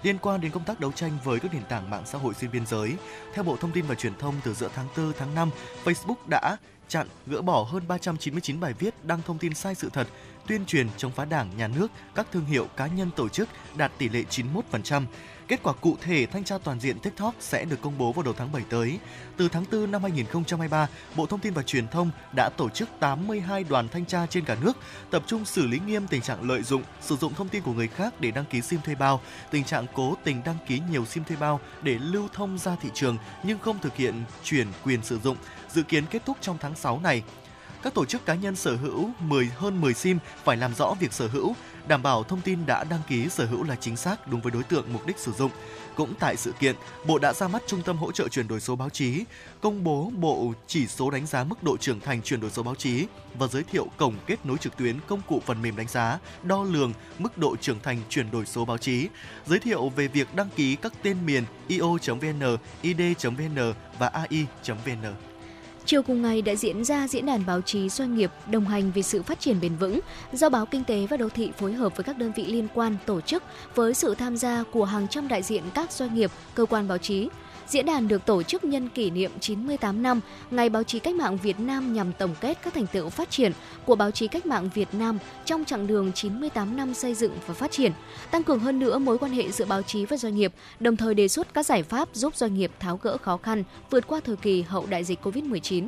Liên 0.03 0.17
quan 0.17 0.41
đến 0.41 0.51
công 0.51 0.63
tác 0.63 0.79
đấu 0.79 0.91
tranh 0.91 1.11
với 1.23 1.39
các 1.39 1.53
nền 1.53 1.63
tảng 1.69 1.89
mạng 1.89 2.03
xã 2.05 2.17
hội 2.17 2.33
xuyên 2.33 2.51
biên 2.51 2.65
giới, 2.65 2.93
theo 3.33 3.43
Bộ 3.43 3.57
Thông 3.57 3.71
tin 3.71 3.85
và 3.85 3.95
Truyền 3.95 4.15
thông 4.15 4.35
từ 4.43 4.53
giữa 4.53 4.69
tháng 4.75 4.87
4 4.97 5.13
tháng 5.17 5.35
5, 5.35 5.49
Facebook 5.83 6.15
đã 6.29 6.57
chặn 6.87 7.07
gỡ 7.27 7.41
bỏ 7.41 7.63
hơn 7.63 7.83
399 7.87 8.59
bài 8.59 8.73
viết 8.79 9.05
đăng 9.05 9.21
thông 9.21 9.37
tin 9.37 9.53
sai 9.53 9.75
sự 9.75 9.89
thật, 9.93 10.07
tuyên 10.47 10.65
truyền 10.65 10.87
chống 10.97 11.11
phá 11.11 11.25
Đảng, 11.25 11.57
nhà 11.57 11.67
nước, 11.67 11.87
các 12.15 12.27
thương 12.31 12.45
hiệu 12.45 12.67
cá 12.77 12.87
nhân 12.87 13.09
tổ 13.15 13.29
chức 13.29 13.49
đạt 13.75 13.91
tỷ 13.97 14.09
lệ 14.09 14.23
91%. 14.29 15.03
Kết 15.47 15.63
quả 15.63 15.73
cụ 15.73 15.97
thể 16.01 16.25
thanh 16.25 16.43
tra 16.43 16.57
toàn 16.57 16.79
diện 16.79 16.99
TikTok 16.99 17.35
sẽ 17.39 17.65
được 17.65 17.81
công 17.81 17.97
bố 17.97 18.11
vào 18.11 18.23
đầu 18.23 18.33
tháng 18.37 18.51
7 18.51 18.63
tới. 18.69 18.99
Từ 19.37 19.49
tháng 19.49 19.65
4 19.71 19.91
năm 19.91 20.01
2023, 20.01 20.87
Bộ 21.15 21.25
Thông 21.25 21.39
tin 21.39 21.53
và 21.53 21.63
Truyền 21.63 21.87
thông 21.87 22.11
đã 22.35 22.49
tổ 22.57 22.69
chức 22.69 22.89
82 22.99 23.63
đoàn 23.63 23.87
thanh 23.89 24.05
tra 24.05 24.25
trên 24.25 24.45
cả 24.45 24.57
nước, 24.61 24.77
tập 25.11 25.23
trung 25.27 25.45
xử 25.45 25.67
lý 25.67 25.79
nghiêm 25.87 26.07
tình 26.07 26.21
trạng 26.21 26.49
lợi 26.49 26.63
dụng, 26.63 26.83
sử 27.01 27.15
dụng 27.15 27.33
thông 27.33 27.49
tin 27.49 27.63
của 27.63 27.73
người 27.73 27.87
khác 27.87 28.13
để 28.19 28.31
đăng 28.31 28.45
ký 28.45 28.61
SIM 28.61 28.81
thuê 28.81 28.95
bao, 28.95 29.21
tình 29.51 29.63
trạng 29.63 29.85
cố 29.93 30.15
tình 30.23 30.41
đăng 30.45 30.57
ký 30.67 30.81
nhiều 30.91 31.05
SIM 31.05 31.23
thuê 31.23 31.37
bao 31.37 31.59
để 31.81 31.97
lưu 32.01 32.27
thông 32.33 32.57
ra 32.57 32.75
thị 32.81 32.89
trường 32.93 33.17
nhưng 33.43 33.59
không 33.59 33.79
thực 33.79 33.95
hiện 33.95 34.23
chuyển 34.43 34.67
quyền 34.83 35.03
sử 35.03 35.19
dụng, 35.19 35.37
dự 35.69 35.83
kiến 35.83 36.03
kết 36.09 36.25
thúc 36.25 36.37
trong 36.41 36.57
tháng 36.61 36.75
6 36.75 36.99
này 36.99 37.23
các 37.83 37.93
tổ 37.93 38.05
chức 38.05 38.25
cá 38.25 38.35
nhân 38.35 38.55
sở 38.55 38.75
hữu 38.75 39.09
10 39.19 39.51
hơn 39.55 39.81
10 39.81 39.93
SIM 39.93 40.17
phải 40.43 40.57
làm 40.57 40.73
rõ 40.73 40.93
việc 40.99 41.13
sở 41.13 41.27
hữu, 41.27 41.55
đảm 41.87 42.03
bảo 42.03 42.23
thông 42.23 42.41
tin 42.41 42.65
đã 42.65 42.83
đăng 42.83 43.01
ký 43.07 43.29
sở 43.29 43.45
hữu 43.45 43.63
là 43.63 43.75
chính 43.75 43.95
xác 43.95 44.27
đúng 44.27 44.41
với 44.41 44.51
đối 44.51 44.63
tượng 44.63 44.93
mục 44.93 45.07
đích 45.07 45.19
sử 45.19 45.31
dụng. 45.31 45.51
Cũng 45.95 46.13
tại 46.19 46.37
sự 46.37 46.51
kiện, 46.51 46.75
Bộ 47.05 47.19
đã 47.19 47.33
ra 47.33 47.47
mắt 47.47 47.63
Trung 47.67 47.81
tâm 47.81 47.97
hỗ 47.97 48.11
trợ 48.11 48.27
chuyển 48.27 48.47
đổi 48.47 48.59
số 48.59 48.75
báo 48.75 48.89
chí, 48.89 49.23
công 49.61 49.83
bố 49.83 50.11
bộ 50.15 50.53
chỉ 50.67 50.87
số 50.87 51.09
đánh 51.09 51.25
giá 51.25 51.43
mức 51.43 51.63
độ 51.63 51.77
trưởng 51.77 51.99
thành 51.99 52.21
chuyển 52.21 52.39
đổi 52.39 52.51
số 52.51 52.63
báo 52.63 52.75
chí 52.75 53.05
và 53.39 53.47
giới 53.47 53.63
thiệu 53.63 53.87
cổng 53.97 54.15
kết 54.25 54.45
nối 54.45 54.57
trực 54.57 54.77
tuyến 54.77 54.95
công 55.07 55.21
cụ 55.27 55.41
phần 55.45 55.61
mềm 55.61 55.75
đánh 55.75 55.87
giá, 55.87 56.19
đo 56.43 56.63
lường 56.63 56.93
mức 57.19 57.37
độ 57.37 57.55
trưởng 57.61 57.79
thành 57.79 58.01
chuyển 58.09 58.31
đổi 58.31 58.45
số 58.45 58.65
báo 58.65 58.77
chí, 58.77 59.07
giới 59.45 59.59
thiệu 59.59 59.89
về 59.89 60.07
việc 60.07 60.35
đăng 60.35 60.49
ký 60.55 60.75
các 60.75 60.93
tên 61.03 61.25
miền 61.25 61.43
io.vn, 61.67 62.57
id.vn 62.81 63.73
và 63.99 64.07
ai.vn. 64.07 65.26
Chiều 65.87 66.03
cùng 66.03 66.21
ngày 66.21 66.41
đã 66.41 66.55
diễn 66.55 66.83
ra 66.83 67.07
diễn 67.07 67.25
đàn 67.25 67.45
báo 67.45 67.61
chí 67.61 67.89
doanh 67.89 68.15
nghiệp 68.15 68.31
đồng 68.51 68.65
hành 68.65 68.91
vì 68.91 69.03
sự 69.03 69.23
phát 69.23 69.39
triển 69.39 69.61
bền 69.61 69.75
vững 69.75 69.99
do 70.33 70.49
Báo 70.49 70.65
Kinh 70.65 70.83
tế 70.83 71.07
và 71.09 71.17
Đô 71.17 71.29
thị 71.29 71.51
phối 71.57 71.73
hợp 71.73 71.97
với 71.97 72.03
các 72.03 72.17
đơn 72.17 72.31
vị 72.35 72.45
liên 72.45 72.67
quan 72.73 72.97
tổ 73.05 73.21
chức 73.21 73.43
với 73.75 73.93
sự 73.93 74.15
tham 74.15 74.37
gia 74.37 74.63
của 74.71 74.85
hàng 74.85 75.07
trăm 75.07 75.27
đại 75.27 75.43
diện 75.43 75.63
các 75.73 75.91
doanh 75.91 76.15
nghiệp, 76.15 76.31
cơ 76.55 76.65
quan 76.65 76.87
báo 76.87 76.97
chí. 76.97 77.29
Diễn 77.69 77.85
đàn 77.85 78.07
được 78.07 78.25
tổ 78.25 78.43
chức 78.43 78.63
nhân 78.63 78.89
kỷ 78.89 79.09
niệm 79.09 79.31
98 79.39 80.03
năm 80.03 80.21
Ngày 80.51 80.69
báo 80.69 80.83
chí 80.83 80.99
cách 80.99 81.15
mạng 81.15 81.37
Việt 81.37 81.59
Nam 81.59 81.93
nhằm 81.93 82.13
tổng 82.13 82.35
kết 82.41 82.57
các 82.63 82.73
thành 82.73 82.87
tựu 82.87 83.09
phát 83.09 83.29
triển 83.29 83.51
của 83.85 83.95
báo 83.95 84.11
chí 84.11 84.27
cách 84.27 84.45
mạng 84.45 84.69
Việt 84.73 84.87
Nam 84.93 85.17
trong 85.45 85.65
chặng 85.65 85.87
đường 85.87 86.11
98 86.13 86.77
năm 86.77 86.93
xây 86.93 87.13
dựng 87.13 87.31
và 87.47 87.53
phát 87.53 87.71
triển, 87.71 87.91
tăng 88.31 88.43
cường 88.43 88.59
hơn 88.59 88.79
nữa 88.79 88.97
mối 88.99 89.17
quan 89.17 89.31
hệ 89.31 89.51
giữa 89.51 89.65
báo 89.65 89.81
chí 89.81 90.05
và 90.05 90.17
doanh 90.17 90.35
nghiệp, 90.35 90.53
đồng 90.79 90.97
thời 90.97 91.13
đề 91.13 91.27
xuất 91.27 91.53
các 91.53 91.65
giải 91.65 91.83
pháp 91.83 92.09
giúp 92.13 92.35
doanh 92.35 92.53
nghiệp 92.53 92.71
tháo 92.79 92.99
gỡ 93.01 93.17
khó 93.17 93.37
khăn, 93.37 93.63
vượt 93.89 94.07
qua 94.07 94.19
thời 94.25 94.35
kỳ 94.35 94.61
hậu 94.61 94.85
đại 94.85 95.03
dịch 95.03 95.19
Covid-19. 95.23 95.87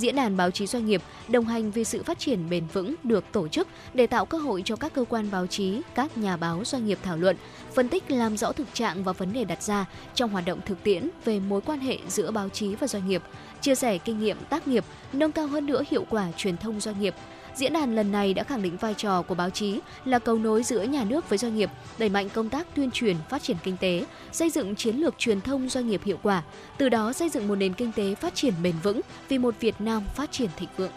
Diễn 0.00 0.16
đàn 0.16 0.36
báo 0.36 0.50
chí 0.50 0.66
doanh 0.66 0.86
nghiệp 0.86 1.02
đồng 1.28 1.44
hành 1.44 1.70
vì 1.70 1.84
sự 1.84 2.02
phát 2.02 2.18
triển 2.18 2.50
bền 2.50 2.66
vững 2.72 2.94
được 3.04 3.24
tổ 3.32 3.48
chức 3.48 3.68
để 3.94 4.06
tạo 4.06 4.26
cơ 4.26 4.38
hội 4.38 4.62
cho 4.64 4.76
các 4.76 4.94
cơ 4.94 5.04
quan 5.08 5.30
báo 5.30 5.46
chí, 5.46 5.80
các 5.94 6.18
nhà 6.18 6.36
báo 6.36 6.64
doanh 6.64 6.86
nghiệp 6.86 6.98
thảo 7.02 7.16
luận, 7.16 7.36
phân 7.74 7.88
tích 7.88 8.10
làm 8.10 8.36
rõ 8.36 8.52
thực 8.52 8.74
trạng 8.74 9.04
và 9.04 9.12
vấn 9.12 9.32
đề 9.32 9.44
đặt 9.44 9.62
ra 9.62 9.86
trong 10.14 10.30
hoạt 10.30 10.46
động 10.46 10.60
thực 10.66 10.82
tiễn 10.82 11.08
về 11.24 11.40
mối 11.40 11.60
quan 11.60 11.80
hệ 11.80 11.98
giữa 12.08 12.30
báo 12.30 12.48
chí 12.48 12.74
và 12.74 12.86
doanh 12.86 13.08
nghiệp, 13.08 13.22
chia 13.60 13.74
sẻ 13.74 13.98
kinh 13.98 14.20
nghiệm 14.20 14.36
tác 14.50 14.68
nghiệp, 14.68 14.84
nâng 15.12 15.32
cao 15.32 15.46
hơn 15.46 15.66
nữa 15.66 15.82
hiệu 15.90 16.04
quả 16.10 16.26
truyền 16.36 16.56
thông 16.56 16.80
doanh 16.80 17.00
nghiệp, 17.00 17.14
Diễn 17.60 17.72
đàn 17.72 17.94
lần 17.94 18.12
này 18.12 18.34
đã 18.34 18.44
khẳng 18.44 18.62
định 18.62 18.76
vai 18.76 18.94
trò 18.94 19.22
của 19.22 19.34
báo 19.34 19.50
chí 19.50 19.80
là 20.04 20.18
cầu 20.18 20.38
nối 20.38 20.62
giữa 20.62 20.82
nhà 20.82 21.04
nước 21.04 21.28
với 21.28 21.38
doanh 21.38 21.56
nghiệp, 21.56 21.70
đẩy 21.98 22.08
mạnh 22.08 22.28
công 22.28 22.48
tác 22.48 22.66
tuyên 22.74 22.90
truyền 22.90 23.16
phát 23.28 23.42
triển 23.42 23.56
kinh 23.62 23.76
tế, 23.76 24.04
xây 24.32 24.50
dựng 24.50 24.76
chiến 24.76 24.96
lược 24.96 25.18
truyền 25.18 25.40
thông 25.40 25.68
doanh 25.68 25.88
nghiệp 25.88 26.00
hiệu 26.04 26.18
quả, 26.22 26.42
từ 26.78 26.88
đó 26.88 27.12
xây 27.12 27.28
dựng 27.28 27.48
một 27.48 27.54
nền 27.54 27.74
kinh 27.74 27.92
tế 27.92 28.14
phát 28.14 28.34
triển 28.34 28.54
bền 28.62 28.74
vững 28.82 29.00
vì 29.28 29.38
một 29.38 29.54
Việt 29.60 29.80
Nam 29.80 30.02
phát 30.14 30.32
triển 30.32 30.50
thịnh 30.56 30.68
vượng. 30.76 30.90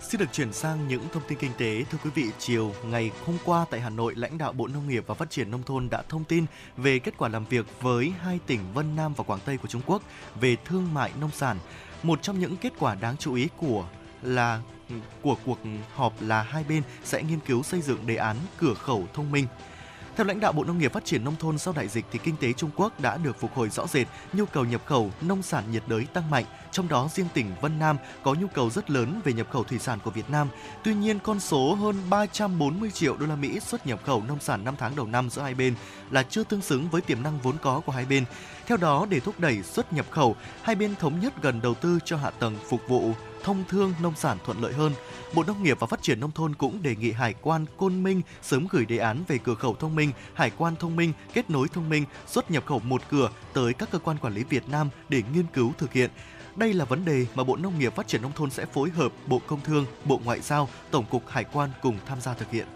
Xin 0.00 0.18
được 0.18 0.32
chuyển 0.32 0.52
sang 0.52 0.88
những 0.88 1.02
thông 1.12 1.22
tin 1.28 1.38
kinh 1.38 1.52
tế. 1.58 1.84
Thưa 1.90 1.98
quý 2.04 2.10
vị, 2.14 2.24
chiều 2.38 2.74
ngày 2.84 3.10
hôm 3.26 3.36
qua 3.44 3.64
tại 3.70 3.80
Hà 3.80 3.90
Nội, 3.90 4.14
lãnh 4.16 4.38
đạo 4.38 4.52
Bộ 4.52 4.66
Nông 4.66 4.88
nghiệp 4.88 5.04
và 5.06 5.14
Phát 5.14 5.30
triển 5.30 5.50
Nông 5.50 5.62
thôn 5.62 5.90
đã 5.90 6.02
thông 6.08 6.24
tin 6.24 6.46
về 6.76 6.98
kết 6.98 7.14
quả 7.18 7.28
làm 7.28 7.44
việc 7.44 7.66
với 7.80 8.12
hai 8.22 8.38
tỉnh 8.46 8.60
Vân 8.74 8.96
Nam 8.96 9.14
và 9.16 9.24
Quảng 9.24 9.40
Tây 9.44 9.56
của 9.56 9.68
Trung 9.68 9.82
Quốc 9.86 10.02
về 10.40 10.56
thương 10.64 10.94
mại 10.94 11.10
nông 11.20 11.30
sản. 11.30 11.58
Một 12.02 12.22
trong 12.22 12.40
những 12.40 12.56
kết 12.56 12.72
quả 12.78 12.94
đáng 12.94 13.16
chú 13.16 13.34
ý 13.34 13.48
của 13.56 13.84
là 14.22 14.60
của 15.22 15.36
cuộc 15.46 15.58
họp 15.94 16.12
là 16.20 16.42
hai 16.42 16.64
bên 16.68 16.82
sẽ 17.04 17.22
nghiên 17.22 17.40
cứu 17.40 17.62
xây 17.62 17.80
dựng 17.80 18.06
đề 18.06 18.16
án 18.16 18.36
cửa 18.58 18.74
khẩu 18.74 19.06
thông 19.14 19.32
minh. 19.32 19.46
Theo 20.16 20.26
lãnh 20.26 20.40
đạo 20.40 20.52
Bộ 20.52 20.64
Nông 20.64 20.78
nghiệp 20.78 20.92
Phát 20.92 21.04
triển 21.04 21.24
Nông 21.24 21.36
thôn 21.36 21.58
sau 21.58 21.74
đại 21.76 21.88
dịch 21.88 22.04
thì 22.12 22.18
kinh 22.22 22.36
tế 22.36 22.52
Trung 22.52 22.70
Quốc 22.76 23.00
đã 23.00 23.16
được 23.16 23.40
phục 23.40 23.54
hồi 23.54 23.68
rõ 23.68 23.86
rệt, 23.86 24.06
nhu 24.32 24.44
cầu 24.44 24.64
nhập 24.64 24.82
khẩu 24.86 25.10
nông 25.20 25.42
sản 25.42 25.64
nhiệt 25.70 25.82
đới 25.86 26.04
tăng 26.04 26.30
mạnh, 26.30 26.44
trong 26.70 26.88
đó 26.88 27.08
riêng 27.14 27.26
tỉnh 27.34 27.52
Vân 27.60 27.78
Nam 27.78 27.96
có 28.22 28.34
nhu 28.34 28.46
cầu 28.46 28.70
rất 28.70 28.90
lớn 28.90 29.20
về 29.24 29.32
nhập 29.32 29.46
khẩu 29.50 29.64
thủy 29.64 29.78
sản 29.78 29.98
của 30.04 30.10
Việt 30.10 30.30
Nam. 30.30 30.48
Tuy 30.84 30.94
nhiên, 30.94 31.18
con 31.18 31.40
số 31.40 31.74
hơn 31.74 31.96
340 32.10 32.90
triệu 32.90 33.16
đô 33.16 33.26
la 33.26 33.36
Mỹ 33.36 33.60
xuất 33.60 33.86
nhập 33.86 34.00
khẩu 34.04 34.22
nông 34.28 34.40
sản 34.40 34.64
5 34.64 34.74
tháng 34.78 34.96
đầu 34.96 35.06
năm 35.06 35.30
giữa 35.30 35.42
hai 35.42 35.54
bên 35.54 35.74
là 36.10 36.22
chưa 36.22 36.44
tương 36.44 36.62
xứng 36.62 36.88
với 36.88 37.00
tiềm 37.00 37.22
năng 37.22 37.38
vốn 37.38 37.56
có 37.62 37.80
của 37.80 37.92
hai 37.92 38.04
bên. 38.04 38.24
Theo 38.66 38.76
đó, 38.76 39.06
để 39.10 39.20
thúc 39.20 39.40
đẩy 39.40 39.62
xuất 39.62 39.92
nhập 39.92 40.06
khẩu, 40.10 40.36
hai 40.62 40.74
bên 40.74 40.94
thống 40.96 41.20
nhất 41.20 41.42
gần 41.42 41.60
đầu 41.62 41.74
tư 41.74 41.98
cho 42.04 42.16
hạ 42.16 42.30
tầng 42.30 42.56
phục 42.68 42.88
vụ 42.88 43.12
thông 43.42 43.64
thương 43.68 43.94
nông 44.02 44.16
sản 44.16 44.38
thuận 44.44 44.62
lợi 44.62 44.72
hơn. 44.72 44.92
Bộ 45.34 45.44
Nông 45.44 45.62
nghiệp 45.62 45.80
và 45.80 45.86
Phát 45.86 46.02
triển 46.02 46.20
Nông 46.20 46.32
thôn 46.32 46.54
cũng 46.54 46.82
đề 46.82 46.96
nghị 46.96 47.12
Hải 47.12 47.34
quan 47.40 47.66
Côn 47.76 48.02
Minh 48.02 48.22
sớm 48.42 48.66
gửi 48.70 48.86
đề 48.86 48.98
án 48.98 49.24
về 49.28 49.38
cửa 49.38 49.54
khẩu 49.54 49.74
thông 49.74 49.94
minh, 49.94 50.12
hải 50.34 50.50
quan 50.56 50.76
thông 50.76 50.96
minh, 50.96 51.12
kết 51.34 51.50
nối 51.50 51.68
thông 51.68 51.88
minh, 51.88 52.04
xuất 52.26 52.50
nhập 52.50 52.66
khẩu 52.66 52.78
một 52.78 53.02
cửa 53.10 53.30
tới 53.52 53.74
các 53.74 53.90
cơ 53.90 53.98
quan 53.98 54.18
quản 54.18 54.34
lý 54.34 54.44
Việt 54.44 54.68
Nam 54.68 54.88
để 55.08 55.22
nghiên 55.34 55.46
cứu 55.52 55.72
thực 55.78 55.92
hiện. 55.92 56.10
Đây 56.56 56.72
là 56.72 56.84
vấn 56.84 57.04
đề 57.04 57.26
mà 57.34 57.44
Bộ 57.44 57.56
Nông 57.56 57.78
nghiệp 57.78 57.94
Phát 57.94 58.08
triển 58.08 58.22
Nông 58.22 58.32
thôn 58.32 58.50
sẽ 58.50 58.66
phối 58.66 58.90
hợp 58.90 59.12
Bộ 59.26 59.40
Công 59.46 59.60
Thương, 59.60 59.86
Bộ 60.04 60.20
Ngoại 60.24 60.40
giao, 60.40 60.68
Tổng 60.90 61.04
cục 61.10 61.28
Hải 61.28 61.44
quan 61.44 61.70
cùng 61.82 61.98
tham 62.06 62.20
gia 62.20 62.34
thực 62.34 62.50
hiện. 62.50 62.66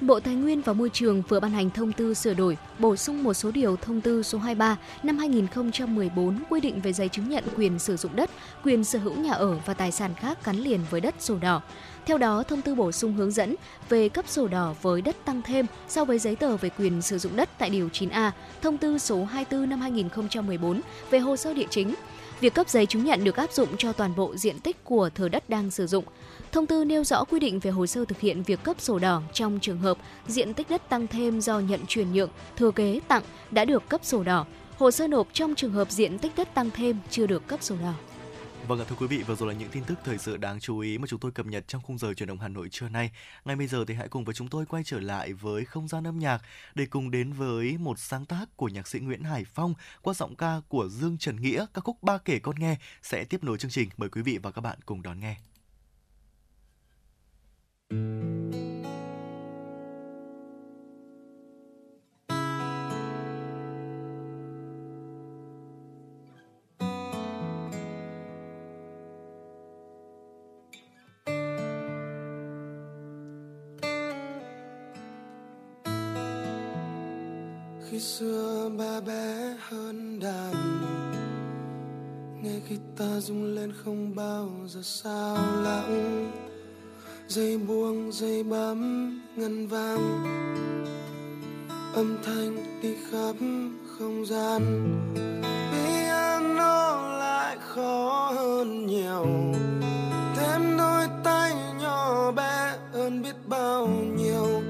Bộ 0.00 0.20
Tài 0.20 0.34
nguyên 0.34 0.60
và 0.62 0.72
Môi 0.72 0.90
trường 0.92 1.22
vừa 1.28 1.40
ban 1.40 1.50
hành 1.50 1.70
thông 1.70 1.92
tư 1.92 2.14
sửa 2.14 2.34
đổi, 2.34 2.56
bổ 2.78 2.96
sung 2.96 3.22
một 3.22 3.34
số 3.34 3.50
điều 3.50 3.76
thông 3.76 4.00
tư 4.00 4.22
số 4.22 4.38
23 4.38 4.76
năm 5.02 5.18
2014 5.18 6.38
quy 6.50 6.60
định 6.60 6.80
về 6.80 6.92
giấy 6.92 7.08
chứng 7.08 7.28
nhận 7.28 7.44
quyền 7.56 7.78
sử 7.78 7.96
dụng 7.96 8.16
đất, 8.16 8.30
quyền 8.64 8.84
sở 8.84 8.98
hữu 8.98 9.14
nhà 9.16 9.32
ở 9.32 9.58
và 9.66 9.74
tài 9.74 9.92
sản 9.92 10.14
khác 10.14 10.38
gắn 10.44 10.56
liền 10.56 10.80
với 10.90 11.00
đất 11.00 11.14
sổ 11.18 11.36
đỏ. 11.38 11.62
Theo 12.06 12.18
đó, 12.18 12.42
thông 12.42 12.62
tư 12.62 12.74
bổ 12.74 12.92
sung 12.92 13.14
hướng 13.14 13.30
dẫn 13.30 13.54
về 13.88 14.08
cấp 14.08 14.24
sổ 14.28 14.48
đỏ 14.48 14.74
với 14.82 15.02
đất 15.02 15.16
tăng 15.24 15.42
thêm 15.42 15.66
so 15.88 16.04
với 16.04 16.18
giấy 16.18 16.36
tờ 16.36 16.56
về 16.56 16.70
quyền 16.78 17.02
sử 17.02 17.18
dụng 17.18 17.36
đất 17.36 17.48
tại 17.58 17.70
điều 17.70 17.88
9A, 17.88 18.30
thông 18.62 18.78
tư 18.78 18.98
số 18.98 19.24
24 19.24 19.70
năm 19.70 19.80
2014 19.80 20.80
về 21.10 21.18
hồ 21.18 21.36
sơ 21.36 21.54
địa 21.54 21.66
chính. 21.70 21.94
Việc 22.40 22.54
cấp 22.54 22.68
giấy 22.68 22.86
chứng 22.86 23.04
nhận 23.04 23.24
được 23.24 23.36
áp 23.36 23.52
dụng 23.52 23.68
cho 23.78 23.92
toàn 23.92 24.16
bộ 24.16 24.36
diện 24.36 24.58
tích 24.58 24.84
của 24.84 25.10
thửa 25.14 25.28
đất 25.28 25.50
đang 25.50 25.70
sử 25.70 25.86
dụng. 25.86 26.04
Thông 26.52 26.66
tư 26.66 26.84
nêu 26.84 27.04
rõ 27.04 27.24
quy 27.24 27.40
định 27.40 27.60
về 27.60 27.70
hồ 27.70 27.86
sơ 27.86 28.04
thực 28.04 28.20
hiện 28.20 28.42
việc 28.42 28.62
cấp 28.62 28.80
sổ 28.80 28.98
đỏ 28.98 29.22
trong 29.32 29.58
trường 29.60 29.78
hợp 29.78 29.98
diện 30.26 30.54
tích 30.54 30.70
đất 30.70 30.88
tăng 30.88 31.06
thêm 31.06 31.40
do 31.40 31.60
nhận 31.60 31.80
chuyển 31.88 32.12
nhượng, 32.12 32.30
thừa 32.56 32.70
kế, 32.70 33.00
tặng 33.08 33.22
đã 33.50 33.64
được 33.64 33.88
cấp 33.88 34.00
sổ 34.04 34.22
đỏ. 34.24 34.46
Hồ 34.76 34.90
sơ 34.90 35.08
nộp 35.08 35.28
trong 35.32 35.54
trường 35.54 35.72
hợp 35.72 35.90
diện 35.90 36.18
tích 36.18 36.32
đất 36.36 36.54
tăng 36.54 36.70
thêm 36.70 36.98
chưa 37.10 37.26
được 37.26 37.46
cấp 37.46 37.62
sổ 37.62 37.76
đỏ. 37.82 37.94
Vâng 38.68 38.80
ạ 38.80 38.84
thưa 38.88 38.96
quý 38.98 39.06
vị, 39.06 39.22
vừa 39.22 39.34
rồi 39.34 39.48
là 39.48 39.58
những 39.58 39.68
tin 39.68 39.84
tức 39.84 39.98
thời 40.04 40.18
sự 40.18 40.36
đáng 40.36 40.60
chú 40.60 40.78
ý 40.78 40.98
mà 40.98 41.06
chúng 41.06 41.20
tôi 41.20 41.32
cập 41.32 41.46
nhật 41.46 41.68
trong 41.68 41.82
khung 41.82 41.98
giờ 41.98 42.14
truyền 42.14 42.28
động 42.28 42.38
Hà 42.38 42.48
Nội 42.48 42.68
trưa 42.70 42.88
nay. 42.88 43.10
Ngay 43.44 43.56
bây 43.56 43.66
giờ 43.66 43.84
thì 43.88 43.94
hãy 43.94 44.08
cùng 44.08 44.24
với 44.24 44.34
chúng 44.34 44.48
tôi 44.48 44.66
quay 44.66 44.84
trở 44.84 45.00
lại 45.00 45.32
với 45.32 45.64
không 45.64 45.88
gian 45.88 46.06
âm 46.06 46.18
nhạc 46.18 46.42
để 46.74 46.86
cùng 46.86 47.10
đến 47.10 47.32
với 47.32 47.76
một 47.78 47.98
sáng 47.98 48.24
tác 48.24 48.56
của 48.56 48.68
nhạc 48.68 48.88
sĩ 48.88 48.98
Nguyễn 48.98 49.24
Hải 49.24 49.44
Phong 49.54 49.74
qua 50.02 50.14
giọng 50.14 50.36
ca 50.36 50.60
của 50.68 50.88
Dương 50.88 51.18
Trần 51.18 51.42
Nghĩa, 51.42 51.66
ca 51.74 51.80
khúc 51.80 52.02
Ba 52.02 52.18
kể 52.18 52.38
con 52.38 52.56
nghe 52.58 52.76
sẽ 53.02 53.24
tiếp 53.24 53.44
nối 53.44 53.58
chương 53.58 53.70
trình. 53.70 53.88
Mời 53.96 54.08
quý 54.08 54.22
vị 54.22 54.38
và 54.42 54.50
các 54.50 54.60
bạn 54.60 54.78
cùng 54.86 55.02
đón 55.02 55.20
nghe 55.20 55.36
khi 57.90 57.96
xưa 78.00 78.70
ba 78.78 79.00
bé 79.00 79.56
hơn 79.68 80.20
đàn, 80.20 80.54
nghe 82.42 82.60
ta 82.96 83.20
rung 83.20 83.44
lên 83.44 83.72
không 83.84 84.14
bao 84.14 84.48
giờ 84.66 84.80
sao 84.82 85.36
lãng 85.62 86.45
dây 87.28 87.58
buông, 87.58 88.12
dây 88.12 88.42
bấm 88.42 89.10
ngân 89.36 89.66
vang. 89.66 90.24
Âm 91.94 92.18
thanh 92.24 92.80
đi 92.82 92.94
khắp 93.10 93.36
không 93.98 94.26
gian. 94.26 94.62
Piano 95.72 96.96
lại 97.18 97.56
khó 97.60 98.32
hơn 98.36 98.86
nhiều. 98.86 99.26
Thêm 100.36 100.76
đôi 100.78 101.06
tay 101.24 101.52
nhỏ 101.80 102.32
bé 102.32 102.76
hơn 102.92 103.22
biết 103.22 103.36
bao 103.48 103.88
nhiêu. 103.88 104.62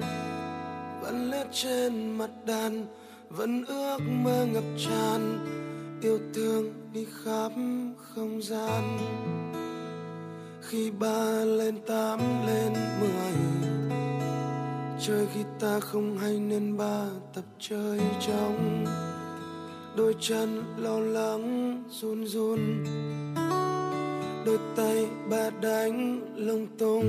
Vẫn 1.02 1.30
lướt 1.30 1.46
trên 1.52 2.18
mặt 2.18 2.30
đàn, 2.46 2.86
vẫn 3.28 3.64
ước 3.64 3.98
mơ 4.09 4.46
ngập 4.52 4.64
tràn. 4.78 5.46
Yêu 6.02 6.18
thương 6.34 6.72
đi 6.92 7.07
khắp 7.24 7.52
không 8.14 8.42
gian 8.42 8.98
khi 10.68 10.90
ba 10.90 11.44
lên 11.44 11.78
tám 11.86 12.18
lên 12.46 12.72
mười. 13.00 13.32
Chơi 15.00 15.26
guitar 15.34 15.82
không 15.82 16.18
hay 16.18 16.40
nên 16.40 16.76
ba 16.76 17.04
tập 17.34 17.44
chơi 17.58 18.00
trong 18.26 18.84
đôi 19.96 20.14
chân 20.20 20.62
lo 20.76 20.98
lắng, 20.98 21.82
run 21.90 22.26
run. 22.26 22.84
Đôi 24.46 24.58
tay 24.76 25.07
ba 25.30 25.50
đánh 25.61 26.20
lung 26.36 26.66
tung. 26.78 27.07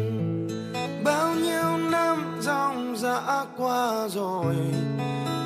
Bao 1.04 1.36
nhiêu 1.36 1.78
năm 1.92 2.38
dòng 2.42 2.96
dã 2.98 3.46
qua 3.58 4.08
rồi. 4.08 4.56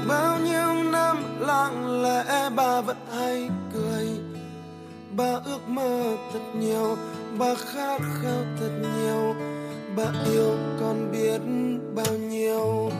Bao 0.08 0.40
nhiêu 0.40 0.92
năm 0.92 1.18
lặng 1.40 2.02
lẽ 2.02 2.50
ba 2.56 2.82
vẫn 2.82 2.98
hay 3.12 3.50
cười. 3.74 4.08
Ba 5.18 5.40
ước 5.46 5.60
mơ 5.68 6.18
thật 6.34 6.40
nhiều 6.60 6.98
ba 7.42 7.56
khát 7.56 8.02
khao 8.22 8.44
thật 8.60 8.70
nhiều 8.98 9.36
ba 9.96 10.04
yêu 10.26 10.58
con 10.80 11.12
biết 11.12 11.42
bao 11.96 12.14
nhiêu. 12.18 12.92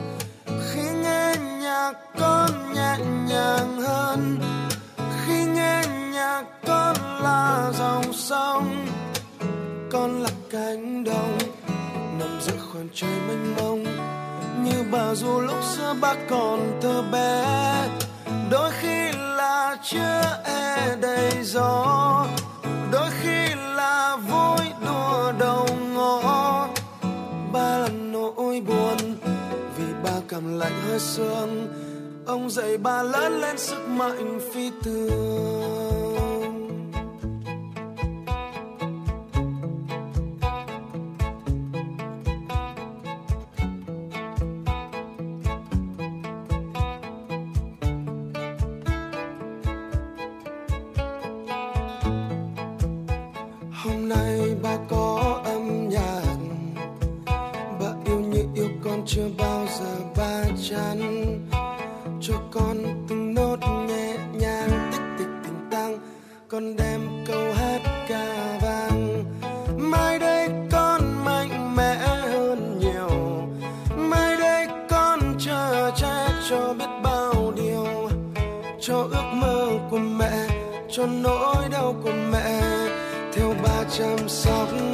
Khi 0.46 0.82
nghe 1.02 1.34
nhạc 1.60 1.92
con 2.18 2.50
nhẹ 2.74 2.96
nhàng 3.28 3.80
hơn, 3.80 4.38
khi 5.26 5.44
nghe 5.44 5.82
nhạc 6.12 6.44
con 6.66 6.96
là 7.22 7.72
dòng 7.78 8.12
sông. 8.12 8.86
Con 9.92 10.22
là 10.22 10.30
cánh 10.50 11.04
đồng, 11.04 11.38
nằm 12.18 12.40
giữa 12.40 12.58
khoảng 12.72 12.88
trời 12.94 13.16
mênh 13.28 13.54
mông. 13.56 13.84
Như 14.64 14.84
bà 14.92 15.14
dù 15.14 15.40
lúc 15.40 15.62
xưa 15.62 15.94
ba 16.00 16.14
còn 16.30 16.78
thơ 16.82 17.02
bé, 17.12 17.44
đôi 18.50 18.70
khi 18.80 19.12
là 19.12 19.76
chưa 19.84 20.40
e 20.44 20.96
đầy 21.00 21.32
gió 21.42 22.26
đôi 22.92 23.10
khi 23.22 23.54
là 23.76 24.16
vui 24.16 24.66
đùa 24.86 25.32
đầu 25.38 25.66
ngõ. 25.94 26.68
Ba 27.52 27.78
là 27.78 27.88
nỗi 27.88 28.60
buồn 28.60 28.96
vì 29.76 29.84
ba 30.04 30.20
cảm 30.28 30.58
lạnh 30.58 30.80
hơi 30.88 30.98
sương. 30.98 31.68
Ông 32.26 32.50
dạy 32.50 32.78
ba 32.78 33.02
lớn 33.02 33.40
lên 33.40 33.58
sức 33.58 33.88
mạnh 33.88 34.40
phi 34.54 34.70
thường. 34.82 36.31
Ba 54.72 54.78
có 54.88 55.40
âm 55.44 55.88
nhạc. 55.88 56.36
Ba 57.80 57.92
yêu 58.04 58.20
như 58.20 58.44
yêu 58.54 58.68
con 58.84 59.02
chưa 59.06 59.28
bao 59.38 59.66
giờ 59.78 59.96
ba 60.16 60.44
chán. 60.70 61.24
Cho 62.20 62.34
con 62.50 62.76
từng 63.08 63.34
nốt 63.34 63.56
nhẹ 63.88 64.16
nhàng, 64.32 64.90
tích 64.92 65.02
tích 65.18 65.28
tình 65.44 65.68
tăng. 65.70 65.98
Con 66.48 66.76
đem 66.76 67.00
chăm 84.02 84.28
sóc 84.28 84.91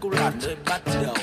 cũng 0.00 0.12
là 0.12 0.32
nơi 0.42 0.56
bắt 0.66 0.80
đầu. 0.86 1.14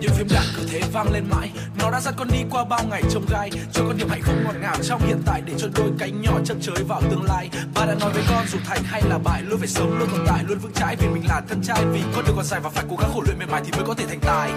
Những 0.00 0.10
phim 0.10 0.26
đạn 0.30 0.44
cứ 0.56 0.62
thế 0.70 0.80
vang 0.92 1.12
lên 1.12 1.24
mãi. 1.30 1.50
Nó 1.78 1.90
đã 1.90 2.00
dắt 2.00 2.14
con 2.16 2.28
đi 2.32 2.38
qua 2.50 2.64
bao 2.64 2.80
ngày 2.90 3.02
trông 3.10 3.24
gai. 3.30 3.50
Cho 3.72 3.82
con 3.86 3.96
niềm 3.96 4.08
hạnh 4.08 4.22
phúc 4.22 4.34
ngọt 4.44 4.54
ngào 4.60 4.76
trong 4.82 5.02
hiện 5.06 5.22
tại 5.26 5.42
để 5.46 5.54
cho 5.58 5.68
đôi 5.74 5.90
cánh 5.98 6.22
nhỏ 6.22 6.32
chân 6.44 6.60
chới 6.60 6.84
vào 6.88 7.02
tương 7.10 7.24
lai. 7.24 7.50
Ba 7.74 7.86
đã 7.86 7.94
nói 7.94 8.10
với 8.12 8.22
con 8.28 8.46
dù 8.52 8.58
thành 8.64 8.82
hay 8.84 9.02
là 9.08 9.18
bại, 9.18 9.42
luôn 9.42 9.58
phải 9.58 9.68
sống, 9.68 9.98
luôn 9.98 10.08
tồn 10.10 10.26
tại, 10.26 10.44
luôn 10.48 10.58
vững 10.58 10.72
chãi 10.72 10.96
vì 10.96 11.08
mình 11.08 11.24
là 11.28 11.40
thân 11.48 11.62
trai, 11.62 11.84
vì 11.92 12.00
con 12.14 12.24
đường 12.26 12.36
còn 12.36 12.44
dài 12.44 12.60
và 12.60 12.70
phải 12.70 12.84
cố 12.90 12.96
gắng 12.96 13.10
khổ 13.14 13.22
luyện 13.26 13.38
mệt 13.38 13.46
mỏi 13.50 13.60
thì 13.64 13.70
mới 13.72 13.86
có 13.86 13.94
thể 13.94 14.06
thành 14.06 14.20
tài. 14.20 14.50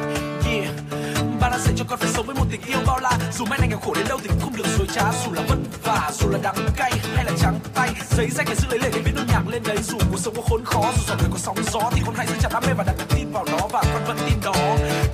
Yeah 0.48 1.15
ba 1.46 1.52
đã 1.52 1.58
dạy 1.58 1.74
cho 1.78 1.86
con 1.88 2.00
phải 2.00 2.10
sống 2.10 2.26
với 2.26 2.36
một 2.36 2.46
tình 2.52 2.62
yêu 2.62 2.80
bao 2.88 3.00
la. 3.00 3.12
Dù 3.38 3.46
mai 3.46 3.60
này 3.60 3.68
nghèo 3.70 3.80
khổ 3.80 3.94
đến 3.96 4.06
đâu 4.08 4.20
thì 4.22 4.28
cũng 4.28 4.40
không 4.40 4.56
được 4.56 4.66
dối 4.78 4.88
trá. 4.96 5.04
Dù 5.26 5.32
là 5.34 5.42
vất 5.48 5.58
vả, 5.84 6.12
dù 6.14 6.30
là 6.30 6.40
đắng 6.44 6.56
cay 6.76 6.92
hay 7.16 7.26
là 7.26 7.32
trắng 7.42 7.60
tay, 7.74 7.90
giấy 8.10 8.28
danh 8.32 8.46
phải 8.46 8.56
giữ 8.56 8.68
lấy 8.70 8.80
lệ 8.80 8.90
để 8.94 9.02
viết 9.06 9.12
nốt 9.16 9.24
nhạc 9.28 9.48
lên 9.48 9.64
đấy. 9.64 9.78
Dù 9.84 9.98
cuộc 10.12 10.18
sống 10.18 10.34
có 10.36 10.42
khốn 10.50 10.66
khó, 10.66 10.92
dù 10.98 11.04
dòng 11.08 11.18
đời 11.18 11.30
có 11.32 11.38
sóng 11.38 11.58
gió 11.74 11.90
thì 11.92 12.02
con 12.06 12.16
hãy 12.16 12.28
giữ 12.28 12.36
chặt 12.42 12.50
đam 12.54 12.64
mê 12.68 12.74
và 12.78 12.84
đặt 12.84 12.96
niềm 12.98 13.08
tin 13.16 13.32
vào 13.32 13.46
nó 13.52 13.68
và 13.72 13.84
con 13.94 14.04
vẫn 14.08 14.18
tin 14.30 14.40
đó. 14.44 14.56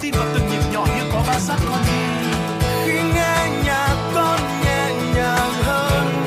Tin 0.01 0.13
vào 0.13 0.25
từng 0.33 0.49
nhịp 0.49 0.63
nhỏ 0.73 0.85
như 0.95 1.03
có 1.13 1.23
ba 1.27 1.39
sát 1.39 1.57
con 1.69 1.79
đi. 1.87 1.91
Khi 2.85 2.93
nghe 2.93 3.47
nhạc 3.65 3.95
con 4.15 4.39
nhẹ 4.63 4.93
nhàng 5.15 5.53
hơn. 5.63 6.20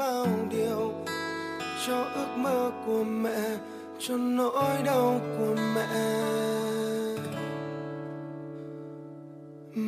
Bao 0.00 0.26
điều 0.50 0.92
cho 1.86 2.04
ước 2.14 2.36
mơ 2.36 2.70
của 2.86 3.04
mẹ, 3.04 3.56
cho 3.98 4.16
nỗi 4.16 4.82
đau 4.84 5.20
của 5.38 5.56
mẹ. 5.74 5.88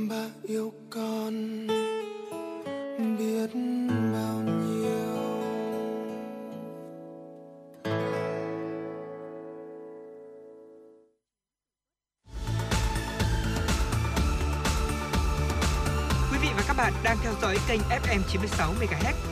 Ba 0.09 0.25
yêu 0.43 0.73
con 0.91 1.67
biết 3.19 3.51
bao 4.13 4.37
nhiêu. 4.37 4.93
Quý 16.31 16.39
vị 16.43 16.49
và 16.57 16.63
các 16.69 16.77
bạn 16.77 16.93
đang 17.05 17.17
theo 17.23 17.33
dõi 17.43 17.57
kênh 17.69 17.81
FM 17.81 18.21
96 18.29 18.73
MHz 18.81 19.32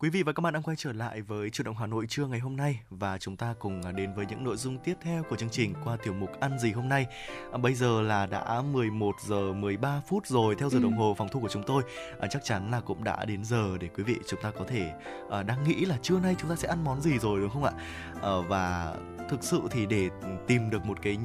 Quý 0.00 0.10
vị 0.10 0.22
và 0.22 0.32
các 0.32 0.40
bạn 0.40 0.52
đang 0.52 0.62
quay 0.62 0.76
trở 0.76 0.92
lại 0.92 1.20
với 1.22 1.50
Chủ 1.50 1.64
động 1.64 1.76
Hà 1.76 1.86
Nội 1.86 2.06
trưa 2.08 2.26
ngày 2.26 2.38
hôm 2.40 2.56
nay 2.56 2.80
và 2.90 3.18
chúng 3.18 3.36
ta 3.36 3.54
cùng 3.58 3.82
à, 3.82 3.92
đến 3.92 4.14
với 4.14 4.26
những 4.26 4.44
nội 4.44 4.56
dung 4.56 4.78
tiếp 4.78 4.94
theo 5.02 5.22
của 5.30 5.36
chương 5.36 5.48
trình 5.50 5.74
qua 5.84 5.96
tiểu 6.02 6.14
mục 6.14 6.40
Ăn 6.40 6.58
gì 6.58 6.72
hôm 6.72 6.88
nay. 6.88 7.06
À, 7.52 7.58
bây 7.58 7.74
giờ 7.74 8.02
là 8.02 8.26
đã 8.26 8.62
11 8.72 9.14
giờ 9.26 9.52
13 9.52 10.00
phút 10.08 10.26
rồi 10.26 10.54
theo 10.58 10.70
giờ 10.70 10.78
Ừ. 10.78 10.82
đồng 10.82 10.96
hồ 10.96 11.14
phòng 11.18 11.28
thu 11.32 11.40
của 11.40 11.48
chúng 11.48 11.62
tôi. 11.62 11.82
À, 12.20 12.28
chắc 12.30 12.44
chắn 12.44 12.70
là 12.70 12.80
cũng 12.80 13.04
đã 13.04 13.24
đến 13.24 13.44
giờ 13.44 13.78
để 13.80 13.88
quý 13.96 14.04
vị 14.04 14.16
chúng 14.28 14.42
ta 14.42 14.50
có 14.50 14.64
thể 14.68 14.92
à, 15.30 15.42
đang 15.42 15.64
nghĩ 15.64 15.84
là 15.84 15.98
trưa 16.02 16.20
nay 16.20 16.36
chúng 16.38 16.50
ta 16.50 16.56
sẽ 16.56 16.68
ăn 16.68 16.84
món 16.84 17.00
gì 17.00 17.18
rồi 17.18 17.40
đúng 17.40 17.50
không 17.50 17.64
ạ? 17.64 17.72
Ờ, 18.20 18.42
và 18.42 18.94
thực 19.30 19.42
sự 19.44 19.60
thì 19.70 19.86
để 19.86 20.08
tìm 20.46 20.70
được 20.70 20.84
một 20.86 20.98
cái 21.02 21.18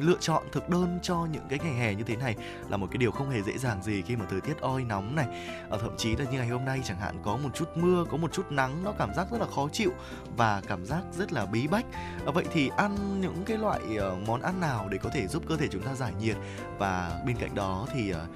lựa 0.00 0.16
chọn 0.20 0.42
thực 0.52 0.68
đơn 0.68 0.98
cho 1.02 1.26
những 1.32 1.42
cái 1.48 1.58
ngày 1.58 1.74
hè 1.74 1.94
như 1.94 2.04
thế 2.04 2.16
này 2.16 2.36
là 2.68 2.76
một 2.76 2.86
cái 2.90 2.98
điều 2.98 3.10
không 3.10 3.30
hề 3.30 3.42
dễ 3.42 3.58
dàng 3.58 3.82
gì 3.82 4.02
khi 4.02 4.16
mà 4.16 4.24
thời 4.30 4.40
tiết 4.40 4.60
oi 4.60 4.84
nóng 4.84 5.16
này. 5.16 5.26
Ờ, 5.68 5.78
thậm 5.78 5.94
chí 5.96 6.16
là 6.16 6.24
như 6.24 6.38
ngày 6.38 6.48
hôm 6.48 6.64
nay 6.64 6.80
chẳng 6.84 7.00
hạn 7.00 7.16
có 7.22 7.36
một 7.36 7.48
chút 7.54 7.68
mưa 7.76 8.04
có 8.10 8.16
một 8.16 8.32
chút 8.32 8.52
nắng 8.52 8.84
nó 8.84 8.92
cảm 8.92 9.14
giác 9.14 9.26
rất 9.30 9.40
là 9.40 9.46
khó 9.54 9.68
chịu 9.72 9.90
và 10.36 10.62
cảm 10.68 10.86
giác 10.86 11.02
rất 11.18 11.32
là 11.32 11.46
bí 11.46 11.66
bách. 11.66 11.84
Ờ, 12.24 12.32
vậy 12.32 12.44
thì 12.52 12.70
ăn 12.76 13.20
những 13.20 13.42
cái 13.46 13.58
loại 13.58 13.80
ờ, 13.98 14.16
món 14.26 14.42
ăn 14.42 14.60
nào 14.60 14.88
để 14.88 14.98
có 14.98 15.10
thể 15.10 15.26
giúp 15.26 15.42
cơ 15.48 15.56
thể 15.56 15.68
chúng 15.68 15.82
ta 15.82 15.94
giải 15.94 16.12
nhiệt? 16.20 16.36
Và 16.78 17.22
bên 17.26 17.36
cạnh 17.36 17.54
đó 17.54 17.86
thì 17.94 18.10
ờ, 18.10 18.26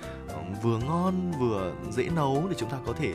vừa 0.63 0.79
ngon 0.79 1.33
vừa 1.39 1.73
dễ 1.91 2.09
nấu 2.09 2.47
để 2.49 2.55
chúng 2.59 2.71
ta 2.71 2.77
có 2.87 2.93
thể 2.93 3.15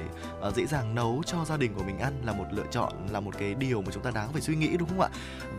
dễ 0.55 0.65
dàng 0.65 0.95
nấu 0.95 1.21
cho 1.25 1.45
gia 1.45 1.57
đình 1.57 1.73
của 1.73 1.83
mình 1.83 1.99
ăn 1.99 2.13
là 2.25 2.33
một 2.33 2.45
lựa 2.51 2.65
chọn 2.71 2.93
là 3.11 3.19
một 3.19 3.31
cái 3.37 3.53
điều 3.53 3.81
mà 3.81 3.87
chúng 3.93 4.03
ta 4.03 4.11
đáng 4.11 4.33
phải 4.33 4.41
suy 4.41 4.55
nghĩ 4.55 4.77
đúng 4.77 4.89
không 4.89 5.01
ạ? 5.01 5.09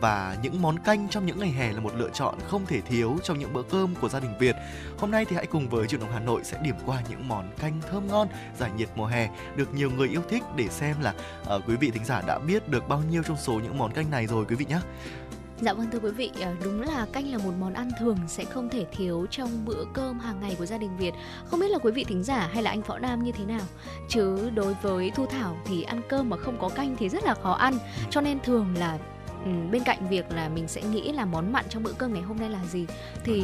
Và 0.00 0.36
những 0.42 0.62
món 0.62 0.78
canh 0.78 1.08
trong 1.08 1.26
những 1.26 1.38
ngày 1.38 1.50
hè 1.50 1.72
là 1.72 1.80
một 1.80 1.94
lựa 1.94 2.10
chọn 2.10 2.34
không 2.48 2.65
thể 2.66 2.80
thiếu 2.80 3.16
trong 3.22 3.38
những 3.38 3.52
bữa 3.52 3.62
cơm 3.62 3.94
của 3.94 4.08
gia 4.08 4.20
đình 4.20 4.38
Việt. 4.38 4.56
Hôm 4.98 5.10
nay 5.10 5.24
thì 5.24 5.36
hãy 5.36 5.46
cùng 5.46 5.68
với 5.68 5.88
Truyền 5.88 6.00
động 6.00 6.10
Hà 6.12 6.20
Nội 6.20 6.40
sẽ 6.44 6.58
điểm 6.62 6.74
qua 6.86 7.02
những 7.10 7.28
món 7.28 7.50
canh 7.58 7.80
thơm 7.90 8.06
ngon 8.06 8.28
giải 8.58 8.70
nhiệt 8.76 8.88
mùa 8.96 9.06
hè 9.06 9.28
được 9.56 9.74
nhiều 9.74 9.90
người 9.90 10.08
yêu 10.08 10.22
thích 10.28 10.42
để 10.56 10.68
xem 10.68 10.96
là 11.00 11.14
ờ, 11.44 11.60
quý 11.66 11.76
vị 11.76 11.90
thính 11.90 12.04
giả 12.04 12.22
đã 12.26 12.38
biết 12.38 12.68
được 12.68 12.88
bao 12.88 13.02
nhiêu 13.10 13.22
trong 13.22 13.36
số 13.36 13.52
những 13.52 13.78
món 13.78 13.92
canh 13.92 14.10
này 14.10 14.26
rồi 14.26 14.44
quý 14.48 14.56
vị 14.56 14.64
nhé. 14.68 14.78
Dạ 15.60 15.72
vâng 15.72 15.90
thưa 15.90 15.98
quý 15.98 16.10
vị, 16.10 16.30
ờ, 16.40 16.54
đúng 16.64 16.80
là 16.80 17.06
canh 17.12 17.32
là 17.32 17.38
một 17.38 17.52
món 17.60 17.74
ăn 17.74 17.90
thường 17.98 18.18
sẽ 18.26 18.44
không 18.44 18.68
thể 18.68 18.86
thiếu 18.92 19.26
trong 19.30 19.64
bữa 19.64 19.84
cơm 19.92 20.18
hàng 20.18 20.40
ngày 20.40 20.56
của 20.58 20.66
gia 20.66 20.78
đình 20.78 20.96
Việt. 20.96 21.14
Không 21.46 21.60
biết 21.60 21.70
là 21.70 21.78
quý 21.78 21.92
vị 21.92 22.04
thính 22.04 22.22
giả 22.22 22.50
hay 22.52 22.62
là 22.62 22.70
anh 22.70 22.82
Võ 22.82 22.98
Nam 22.98 23.24
như 23.24 23.32
thế 23.32 23.44
nào. 23.44 23.66
Chứ 24.08 24.50
đối 24.54 24.74
với 24.82 25.10
Thu 25.10 25.26
Thảo 25.26 25.56
thì 25.66 25.82
ăn 25.82 26.00
cơm 26.08 26.30
mà 26.30 26.36
không 26.36 26.58
có 26.60 26.68
canh 26.68 26.96
thì 26.98 27.08
rất 27.08 27.24
là 27.24 27.34
khó 27.34 27.52
ăn. 27.52 27.78
Cho 28.10 28.20
nên 28.20 28.40
thường 28.40 28.74
là 28.78 28.98
ừ, 29.46 29.50
bên 29.70 29.82
cạnh 29.84 30.08
việc 30.08 30.32
là 30.32 30.48
mình 30.48 30.68
sẽ 30.68 30.82
nghĩ 30.82 31.12
là 31.12 31.24
món 31.24 31.52
mặn 31.52 31.64
trong 31.68 31.82
bữa 31.82 31.92
cơm 31.92 32.14
ngày 32.14 32.22
hôm 32.22 32.38
nay 32.38 32.50
là 32.50 32.64
gì 32.64 32.86
thì 33.24 33.42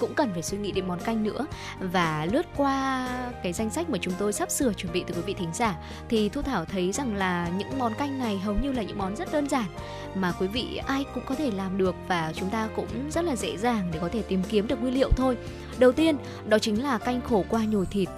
cũng 0.00 0.14
cần 0.14 0.32
phải 0.32 0.42
suy 0.42 0.58
nghĩ 0.58 0.72
đến 0.72 0.88
món 0.88 1.00
canh 1.00 1.22
nữa 1.22 1.46
và 1.80 2.26
lướt 2.32 2.46
qua 2.56 3.08
cái 3.42 3.52
danh 3.52 3.70
sách 3.70 3.90
mà 3.90 3.98
chúng 4.00 4.14
tôi 4.18 4.32
sắp 4.32 4.50
sửa 4.50 4.72
chuẩn 4.72 4.92
bị 4.92 5.04
từ 5.06 5.14
quý 5.14 5.22
vị 5.26 5.34
thính 5.34 5.50
giả 5.54 5.76
thì 6.08 6.28
Thu 6.28 6.42
Thảo 6.42 6.64
thấy 6.64 6.92
rằng 6.92 7.14
là 7.14 7.48
những 7.58 7.78
món 7.78 7.94
canh 7.94 8.18
này 8.18 8.38
hầu 8.38 8.54
như 8.54 8.72
là 8.72 8.82
những 8.82 8.98
món 8.98 9.16
rất 9.16 9.32
đơn 9.32 9.48
giản 9.48 9.66
mà 10.14 10.32
quý 10.40 10.46
vị 10.46 10.80
ai 10.86 11.04
cũng 11.14 11.24
có 11.26 11.34
thể 11.34 11.50
làm 11.50 11.78
được 11.78 11.94
và 12.08 12.32
chúng 12.36 12.50
ta 12.50 12.68
cũng 12.76 13.10
rất 13.10 13.24
là 13.24 13.36
dễ 13.36 13.56
dàng 13.56 13.88
để 13.92 13.98
có 14.02 14.08
thể 14.08 14.22
tìm 14.22 14.42
kiếm 14.48 14.66
được 14.66 14.82
nguyên 14.82 14.94
liệu 14.94 15.10
thôi. 15.16 15.36
Đầu 15.78 15.92
tiên, 15.92 16.16
đó 16.48 16.58
chính 16.58 16.82
là 16.82 16.98
canh 16.98 17.20
khổ 17.20 17.44
qua 17.48 17.64
nhồi 17.64 17.86
thịt. 17.86 18.08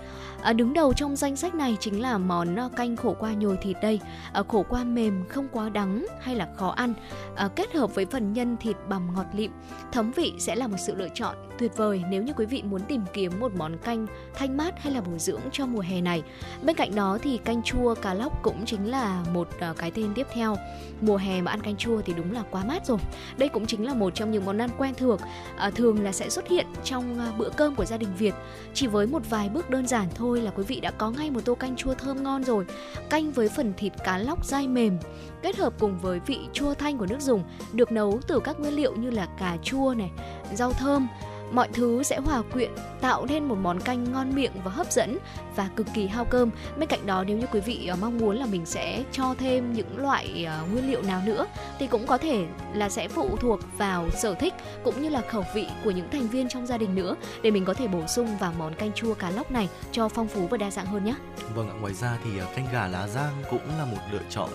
À, 0.43 0.53
đứng 0.53 0.73
đầu 0.73 0.93
trong 0.93 1.17
danh 1.17 1.37
sách 1.37 1.55
này 1.55 1.77
chính 1.81 2.01
là 2.01 2.19
món 2.19 2.57
à, 2.57 2.69
canh 2.77 2.97
khổ 2.97 3.17
qua 3.19 3.33
nhồi 3.33 3.57
thịt 3.63 3.77
đây. 3.83 4.01
À, 4.33 4.43
khổ 4.49 4.65
qua 4.69 4.85
mềm, 4.85 5.25
không 5.29 5.49
quá 5.53 5.69
đắng 5.69 6.07
hay 6.21 6.37
là 6.37 6.49
khó 6.57 6.69
ăn. 6.69 6.95
À, 7.35 7.49
kết 7.57 7.75
hợp 7.75 7.95
với 7.95 8.07
phần 8.07 8.33
nhân 8.33 8.57
thịt 8.57 8.77
bằm 8.89 9.15
ngọt 9.15 9.27
lịm, 9.35 9.51
thấm 9.93 10.13
vị 10.13 10.33
sẽ 10.39 10.57
là 10.57 10.67
một 10.67 10.77
sự 10.79 10.95
lựa 10.95 11.09
chọn 11.15 11.37
tuyệt 11.59 11.77
vời 11.77 12.03
nếu 12.11 12.23
như 12.23 12.33
quý 12.37 12.47
vị 12.47 12.63
muốn 12.63 12.81
tìm 12.89 13.03
kiếm 13.13 13.33
một 13.41 13.53
món 13.55 13.79
canh 13.79 14.07
thanh 14.35 14.57
mát 14.57 14.83
hay 14.83 14.93
là 14.93 15.01
bổ 15.01 15.19
dưỡng 15.19 15.41
cho 15.53 15.67
mùa 15.67 15.81
hè 15.81 16.01
này. 16.01 16.23
Bên 16.63 16.77
cạnh 16.77 16.95
đó 16.95 17.19
thì 17.23 17.39
canh 17.39 17.63
chua 17.63 17.95
cá 17.95 18.15
lóc 18.15 18.43
cũng 18.43 18.65
chính 18.65 18.91
là 18.91 19.25
một 19.33 19.49
à, 19.61 19.75
cái 19.79 19.91
tên 19.91 20.13
tiếp 20.15 20.27
theo. 20.33 20.57
Mùa 21.01 21.17
hè 21.17 21.41
mà 21.41 21.51
ăn 21.51 21.61
canh 21.61 21.77
chua 21.77 22.01
thì 22.01 22.15
đúng 22.17 22.33
là 22.33 22.43
quá 22.51 22.65
mát 22.65 22.87
rồi. 22.87 22.99
Đây 23.37 23.49
cũng 23.49 23.67
chính 23.67 23.87
là 23.87 23.95
một 23.95 24.15
trong 24.15 24.31
những 24.31 24.45
món 24.45 24.59
ăn 24.59 24.71
quen 24.79 24.95
thuộc, 24.95 25.21
à, 25.57 25.71
thường 25.71 26.05
là 26.05 26.13
sẽ 26.13 26.29
xuất 26.29 26.49
hiện 26.49 26.67
trong 26.85 27.19
à, 27.19 27.33
bữa 27.39 27.49
cơm 27.49 27.75
của 27.75 27.85
gia 27.85 27.97
đình 27.97 28.09
Việt. 28.19 28.35
Chỉ 28.75 28.87
với 28.87 29.07
một 29.07 29.23
vài 29.31 29.49
bước 29.49 29.71
đơn 29.71 29.87
giản 29.87 30.07
thôi 30.15 30.32
thôi 30.33 30.41
là 30.41 30.51
quý 30.51 30.63
vị 30.63 30.81
đã 30.81 30.91
có 30.91 31.11
ngay 31.11 31.31
một 31.31 31.41
tô 31.45 31.55
canh 31.55 31.77
chua 31.77 31.95
thơm 31.95 32.23
ngon 32.23 32.45
rồi. 32.45 32.65
Canh 33.11 33.33
với 33.33 33.49
phần 33.49 33.73
thịt 33.77 33.93
cá 34.05 34.19
lóc 34.19 34.45
dai 34.45 34.69
mềm, 34.69 34.99
kết 35.43 35.57
hợp 35.57 35.73
cùng 35.79 35.99
với 35.99 36.21
vị 36.27 36.39
chua 36.53 36.75
thanh 36.75 36.99
của 36.99 37.07
nước 37.07 37.21
dùng, 37.21 37.43
được 37.73 37.93
nấu 37.93 38.21
từ 38.27 38.41
các 38.45 38.61
nguyên 38.61 38.77
liệu 38.77 38.97
như 38.97 39.11
là 39.11 39.27
cà 39.39 39.57
chua 39.63 39.95
này, 39.99 40.11
rau 40.55 40.73
thơm, 40.73 41.09
mọi 41.53 41.69
thứ 41.73 42.03
sẽ 42.03 42.19
hòa 42.19 42.43
quyện 42.53 42.71
tạo 43.01 43.27
nên 43.27 43.45
một 43.45 43.57
món 43.63 43.81
canh 43.81 44.13
ngon 44.13 44.35
miệng 44.35 44.53
và 44.65 44.71
hấp 44.71 44.93
dẫn 44.93 45.19
và 45.57 45.69
cực 45.77 45.87
kỳ 45.95 46.07
hao 46.07 46.25
cơm 46.25 46.51
bên 46.77 46.89
cạnh 46.89 47.07
đó 47.07 47.25
nếu 47.27 47.37
như 47.37 47.47
quý 47.53 47.61
vị 47.61 47.87
ờ, 47.87 47.97
mong 48.01 48.19
muốn 48.19 48.37
là 48.37 48.47
mình 48.47 48.67
sẽ 48.67 49.03
cho 49.13 49.35
thêm 49.39 49.73
những 49.73 49.99
loại 49.99 50.45
ờ, 50.49 50.65
nguyên 50.73 50.91
liệu 50.91 51.03
nào 51.03 51.23
nữa 51.27 51.47
thì 51.79 51.87
cũng 51.87 52.07
có 52.07 52.19
thể 52.19 52.47
là 52.75 52.89
sẽ 52.89 53.09
phụ 53.09 53.37
thuộc 53.37 53.61
vào 53.79 54.11
sở 54.11 54.35
thích 54.35 54.55
cũng 54.85 55.03
như 55.03 55.09
là 55.09 55.21
khẩu 55.21 55.45
vị 55.55 55.67
của 55.85 55.91
những 55.91 56.11
thành 56.11 56.29
viên 56.29 56.49
trong 56.49 56.67
gia 56.67 56.79
đình 56.79 56.95
nữa 56.95 57.17
để 57.43 57.51
mình 57.51 57.65
có 57.65 57.75
thể 57.75 57.89
bổ 57.89 58.07
sung 58.07 58.37
vào 58.39 58.53
món 58.59 58.75
canh 58.75 58.93
chua 58.93 59.15
cá 59.15 59.31
lóc 59.31 59.51
này 59.51 59.69
cho 59.93 60.09
phong 60.09 60.29
phú 60.29 60.47
và 60.47 60.57
đa 60.57 60.71
dạng 60.71 60.87
hơn 60.87 61.05
nhé. 61.05 61.15
Vâng 61.55 61.71
ạ, 61.71 61.75
ngoài 61.81 61.95
ra 61.95 62.19
thì 62.25 62.39
ờ, 62.39 62.47
canh 62.57 62.67
gà 62.73 62.87
lá 62.87 63.09
giang 63.09 63.43
cũng 63.51 63.69
là 63.79 63.85
một 63.85 64.01
lựa 64.13 64.23
chọn 64.31 64.49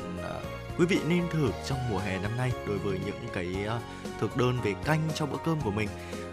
quý 0.79 0.85
vị 0.85 0.99
nên 1.07 1.23
thử 1.29 1.49
trong 1.65 1.77
mùa 1.89 1.97
hè 1.97 2.19
năm 2.19 2.31
nay 2.37 2.51
đối 2.67 2.77
với 2.77 2.99
những 3.05 3.15
cái 3.33 3.55
thực 4.19 4.37
đơn 4.37 4.57
về 4.63 4.73
canh 4.85 4.99
cho 5.15 5.25
bữa 5.25 5.37
cơm 5.45 5.61
của 5.61 5.71
mình. 5.71 5.89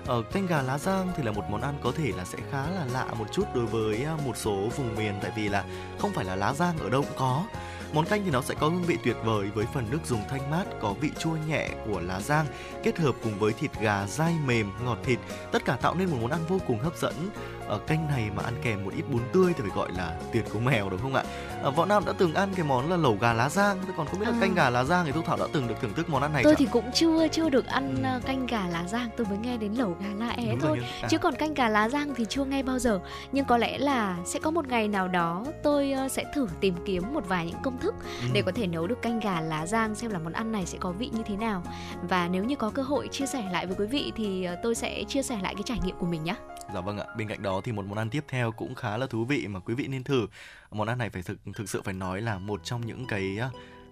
Ở 0.07 0.23
canh 0.33 0.47
gà 0.47 0.63
lá 0.63 0.79
giang 0.79 1.13
thì 1.17 1.23
là 1.23 1.33
một 1.33 1.45
món 1.51 1.61
ăn 1.61 1.75
có 1.83 1.93
thể 1.97 2.13
là 2.17 2.25
sẽ 2.25 2.39
khá 2.51 2.71
là 2.71 2.87
lạ 2.93 3.07
một 3.19 3.27
chút 3.33 3.45
đối 3.55 3.67
với 3.67 4.05
à, 4.05 4.17
một 4.27 4.37
số 4.37 4.69
vùng 4.77 4.97
miền, 4.97 5.15
tại 5.23 5.33
vì 5.37 5.49
là 5.49 5.65
không 5.99 6.13
phải 6.13 6.25
là 6.25 6.37
lá 6.37 6.53
giang 6.53 6.79
ở 6.79 6.91
đâu 6.91 7.03
cũng 7.03 7.19
có. 7.19 7.45
Món 7.93 8.05
canh 8.05 8.25
thì 8.25 8.31
nó 8.31 8.43
sẽ 8.43 8.55
có 8.61 8.69
hương 8.69 8.83
vị 8.83 8.99
tuyệt 9.05 9.17
vời 9.25 9.51
với 9.55 9.67
phần 9.75 9.87
nước 9.91 9.99
dùng 10.05 10.21
thanh 10.31 10.51
mát, 10.51 10.65
có 10.81 10.93
vị 10.93 11.11
chua 11.19 11.37
nhẹ 11.49 11.69
của 11.87 12.01
lá 12.01 12.21
giang 12.21 12.47
kết 12.83 12.99
hợp 12.99 13.15
cùng 13.23 13.39
với 13.39 13.53
thịt 13.53 13.71
gà 13.81 14.07
dai 14.07 14.35
mềm, 14.47 14.73
ngọt 14.85 14.99
thịt. 15.05 15.19
Tất 15.53 15.65
cả 15.65 15.77
tạo 15.77 15.95
nên 15.95 16.11
một 16.11 16.17
món 16.21 16.31
ăn 16.31 16.41
vô 16.49 16.59
cùng 16.67 16.79
hấp 16.79 16.97
dẫn. 16.97 17.31
Ở 17.67 17.79
canh 17.79 18.07
này 18.09 18.31
mà 18.37 18.43
ăn 18.43 18.55
kèm 18.63 18.85
một 18.85 18.91
ít 18.97 19.05
bún 19.13 19.23
tươi 19.33 19.53
thì 19.57 19.61
phải 19.61 19.77
gọi 19.77 19.93
là 19.93 20.21
tuyệt 20.33 20.45
của 20.53 20.61
mèo, 20.61 20.91
đúng 20.91 21.01
không 21.01 21.15
ạ? 21.15 21.25
À, 21.65 21.71
võ 21.71 21.85
nam 21.87 22.03
đã 22.07 22.13
từng 22.19 22.35
ăn 22.35 22.49
cái 22.57 22.65
món 22.67 22.91
là 22.91 22.97
lẩu 22.97 23.17
gà 23.21 23.33
lá 23.33 23.49
giang 23.49 23.79
thế 23.87 23.93
còn 23.97 24.07
không 24.07 24.21
biết 24.21 24.27
là 24.29 24.33
À. 24.37 24.41
canh 24.41 24.55
gà 24.55 24.71
lá 24.71 24.85
giang 24.85 25.07
thì 25.07 25.13
thu 25.13 25.23
thảo 25.23 25.37
đã 25.37 25.45
từng 25.53 25.69
được 25.69 25.75
thưởng 25.81 25.95
thức 25.95 26.09
món 26.11 26.23
ăn 26.23 26.33
này 26.33 26.45
tôi 26.45 26.55
chưa? 26.55 26.59
thì 26.59 26.67
cũng 26.73 26.91
chưa 26.95 27.29
chưa 27.29 27.49
được 27.49 27.67
ăn 27.67 28.03
ờ, 28.03 28.21
canh 28.27 28.47
gà 28.47 28.67
lá 28.73 28.85
giang 28.89 29.09
tôi 29.17 29.27
mới 29.27 29.39
nghe 29.39 29.57
đến 29.57 29.73
lẩu 29.73 29.97
gà 30.01 30.27
lá 30.27 30.29
é 30.37 30.47
Đúng 30.51 30.61
thôi 30.61 30.77
nhưng- 30.81 30.85
à. 31.03 31.09
chứ 31.11 31.19
còn 31.19 31.35
canh 31.35 31.55
gà 31.55 31.69
lá 31.69 31.89
giang 31.89 32.15
thì 32.15 32.25
chưa 32.29 32.45
nghe 32.45 32.63
bao 32.63 32.79
giờ 32.79 33.01
nhưng 33.33 33.45
có 33.45 33.57
lẽ 33.59 33.79
là 33.79 34.17
sẽ 34.25 34.39
có 34.41 34.51
một 34.51 34.69
ngày 34.69 34.89
nào 34.89 35.09
đó 35.09 35.45
tôi 35.63 35.93
ờ, 35.93 36.09
sẽ 36.09 36.25
thử 36.35 36.49
tìm 36.61 36.75
kiếm 36.87 37.15
một 37.15 37.25
vài 37.29 37.47
những 37.47 37.63
công 37.63 37.79
thức 37.79 37.95
Ừ. 38.21 38.27
để 38.33 38.43
có 38.43 38.53
thể 38.55 38.67
nấu 38.67 38.87
được 38.87 39.03
canh 39.03 39.21
gà 39.21 39.41
lá 39.41 39.67
giang 39.67 39.95
xem 39.95 40.11
là 40.11 40.19
món 40.19 40.33
ăn 40.33 40.53
này 40.53 40.67
sẽ 40.67 40.79
có 40.81 40.91
vị 40.93 41.11
như 41.13 41.23
thế 41.27 41.37
nào 41.37 41.63
và 42.09 42.29
nếu 42.29 42.45
như 42.45 42.57
có 42.57 42.71
cơ 42.71 42.83
hội 42.83 43.09
chia 43.09 43.27
sẻ 43.27 43.45
lại 43.53 43.67
với 43.67 43.77
quý 43.79 43.87
vị 43.87 44.13
thì 44.17 44.45
ờ, 44.45 44.57
tôi 44.63 44.75
sẽ 44.75 45.05
chia 45.09 45.23
sẻ 45.23 45.39
lại 45.43 45.55
cái 45.55 45.63
trải 45.67 45.79
nghiệm 45.85 45.97
của 45.99 46.07
mình 46.07 46.25
nhé 46.25 46.35
Dạ 46.75 46.81
vâng 46.81 46.99
ạ. 46.99 47.05
Bên 47.17 47.29
cạnh 47.29 47.43
đó 47.43 47.61
thì 47.65 47.73
một 47.73 47.85
món 47.89 47.99
ăn 47.99 48.11
tiếp 48.11 48.25
theo 48.29 48.53
cũng 48.53 48.75
khá 48.75 48.97
là 48.97 49.07
thú 49.07 49.25
vị 49.25 49.47
mà 49.47 49.61
quý 49.61 49.75
vị 49.75 49.87
nên 49.87 50.05
thử. 50.05 50.27
Món 50.75 50.89
ăn 50.89 50.99
này 50.99 51.11
phải 51.11 51.23
thực 51.23 51.39
thực 51.55 51.69
sự 51.69 51.83
phải 51.83 51.95
nói 51.95 52.21
là 52.21 52.39
một 52.39 52.65
trong 52.65 52.87
những 52.87 53.07
cái 53.07 53.39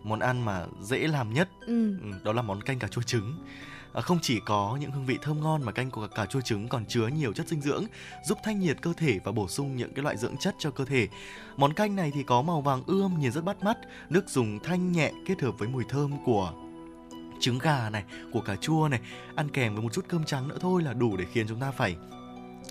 món 0.02 0.20
ăn 0.20 0.44
mà 0.44 0.66
dễ 0.80 0.98
làm 0.98 1.32
nhất. 1.32 1.48
Ừ. 1.66 1.96
đó 2.24 2.32
là 2.32 2.42
món 2.42 2.62
canh 2.62 2.78
cà 2.78 2.88
chua 2.88 3.02
trứng. 3.02 3.44
À, 3.92 4.00
không 4.00 4.18
chỉ 4.22 4.40
có 4.40 4.78
những 4.80 4.90
hương 4.90 5.06
vị 5.06 5.18
thơm 5.22 5.40
ngon 5.40 5.62
mà 5.62 5.72
canh 5.72 5.90
của 5.90 6.06
cà 6.06 6.26
chua 6.26 6.40
trứng 6.40 6.68
còn 6.68 6.86
chứa 6.86 7.06
nhiều 7.06 7.32
chất 7.32 7.48
dinh 7.48 7.60
dưỡng 7.60 7.84
giúp 8.28 8.38
thanh 8.44 8.60
nhiệt 8.60 8.82
cơ 8.82 8.92
thể 8.96 9.18
và 9.24 9.32
bổ 9.32 9.48
sung 9.48 9.76
những 9.76 9.94
cái 9.94 10.02
loại 10.02 10.16
dưỡng 10.16 10.36
chất 10.36 10.54
cho 10.58 10.70
cơ 10.70 10.84
thể. 10.84 11.08
Món 11.56 11.72
canh 11.72 11.96
này 11.96 12.10
thì 12.14 12.22
có 12.22 12.42
màu 12.42 12.60
vàng 12.60 12.82
ươm 12.86 13.20
nhìn 13.20 13.32
rất 13.32 13.44
bắt 13.44 13.62
mắt, 13.62 13.78
nước 14.10 14.28
dùng 14.28 14.58
thanh 14.64 14.92
nhẹ 14.92 15.12
kết 15.26 15.40
hợp 15.42 15.58
với 15.58 15.68
mùi 15.68 15.84
thơm 15.88 16.24
của 16.24 16.52
trứng 17.40 17.58
gà 17.58 17.90
này, 17.90 18.04
của 18.32 18.40
cà 18.40 18.56
chua 18.56 18.88
này, 18.88 19.00
ăn 19.36 19.48
kèm 19.50 19.74
với 19.74 19.82
một 19.82 19.92
chút 19.92 20.04
cơm 20.08 20.24
trắng 20.24 20.48
nữa 20.48 20.58
thôi 20.60 20.82
là 20.82 20.92
đủ 20.92 21.16
để 21.16 21.24
khiến 21.32 21.46
chúng 21.48 21.60
ta 21.60 21.70
phải 21.70 21.96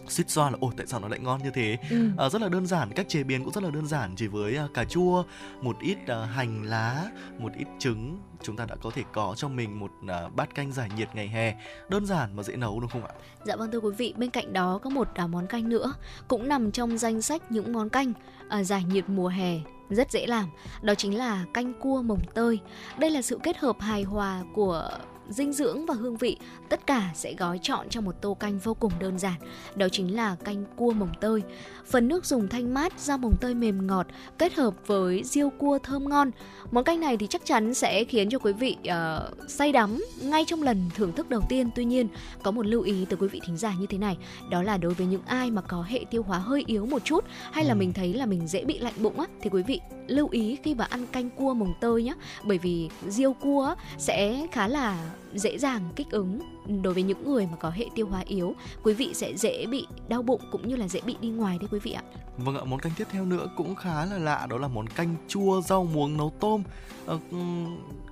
suýt 0.07 0.29
xoa 0.29 0.49
là 0.49 0.57
ôi 0.61 0.71
tại 0.77 0.87
sao 0.87 0.99
nó 0.99 1.07
lại 1.07 1.19
ngon 1.19 1.43
như 1.43 1.49
thế 1.51 1.77
Ừ. 1.89 2.09
à, 2.17 2.29
rất 2.29 2.41
là 2.41 2.49
đơn 2.49 2.65
giản 2.65 2.91
cách 2.95 3.09
chế 3.09 3.23
biến 3.23 3.43
cũng 3.43 3.53
rất 3.53 3.63
là 3.63 3.69
đơn 3.69 3.87
giản 3.87 4.15
chỉ 4.15 4.27
với 4.27 4.55
à, 4.57 4.67
cà 4.73 4.83
chua 4.85 5.23
một 5.61 5.75
ít 5.79 5.97
à, 6.07 6.25
hành 6.25 6.63
lá 6.63 7.05
một 7.39 7.51
ít 7.57 7.67
trứng 7.79 8.19
chúng 8.43 8.55
ta 8.55 8.65
đã 8.65 8.75
có 8.81 8.91
thể 8.95 9.03
có 9.13 9.33
cho 9.37 9.47
mình 9.47 9.79
một 9.79 9.91
à, 10.07 10.29
bát 10.35 10.55
canh 10.55 10.71
giải 10.71 10.89
nhiệt 10.97 11.09
ngày 11.15 11.27
hè 11.27 11.55
đơn 11.89 12.05
giản 12.05 12.35
và 12.35 12.43
dễ 12.43 12.55
nấu 12.55 12.79
đúng 12.79 12.89
không 12.89 13.03
ạ 13.05 13.11
Dạ 13.45 13.55
vâng 13.55 13.71
thưa 13.71 13.79
quý 13.79 13.89
vị, 13.97 14.13
bên 14.17 14.29
cạnh 14.29 14.53
đó 14.53 14.79
có 14.83 14.89
một 14.89 15.07
à, 15.15 15.27
món 15.27 15.47
canh 15.47 15.69
nữa 15.69 15.93
cũng 16.27 16.47
nằm 16.47 16.71
trong 16.71 16.97
danh 16.97 17.21
sách 17.21 17.51
những 17.51 17.73
món 17.73 17.89
canh 17.89 18.13
à, 18.49 18.63
giải 18.63 18.83
nhiệt 18.83 19.09
mùa 19.09 19.27
hè 19.27 19.59
rất 19.89 20.11
dễ 20.11 20.27
làm. 20.27 20.45
Đó 20.81 20.95
chính 20.95 21.17
là 21.17 21.45
canh 21.53 21.73
cua 21.81 22.01
mồng 22.01 22.21
tơi. 22.33 22.59
Đây 22.99 23.09
là 23.09 23.21
sự 23.21 23.39
kết 23.43 23.57
hợp 23.57 23.75
hài 23.79 24.03
hòa 24.03 24.43
của 24.53 24.89
dinh 25.31 25.53
dưỡng 25.53 25.85
và 25.85 25.93
hương 25.93 26.17
vị 26.17 26.37
tất 26.69 26.87
cả 26.87 27.11
sẽ 27.15 27.33
gói 27.33 27.59
trọn 27.61 27.89
trong 27.89 28.05
một 28.05 28.15
tô 28.21 28.33
canh 28.33 28.59
vô 28.59 28.73
cùng 28.73 28.91
đơn 28.99 29.19
giản. 29.19 29.39
Đó 29.75 29.87
chính 29.91 30.15
là 30.15 30.35
canh 30.35 30.65
cua 30.75 30.91
mồng 30.91 31.11
tơi. 31.19 31.41
Phần 31.85 32.07
nước 32.07 32.25
dùng 32.25 32.47
thanh 32.47 32.73
mát 32.73 32.99
rau 32.99 33.17
mồng 33.17 33.35
tơi 33.41 33.55
mềm 33.55 33.87
ngọt 33.87 34.07
kết 34.37 34.53
hợp 34.53 34.73
với 34.87 35.23
riêu 35.23 35.49
cua 35.49 35.79
thơm 35.79 36.09
ngon. 36.09 36.31
Món 36.71 36.83
canh 36.83 36.99
này 36.99 37.17
thì 37.17 37.27
chắc 37.27 37.45
chắn 37.45 37.73
sẽ 37.73 38.03
khiến 38.03 38.29
cho 38.29 38.39
quý 38.39 38.53
vị 38.53 38.77
uh, 38.81 39.49
say 39.49 39.71
đắm 39.71 40.03
ngay 40.21 40.45
trong 40.47 40.63
lần 40.63 40.89
thưởng 40.95 41.11
thức 41.11 41.29
đầu 41.29 41.41
tiên. 41.49 41.69
Tuy 41.75 41.85
nhiên 41.85 42.07
có 42.43 42.51
một 42.51 42.65
lưu 42.65 42.81
ý 42.81 43.05
từ 43.09 43.17
quý 43.17 43.27
vị 43.27 43.41
thính 43.45 43.57
giả 43.57 43.73
như 43.79 43.85
thế 43.85 43.97
này 43.97 44.17
đó 44.49 44.63
là 44.63 44.77
đối 44.77 44.93
với 44.93 45.07
những 45.07 45.21
ai 45.25 45.51
mà 45.51 45.61
có 45.61 45.81
hệ 45.81 46.05
tiêu 46.09 46.23
hóa 46.23 46.37
hơi 46.37 46.63
yếu 46.67 46.85
một 46.85 47.05
chút 47.05 47.25
hay 47.51 47.65
là 47.65 47.73
mình 47.73 47.93
thấy 47.93 48.13
là 48.13 48.25
mình 48.25 48.47
dễ 48.47 48.65
bị 48.65 48.77
lạnh 48.79 48.93
bụng 48.97 49.19
á 49.19 49.25
thì 49.41 49.49
quý 49.49 49.63
vị 49.63 49.79
lưu 50.07 50.27
ý 50.31 50.57
khi 50.63 50.75
mà 50.75 50.85
ăn 50.85 51.07
canh 51.07 51.29
cua 51.29 51.53
mồng 51.53 51.73
tơi 51.81 52.03
nhé 52.03 52.13
bởi 52.43 52.57
vì 52.57 52.89
riêu 53.07 53.33
cua 53.33 53.65
á, 53.65 53.75
sẽ 53.97 54.47
khá 54.51 54.67
là 54.67 55.11
dễ 55.33 55.57
dàng 55.57 55.89
kích 55.95 56.11
ứng 56.11 56.39
đối 56.83 56.93
với 56.93 57.03
những 57.03 57.31
người 57.31 57.47
mà 57.51 57.57
có 57.57 57.69
hệ 57.69 57.85
tiêu 57.95 58.07
hóa 58.07 58.23
yếu 58.27 58.55
quý 58.83 58.93
vị 58.93 59.11
sẽ 59.13 59.37
dễ 59.37 59.65
bị 59.65 59.87
đau 60.07 60.21
bụng 60.21 60.41
cũng 60.51 60.67
như 60.67 60.75
là 60.75 60.87
dễ 60.87 61.01
bị 61.01 61.15
đi 61.21 61.29
ngoài 61.29 61.57
đấy 61.59 61.67
quý 61.71 61.79
vị 61.79 61.91
ạ 61.91 62.03
Vâng 62.37 62.57
ạ, 62.57 62.63
món 62.63 62.79
canh 62.79 62.93
tiếp 62.97 63.07
theo 63.11 63.25
nữa 63.25 63.47
cũng 63.55 63.75
khá 63.75 64.05
là 64.05 64.17
lạ 64.17 64.47
đó 64.49 64.57
là 64.57 64.67
món 64.67 64.87
canh 64.87 65.15
chua 65.27 65.61
rau 65.61 65.83
muống 65.83 66.17
nấu 66.17 66.33
tôm. 66.39 66.63
Ờ, 67.05 67.19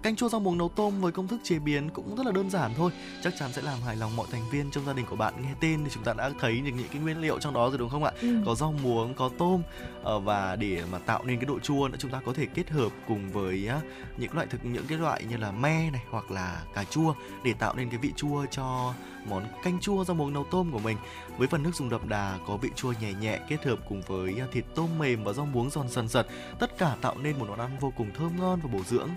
canh 0.03 0.15
chua 0.15 0.29
rau 0.29 0.39
muống 0.39 0.57
nấu 0.57 0.69
tôm 0.69 1.01
với 1.01 1.11
công 1.11 1.27
thức 1.27 1.39
chế 1.43 1.59
biến 1.59 1.89
cũng 1.89 2.15
rất 2.15 2.25
là 2.25 2.31
đơn 2.31 2.49
giản 2.49 2.71
thôi. 2.77 2.91
Chắc 3.23 3.33
chắn 3.39 3.53
sẽ 3.53 3.61
làm 3.61 3.81
hài 3.81 3.95
lòng 3.95 4.15
mọi 4.15 4.27
thành 4.31 4.49
viên 4.51 4.71
trong 4.71 4.85
gia 4.85 4.93
đình 4.93 5.05
của 5.09 5.15
bạn. 5.15 5.33
Nghe 5.41 5.53
tên 5.61 5.79
thì 5.83 5.89
chúng 5.93 6.03
ta 6.03 6.13
đã 6.13 6.31
thấy 6.39 6.61
được 6.61 6.71
những 6.77 6.87
cái 6.91 7.01
nguyên 7.01 7.21
liệu 7.21 7.39
trong 7.39 7.53
đó 7.53 7.69
rồi 7.69 7.77
đúng 7.77 7.89
không 7.89 8.03
ạ? 8.03 8.11
Ừ. 8.21 8.37
Có 8.45 8.55
rau 8.55 8.73
muống, 8.83 9.13
có 9.13 9.29
tôm 9.37 9.61
Ờ, 10.03 10.19
và 10.19 10.55
để 10.55 10.83
mà 10.91 10.97
tạo 10.99 11.23
nên 11.25 11.39
cái 11.39 11.45
độ 11.45 11.59
chua 11.59 11.87
nữa 11.87 11.97
chúng 11.99 12.11
ta 12.11 12.21
có 12.25 12.33
thể 12.33 12.45
kết 12.45 12.69
hợp 12.69 12.89
cùng 13.07 13.29
với 13.29 13.69
những 14.17 14.33
loại 14.33 14.47
thực 14.49 14.65
những 14.65 14.85
cái 14.87 14.97
loại 14.97 15.23
như 15.29 15.37
là 15.37 15.51
me 15.51 15.91
này 15.91 16.01
hoặc 16.09 16.31
là 16.31 16.63
cà 16.73 16.83
chua 16.83 17.08
để 17.43 17.53
tạo 17.53 17.75
nên 17.75 17.89
cái 17.89 17.97
vị 17.97 18.13
chua 18.15 18.45
cho 18.51 18.93
món 19.29 19.43
canh 19.63 19.79
chua 19.79 20.03
rau 20.03 20.15
muống 20.15 20.33
nấu 20.33 20.43
tôm 20.43 20.71
của 20.71 20.79
mình 20.79 20.97
với 21.39 21.47
phần 21.47 21.63
nước 21.63 21.71
dùng 21.75 21.89
đậm 21.89 22.09
đà 22.09 22.37
có 22.47 22.57
vị 22.57 22.69
chua 22.75 22.93
nhẹ 23.01 23.13
nhẹ 23.13 23.39
kết 23.49 23.63
hợp 23.65 23.79
cùng 23.89 24.01
với 24.07 24.35
à, 24.39 24.47
thịt 24.51 24.65
tôm 24.75 24.87
mềm 24.99 25.23
và 25.23 25.33
rau 25.33 25.45
muống 25.45 25.69
giòn 25.69 25.89
sần 25.89 26.07
sật 26.07 26.27
tất 26.59 26.77
cả 26.77 26.95
tạo 27.01 27.15
nên 27.21 27.39
một 27.39 27.45
món 27.49 27.59
ăn 27.59 27.69
vô 27.79 27.93
cùng 27.97 28.11
thơm 28.17 28.31
ngon 28.39 28.59
và 28.63 28.69
bổ 28.73 28.83
dưỡng 28.83 29.09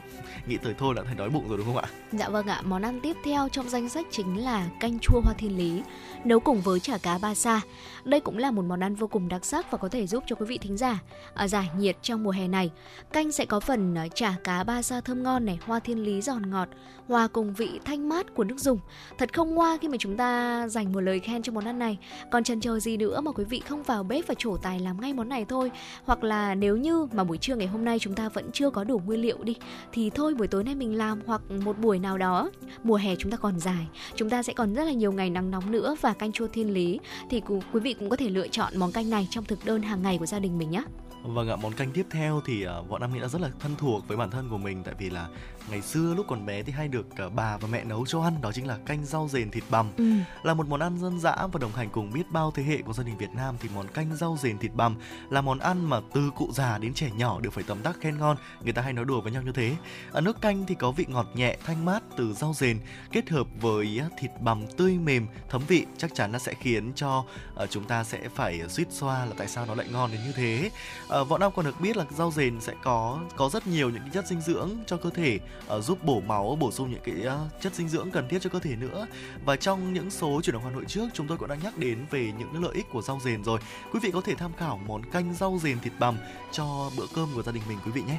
nghĩ 0.46 0.56
tới 0.56 0.74
thôi 0.78 0.94
đã 0.94 1.02
thấy 1.06 1.14
đói 1.14 1.30
bụng 1.30 1.48
rồi 1.48 1.58
đúng 1.58 1.66
không 1.66 1.76
ạ 1.76 1.88
Dạ 2.12 2.28
vâng 2.28 2.46
ạ, 2.46 2.62
món 2.64 2.82
ăn 2.82 3.00
tiếp 3.02 3.16
theo 3.24 3.48
trong 3.48 3.68
danh 3.68 3.88
sách 3.88 4.06
chính 4.10 4.44
là 4.44 4.68
canh 4.80 4.98
chua 4.98 5.20
hoa 5.24 5.34
thiên 5.38 5.56
lý 5.56 5.82
nấu 6.24 6.40
cùng 6.40 6.60
với 6.60 6.80
chả 6.80 6.98
cá 6.98 7.18
ba 7.18 7.34
sa. 7.34 7.60
Đây 8.04 8.20
cũng 8.20 8.38
là 8.38 8.50
một 8.50 8.64
món 8.64 8.80
ăn 8.82 8.94
vô 8.94 9.06
cùng 9.06 9.28
đặc 9.28 9.44
sắc 9.44 9.70
và 9.70 9.78
có 9.78 9.88
thể 9.88 10.06
giúp 10.06 10.24
cho 10.26 10.36
quý 10.36 10.46
vị 10.46 10.58
thính 10.58 10.76
giả 10.76 10.98
à, 11.34 11.48
giải 11.48 11.70
nhiệt 11.78 11.96
trong 12.02 12.22
mùa 12.22 12.30
hè 12.30 12.48
này. 12.48 12.70
Canh 13.12 13.32
sẽ 13.32 13.44
có 13.44 13.60
phần 13.60 13.94
à, 13.94 14.08
chả 14.14 14.34
cá 14.44 14.64
ba 14.64 14.82
sa 14.82 15.00
thơm 15.00 15.22
ngon 15.22 15.44
này, 15.44 15.58
hoa 15.66 15.80
thiên 15.80 16.02
lý 16.02 16.20
giòn 16.20 16.50
ngọt, 16.50 16.68
hòa 17.08 17.28
cùng 17.28 17.54
vị 17.54 17.80
thanh 17.84 18.08
mát 18.08 18.34
của 18.34 18.44
nước 18.44 18.58
dùng. 18.58 18.78
Thật 19.18 19.32
không 19.34 19.54
ngoa 19.54 19.78
khi 19.80 19.88
mà 19.88 19.96
chúng 20.00 20.16
ta 20.16 20.68
dành 20.68 20.92
một 20.92 21.00
lời 21.00 21.20
khen 21.20 21.42
cho 21.42 21.52
món 21.52 21.64
ăn 21.64 21.78
này. 21.78 21.98
Còn 22.30 22.44
chần 22.44 22.60
chờ 22.60 22.80
gì 22.80 22.96
nữa 22.96 23.20
mà 23.20 23.32
quý 23.32 23.44
vị 23.44 23.60
không 23.60 23.82
vào 23.82 24.02
bếp 24.02 24.26
và 24.26 24.34
trổ 24.38 24.56
tài 24.56 24.80
làm 24.80 25.00
ngay 25.00 25.12
món 25.12 25.28
này 25.28 25.44
thôi. 25.44 25.70
Hoặc 26.04 26.24
là 26.24 26.54
nếu 26.54 26.76
như 26.76 27.06
mà 27.12 27.24
buổi 27.24 27.38
trưa 27.38 27.56
ngày 27.56 27.66
hôm 27.66 27.84
nay 27.84 27.98
chúng 27.98 28.14
ta 28.14 28.28
vẫn 28.28 28.50
chưa 28.52 28.70
có 28.70 28.84
đủ 28.84 29.00
nguyên 29.06 29.20
liệu 29.20 29.38
đi 29.42 29.56
thì 29.92 30.10
thôi 30.10 30.34
buổi 30.34 30.48
tối 30.48 30.64
nay 30.64 30.74
mình 30.74 30.98
làm 30.98 31.20
hoặc 31.26 31.42
một 31.64 31.78
buổi 31.78 31.98
nào 31.98 32.18
đó 32.18 32.50
mùa 32.82 32.96
hè 32.96 33.16
chúng 33.16 33.32
ta 33.32 33.36
còn 33.36 33.60
dài 33.60 33.86
chúng 34.14 34.30
ta 34.30 34.42
sẽ 34.42 34.52
còn 34.52 34.74
rất 34.74 34.84
là 34.84 34.92
nhiều 34.92 35.12
ngày 35.12 35.30
nắng 35.30 35.50
nóng 35.50 35.72
nữa 35.72 35.96
và 36.00 36.12
canh 36.12 36.32
chua 36.32 36.46
thiên 36.46 36.70
lý 36.70 37.00
thì 37.30 37.42
quý 37.72 37.80
vị 37.80 37.94
cũng 37.94 38.10
có 38.10 38.16
thể 38.16 38.28
lựa 38.28 38.48
chọn 38.48 38.72
món 38.76 38.92
canh 38.92 39.10
này 39.10 39.28
trong 39.30 39.44
thực 39.44 39.64
đơn 39.64 39.82
hàng 39.82 40.02
ngày 40.02 40.18
của 40.18 40.26
gia 40.26 40.38
đình 40.38 40.58
mình 40.58 40.70
nhé 40.70 40.82
Vâng 41.24 41.48
ạ, 41.48 41.56
món 41.56 41.72
canh 41.72 41.90
tiếp 41.90 42.06
theo 42.10 42.40
thì 42.46 42.66
uh, 42.66 42.88
bọn 42.88 43.00
Nam 43.00 43.14
nghĩ 43.14 43.20
đã 43.20 43.28
rất 43.28 43.40
là 43.40 43.50
thân 43.60 43.72
thuộc 43.78 44.08
với 44.08 44.16
bản 44.16 44.30
thân 44.30 44.48
của 44.50 44.58
mình 44.58 44.82
tại 44.84 44.94
vì 44.98 45.10
là 45.10 45.28
ngày 45.70 45.82
xưa 45.82 46.14
lúc 46.14 46.26
còn 46.28 46.46
bé 46.46 46.62
thì 46.62 46.72
hay 46.72 46.88
được 46.88 47.06
uh, 47.26 47.32
bà 47.34 47.56
và 47.56 47.68
mẹ 47.68 47.84
nấu 47.84 48.06
cho 48.06 48.22
ăn 48.22 48.34
đó 48.40 48.52
chính 48.52 48.66
là 48.66 48.78
canh 48.86 49.04
rau 49.04 49.28
dền 49.28 49.50
thịt 49.50 49.64
bằm. 49.70 49.90
Ừ. 49.96 50.12
Là 50.42 50.54
một 50.54 50.68
món 50.68 50.80
ăn 50.80 50.98
dân 50.98 51.20
dã 51.20 51.46
và 51.52 51.58
đồng 51.58 51.72
hành 51.72 51.90
cùng 51.90 52.12
biết 52.12 52.30
bao 52.30 52.50
thế 52.50 52.62
hệ 52.62 52.82
của 52.82 52.92
gia 52.92 53.04
đình 53.04 53.18
Việt 53.18 53.30
Nam 53.34 53.56
thì 53.60 53.68
món 53.74 53.88
canh 53.88 54.16
rau 54.16 54.38
dền 54.40 54.58
thịt 54.58 54.74
bằm 54.74 54.96
là 55.30 55.40
món 55.40 55.58
ăn 55.58 55.84
mà 55.84 56.00
từ 56.14 56.30
cụ 56.36 56.48
già 56.52 56.78
đến 56.78 56.94
trẻ 56.94 57.10
nhỏ 57.16 57.40
đều 57.40 57.50
phải 57.50 57.64
tấm 57.66 57.82
tắc 57.82 58.00
khen 58.00 58.18
ngon, 58.18 58.36
người 58.62 58.72
ta 58.72 58.82
hay 58.82 58.92
nói 58.92 59.04
đùa 59.04 59.20
với 59.20 59.32
nhau 59.32 59.42
như 59.42 59.52
thế. 59.52 59.76
Ở 60.12 60.20
nước 60.20 60.40
canh 60.40 60.66
thì 60.66 60.74
có 60.74 60.90
vị 60.90 61.06
ngọt 61.08 61.26
nhẹ, 61.34 61.56
thanh 61.64 61.84
mát 61.84 62.02
từ 62.16 62.32
rau 62.32 62.52
dền 62.54 62.78
kết 63.12 63.30
hợp 63.30 63.46
với 63.60 64.00
uh, 64.06 64.12
thịt 64.18 64.30
bằm 64.40 64.66
tươi 64.76 64.98
mềm, 64.98 65.26
thấm 65.48 65.62
vị 65.68 65.86
chắc 65.98 66.14
chắn 66.14 66.32
là 66.32 66.38
sẽ 66.38 66.54
khiến 66.54 66.92
cho 66.96 67.24
uh, 67.62 67.70
chúng 67.70 67.84
ta 67.84 68.04
sẽ 68.04 68.28
phải 68.34 68.68
suýt 68.68 68.86
xoa 68.90 69.24
là 69.24 69.32
tại 69.38 69.48
sao 69.48 69.66
nó 69.66 69.74
lại 69.74 69.86
ngon 69.92 70.12
đến 70.12 70.20
như 70.24 70.32
thế. 70.32 70.70
À, 71.08 71.22
Võ 71.22 71.38
Nam 71.38 71.52
còn 71.56 71.64
được 71.64 71.80
biết 71.80 71.96
là 71.96 72.04
rau 72.10 72.30
dền 72.30 72.60
sẽ 72.60 72.74
có 72.82 73.20
có 73.36 73.48
rất 73.48 73.66
nhiều 73.66 73.90
những 73.90 74.02
cái 74.02 74.10
chất 74.12 74.26
dinh 74.26 74.40
dưỡng 74.40 74.70
cho 74.86 74.96
cơ 74.96 75.10
thể 75.10 75.38
uh, 75.76 75.84
giúp 75.84 76.04
bổ 76.04 76.20
máu, 76.20 76.56
bổ 76.60 76.70
sung 76.70 76.90
những 76.90 77.00
cái 77.04 77.14
uh, 77.26 77.62
chất 77.62 77.74
dinh 77.74 77.88
dưỡng 77.88 78.10
cần 78.10 78.28
thiết 78.28 78.38
cho 78.42 78.50
cơ 78.50 78.58
thể 78.58 78.76
nữa. 78.76 79.06
Và 79.44 79.56
trong 79.56 79.94
những 79.94 80.10
số 80.10 80.40
chuyển 80.42 80.54
động 80.54 80.64
Hà 80.64 80.70
Nội 80.70 80.84
trước 80.88 81.08
chúng 81.14 81.26
tôi 81.26 81.38
cũng 81.38 81.48
đã 81.48 81.56
nhắc 81.62 81.78
đến 81.78 81.98
về 82.10 82.32
những 82.38 82.64
lợi 82.64 82.74
ích 82.74 82.86
của 82.92 83.02
rau 83.02 83.20
dền 83.24 83.44
rồi. 83.44 83.60
Quý 83.92 84.00
vị 84.02 84.10
có 84.10 84.20
thể 84.20 84.34
tham 84.34 84.50
khảo 84.58 84.80
món 84.86 85.10
canh 85.10 85.34
rau 85.34 85.58
dền 85.62 85.80
thịt 85.80 85.92
bằm 85.98 86.16
cho 86.52 86.90
bữa 86.98 87.06
cơm 87.14 87.28
của 87.34 87.42
gia 87.42 87.52
đình 87.52 87.62
mình 87.68 87.78
quý 87.84 87.90
vị 87.92 88.02
nhé. 88.02 88.18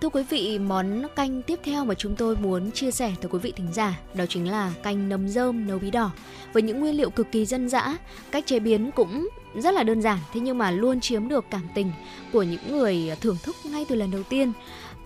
Thưa 0.00 0.08
quý 0.08 0.22
vị, 0.30 0.58
món 0.58 1.02
canh 1.16 1.42
tiếp 1.42 1.60
theo 1.64 1.84
mà 1.84 1.94
chúng 1.94 2.16
tôi 2.16 2.36
muốn 2.36 2.72
chia 2.72 2.90
sẻ 2.90 3.14
tới 3.20 3.28
quý 3.30 3.38
vị 3.38 3.52
thính 3.56 3.72
giả 3.72 4.00
đó 4.14 4.24
chính 4.28 4.50
là 4.50 4.72
canh 4.82 5.08
nấm 5.08 5.28
rơm 5.28 5.66
nấu 5.66 5.78
bí 5.78 5.90
đỏ 5.90 6.10
với 6.52 6.62
những 6.62 6.80
nguyên 6.80 6.96
liệu 6.96 7.10
cực 7.10 7.32
kỳ 7.32 7.46
dân 7.46 7.68
dã, 7.68 7.96
cách 8.30 8.46
chế 8.46 8.58
biến 8.58 8.90
cũng 8.96 9.28
rất 9.54 9.74
là 9.74 9.82
đơn 9.82 10.02
giản 10.02 10.18
thế 10.32 10.40
nhưng 10.40 10.58
mà 10.58 10.70
luôn 10.70 11.00
chiếm 11.00 11.28
được 11.28 11.44
cảm 11.50 11.68
tình 11.74 11.92
của 12.32 12.42
những 12.42 12.78
người 12.78 13.16
thưởng 13.20 13.36
thức 13.42 13.56
ngay 13.64 13.84
từ 13.88 13.94
lần 13.94 14.10
đầu 14.10 14.22
tiên. 14.22 14.52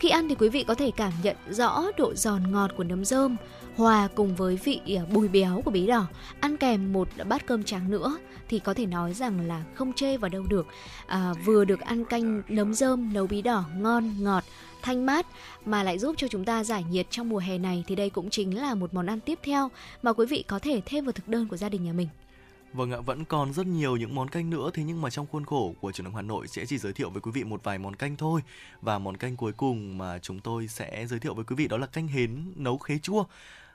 Khi 0.02 0.08
ăn 0.08 0.28
thì 0.28 0.34
quý 0.34 0.48
vị 0.48 0.64
có 0.64 0.74
thể 0.74 0.90
cảm 0.96 1.12
nhận 1.22 1.36
rõ 1.50 1.84
độ 1.96 2.14
giòn 2.14 2.52
ngọt 2.52 2.70
của 2.76 2.84
nấm 2.84 3.04
rơm 3.04 3.36
hòa 3.76 4.08
cùng 4.14 4.34
với 4.34 4.58
vị 4.64 4.80
à, 4.96 5.02
bùi 5.12 5.28
béo 5.28 5.62
của 5.64 5.70
bí 5.70 5.86
đỏ, 5.86 6.06
ăn 6.40 6.56
kèm 6.56 6.92
một 6.92 7.08
bát 7.28 7.46
cơm 7.46 7.64
trắng 7.64 7.90
nữa 7.90 8.18
thì 8.48 8.58
có 8.58 8.74
thể 8.74 8.86
nói 8.86 9.14
rằng 9.14 9.48
là 9.48 9.64
không 9.74 9.92
chê 9.92 10.16
vào 10.16 10.28
đâu 10.28 10.42
được. 10.48 10.66
À, 11.06 11.32
vừa 11.44 11.64
được 11.64 11.80
ăn 11.80 12.04
canh 12.04 12.42
nấm 12.48 12.74
rơm 12.74 13.12
nấu 13.12 13.26
bí 13.26 13.42
đỏ 13.42 13.64
ngon 13.76 14.14
ngọt 14.18 14.44
thanh 14.82 15.06
mát 15.06 15.26
mà 15.64 15.82
lại 15.82 15.98
giúp 15.98 16.14
cho 16.18 16.28
chúng 16.28 16.44
ta 16.44 16.64
giải 16.64 16.84
nhiệt 16.90 17.06
trong 17.10 17.28
mùa 17.28 17.38
hè 17.38 17.58
này 17.58 17.84
thì 17.86 17.94
đây 17.94 18.10
cũng 18.10 18.30
chính 18.30 18.58
là 18.58 18.74
một 18.74 18.94
món 18.94 19.06
ăn 19.06 19.20
tiếp 19.20 19.38
theo 19.42 19.70
mà 20.02 20.12
quý 20.12 20.26
vị 20.26 20.44
có 20.48 20.58
thể 20.58 20.80
thêm 20.86 21.04
vào 21.04 21.12
thực 21.12 21.28
đơn 21.28 21.48
của 21.48 21.56
gia 21.56 21.68
đình 21.68 21.84
nhà 21.84 21.92
mình. 21.92 22.08
Vâng 22.72 22.90
ạ, 22.90 23.00
vẫn 23.00 23.24
còn 23.24 23.52
rất 23.52 23.66
nhiều 23.66 23.96
những 23.96 24.14
món 24.14 24.28
canh 24.28 24.50
nữa 24.50 24.70
thế 24.74 24.82
nhưng 24.82 25.00
mà 25.02 25.10
trong 25.10 25.26
khuôn 25.26 25.44
khổ 25.44 25.74
của 25.80 25.92
trường 25.92 26.04
Đồng 26.04 26.14
Hà 26.14 26.22
Nội 26.22 26.48
sẽ 26.48 26.66
chỉ 26.66 26.78
giới 26.78 26.92
thiệu 26.92 27.10
với 27.10 27.20
quý 27.20 27.30
vị 27.34 27.44
một 27.44 27.64
vài 27.64 27.78
món 27.78 27.96
canh 27.96 28.16
thôi. 28.16 28.40
Và 28.80 28.98
món 28.98 29.16
canh 29.16 29.36
cuối 29.36 29.52
cùng 29.52 29.98
mà 29.98 30.18
chúng 30.18 30.40
tôi 30.40 30.68
sẽ 30.68 31.06
giới 31.06 31.18
thiệu 31.20 31.34
với 31.34 31.44
quý 31.44 31.56
vị 31.56 31.68
đó 31.68 31.76
là 31.76 31.86
canh 31.86 32.08
hến 32.08 32.52
nấu 32.56 32.78
khế 32.78 32.98
chua. 32.98 33.24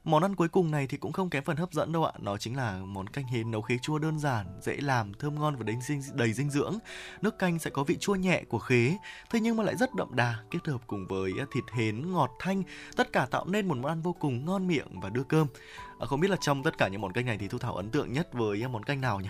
Món 0.03 0.23
ăn 0.23 0.35
cuối 0.35 0.47
cùng 0.47 0.71
này 0.71 0.87
thì 0.87 0.97
cũng 0.97 1.11
không 1.11 1.29
kém 1.29 1.43
phần 1.43 1.57
hấp 1.57 1.73
dẫn 1.73 1.91
đâu 1.91 2.05
ạ. 2.05 2.11
Nó 2.19 2.37
chính 2.37 2.57
là 2.57 2.79
món 2.85 3.07
canh 3.07 3.27
hến 3.27 3.51
nấu 3.51 3.61
khế 3.61 3.77
chua 3.77 3.99
đơn 3.99 4.19
giản, 4.19 4.47
dễ 4.61 4.77
làm, 4.77 5.13
thơm 5.13 5.35
ngon 5.39 5.55
và 5.55 5.63
đầy 5.63 5.75
dinh, 5.81 6.01
đầy 6.13 6.33
dinh 6.33 6.49
dưỡng. 6.49 6.77
Nước 7.21 7.39
canh 7.39 7.59
sẽ 7.59 7.69
có 7.69 7.83
vị 7.83 7.97
chua 7.99 8.15
nhẹ 8.15 8.43
của 8.49 8.59
khế, 8.59 8.97
thế 9.29 9.39
nhưng 9.39 9.57
mà 9.57 9.63
lại 9.63 9.75
rất 9.75 9.95
đậm 9.95 10.15
đà, 10.15 10.35
kết 10.51 10.67
hợp 10.67 10.81
cùng 10.87 11.07
với 11.07 11.31
thịt 11.53 11.63
hến 11.73 12.11
ngọt 12.11 12.31
thanh, 12.39 12.63
tất 12.95 13.11
cả 13.13 13.27
tạo 13.31 13.45
nên 13.45 13.67
một 13.67 13.77
món 13.77 13.91
ăn 13.91 14.01
vô 14.01 14.13
cùng 14.13 14.45
ngon 14.45 14.67
miệng 14.67 14.99
và 15.01 15.09
đưa 15.09 15.23
cơm. 15.23 15.47
À, 15.99 16.05
không 16.05 16.19
biết 16.19 16.27
là 16.27 16.37
trong 16.41 16.63
tất 16.63 16.77
cả 16.77 16.87
những 16.87 17.01
món 17.01 17.13
canh 17.13 17.25
này 17.25 17.37
thì 17.37 17.47
Thu 17.47 17.57
Thảo 17.57 17.75
ấn 17.75 17.89
tượng 17.89 18.13
nhất 18.13 18.33
với 18.33 18.67
món 18.67 18.83
canh 18.83 19.01
nào 19.01 19.19
nhỉ? 19.19 19.29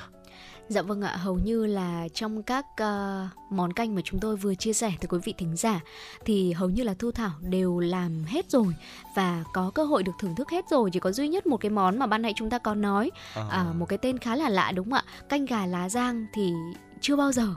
Dạ 0.69 0.81
vâng 0.81 1.01
ạ, 1.01 1.15
hầu 1.15 1.35
như 1.35 1.65
là 1.65 2.07
trong 2.13 2.43
các 2.43 2.65
uh, 2.81 3.51
món 3.51 3.73
canh 3.73 3.95
mà 3.95 4.01
chúng 4.05 4.19
tôi 4.19 4.35
vừa 4.35 4.55
chia 4.55 4.73
sẻ 4.73 4.93
tới 4.99 5.07
quý 5.09 5.19
vị 5.23 5.33
thính 5.37 5.55
giả 5.55 5.79
thì 6.25 6.53
hầu 6.53 6.69
như 6.69 6.83
là 6.83 6.93
Thu 6.99 7.11
Thảo 7.11 7.31
đều 7.41 7.79
làm 7.79 8.23
hết 8.23 8.51
rồi 8.51 8.75
và 9.15 9.43
có 9.53 9.71
cơ 9.75 9.83
hội 9.83 10.03
được 10.03 10.11
thưởng 10.19 10.35
thức 10.35 10.49
hết 10.49 10.65
rồi 10.69 10.89
chỉ 10.93 10.99
có 10.99 11.11
duy 11.11 11.27
nhất 11.27 11.47
một 11.47 11.57
cái 11.57 11.69
món 11.69 11.99
mà 11.99 12.07
ban 12.07 12.21
nãy 12.21 12.33
chúng 12.35 12.49
ta 12.49 12.57
có 12.57 12.75
nói 12.75 13.11
à. 13.35 13.43
À, 13.51 13.63
một 13.63 13.85
cái 13.85 13.97
tên 13.97 14.17
khá 14.17 14.35
là 14.35 14.49
lạ 14.49 14.71
đúng 14.71 14.85
không 14.85 14.93
ạ? 14.93 15.03
Canh 15.29 15.45
gà 15.45 15.65
lá 15.65 15.89
giang 15.89 16.25
thì 16.33 16.53
chưa 17.01 17.15
bao 17.15 17.31
giờ. 17.31 17.47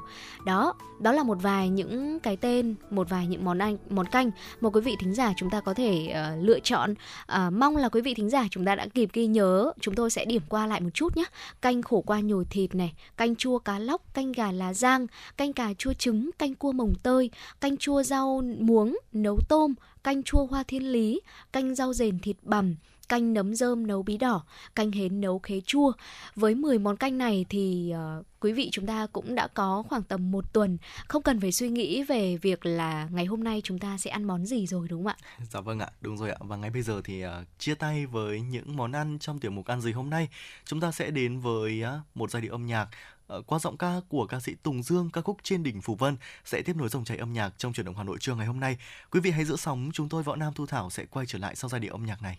Đó 0.44 0.74
đó 1.00 1.12
là 1.12 1.22
một 1.22 1.38
vài 1.42 1.68
những 1.68 2.20
cái 2.20 2.36
tên 2.36 2.74
một 2.90 3.08
vài 3.08 3.26
những 3.26 3.44
món 3.44 3.58
ăn 3.58 3.76
món 3.90 4.06
canh 4.06 4.30
mà 4.60 4.70
quý 4.70 4.80
vị 4.80 4.96
thính 5.00 5.14
giả 5.14 5.32
chúng 5.36 5.50
ta 5.50 5.60
có 5.60 5.74
thể 5.74 6.14
uh, 6.14 6.44
lựa 6.44 6.60
chọn. 6.60 6.90
Uh, 6.92 7.52
mong 7.52 7.76
là 7.76 7.88
quý 7.88 8.00
vị 8.00 8.14
thính 8.14 8.30
giả 8.30 8.46
chúng 8.50 8.64
ta 8.64 8.74
đã 8.74 8.86
kịp 8.94 9.10
ghi 9.12 9.26
nhớ. 9.26 9.72
Chúng 9.80 9.94
tôi 9.94 10.10
sẽ 10.10 10.24
điểm 10.24 10.42
qua 10.48 10.66
lại 10.66 10.80
một 10.80 10.90
chút 10.94 11.16
nhé 11.16 11.24
canh 11.62 11.82
khổ 11.82 12.00
qua 12.06 12.20
nhồi 12.20 12.44
thịt 12.50 12.74
này 12.74 12.92
canh 13.16 13.36
chua 13.36 13.58
cá 13.58 13.78
lóc 13.78 14.02
canh 14.14 14.32
gà 14.32 14.52
lá 14.52 14.74
giang 14.74 15.06
canh 15.36 15.52
cà 15.52 15.74
chua 15.78 15.92
trứng 15.92 16.30
canh 16.38 16.54
cua 16.54 16.72
mồng 16.72 16.94
tơi 17.02 17.30
canh 17.60 17.76
chua 17.76 18.02
rau 18.02 18.42
muống 18.58 18.98
nấu 19.12 19.38
tôm 19.48 19.74
canh 20.04 20.22
chua 20.22 20.46
hoa 20.46 20.62
thiên 20.62 20.92
lý 20.92 21.20
canh 21.52 21.74
rau 21.74 21.92
dền 21.92 22.18
thịt 22.18 22.36
bằm 22.42 22.74
canh 23.10 23.34
nấm 23.34 23.54
rơm 23.54 23.86
nấu 23.86 24.02
bí 24.02 24.18
đỏ, 24.18 24.44
canh 24.74 24.92
hến 24.92 25.20
nấu 25.20 25.38
khế 25.38 25.60
chua. 25.60 25.92
Với 26.36 26.54
10 26.54 26.78
món 26.78 26.96
canh 26.96 27.18
này 27.18 27.46
thì 27.48 27.92
uh, 28.18 28.26
quý 28.40 28.52
vị 28.52 28.68
chúng 28.72 28.86
ta 28.86 29.06
cũng 29.12 29.34
đã 29.34 29.48
có 29.48 29.82
khoảng 29.88 30.02
tầm 30.02 30.30
một 30.30 30.52
tuần 30.52 30.78
không 31.08 31.22
cần 31.22 31.40
phải 31.40 31.52
suy 31.52 31.68
nghĩ 31.68 32.02
về 32.02 32.36
việc 32.36 32.66
là 32.66 33.08
ngày 33.12 33.24
hôm 33.24 33.44
nay 33.44 33.60
chúng 33.64 33.78
ta 33.78 33.98
sẽ 33.98 34.10
ăn 34.10 34.24
món 34.24 34.46
gì 34.46 34.66
rồi 34.66 34.88
đúng 34.88 35.04
không 35.04 35.12
ạ? 35.20 35.44
Dạ 35.50 35.60
vâng 35.60 35.78
ạ, 35.78 35.90
đúng 36.00 36.16
rồi 36.16 36.30
ạ. 36.30 36.36
Và 36.40 36.56
ngay 36.56 36.70
bây 36.70 36.82
giờ 36.82 37.00
thì 37.04 37.26
uh, 37.26 37.30
chia 37.58 37.74
tay 37.74 38.06
với 38.06 38.40
những 38.40 38.76
món 38.76 38.92
ăn 38.92 39.18
trong 39.18 39.40
tiểu 39.40 39.50
mục 39.50 39.66
ăn 39.66 39.80
gì 39.80 39.92
hôm 39.92 40.10
nay. 40.10 40.28
Chúng 40.64 40.80
ta 40.80 40.92
sẽ 40.92 41.10
đến 41.10 41.40
với 41.40 41.82
uh, 41.82 42.16
một 42.16 42.30
giai 42.30 42.42
điệu 42.42 42.52
âm 42.52 42.66
nhạc 42.66 42.88
uh, 43.36 43.46
qua 43.46 43.58
giọng 43.58 43.76
ca 43.76 44.00
của 44.08 44.26
ca 44.26 44.40
sĩ 44.40 44.54
Tùng 44.62 44.82
Dương 44.82 45.10
ca 45.12 45.20
khúc 45.20 45.36
Trên 45.42 45.62
đỉnh 45.62 45.80
Phù 45.80 45.94
Vân 45.94 46.16
sẽ 46.44 46.62
tiếp 46.62 46.76
nối 46.76 46.88
dòng 46.88 47.04
chảy 47.04 47.16
âm 47.16 47.32
nhạc 47.32 47.58
trong 47.58 47.72
chuyển 47.72 47.86
động 47.86 47.96
Hà 47.96 48.04
Nội 48.04 48.18
trưa 48.20 48.34
ngày 48.34 48.46
hôm 48.46 48.60
nay. 48.60 48.76
Quý 49.10 49.20
vị 49.20 49.30
hãy 49.30 49.44
giữ 49.44 49.56
sóng, 49.56 49.90
chúng 49.92 50.08
tôi 50.08 50.22
Võ 50.22 50.36
Nam 50.36 50.52
Thu 50.54 50.66
Thảo 50.66 50.90
sẽ 50.90 51.04
quay 51.04 51.26
trở 51.26 51.38
lại 51.38 51.56
sau 51.56 51.68
giai 51.68 51.80
điệu 51.80 51.92
âm 51.92 52.06
nhạc 52.06 52.22
này. 52.22 52.38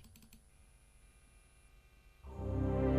Thank 2.44 2.86
you. 2.86 2.91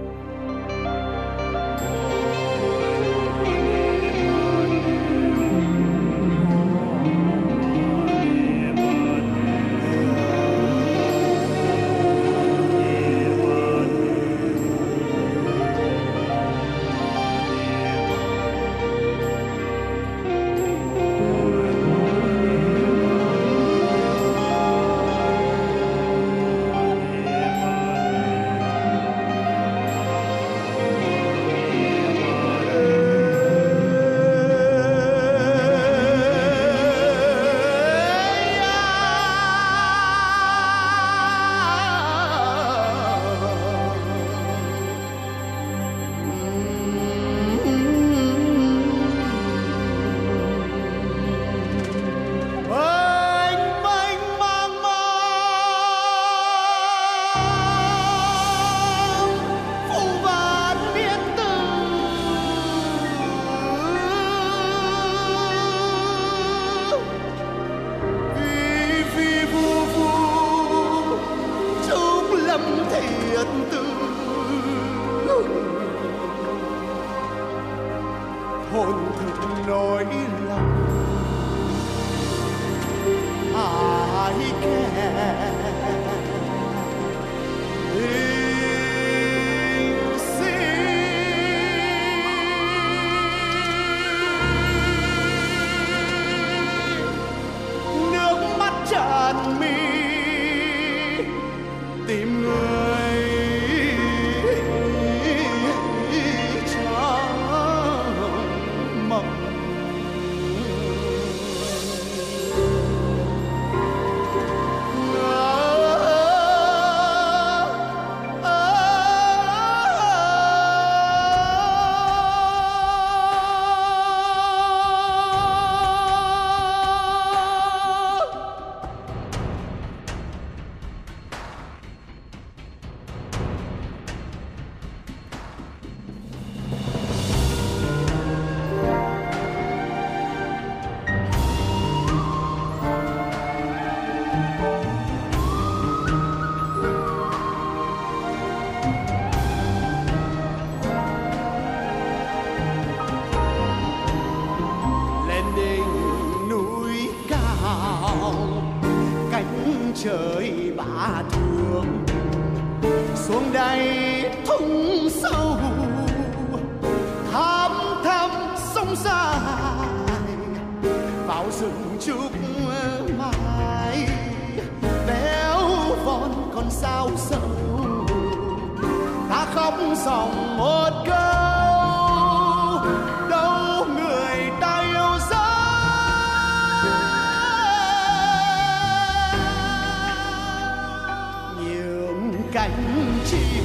Cánh 192.62 193.18
chim 193.24 193.64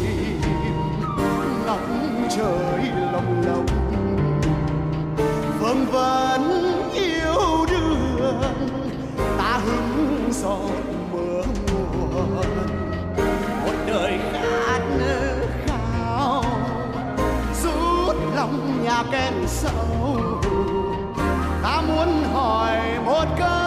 ngóng 1.65 2.27
trời 2.29 2.91
lồng 3.11 3.41
lộng 3.45 3.65
vương 5.59 5.85
vấn 5.85 6.43
yêu 6.93 7.65
đương, 7.69 8.41
ta 9.37 9.59
hứng 9.65 10.29
giọt 10.31 10.71
mưa 11.11 11.43
nguồn 11.71 12.35
một 13.65 13.73
đời 13.87 14.19
khát 14.33 14.81
khao, 15.65 16.43
rút 17.63 18.15
lòng 18.35 18.83
nhà 18.83 19.03
kèn 19.11 19.33
sâu. 19.47 20.07
Ta 21.63 21.81
muốn 21.87 22.23
hỏi 22.33 22.79
một 23.05 23.25
câu. 23.39 23.66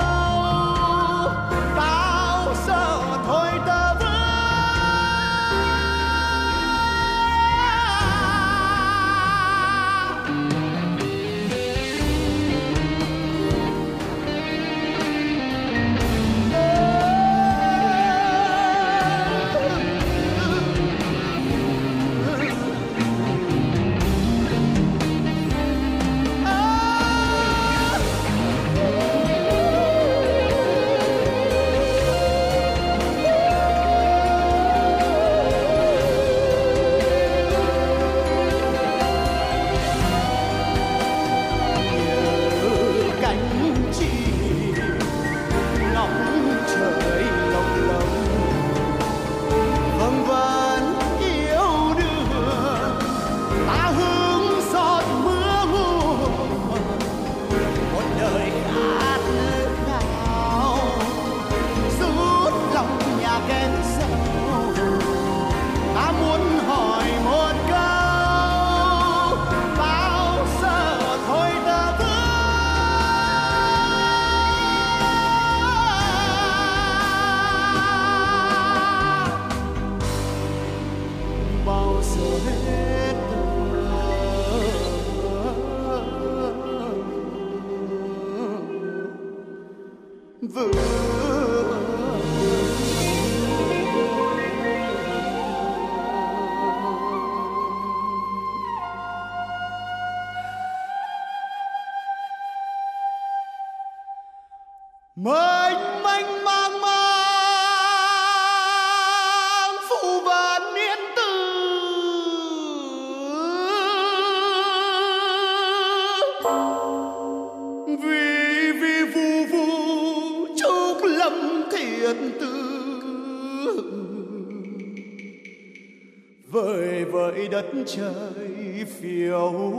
Trời 127.86 128.84
phiêu 129.00 129.69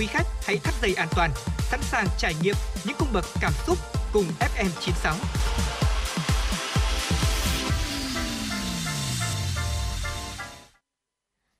Quý 0.00 0.06
khách 0.06 0.26
hãy 0.46 0.56
thắt 0.56 0.74
dây 0.82 0.94
an 0.94 1.08
toàn, 1.16 1.30
sẵn 1.58 1.80
sàng 1.82 2.06
trải 2.18 2.34
nghiệm 2.42 2.54
những 2.84 2.96
cung 2.98 3.08
bậc 3.12 3.24
cảm 3.40 3.52
xúc 3.66 3.78
cùng 4.12 4.24
FM96. 4.40 5.14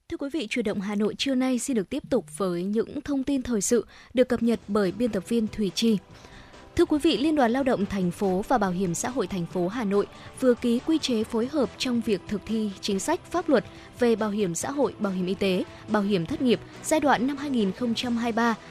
Thưa 0.08 0.16
quý 0.16 0.28
vị, 0.32 0.46
chủ 0.50 0.62
động 0.62 0.80
Hà 0.80 0.94
Nội 0.94 1.14
trưa 1.18 1.34
nay 1.34 1.58
xin 1.58 1.76
được 1.76 1.90
tiếp 1.90 2.02
tục 2.10 2.38
với 2.38 2.64
những 2.64 3.00
thông 3.00 3.24
tin 3.24 3.42
thời 3.42 3.60
sự 3.60 3.86
được 4.14 4.28
cập 4.28 4.42
nhật 4.42 4.60
bởi 4.68 4.92
biên 4.92 5.10
tập 5.10 5.28
viên 5.28 5.46
Thủy 5.46 5.70
Chi. 5.74 5.98
Thưa 6.80 6.86
quý 6.86 6.98
vị, 6.98 7.18
Liên 7.18 7.34
đoàn 7.34 7.50
Lao 7.50 7.62
động 7.62 7.86
thành 7.86 8.10
phố 8.10 8.44
và 8.48 8.58
Bảo 8.58 8.70
hiểm 8.70 8.94
xã 8.94 9.08
hội 9.08 9.26
thành 9.26 9.46
phố 9.46 9.68
Hà 9.68 9.84
Nội 9.84 10.06
vừa 10.40 10.54
ký 10.54 10.80
quy 10.86 10.98
chế 10.98 11.24
phối 11.24 11.46
hợp 11.46 11.70
trong 11.78 12.00
việc 12.00 12.20
thực 12.28 12.40
thi 12.46 12.70
chính 12.80 13.00
sách 13.00 13.20
pháp 13.30 13.48
luật 13.48 13.64
về 13.98 14.16
bảo 14.16 14.30
hiểm 14.30 14.54
xã 14.54 14.70
hội, 14.70 14.94
bảo 14.98 15.12
hiểm 15.12 15.26
y 15.26 15.34
tế, 15.34 15.64
bảo 15.88 16.02
hiểm 16.02 16.26
thất 16.26 16.42
nghiệp 16.42 16.60
giai 16.82 17.00
đoạn 17.00 17.26
năm 17.26 17.36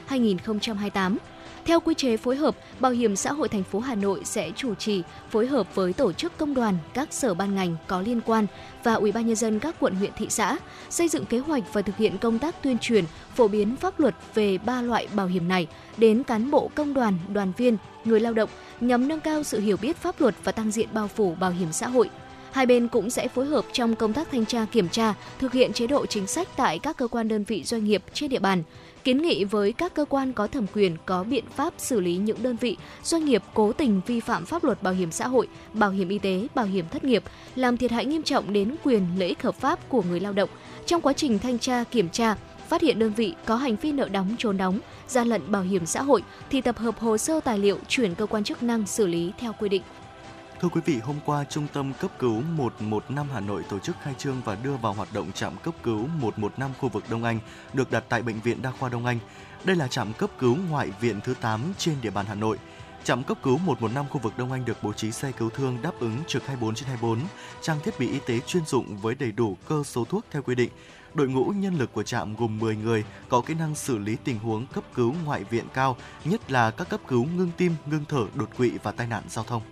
2023-2028. 0.08 1.16
Theo 1.64 1.80
quy 1.80 1.94
chế 1.94 2.16
phối 2.16 2.36
hợp, 2.36 2.56
Bảo 2.80 2.92
hiểm 2.92 3.16
xã 3.16 3.32
hội 3.32 3.48
thành 3.48 3.62
phố 3.62 3.80
Hà 3.80 3.94
Nội 3.94 4.20
sẽ 4.24 4.50
chủ 4.56 4.74
trì 4.74 5.02
phối 5.30 5.46
hợp 5.46 5.74
với 5.74 5.92
tổ 5.92 6.12
chức 6.12 6.38
công 6.38 6.54
đoàn, 6.54 6.78
các 6.94 7.12
sở 7.12 7.34
ban 7.34 7.54
ngành 7.54 7.76
có 7.86 8.00
liên 8.00 8.20
quan 8.20 8.46
và 8.84 8.94
Ủy 8.94 9.12
ban 9.12 9.26
nhân 9.26 9.36
dân 9.36 9.58
các 9.58 9.76
quận 9.80 9.94
huyện 9.94 10.10
thị 10.16 10.26
xã 10.30 10.58
xây 10.90 11.08
dựng 11.08 11.26
kế 11.26 11.38
hoạch 11.38 11.62
và 11.72 11.82
thực 11.82 11.96
hiện 11.96 12.18
công 12.18 12.38
tác 12.38 12.62
tuyên 12.62 12.78
truyền, 12.78 13.04
phổ 13.34 13.48
biến 13.48 13.76
pháp 13.76 14.00
luật 14.00 14.14
về 14.34 14.58
ba 14.58 14.82
loại 14.82 15.08
bảo 15.14 15.26
hiểm 15.26 15.48
này 15.48 15.66
đến 15.96 16.22
cán 16.22 16.50
bộ 16.50 16.70
công 16.74 16.94
đoàn, 16.94 17.18
đoàn 17.32 17.52
viên, 17.56 17.76
người 18.04 18.20
lao 18.20 18.32
động 18.32 18.50
nhằm 18.80 19.08
nâng 19.08 19.20
cao 19.20 19.42
sự 19.42 19.60
hiểu 19.60 19.76
biết 19.82 19.96
pháp 19.96 20.20
luật 20.20 20.34
và 20.44 20.52
tăng 20.52 20.70
diện 20.70 20.88
bao 20.92 21.08
phủ 21.08 21.34
bảo 21.40 21.50
hiểm 21.50 21.72
xã 21.72 21.88
hội. 21.88 22.10
Hai 22.52 22.66
bên 22.66 22.88
cũng 22.88 23.10
sẽ 23.10 23.28
phối 23.28 23.46
hợp 23.46 23.64
trong 23.72 23.96
công 23.96 24.12
tác 24.12 24.30
thanh 24.30 24.46
tra 24.46 24.66
kiểm 24.72 24.88
tra, 24.88 25.14
thực 25.38 25.52
hiện 25.52 25.72
chế 25.72 25.86
độ 25.86 26.06
chính 26.06 26.26
sách 26.26 26.48
tại 26.56 26.78
các 26.78 26.96
cơ 26.96 27.08
quan 27.08 27.28
đơn 27.28 27.44
vị 27.44 27.64
doanh 27.64 27.84
nghiệp 27.84 28.02
trên 28.12 28.30
địa 28.30 28.38
bàn, 28.38 28.62
kiến 29.04 29.22
nghị 29.22 29.44
với 29.44 29.72
các 29.72 29.94
cơ 29.94 30.04
quan 30.04 30.32
có 30.32 30.46
thẩm 30.46 30.66
quyền 30.74 30.96
có 31.06 31.24
biện 31.24 31.44
pháp 31.56 31.74
xử 31.78 32.00
lý 32.00 32.16
những 32.16 32.42
đơn 32.42 32.56
vị, 32.60 32.76
doanh 33.02 33.24
nghiệp 33.24 33.42
cố 33.54 33.72
tình 33.72 34.00
vi 34.06 34.20
phạm 34.20 34.46
pháp 34.46 34.64
luật 34.64 34.82
bảo 34.82 34.94
hiểm 34.94 35.12
xã 35.12 35.28
hội, 35.28 35.48
bảo 35.72 35.90
hiểm 35.90 36.08
y 36.08 36.18
tế, 36.18 36.46
bảo 36.54 36.66
hiểm 36.66 36.84
thất 36.90 37.04
nghiệp, 37.04 37.22
làm 37.54 37.76
thiệt 37.76 37.90
hại 37.90 38.06
nghiêm 38.06 38.22
trọng 38.22 38.52
đến 38.52 38.74
quyền 38.84 39.06
lợi 39.18 39.28
ích 39.28 39.42
hợp 39.42 39.54
pháp 39.54 39.88
của 39.88 40.02
người 40.02 40.20
lao 40.20 40.32
động. 40.32 40.50
Trong 40.86 41.00
quá 41.00 41.12
trình 41.12 41.38
thanh 41.38 41.58
tra 41.58 41.84
kiểm 41.84 42.08
tra, 42.08 42.36
phát 42.68 42.82
hiện 42.82 42.98
đơn 42.98 43.12
vị 43.16 43.34
có 43.44 43.56
hành 43.56 43.76
vi 43.76 43.92
nợ 43.92 44.08
đóng 44.08 44.34
trốn 44.38 44.56
đóng, 44.56 44.80
gian 45.08 45.28
lận 45.28 45.52
bảo 45.52 45.62
hiểm 45.62 45.86
xã 45.86 46.02
hội 46.02 46.22
thì 46.50 46.60
tập 46.60 46.78
hợp 46.78 46.98
hồ 46.98 47.18
sơ 47.18 47.40
tài 47.40 47.58
liệu 47.58 47.78
chuyển 47.88 48.14
cơ 48.14 48.26
quan 48.26 48.44
chức 48.44 48.62
năng 48.62 48.86
xử 48.86 49.06
lý 49.06 49.32
theo 49.38 49.52
quy 49.58 49.68
định. 49.68 49.82
Thưa 50.60 50.68
quý 50.68 50.80
vị, 50.84 50.98
hôm 50.98 51.16
qua 51.24 51.44
Trung 51.44 51.66
tâm 51.72 51.92
cấp 52.00 52.10
cứu 52.18 52.42
115 52.56 53.28
Hà 53.32 53.40
Nội 53.40 53.64
tổ 53.68 53.78
chức 53.78 53.96
khai 54.02 54.14
trương 54.18 54.40
và 54.44 54.54
đưa 54.54 54.76
vào 54.76 54.92
hoạt 54.92 55.08
động 55.12 55.32
trạm 55.32 55.56
cấp 55.56 55.74
cứu 55.82 56.06
115 56.06 56.70
khu 56.78 56.88
vực 56.88 57.04
Đông 57.10 57.24
Anh 57.24 57.38
được 57.72 57.90
đặt 57.90 58.04
tại 58.08 58.22
bệnh 58.22 58.40
viện 58.40 58.62
Đa 58.62 58.70
khoa 58.78 58.88
Đông 58.88 59.06
Anh. 59.06 59.18
Đây 59.64 59.76
là 59.76 59.88
trạm 59.88 60.12
cấp 60.12 60.30
cứu 60.38 60.56
ngoại 60.70 60.90
viện 61.00 61.20
thứ 61.24 61.34
8 61.40 61.60
trên 61.78 61.94
địa 62.02 62.10
bàn 62.10 62.26
Hà 62.26 62.34
Nội. 62.34 62.58
Trạm 63.04 63.24
cấp 63.24 63.38
cứu 63.42 63.58
115 63.58 64.08
khu 64.08 64.20
vực 64.20 64.32
Đông 64.38 64.52
Anh 64.52 64.64
được 64.64 64.76
bố 64.82 64.92
trí 64.92 65.12
xe 65.12 65.32
cứu 65.32 65.50
thương 65.50 65.82
đáp 65.82 65.92
ứng 66.00 66.16
trực 66.26 66.46
24 66.46 66.74
trên 66.74 66.88
24, 66.88 67.18
trang 67.62 67.78
thiết 67.84 67.98
bị 67.98 68.10
y 68.10 68.18
tế 68.26 68.40
chuyên 68.40 68.64
dụng 68.66 68.96
với 68.96 69.14
đầy 69.14 69.32
đủ 69.32 69.56
cơ 69.68 69.82
số 69.84 70.04
thuốc 70.04 70.24
theo 70.30 70.42
quy 70.42 70.54
định. 70.54 70.70
Đội 71.14 71.28
ngũ 71.28 71.44
nhân 71.44 71.78
lực 71.78 71.92
của 71.92 72.02
trạm 72.02 72.36
gồm 72.36 72.58
10 72.58 72.76
người, 72.76 73.04
có 73.28 73.40
kỹ 73.40 73.54
năng 73.54 73.74
xử 73.74 73.98
lý 73.98 74.16
tình 74.24 74.38
huống 74.38 74.66
cấp 74.66 74.84
cứu 74.94 75.14
ngoại 75.24 75.44
viện 75.44 75.64
cao, 75.74 75.96
nhất 76.24 76.50
là 76.50 76.70
các 76.70 76.88
cấp 76.88 77.00
cứu 77.08 77.26
ngưng 77.36 77.50
tim, 77.56 77.74
ngưng 77.86 78.04
thở, 78.08 78.26
đột 78.34 78.48
quỵ 78.56 78.72
và 78.82 78.92
tai 78.92 79.06
nạn 79.06 79.22
giao 79.28 79.44
thông. 79.44 79.62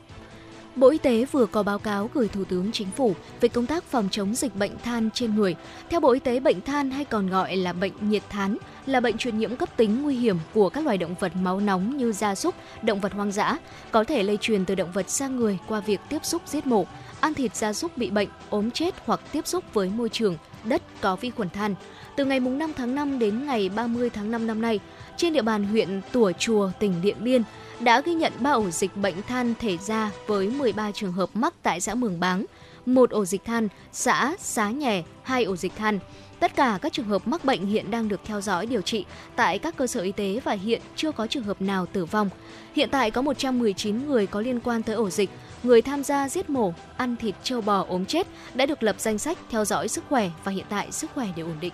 Bộ 0.77 0.89
Y 0.89 0.99
tế 0.99 1.25
vừa 1.25 1.47
có 1.47 1.63
báo 1.63 1.79
cáo 1.79 2.11
gửi 2.15 2.29
Thủ 2.29 2.45
tướng 2.45 2.73
Chính 2.73 2.91
phủ 2.97 3.15
về 3.41 3.49
công 3.49 3.67
tác 3.67 3.85
phòng 3.85 4.09
chống 4.11 4.35
dịch 4.35 4.57
bệnh 4.57 4.79
than 4.79 5.11
trên 5.11 5.35
người. 5.35 5.57
Theo 5.91 6.01
Bộ 6.01 6.13
Y 6.13 6.21
tế, 6.21 6.41
bệnh 6.41 6.61
than 6.61 6.91
hay 6.91 7.05
còn 7.05 7.29
gọi 7.29 7.57
là 7.57 7.73
bệnh 7.73 7.93
nhiệt 8.01 8.23
thán 8.29 8.57
là 8.87 9.01
bệnh 9.01 9.19
truyền 9.19 9.39
nhiễm 9.39 9.57
cấp 9.57 9.69
tính 9.77 10.03
nguy 10.03 10.17
hiểm 10.17 10.37
của 10.55 10.69
các 10.69 10.85
loài 10.85 10.99
động 10.99 11.15
vật 11.21 11.33
máu 11.37 11.61
nóng 11.61 11.97
như 11.97 12.13
gia 12.13 12.35
súc, 12.35 12.55
động 12.83 13.01
vật 13.01 13.13
hoang 13.13 13.33
dã, 13.33 13.59
có 13.91 14.05
thể 14.05 14.23
lây 14.23 14.37
truyền 14.41 14.65
từ 14.65 14.75
động 14.75 14.93
vật 14.93 15.11
sang 15.11 15.37
người 15.37 15.59
qua 15.67 15.81
việc 15.81 16.01
tiếp 16.09 16.25
xúc 16.25 16.43
giết 16.47 16.67
mổ, 16.67 16.87
ăn 17.21 17.35
thịt 17.35 17.57
gia 17.57 17.73
súc 17.73 17.97
bị 17.97 18.11
bệnh, 18.11 18.29
ốm 18.51 18.71
chết 18.71 18.95
hoặc 19.05 19.21
tiếp 19.33 19.47
xúc 19.47 19.65
với 19.75 19.91
môi 19.97 20.09
trường, 20.09 20.37
đất 20.65 20.83
có 21.01 21.17
vi 21.17 21.31
khuẩn 21.31 21.51
than. 21.51 21.75
Từ 22.17 22.25
ngày 22.25 22.41
5 22.41 22.73
tháng 22.77 22.95
5 22.95 23.19
đến 23.19 23.47
ngày 23.47 23.69
30 23.69 24.11
tháng 24.11 24.31
5 24.31 24.47
năm 24.47 24.63
nay, 24.63 24.81
trên 25.17 25.33
địa 25.33 25.43
bàn 25.43 25.65
huyện 25.65 26.01
Tủa 26.13 26.33
Chùa, 26.33 26.71
tỉnh 26.79 26.95
Điện 27.03 27.17
Biên, 27.21 27.43
đã 27.81 28.01
ghi 28.01 28.15
nhận 28.15 28.33
3 28.41 28.51
ổ 28.51 28.71
dịch 28.71 28.97
bệnh 28.97 29.23
than 29.23 29.55
thể 29.61 29.77
ra 29.77 30.11
với 30.27 30.51
13 30.51 30.91
trường 30.91 31.13
hợp 31.13 31.31
mắc 31.35 31.55
tại 31.63 31.81
xã 31.81 31.95
Mường 31.95 32.21
Báng, 32.21 32.45
một 32.87 33.11
ổ 33.11 33.25
dịch 33.25 33.45
than 33.45 33.69
xã 33.93 34.37
Xá 34.39 34.71
Nhè, 34.71 35.03
hai 35.23 35.45
ổ 35.45 35.57
dịch 35.57 35.73
than. 35.77 35.99
Tất 36.41 36.57
cả 36.57 36.79
các 36.83 36.93
trường 36.93 37.07
hợp 37.07 37.29
mắc 37.29 37.45
bệnh 37.45 37.67
hiện 37.67 37.91
đang 37.91 38.09
được 38.09 38.21
theo 38.25 38.41
dõi 38.41 38.67
điều 38.67 38.81
trị 38.81 39.05
tại 39.37 39.59
các 39.59 39.77
cơ 39.77 39.87
sở 39.87 40.01
y 40.01 40.13
tế 40.13 40.41
và 40.45 40.53
hiện 40.53 40.83
chưa 40.97 41.13
có 41.13 41.27
trường 41.27 41.43
hợp 41.43 41.63
nào 41.63 41.87
tử 41.87 42.05
vong. 42.05 42.31
Hiện 42.75 42.89
tại 42.93 43.11
có 43.11 43.23
119 43.23 44.07
người 44.07 44.27
có 44.27 44.41
liên 44.41 44.61
quan 44.61 44.83
tới 44.83 44.97
ổ 44.97 45.11
dịch, 45.11 45.31
người 45.63 45.83
tham 45.83 46.05
gia 46.05 46.29
giết 46.29 46.51
mổ, 46.51 46.75
ăn 46.97 47.17
thịt 47.17 47.35
châu 47.43 47.61
bò 47.61 47.85
ốm 47.89 48.05
chết 48.05 48.27
đã 48.55 48.67
được 48.67 48.83
lập 48.83 48.97
danh 48.99 49.19
sách 49.19 49.39
theo 49.51 49.65
dõi 49.65 49.89
sức 49.89 50.05
khỏe 50.09 50.31
và 50.45 50.53
hiện 50.53 50.67
tại 50.69 50.93
sức 50.93 51.11
khỏe 51.15 51.29
đều 51.37 51.47
ổn 51.47 51.57
định. 51.61 51.73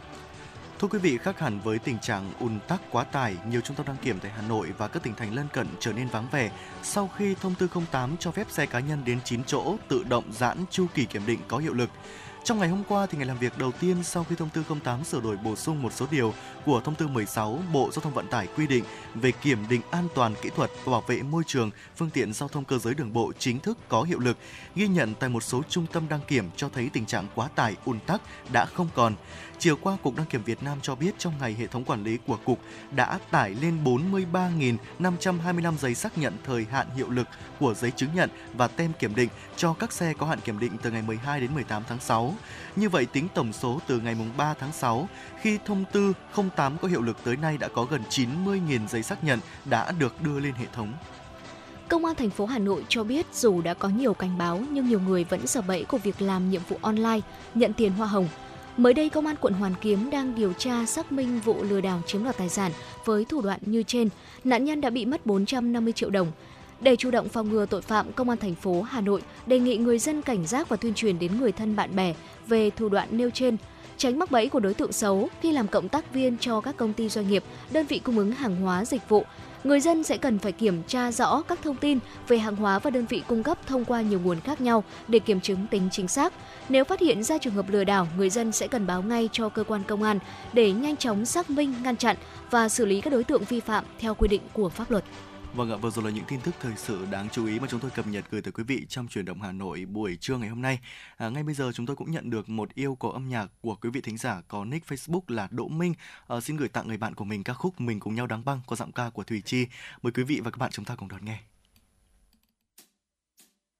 Thưa 0.85 0.89
quý 0.89 0.98
vị, 0.98 1.19
khác 1.19 1.39
hẳn 1.39 1.61
với 1.61 1.78
tình 1.78 1.98
trạng 1.98 2.32
ùn 2.40 2.59
tắc 2.69 2.81
quá 2.90 3.05
tải, 3.05 3.36
nhiều 3.48 3.61
trung 3.61 3.77
tâm 3.77 3.86
đăng 3.86 3.97
kiểm 3.97 4.19
tại 4.20 4.32
Hà 4.36 4.43
Nội 4.43 4.73
và 4.78 4.89
các 4.89 5.02
tỉnh 5.02 5.15
thành 5.15 5.35
lân 5.35 5.48
cận 5.52 5.66
trở 5.81 5.93
nên 5.93 6.09
vắng 6.09 6.27
vẻ 6.32 6.51
sau 6.82 7.11
khi 7.16 7.35
thông 7.40 7.55
tư 7.55 7.69
08 7.90 8.16
cho 8.16 8.31
phép 8.31 8.47
xe 8.51 8.66
cá 8.66 8.81
nhân 8.81 9.05
đến 9.05 9.19
9 9.24 9.44
chỗ 9.44 9.77
tự 9.89 10.05
động 10.09 10.24
giãn 10.32 10.65
chu 10.70 10.86
kỳ 10.94 11.05
kiểm 11.05 11.27
định 11.27 11.40
có 11.48 11.59
hiệu 11.59 11.73
lực. 11.73 11.90
Trong 12.44 12.59
ngày 12.59 12.69
hôm 12.69 12.82
qua 12.89 13.06
thì 13.06 13.19
ngày 13.19 13.27
làm 13.27 13.39
việc 13.39 13.59
đầu 13.59 13.73
tiên 13.81 13.97
sau 14.02 14.24
khi 14.24 14.36
thông 14.36 14.48
tư 14.48 14.65
08 14.85 15.05
sửa 15.05 15.20
đổi 15.20 15.36
bổ 15.36 15.56
sung 15.56 15.82
một 15.82 15.93
số 15.93 16.06
điều 16.11 16.35
của 16.65 16.81
thông 16.81 16.94
tư 16.94 17.09
16 17.09 17.59
Bộ 17.73 17.90
Giao 17.93 18.01
thông 18.01 18.15
Vận 18.15 18.27
tải 18.27 18.48
quy 18.56 18.66
định 18.66 18.85
về 19.15 19.32
kiểm 19.32 19.59
định 19.69 19.81
an 19.90 20.09
toàn 20.15 20.35
kỹ 20.43 20.51
thuật 20.56 20.70
và 20.85 20.90
bảo 20.90 21.05
vệ 21.06 21.23
môi 21.23 21.43
trường 21.47 21.70
phương 21.97 22.11
tiện 22.11 22.32
giao 22.32 22.48
thông 22.48 22.65
cơ 22.65 22.78
giới 22.78 22.94
đường 22.94 23.12
bộ 23.12 23.32
chính 23.39 23.61
thức 23.61 23.78
có 23.89 24.02
hiệu 24.02 24.19
lực, 24.19 24.36
ghi 24.74 24.89
nhận 24.89 25.15
tại 25.15 25.28
một 25.28 25.43
số 25.43 25.62
trung 25.69 25.86
tâm 25.93 26.09
đăng 26.09 26.20
kiểm 26.28 26.51
cho 26.56 26.69
thấy 26.69 26.90
tình 26.93 27.06
trạng 27.06 27.27
quá 27.35 27.48
tải 27.55 27.77
ùn 27.85 28.01
tắc 28.01 28.20
đã 28.52 28.66
không 28.66 28.89
còn. 28.94 29.15
Chiều 29.65 29.77
qua, 29.82 29.97
Cục 30.03 30.16
Đăng 30.16 30.27
kiểm 30.27 30.43
Việt 30.43 30.62
Nam 30.62 30.78
cho 30.82 30.95
biết 30.95 31.15
trong 31.19 31.32
ngày 31.41 31.57
hệ 31.59 31.66
thống 31.66 31.85
quản 31.85 32.05
lý 32.05 32.19
của 32.27 32.39
Cục 32.45 32.61
đã 32.97 33.19
tải 33.31 33.55
lên 33.55 33.85
43.525 33.85 35.77
giấy 35.77 35.95
xác 35.95 36.19
nhận 36.19 36.35
thời 36.45 36.66
hạn 36.70 36.86
hiệu 36.97 37.11
lực 37.11 37.28
của 37.61 37.74
giấy 37.74 37.91
chứng 37.91 38.11
nhận 38.15 38.31
và 38.55 38.69
tem 38.69 38.93
kiểm 38.99 39.15
định 39.15 39.28
cho 39.57 39.73
các 39.73 39.93
xe 39.93 40.12
có 40.19 40.27
hạn 40.27 40.41
kiểm 40.41 40.59
định 40.59 40.73
từ 40.82 40.91
ngày 40.91 41.03
12 41.03 41.41
đến 41.41 41.55
18 41.55 41.82
tháng 41.89 42.01
6. 42.01 42.35
Như 42.77 42.89
vậy, 42.89 43.07
tính 43.07 43.28
tổng 43.35 43.53
số 43.53 43.81
từ 43.86 44.01
ngày 44.01 44.16
3 44.36 44.55
tháng 44.55 44.73
6, 44.73 45.09
khi 45.41 45.59
thông 45.65 45.85
tư 45.93 46.12
08 46.57 46.78
có 46.78 46.89
hiệu 46.89 47.03
lực 47.03 47.16
tới 47.24 47.36
nay 47.36 47.59
đã 47.59 47.69
có 47.69 47.85
gần 47.85 48.03
90.000 48.11 48.86
giấy 48.89 49.03
xác 49.03 49.24
nhận 49.24 49.39
đã 49.65 49.93
được 49.93 50.23
đưa 50.23 50.41
lên 50.41 50.55
hệ 50.55 50.66
thống. 50.73 50.93
Công 51.89 52.05
an 52.05 52.15
thành 52.15 52.31
phố 52.31 52.47
Hà 52.47 52.59
Nội 52.59 52.85
cho 52.89 53.05
biết 53.05 53.27
dù 53.35 53.62
đã 53.62 53.74
có 53.74 53.89
nhiều 53.89 54.15
cảnh 54.15 54.39
báo 54.39 54.62
nhưng 54.70 54.89
nhiều 54.89 55.01
người 55.01 55.24
vẫn 55.24 55.47
sợ 55.47 55.62
bẫy 55.62 55.85
của 55.85 55.99
việc 55.99 56.23
làm 56.23 56.51
nhiệm 56.51 56.62
vụ 56.69 56.78
online, 56.82 57.20
nhận 57.55 57.73
tiền 57.73 57.93
hoa 57.93 58.07
hồng 58.07 58.28
Mới 58.76 58.94
đây, 58.94 59.09
Công 59.09 59.26
an 59.26 59.36
quận 59.40 59.55
Hoàn 59.55 59.74
Kiếm 59.80 60.10
đang 60.10 60.34
điều 60.34 60.52
tra 60.52 60.86
xác 60.86 61.12
minh 61.12 61.40
vụ 61.44 61.62
lừa 61.62 61.80
đảo 61.80 62.02
chiếm 62.06 62.24
đoạt 62.24 62.36
tài 62.36 62.48
sản 62.48 62.72
với 63.05 63.24
thủ 63.24 63.40
đoạn 63.40 63.60
như 63.66 63.82
trên. 63.82 64.09
Nạn 64.44 64.64
nhân 64.64 64.80
đã 64.80 64.90
bị 64.90 65.05
mất 65.05 65.26
450 65.26 65.92
triệu 65.92 66.10
đồng. 66.10 66.32
Để 66.80 66.96
chủ 66.96 67.10
động 67.10 67.28
phòng 67.28 67.48
ngừa 67.48 67.66
tội 67.66 67.82
phạm, 67.82 68.12
Công 68.12 68.28
an 68.28 68.38
thành 68.38 68.55
phố 68.55 68.82
Hà 68.82 69.01
Nội 69.01 69.22
đề 69.46 69.59
nghị 69.59 69.76
người 69.76 69.98
dân 69.98 70.22
cảnh 70.22 70.46
giác 70.46 70.68
và 70.68 70.76
tuyên 70.76 70.94
truyền 70.94 71.18
đến 71.18 71.40
người 71.40 71.52
thân 71.52 71.76
bạn 71.76 71.96
bè 71.96 72.14
về 72.46 72.70
thủ 72.70 72.88
đoạn 72.88 73.09
nêu 73.10 73.30
trên, 73.30 73.56
tránh 73.96 74.18
mắc 74.18 74.30
bẫy 74.30 74.48
của 74.48 74.60
đối 74.60 74.74
tượng 74.74 74.92
xấu 74.92 75.28
khi 75.40 75.52
làm 75.52 75.68
cộng 75.68 75.88
tác 75.88 76.12
viên 76.12 76.38
cho 76.38 76.60
các 76.60 76.76
công 76.76 76.92
ty 76.92 77.09
doanh 77.09 77.28
nghiệp, 77.28 77.44
đơn 77.70 77.86
vị 77.86 77.98
cung 77.98 78.18
ứng 78.18 78.32
hàng 78.32 78.56
hóa 78.56 78.84
dịch 78.84 79.09
vụ. 79.09 79.24
Người 79.65 79.81
dân 79.81 80.05
sẽ 80.05 80.16
cần 80.16 80.39
phải 80.39 80.53
kiểm 80.53 80.82
tra 80.82 81.12
rõ 81.12 81.43
các 81.43 81.59
thông 81.62 81.77
tin 81.77 81.99
về 82.28 82.39
hàng 82.39 82.57
hóa 82.57 82.78
và 82.78 82.91
đơn 82.91 83.07
vị 83.07 83.23
cung 83.28 83.43
cấp 83.43 83.59
thông 83.66 83.85
qua 83.85 84.03
nhiều 84.03 84.20
nguồn 84.20 84.41
khác 84.41 84.61
nhau 84.61 84.85
để 85.09 85.19
kiểm 85.19 85.41
chứng 85.41 85.66
tính 85.70 85.89
chính 85.93 86.09
xác. 86.09 86.32
Nếu 86.69 86.85
phát 86.85 87.01
hiện 87.01 87.23
ra 87.23 87.39
trường 87.39 87.55
hợp 87.55 87.66
lừa 87.69 87.85
đảo, 87.85 88.09
người 88.16 88.31
dân 88.31 88.53
sẽ 88.53 88.69
cần 88.69 88.86
báo 88.86 89.03
ngay 89.03 89.28
cho 89.32 89.49
cơ 89.49 89.65
quan 89.65 89.82
công 89.89 90.03
an 90.03 90.19
để 90.53 90.73
nhanh 90.73 90.97
chóng 90.97 91.24
xác 91.24 91.51
minh, 91.51 91.74
ngăn 91.82 91.97
chặn 91.97 92.16
và 92.51 92.69
xử 92.69 92.85
lý 92.85 93.01
các 93.01 93.12
đối 93.12 93.24
tượng 93.24 93.45
vi 93.45 93.61
phạm 93.61 93.85
theo 93.99 94.15
quy 94.15 94.28
định 94.28 94.43
của 94.53 94.69
pháp 94.69 94.91
luật. 94.91 95.05
Vâng 95.56 95.70
ạ, 95.70 95.76
vừa 95.76 95.90
rồi 95.90 96.05
là 96.05 96.10
những 96.10 96.24
tin 96.28 96.40
tức 96.40 96.55
thời 96.60 96.76
sự 96.76 97.06
đáng 97.10 97.28
chú 97.32 97.47
ý 97.47 97.60
mà 97.60 97.66
chúng 97.70 97.81
tôi 97.81 97.90
cập 97.90 98.06
nhật 98.06 98.24
gửi 98.31 98.43
tới 98.43 98.52
quý 98.52 98.64
vị 98.64 98.86
trong 98.89 99.09
chuyển 99.09 99.24
động 99.24 99.43
Hà 99.43 99.52
Nội 99.52 99.85
buổi 99.85 100.16
trưa 100.16 100.36
ngày 100.36 100.48
hôm 100.48 100.62
nay. 100.62 100.78
À, 101.16 101.28
ngay 101.28 101.43
bây 101.43 101.55
giờ 101.55 101.72
chúng 101.74 101.86
tôi 101.86 101.97
cũng 101.97 102.10
nhận 102.10 102.31
được 102.31 102.48
một 102.48 102.74
yêu 102.74 102.94
cầu 102.94 103.10
âm 103.10 103.28
nhạc 103.28 103.47
của 103.60 103.74
quý 103.74 103.90
vị 103.90 104.01
thính 104.01 104.18
giả 104.18 104.43
có 104.48 104.64
nick 104.64 104.86
Facebook 104.86 105.20
là 105.28 105.48
Đỗ 105.51 105.68
Minh. 105.68 105.94
À, 106.28 106.40
xin 106.40 106.56
gửi 106.56 106.68
tặng 106.68 106.89
người 106.89 106.97
bạn 106.97 107.14
của 107.14 107.24
mình 107.24 107.44
ca 107.44 107.52
khúc 107.52 107.81
Mình 107.81 108.01
cùng 108.01 108.14
nhau 108.14 108.26
đắng 108.26 108.44
băng 108.44 108.60
có 108.66 108.76
giọng 108.76 108.93
ca 108.93 109.10
của 109.10 109.22
Thùy 109.22 109.43
Chi. 109.44 109.66
Mời 110.02 110.12
quý 110.12 110.22
vị 110.22 110.40
và 110.44 110.51
các 110.51 110.59
bạn 110.59 110.70
chúng 110.72 110.85
ta 110.85 110.97
cùng 110.97 111.09
đón 111.09 111.24
nghe. 111.24 111.39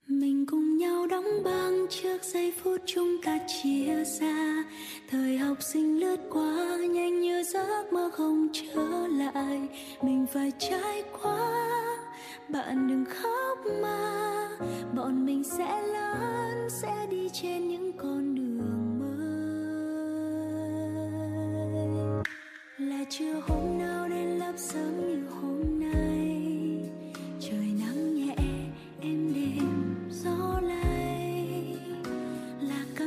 Mình 0.09 0.47
cùng 0.47 0.77
nhau 0.77 1.07
đóng 1.07 1.43
băng 1.45 1.87
trước 1.91 2.23
giây 2.23 2.53
phút 2.63 2.81
chúng 2.87 3.17
ta 3.25 3.39
chia 3.47 4.05
xa. 4.05 4.65
Thời 5.11 5.39
học 5.39 5.63
sinh 5.63 6.01
lướt 6.01 6.17
qua, 6.31 6.77
nhanh 6.91 7.21
như 7.21 7.43
giấc 7.43 7.93
mơ 7.93 8.11
không 8.13 8.49
trở 8.53 9.07
lại. 9.07 9.69
Mình 10.03 10.27
phải 10.33 10.53
trải 10.59 11.03
qua, 11.23 11.71
Bạn 12.49 12.89
đừng 12.89 13.05
khóc 13.05 13.59
mà. 13.83 14.49
Bọn 14.97 15.27
mình 15.27 15.45
sẽ 15.45 15.83
lớn, 15.83 16.69
sẽ 16.71 17.07
đi 17.11 17.29
trên 17.33 17.69
những 17.69 17.93
con 17.93 18.35
đường 18.35 18.99
mới. 19.01 19.19
Là 22.89 23.05
chưa 23.11 23.41
hôm 23.49 23.79
nào 23.79 24.09
đến 24.09 24.39
lớp 24.39 24.53
sớm 24.57 25.09
như 25.09 25.23
hôm 25.41 25.81
nay. 25.81 26.14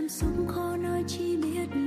Sống 0.09 0.47
khó 0.47 0.77
nói 0.77 1.03
chi 1.07 1.37
biết 1.37 1.86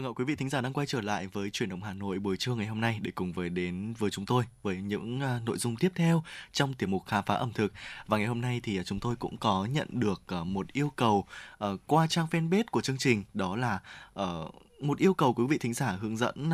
Vâng 0.00 0.12
ạ, 0.12 0.16
quý 0.16 0.24
vị 0.24 0.34
thính 0.36 0.48
giả 0.48 0.60
đang 0.60 0.72
quay 0.72 0.86
trở 0.86 1.00
lại 1.00 1.26
với 1.26 1.50
chuyển 1.50 1.68
động 1.68 1.82
Hà 1.82 1.92
Nội 1.92 2.18
buổi 2.18 2.36
trưa 2.36 2.54
ngày 2.54 2.66
hôm 2.66 2.80
nay 2.80 2.98
để 3.02 3.10
cùng 3.14 3.32
với 3.32 3.48
đến 3.48 3.94
với 3.98 4.10
chúng 4.10 4.26
tôi 4.26 4.44
với 4.62 4.76
những 4.76 5.20
à, 5.20 5.40
nội 5.46 5.58
dung 5.58 5.76
tiếp 5.76 5.92
theo 5.94 6.22
trong 6.52 6.74
tiểu 6.74 6.88
mục 6.88 7.02
khám 7.06 7.24
phá 7.26 7.34
ẩm 7.34 7.52
thực. 7.52 7.72
Và 8.06 8.18
ngày 8.18 8.26
hôm 8.26 8.40
nay 8.40 8.60
thì 8.62 8.78
à, 8.78 8.82
chúng 8.82 9.00
tôi 9.00 9.16
cũng 9.16 9.36
có 9.36 9.64
nhận 9.64 9.88
được 9.90 10.22
à, 10.26 10.44
một 10.44 10.72
yêu 10.72 10.92
cầu 10.96 11.24
ờ, 11.58 11.76
qua 11.86 12.06
trang 12.06 12.26
fanpage 12.30 12.64
của 12.70 12.80
chương 12.80 12.98
trình 12.98 13.24
đó 13.34 13.56
là 13.56 13.78
ờ, 14.14 14.50
một 14.80 14.98
yêu 14.98 15.14
cầu 15.14 15.34
quý 15.34 15.44
vị 15.48 15.58
thính 15.58 15.74
giả 15.74 15.90
hướng 16.00 16.16
dẫn 16.16 16.50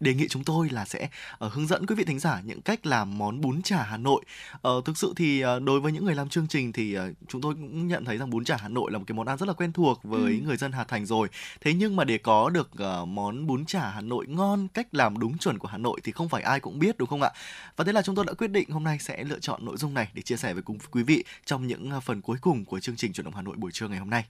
đề 0.00 0.14
nghị 0.14 0.28
chúng 0.28 0.44
tôi 0.44 0.68
là 0.70 0.84
sẽ 0.84 1.08
ờ, 1.38 1.48
hướng 1.48 1.66
dẫn 1.66 1.86
quý 1.86 1.94
vị 1.94 2.04
thính 2.04 2.18
giả 2.18 2.40
những 2.44 2.60
cách 2.62 2.86
làm 2.86 3.18
món 3.18 3.40
bún 3.40 3.62
chả 3.62 3.82
Hà 3.82 3.96
Nội. 3.96 4.24
Ờ, 4.62 4.80
thực 4.84 4.98
sự 4.98 5.12
thì 5.16 5.40
ờ, 5.40 5.60
đối 5.60 5.80
với 5.80 5.92
những 5.92 6.04
người 6.04 6.14
làm 6.14 6.28
chương 6.28 6.46
trình 6.48 6.72
thì 6.72 6.94
ờ, 6.94 7.12
chúng 7.28 7.40
tôi 7.40 7.54
cũng 7.54 7.88
nhận 7.88 8.04
thấy 8.04 8.18
rằng 8.18 8.30
bún 8.30 8.44
chả 8.44 8.56
Hà 8.56 8.68
Nội 8.68 8.92
là 8.92 8.98
một 8.98 9.04
cái 9.06 9.14
món 9.16 9.26
ăn 9.26 9.38
rất 9.38 9.46
là 9.46 9.52
quen 9.52 9.72
thuộc 9.72 10.00
với 10.02 10.32
Ừ. 10.32 10.40
người 10.46 10.56
dân 10.56 10.72
Hà 10.72 10.84
Thành 10.84 11.06
rồi. 11.06 11.28
Thế 11.60 11.74
nhưng 11.74 11.96
mà 11.96 12.04
để 12.04 12.18
có 12.18 12.50
được 12.50 12.70
ờ, 12.78 13.04
món 13.04 13.46
bún 13.46 13.66
chả 13.66 13.90
Hà 13.90 14.00
Nội 14.00 14.26
ngon, 14.28 14.68
cách 14.68 14.94
làm 14.94 15.18
đúng 15.18 15.38
chuẩn 15.38 15.58
của 15.58 15.68
Hà 15.68 15.78
Nội 15.78 16.00
thì 16.04 16.12
không 16.12 16.28
phải 16.28 16.42
ai 16.42 16.60
cũng 16.60 16.78
biết 16.78 16.98
đúng 16.98 17.08
không 17.08 17.22
ạ? 17.22 17.30
Và 17.76 17.84
thế 17.84 17.92
là 17.92 18.02
chúng 18.02 18.14
tôi 18.14 18.24
đã 18.24 18.32
quyết 18.32 18.50
định 18.50 18.70
hôm 18.70 18.84
nay 18.84 18.98
sẽ 19.00 19.24
lựa 19.24 19.38
chọn 19.38 19.64
nội 19.64 19.76
dung 19.76 19.94
này 19.94 20.08
để 20.14 20.22
chia 20.22 20.36
sẻ 20.36 20.52
với 20.54 20.62
cùng 20.62 20.78
quý 20.90 21.02
vị 21.02 21.24
trong 21.44 21.66
những 21.66 22.00
phần 22.04 22.20
cuối 22.20 22.36
cùng 22.40 22.64
của 22.64 22.80
chương 22.80 22.96
trình 22.96 23.12
chuyển 23.12 23.24
động 23.24 23.34
Hà 23.34 23.42
Nội 23.42 23.56
buổi 23.56 23.72
trưa 23.72 23.88
ngày 23.88 23.98
hôm 23.98 24.10
nay. 24.10 24.24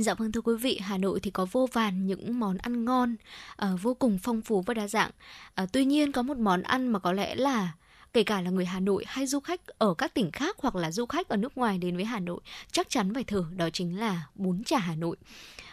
Dạ 0.00 0.14
vâng 0.14 0.32
thưa 0.32 0.40
quý 0.40 0.54
vị, 0.54 0.78
Hà 0.82 0.98
Nội 0.98 1.20
thì 1.20 1.30
có 1.30 1.46
vô 1.52 1.68
vàn 1.72 2.06
những 2.06 2.40
món 2.40 2.56
ăn 2.58 2.84
ngon, 2.84 3.16
uh, 3.64 3.82
vô 3.82 3.94
cùng 3.94 4.18
phong 4.22 4.40
phú 4.42 4.62
và 4.66 4.74
đa 4.74 4.88
dạng. 4.88 5.10
Uh, 5.62 5.68
tuy 5.72 5.84
nhiên 5.84 6.12
có 6.12 6.22
một 6.22 6.36
món 6.36 6.62
ăn 6.62 6.88
mà 6.88 6.98
có 6.98 7.12
lẽ 7.12 7.34
là 7.34 7.72
kể 8.12 8.22
cả 8.22 8.40
là 8.40 8.50
người 8.50 8.64
Hà 8.64 8.80
Nội 8.80 9.04
hay 9.06 9.26
du 9.26 9.40
khách 9.40 9.60
ở 9.78 9.94
các 9.94 10.14
tỉnh 10.14 10.30
khác 10.30 10.56
hoặc 10.58 10.74
là 10.74 10.90
du 10.90 11.06
khách 11.06 11.28
ở 11.28 11.36
nước 11.36 11.58
ngoài 11.58 11.78
đến 11.78 11.96
với 11.96 12.04
Hà 12.04 12.20
Nội 12.20 12.40
chắc 12.72 12.90
chắn 12.90 13.14
phải 13.14 13.24
thử 13.24 13.44
đó 13.56 13.70
chính 13.72 13.98
là 14.00 14.26
bún 14.34 14.64
chả 14.64 14.78
Hà 14.78 14.94
Nội. 14.94 15.16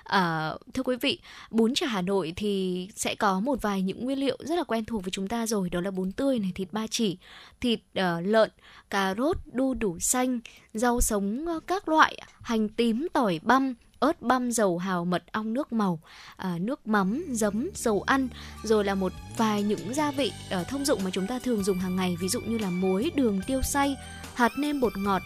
À, 0.03 0.53
thưa 0.73 0.83
quý 0.83 0.95
vị, 1.01 1.19
bún 1.51 1.73
chả 1.73 1.87
Hà 1.87 2.01
Nội 2.01 2.33
thì 2.35 2.87
sẽ 2.95 3.15
có 3.15 3.39
một 3.39 3.61
vài 3.61 3.81
những 3.81 4.05
nguyên 4.05 4.19
liệu 4.19 4.37
rất 4.39 4.55
là 4.55 4.63
quen 4.63 4.85
thuộc 4.85 5.03
với 5.03 5.11
chúng 5.11 5.27
ta 5.27 5.47
rồi, 5.47 5.69
đó 5.69 5.81
là 5.81 5.91
bún 5.91 6.11
tươi 6.11 6.39
này, 6.39 6.51
thịt 6.55 6.67
ba 6.71 6.87
chỉ, 6.87 7.17
thịt 7.61 7.79
uh, 7.79 8.03
lợn, 8.25 8.49
cà 8.89 9.15
rốt, 9.17 9.37
đu 9.53 9.73
đủ 9.73 9.97
xanh, 9.99 10.39
rau 10.73 11.01
sống 11.01 11.45
các 11.67 11.89
loại, 11.89 12.21
hành 12.41 12.69
tím, 12.69 13.07
tỏi 13.13 13.39
băm, 13.43 13.73
ớt 13.99 14.22
băm, 14.22 14.52
dầu 14.52 14.78
hào, 14.78 15.06
mật 15.06 15.24
ong 15.32 15.53
nước 15.53 15.74
màu, 15.74 15.99
à, 16.36 16.57
nước 16.60 16.88
mắm, 16.88 17.26
giấm, 17.32 17.69
dầu 17.76 18.02
ăn, 18.02 18.28
rồi 18.64 18.84
là 18.84 18.95
một 18.95 19.14
vài 19.38 19.64
những 19.64 19.94
gia 19.94 20.11
vị 20.11 20.32
à, 20.49 20.64
thông 20.64 20.86
dụng 20.86 21.03
mà 21.03 21.10
chúng 21.10 21.28
ta 21.28 21.40
thường 21.40 21.64
dùng 21.64 21.80
hàng 21.80 21.95
ngày, 21.95 22.18
ví 22.19 22.30
dụ 22.30 22.41
như 22.41 22.57
là 22.57 22.69
muối, 22.69 23.11
đường, 23.15 23.41
tiêu 23.48 23.61
xay, 23.61 23.95
hạt 24.34 24.52
nêm 24.57 24.80
bột 24.80 24.98
ngọt. 24.98 25.22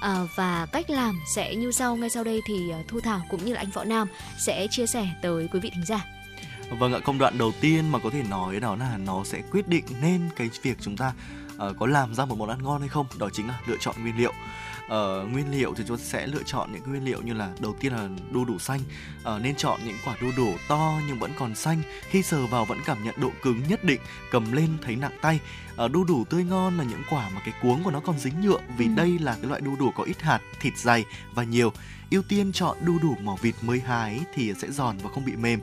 À, 0.00 0.24
và 0.36 0.66
cách 0.72 0.90
làm 0.90 1.20
sẽ 1.34 1.54
như 1.54 1.72
sau 1.72 1.96
ngay 1.96 2.10
sau 2.10 2.24
đây 2.24 2.40
thì 2.46 2.70
à, 2.70 2.82
Thu 2.88 3.00
Thảo 3.00 3.20
cũng 3.30 3.44
như 3.44 3.52
là 3.52 3.60
anh 3.60 3.70
Võ 3.70 3.84
Nam 3.84 4.08
sẽ 4.38 4.66
chia 4.70 4.86
sẻ 4.86 5.08
tới 5.22 5.48
quý 5.52 5.60
vị 5.60 5.70
thính 5.74 5.84
giả. 5.86 6.04
Vâng 6.78 6.92
ạ, 6.92 7.00
công 7.04 7.18
đoạn 7.18 7.38
đầu 7.38 7.52
tiên 7.60 7.92
mà 7.92 7.98
có 7.98 8.10
thể 8.10 8.22
nói 8.22 8.60
đó 8.60 8.76
là 8.76 8.98
nó 8.98 9.24
sẽ 9.24 9.42
quyết 9.50 9.68
định 9.68 9.84
nên 10.02 10.28
cái 10.36 10.50
việc 10.62 10.76
chúng 10.80 10.96
ta 10.96 11.12
ờ, 11.58 11.74
có 11.78 11.86
làm 11.86 12.14
ra 12.14 12.24
một 12.24 12.38
món 12.38 12.48
ăn 12.48 12.62
ngon 12.62 12.80
hay 12.80 12.88
không, 12.88 13.06
đó 13.18 13.28
chính 13.32 13.48
là 13.48 13.60
lựa 13.66 13.76
chọn 13.80 13.94
nguyên 14.02 14.16
liệu. 14.16 14.32
Ờ, 14.88 15.26
nguyên 15.32 15.50
liệu 15.50 15.74
thì 15.74 15.84
chúng 15.88 15.96
ta 15.96 16.02
sẽ 16.04 16.26
lựa 16.26 16.42
chọn 16.46 16.72
những 16.72 16.82
nguyên 16.86 17.04
liệu 17.04 17.22
như 17.22 17.32
là 17.32 17.50
đầu 17.60 17.76
tiên 17.80 17.92
là 17.92 18.08
đu 18.30 18.44
đủ 18.44 18.58
xanh. 18.58 18.80
Ờ, 19.22 19.38
nên 19.38 19.54
chọn 19.56 19.80
những 19.84 19.96
quả 20.04 20.14
đu 20.20 20.26
đủ 20.36 20.54
to 20.68 20.92
nhưng 21.08 21.18
vẫn 21.18 21.32
còn 21.38 21.54
xanh. 21.54 21.82
Khi 22.08 22.22
sờ 22.22 22.46
vào 22.46 22.64
vẫn 22.64 22.78
cảm 22.84 23.04
nhận 23.04 23.14
độ 23.20 23.30
cứng 23.42 23.62
nhất 23.68 23.84
định 23.84 24.00
cầm 24.30 24.52
lên 24.52 24.68
thấy 24.82 24.96
nặng 24.96 25.18
tay. 25.20 25.40
Ờ, 25.76 25.88
đu 25.88 26.04
đủ 26.04 26.24
tươi 26.30 26.44
ngon 26.44 26.78
là 26.78 26.84
những 26.84 27.02
quả 27.10 27.30
mà 27.34 27.40
cái 27.44 27.54
cuống 27.62 27.84
của 27.84 27.90
nó 27.90 28.00
còn 28.00 28.18
dính 28.18 28.40
nhựa 28.40 28.58
vì 28.78 28.84
Ừ. 28.86 28.92
đây 28.96 29.18
là 29.18 29.34
cái 29.34 29.46
loại 29.48 29.60
đu 29.60 29.76
đủ 29.76 29.90
có 29.90 30.02
ít 30.04 30.22
hạt 30.22 30.40
thịt 30.60 30.78
dày 30.78 31.04
và 31.34 31.44
nhiều. 31.44 31.72
Ưu 32.10 32.22
tiên 32.22 32.52
chọn 32.52 32.76
đu 32.84 32.98
đủ 32.98 33.16
màu 33.22 33.36
vịt 33.42 33.54
mới 33.62 33.80
hái 33.80 34.20
thì 34.34 34.52
sẽ 34.58 34.70
giòn 34.70 34.96
và 35.02 35.10
không 35.10 35.24
bị 35.24 35.32
mềm. 35.36 35.60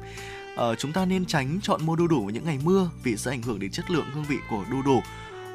Ờ, 0.55 0.75
chúng 0.75 0.91
ta 0.93 1.05
nên 1.05 1.25
tránh 1.25 1.59
chọn 1.61 1.85
mua 1.85 1.95
đu 1.95 2.07
đủ 2.07 2.21
vào 2.21 2.29
những 2.29 2.45
ngày 2.45 2.59
mưa 2.63 2.89
vì 3.03 3.17
sẽ 3.17 3.31
ảnh 3.31 3.41
hưởng 3.41 3.59
đến 3.59 3.71
chất 3.71 3.91
lượng 3.91 4.05
hương 4.13 4.23
vị 4.23 4.37
của 4.49 4.65
đu 4.71 4.81
đủ. 4.81 5.01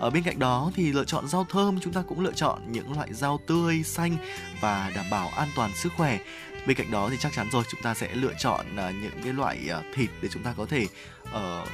Ở 0.00 0.10
bên 0.10 0.22
cạnh 0.22 0.38
đó 0.38 0.70
thì 0.74 0.92
lựa 0.92 1.04
chọn 1.04 1.28
rau 1.28 1.46
thơm 1.50 1.80
chúng 1.80 1.92
ta 1.92 2.02
cũng 2.08 2.20
lựa 2.20 2.32
chọn 2.32 2.58
những 2.72 2.92
loại 2.92 3.14
rau 3.14 3.40
tươi, 3.46 3.82
xanh 3.82 4.16
và 4.60 4.92
đảm 4.96 5.04
bảo 5.10 5.28
an 5.28 5.48
toàn 5.56 5.70
sức 5.74 5.92
khỏe. 5.96 6.18
Bên 6.66 6.76
cạnh 6.76 6.90
đó 6.90 7.08
thì 7.10 7.16
chắc 7.20 7.32
chắn 7.32 7.48
rồi 7.52 7.64
chúng 7.70 7.82
ta 7.82 7.94
sẽ 7.94 8.14
lựa 8.14 8.32
chọn 8.38 8.76
à, 8.76 8.90
những 8.90 9.22
cái 9.24 9.32
loại 9.32 9.58
à, 9.70 9.82
thịt 9.94 10.10
để 10.22 10.28
chúng 10.32 10.42
ta 10.42 10.54
có 10.56 10.66
thể 10.66 10.86
ờ, 11.32 11.66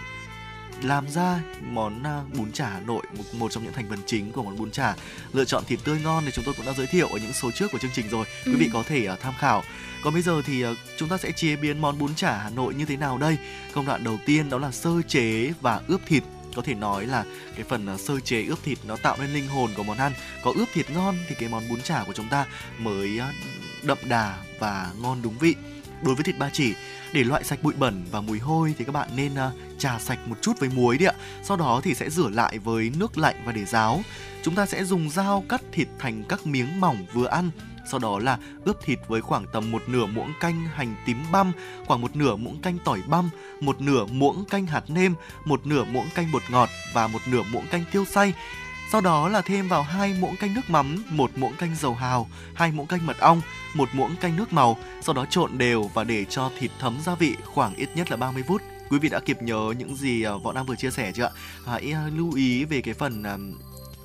làm 0.83 1.09
ra 1.11 1.41
món 1.63 2.03
à, 2.03 2.23
bún 2.39 2.53
chả 2.53 2.69
Hà 2.69 2.81
Nội 2.81 3.03
một, 3.17 3.25
một 3.33 3.53
trong 3.53 3.65
những 3.65 3.73
thành 3.73 3.87
phần 3.89 3.99
chính 4.07 4.33
của 4.33 4.43
món 4.43 4.57
bún 4.57 4.71
chả 4.71 4.95
lựa 5.33 5.45
chọn 5.45 5.65
thịt 5.65 5.79
tươi 5.85 6.01
ngon 6.05 6.23
thì 6.27 6.31
chúng 6.35 6.45
tôi 6.45 6.55
cũng 6.55 6.67
đã 6.67 6.73
giới 6.73 6.87
thiệu 6.87 7.09
ở 7.09 7.19
những 7.19 7.33
số 7.33 7.51
trước 7.51 7.67
của 7.73 7.79
chương 7.79 7.91
trình 7.95 8.09
rồi 8.11 8.25
quý 8.47 8.53
Ừ. 8.53 8.57
vị 8.59 8.71
có 8.73 8.83
thể 8.83 9.09
tham 9.21 9.35
khảo 9.39 9.63
còn 10.05 10.13
bây 10.13 10.23
giờ 10.23 10.43
thì 10.47 10.65
chúng 10.97 11.09
ta 11.09 11.17
sẽ 11.19 11.33
chế 11.33 11.57
biến 11.57 11.79
món 11.81 11.99
bún 11.99 12.15
chả 12.15 12.39
Hà 12.39 12.51
Nội 12.51 12.75
như 12.75 12.85
thế 12.85 12.97
nào 12.97 13.19
đây? 13.19 13.37
Công 13.75 13.87
đoạn 13.87 14.05
đầu 14.05 14.19
tiên 14.27 14.51
đó 14.51 14.59
là 14.59 14.71
sơ 14.71 15.03
chế 15.09 15.53
và 15.61 15.81
ướp 15.89 16.01
thịt. 16.07 16.23
Có 16.57 16.63
thể 16.63 16.75
nói 16.75 17.07
là 17.07 17.25
cái 17.57 17.65
phần 17.69 17.87
ờ, 17.87 17.97
sơ 17.97 18.21
chế 18.21 18.45
ướp 18.45 18.63
thịt 18.63 18.79
nó 18.85 18.97
tạo 18.97 19.17
nên 19.21 19.35
linh 19.35 19.49
hồn 19.49 19.71
của 19.77 19.83
món 19.83 19.99
ăn. 19.99 20.13
Có 20.45 20.53
ướp 20.57 20.69
thịt 20.75 20.91
ngon 20.91 21.17
thì 21.29 21.35
cái 21.35 21.49
món 21.49 21.69
bún 21.69 21.83
chả 21.83 22.05
của 22.07 22.13
chúng 22.13 22.29
ta 22.29 22.47
mới 22.79 23.19
ờ, 23.19 23.29
đậm 23.83 23.99
đà 24.09 24.39
và 24.59 24.91
ngon 25.01 25.23
đúng 25.23 25.39
vị. 25.39 25.55
Đối 26.03 26.15
với 26.15 26.25
thịt 26.25 26.39
ba 26.39 26.51
chỉ, 26.53 26.75
để 27.13 27.25
loại 27.25 27.45
sạch 27.45 27.63
bụi 27.63 27.75
bẩn 27.79 28.05
và 28.11 28.21
mùi 28.21 28.39
hôi 28.39 28.75
thì 28.79 28.85
các 28.85 28.93
bạn 28.93 29.09
nên 29.17 29.35
ờ, 29.35 29.53
trà 29.79 29.99
sạch 29.99 30.19
một 30.29 30.37
chút 30.43 30.53
với 30.61 30.69
muối 30.69 30.99
đi 30.99 31.07
ạ. 31.07 31.13
Sau 31.43 31.57
đó 31.57 31.81
thì 31.85 31.95
sẽ 31.95 32.11
rửa 32.11 32.29
lại 32.29 32.59
với 32.59 32.91
nước 32.99 33.19
lạnh 33.19 33.43
và 33.45 33.53
để 33.53 33.65
ráo. 33.65 34.03
Chúng 34.43 34.55
ta 34.55 34.67
sẽ 34.67 34.85
dùng 34.85 35.11
dao 35.11 35.45
cắt 35.49 35.63
thịt 35.73 35.89
thành 35.99 36.25
các 36.29 36.47
miếng 36.47 36.81
mỏng 36.81 37.07
vừa 37.13 37.27
ăn 37.27 37.51
sau 37.91 38.01
đó 38.01 38.19
là 38.19 38.39
ướp 38.65 38.77
thịt 38.85 38.99
với 39.09 39.21
khoảng 39.21 39.47
tầm 39.53 39.71
một 39.71 39.83
nửa 39.87 40.07
muỗng 40.07 40.33
canh 40.41 40.67
hành 40.75 40.95
tím 41.07 41.19
băm, 41.33 41.53
khoảng 41.87 42.01
một 42.01 42.17
nửa 42.17 42.37
muỗng 42.37 42.61
canh 42.63 42.79
tỏi 42.85 43.01
băm, 43.07 43.31
một 43.61 43.81
nửa 43.81 44.07
muỗng 44.07 44.45
canh 44.45 44.67
hạt 44.67 44.91
nêm, 44.91 45.15
một 45.45 45.67
nửa 45.67 45.85
muỗng 45.85 46.09
canh 46.15 46.33
bột 46.33 46.43
ngọt 46.51 46.69
và 46.93 47.07
một 47.07 47.21
nửa 47.27 47.43
muỗng 47.53 47.67
canh 47.67 47.85
tiêu 47.93 48.05
xay. 48.05 48.35
Sau 48.93 49.01
đó 49.01 49.29
là 49.29 49.41
thêm 49.41 49.69
vào 49.69 49.83
hai 49.83 50.17
muỗng 50.21 50.37
canh 50.37 50.55
nước 50.55 50.71
mắm, 50.71 51.05
một 51.11 51.31
muỗng 51.37 51.57
canh 51.57 51.77
dầu 51.77 51.95
hào, 51.95 52.29
hai 52.55 52.73
muỗng 52.73 52.87
canh 52.87 53.07
mật 53.07 53.19
ong, 53.19 53.41
một 53.75 53.89
muỗng 53.93 54.17
canh 54.17 54.37
nước 54.37 54.53
màu. 54.53 54.77
Sau 55.03 55.15
đó 55.15 55.27
trộn 55.31 55.59
đều 55.59 55.91
và 55.95 56.05
để 56.05 56.25
cho 56.25 56.51
thịt 56.59 56.71
thấm 56.79 56.99
gia 57.05 57.15
vị 57.15 57.37
khoảng 57.45 57.75
ít 57.75 57.89
nhất 57.95 58.11
là 58.11 58.17
30 58.17 58.43
phút. 58.49 58.63
Quý 58.91 58.99
vị 58.99 59.09
đã 59.09 59.21
kịp 59.21 59.43
nhớ 59.43 59.75
những 59.79 59.97
gì 59.97 60.23
à, 60.23 60.33
Võ 60.43 60.53
Nam 60.53 60.67
vừa 60.67 60.77
chia 60.77 60.91
sẻ 60.91 61.13
chưa 61.15 61.25
ạ? 61.25 61.31
Hãy 61.67 61.93
à, 61.93 62.11
lưu 62.17 62.35
ý 62.35 62.65
về 62.65 62.81
cái 62.81 62.95
phần 62.95 63.23
à, 63.23 63.37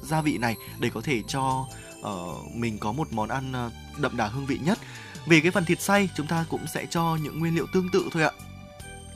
gia 0.02 0.22
vị 0.22 0.38
này 0.38 0.56
để 0.80 0.90
có 0.94 1.02
thể 1.02 1.22
cho 1.28 1.66
uh, 2.00 2.56
mình 2.56 2.78
có 2.78 2.92
một 2.92 3.08
món 3.12 3.30
ăn 3.30 3.68
uh, 3.68 4.00
đậm 4.00 4.18
đà 4.18 4.28
hương 4.28 4.46
vị 4.46 4.60
nhất. 4.64 4.80
Về 5.26 5.40
cái 5.42 5.52
phần 5.52 5.66
thịt 5.66 5.82
xay 5.82 6.10
chúng 6.16 6.28
ta 6.28 6.46
cũng 6.50 6.66
sẽ 6.74 6.86
cho 6.90 7.18
những 7.24 7.40
nguyên 7.40 7.56
liệu 7.56 7.68
tương 7.74 7.90
tự 7.90 8.10
thôi 8.12 8.24
ạ 8.24 8.32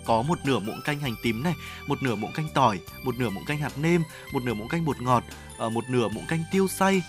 có 0.05 0.21
một 0.21 0.39
nửa 0.45 0.59
muỗng 0.59 0.81
canh 0.81 0.99
hành 0.99 1.15
tím 1.23 1.43
này, 1.43 1.53
một 1.87 2.03
nửa 2.03 2.15
muỗng 2.15 2.31
canh 2.31 2.47
tỏi, 2.53 2.79
một 3.03 3.15
nửa 3.17 3.29
muỗng 3.29 3.45
canh 3.45 3.57
hạt 3.57 3.77
nêm, 3.77 4.03
một 4.31 4.43
nửa 4.43 4.53
muỗng 4.53 4.67
canh 4.67 4.85
bột 4.85 5.01
ngọt, 5.01 5.23
uh, 5.65 5.71
một 5.71 5.89
nửa 5.89 6.07
muỗng 6.07 6.25
canh 6.25 6.43
tiêu 6.51 6.67
xay, 6.67 7.01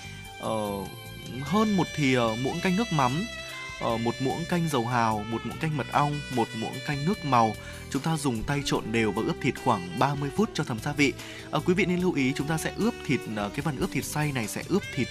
uh, 0.42 0.88
hơn 1.42 1.76
một 1.76 1.86
thìa 1.96 2.20
muỗng 2.42 2.60
canh 2.60 2.76
nước 2.76 2.92
mắm, 2.92 3.24
uh, 3.84 4.00
một 4.00 4.14
muỗng 4.20 4.44
canh 4.48 4.68
dầu 4.68 4.86
hào, 4.86 5.24
một 5.30 5.46
muỗng 5.46 5.58
canh 5.58 5.76
mật 5.76 5.86
ong, 5.92 6.20
một 6.34 6.48
muỗng 6.56 6.74
canh 6.86 7.04
nước 7.04 7.24
màu. 7.24 7.52
Chúng 7.90 8.02
ta 8.02 8.16
dùng 8.16 8.42
tay 8.42 8.62
trộn 8.64 8.92
đều 8.92 9.12
và 9.12 9.22
ướp 9.26 9.36
thịt 9.40 9.54
khoảng 9.64 9.98
30 9.98 10.30
phút 10.36 10.50
cho 10.54 10.64
thấm 10.64 10.78
gia 10.78 10.92
vị. 10.92 11.12
Uh, 11.56 11.68
quý 11.68 11.74
vị 11.74 11.84
nên 11.84 12.00
lưu 12.00 12.12
ý 12.12 12.32
chúng 12.36 12.46
ta 12.46 12.58
sẽ 12.58 12.72
ướp 12.76 12.94
thịt 13.06 13.20
uh, 13.20 13.36
cái 13.36 13.60
phần 13.60 13.76
ướp 13.76 13.90
thịt 13.90 14.04
xay 14.04 14.32
này 14.32 14.48
sẽ 14.48 14.62
ướp 14.68 14.82
thịt 14.94 15.08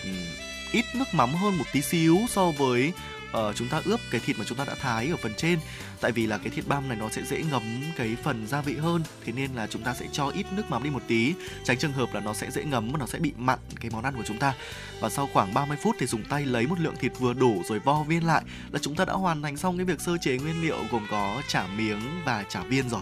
ít 0.74 0.86
nước 0.96 1.14
mắm 1.14 1.34
hơn 1.34 1.58
một 1.58 1.66
tí 1.74 1.82
xíu 1.82 2.18
so 2.30 2.52
với 2.52 2.94
uh, 3.38 3.56
chúng 3.56 3.68
ta 3.68 3.82
ướp 3.86 4.00
cái 4.12 4.22
thịt 4.26 4.40
mà 4.40 4.46
chúng 4.48 4.58
ta 4.58 4.66
đã 4.66 4.76
thái 4.76 5.08
ở 5.08 5.18
phần 5.18 5.34
trên. 5.38 5.60
Tại 6.02 6.12
vì 6.12 6.28
là 6.28 6.38
cái 6.38 6.50
thịt 6.50 6.68
băm 6.68 6.88
này 6.88 6.98
nó 6.98 7.10
sẽ 7.10 7.22
dễ 7.24 7.44
ngấm 7.52 7.84
cái 7.98 8.16
phần 8.24 8.48
gia 8.48 8.62
vị 8.62 8.76
hơn 8.76 9.04
thế 9.26 9.34
nên 9.34 9.52
là 9.56 9.68
chúng 9.68 9.84
ta 9.84 9.94
sẽ 9.94 10.06
cho 10.12 10.28
ít 10.28 10.46
nước 10.52 10.64
mắm 10.70 10.84
đi 10.84 10.90
một 10.90 11.04
tí. 11.08 11.34
Tránh 11.64 11.78
trường 11.78 11.94
hợp 11.94 12.14
là 12.14 12.20
nó 12.20 12.34
sẽ 12.34 12.52
dễ 12.52 12.64
ngấm 12.64 12.92
và 12.92 13.00
nó 13.00 13.06
sẽ 13.06 13.20
bị 13.20 13.32
mặn 13.38 13.60
cái 13.80 13.92
món 13.92 14.04
ăn 14.04 14.16
của 14.16 14.24
chúng 14.26 14.40
ta. 14.40 14.54
Và 15.00 15.10
sau 15.10 15.30
khoảng 15.34 15.54
30 15.54 15.78
phút 15.82 15.96
thì 16.00 16.06
dùng 16.06 16.24
tay 16.24 16.46
lấy 16.46 16.68
một 16.68 16.80
lượng 16.80 16.96
thịt 17.00 17.12
vừa 17.20 17.34
đủ 17.34 17.64
rồi 17.66 17.80
vo 17.80 18.04
viên 18.04 18.28
lại. 18.28 18.44
Là 18.72 18.80
chúng 18.80 18.96
ta 18.96 19.06
đã 19.06 19.14
hoàn 19.14 19.42
thành 19.42 19.58
xong 19.58 19.78
cái 19.78 19.86
việc 19.86 20.02
sơ 20.02 20.18
chế 20.22 20.38
nguyên 20.38 20.62
liệu 20.62 20.78
gồm 20.92 21.08
có 21.12 21.42
chả 21.48 21.68
miếng 21.68 22.02
và 22.26 22.44
chả 22.50 22.64
viên 22.64 22.90
rồi. 22.90 23.02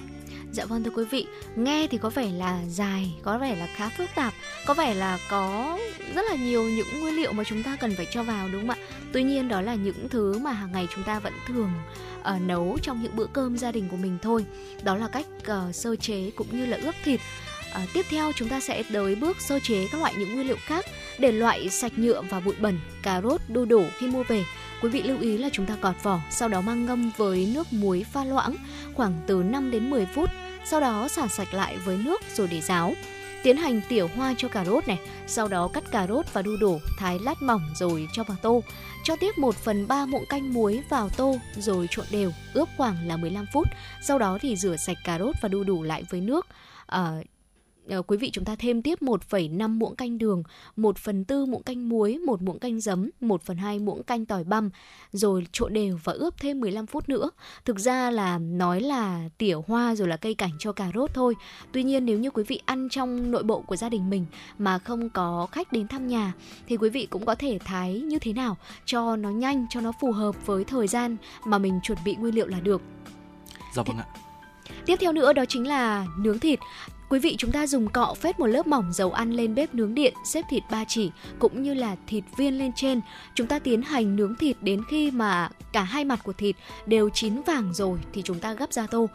Dạ 0.53 0.65
vâng 0.65 0.84
thưa 0.84 0.91
quý 0.91 1.06
vị, 1.11 1.26
nghe 1.56 1.88
thì 1.88 1.98
có 1.98 2.10
vẻ 2.10 2.30
là 2.32 2.60
dài, 2.68 3.14
có 3.23 3.38
vẻ 3.38 3.56
là 3.56 3.68
khá 3.76 3.90
phức 3.90 4.10
tạp, 4.15 4.34
có 4.65 4.73
vẻ 4.73 4.94
là 4.94 5.19
có 5.30 5.80
rất 6.15 6.26
là 6.30 6.36
nhiều 6.36 6.64
những 6.64 7.02
nguyên 7.02 7.15
liệu 7.15 7.34
mà 7.34 7.44
chúng 7.44 7.64
ta 7.64 7.78
cần 7.82 7.94
phải 7.98 8.07
cho 8.11 8.23
vào 8.23 8.49
đúng 8.49 8.61
không 8.61 8.69
ạ? 8.69 8.78
Tuy 9.14 9.23
nhiên 9.23 9.48
đó 9.48 9.61
là 9.61 9.76
những 9.76 10.10
thứ 10.10 10.38
mà 10.38 10.52
hàng 10.52 10.72
ngày 10.72 10.88
chúng 10.95 11.03
ta 11.03 11.19
vẫn 11.19 11.34
thường 11.48 11.72
uh, 12.19 12.41
nấu 12.41 12.78
trong 12.82 13.03
những 13.03 13.15
bữa 13.15 13.26
cơm 13.26 13.57
gia 13.57 13.72
đình 13.72 13.90
của 13.90 13.98
mình 13.98 14.18
thôi. 14.22 14.45
Đó 14.84 14.95
là 14.95 15.07
cách 15.07 15.26
uh, 15.41 15.76
sơ 15.76 15.95
chế 15.95 16.32
cũng 16.36 16.48
như 16.52 16.65
là 16.65 16.78
ướp 16.84 16.95
thịt. 17.03 17.19
À, 17.73 17.86
tiếp 17.94 18.06
theo 18.10 18.32
chúng 18.36 18.49
ta 18.49 18.60
sẽ 18.60 18.84
tới 18.94 19.15
bước 19.15 19.41
sơ 19.41 19.60
chế 19.60 19.88
các 19.91 20.02
loại 20.02 20.14
những 20.18 20.36
nguyên 20.36 20.48
liệu 20.48 20.57
khác 20.65 20.86
để 21.19 21.32
loại 21.32 21.69
sạch 21.69 21.91
nhựa 21.95 22.22
và 22.22 22.40
bụi 22.40 22.56
bẩn, 22.60 22.80
cà 23.03 23.22
rốt, 23.22 23.41
đu 23.48 23.65
đủ 23.65 23.86
khi 23.98 24.07
mua 24.07 24.23
về. 24.23 24.44
Quý 24.82 24.90
vị 24.90 25.03
lưu 25.03 25.20
ý 25.20 25.38
là 25.38 25.49
chúng 25.52 25.66
ta 25.66 25.76
gọt 25.82 25.95
vỏ, 26.03 26.20
sau 26.30 26.49
đó 26.49 26.62
mang 26.62 26.86
ngâm 26.86 27.12
với 27.18 27.52
nước 27.53 27.74
muối 27.74 28.06
pha 28.12 28.24
loãng 28.24 28.56
khoảng 28.94 29.14
từ 29.28 29.44
5 29.44 29.72
đến 29.72 29.90
10 29.90 30.06
phút, 30.06 30.30
sau 30.66 30.80
đó 30.80 31.08
xả 31.08 31.28
sạch 31.28 31.53
lại 31.53 31.78
với 31.78 31.98
nước 31.98 32.22
rồi 32.34 32.48
để 32.52 32.62
ráo. 32.62 32.94
Tiến 33.44 33.58
hành 33.58 33.82
tỉa 33.90 34.02
hoa 34.02 34.34
cho 34.38 34.48
cà 34.48 34.66
rốt 34.66 34.88
này, 34.88 34.99
sau 35.28 35.48
đó 35.48 35.70
cắt 35.74 35.84
cà 35.91 36.08
rốt 36.08 36.26
và 36.34 36.41
đu 36.41 36.58
đủ, 36.58 36.80
thái 36.98 37.20
lát 37.20 37.41
mỏng 37.41 37.62
rồi 37.76 38.08
cho 38.14 38.24
vào 38.24 38.38
tô. 38.41 38.64
Cho 39.03 39.16
tiếp 39.16 39.38
1 39.38 39.56
phần 39.56 39.88
3 39.88 40.06
muỗng 40.06 40.26
canh 40.30 40.53
muối 40.53 40.82
vào 40.90 41.10
tô 41.10 41.38
rồi 41.58 41.88
trộn 41.91 42.06
đều, 42.12 42.32
ướp 42.53 42.70
khoảng 42.78 43.08
là 43.08 43.18
15 43.18 43.45
phút. 43.53 43.68
Sau 44.02 44.20
đó 44.20 44.38
thì 44.41 44.56
rửa 44.56 44.76
sạch 44.76 44.98
cà 45.03 45.20
rốt 45.20 45.36
và 45.41 45.49
đu 45.49 45.64
đủ 45.64 45.84
lại 45.84 46.03
với 46.10 46.22
nước. 46.22 46.48
À, 46.86 47.12
quý 48.08 48.18
vị 48.18 48.30
chúng 48.34 48.46
ta 48.46 48.56
thêm 48.56 48.82
tiếp 48.82 49.02
1,5 49.02 49.78
muỗng 49.78 49.96
canh 49.96 50.18
đường, 50.18 50.44
1 50.76 50.98
phần 50.98 51.26
tư 51.26 51.46
muỗng 51.46 51.64
canh 51.64 51.90
muối, 51.90 52.18
1 52.18 52.42
muỗng 52.42 52.60
canh 52.60 52.80
giấm, 52.80 53.10
1 53.22 53.42
phần 53.44 53.58
2 53.58 53.80
muỗng 53.80 54.04
canh 54.04 54.26
tỏi 54.26 54.44
băm, 54.44 54.70
rồi 55.12 55.48
trộn 55.52 55.74
đều 55.74 56.00
và 56.04 56.14
ướp 56.14 56.34
thêm 56.40 56.60
15 56.60 56.86
phút 56.86 57.10
nữa. 57.10 57.30
Thực 57.66 57.80
ra 57.80 58.12
là 58.12 58.38
nói 58.38 58.82
là 58.82 59.30
tỉa 59.38 59.56
hoa 59.68 59.96
rồi 59.96 60.08
là 60.08 60.18
cây 60.18 60.34
cảnh 60.34 60.52
cho 60.60 60.72
cà 60.72 60.92
rốt 60.96 61.10
thôi. 61.14 61.36
Tuy 61.72 61.84
nhiên 61.84 62.06
nếu 62.06 62.20
như 62.20 62.30
quý 62.30 62.44
vị 62.48 62.62
ăn 62.66 62.90
trong 62.90 63.32
nội 63.32 63.44
bộ 63.44 63.62
của 63.62 63.76
gia 63.76 63.90
đình 63.90 64.10
mình 64.10 64.26
mà 64.58 64.80
không 64.80 65.10
có 65.10 65.48
khách 65.52 65.72
đến 65.72 65.88
thăm 65.88 66.08
nhà 66.08 66.34
thì 66.68 66.78
quý 66.78 66.90
vị 66.90 67.08
cũng 67.10 67.26
có 67.26 67.36
thể 67.36 67.60
thái 67.66 68.00
như 68.00 68.20
thế 68.20 68.34
nào 68.34 68.58
cho 68.86 69.16
nó 69.16 69.30
nhanh, 69.30 69.66
cho 69.70 69.82
nó 69.82 69.92
phù 70.02 70.12
hợp 70.12 70.46
với 70.46 70.64
thời 70.64 70.88
gian 70.88 71.18
mà 71.46 71.58
mình 71.58 71.80
chuẩn 71.84 71.98
bị 72.06 72.16
nguyên 72.16 72.36
liệu 72.36 72.48
là 72.48 72.60
được. 72.60 72.82
Dạ 73.76 73.84
vâng 73.84 73.98
ạ. 73.98 74.06
Tiếp 74.86 74.96
theo 75.00 75.12
nữa 75.12 75.34
đó 75.34 75.46
chính 75.46 75.68
là 75.68 76.08
nướng 76.18 76.40
thịt. 76.40 76.60
Quý 77.12 77.20
vị 77.20 77.36
chúng 77.38 77.52
ta 77.52 77.68
dùng 77.68 77.90
cọ 77.90 78.14
phết 78.14 78.40
một 78.40 78.46
lớp 78.48 78.68
mỏng 78.68 78.94
dầu 78.94 79.12
ăn 79.12 79.32
lên 79.32 79.56
bếp 79.56 79.76
nướng 79.76 79.94
điện, 79.96 80.14
xếp 80.26 80.46
thịt 80.50 80.64
ba 80.72 80.84
chỉ 80.88 81.12
cũng 81.40 81.64
như 81.64 81.74
là 81.74 81.96
thịt 82.08 82.24
viên 82.38 82.60
lên 82.60 82.72
trên. 82.76 83.02
Chúng 83.36 83.48
ta 83.48 83.60
tiến 83.60 83.82
hành 83.82 84.16
nướng 84.16 84.36
thịt 84.36 84.58
đến 84.62 84.82
khi 84.90 85.12
mà 85.12 85.50
cả 85.74 85.84
hai 85.84 86.06
mặt 86.06 86.20
của 86.24 86.34
thịt 86.34 86.56
đều 86.86 87.10
chín 87.10 87.42
vàng 87.42 87.74
rồi 87.74 88.00
thì 88.14 88.22
chúng 88.22 88.40
ta 88.40 88.54
gấp 88.54 88.74
ra 88.74 88.88
tô. 88.88 89.10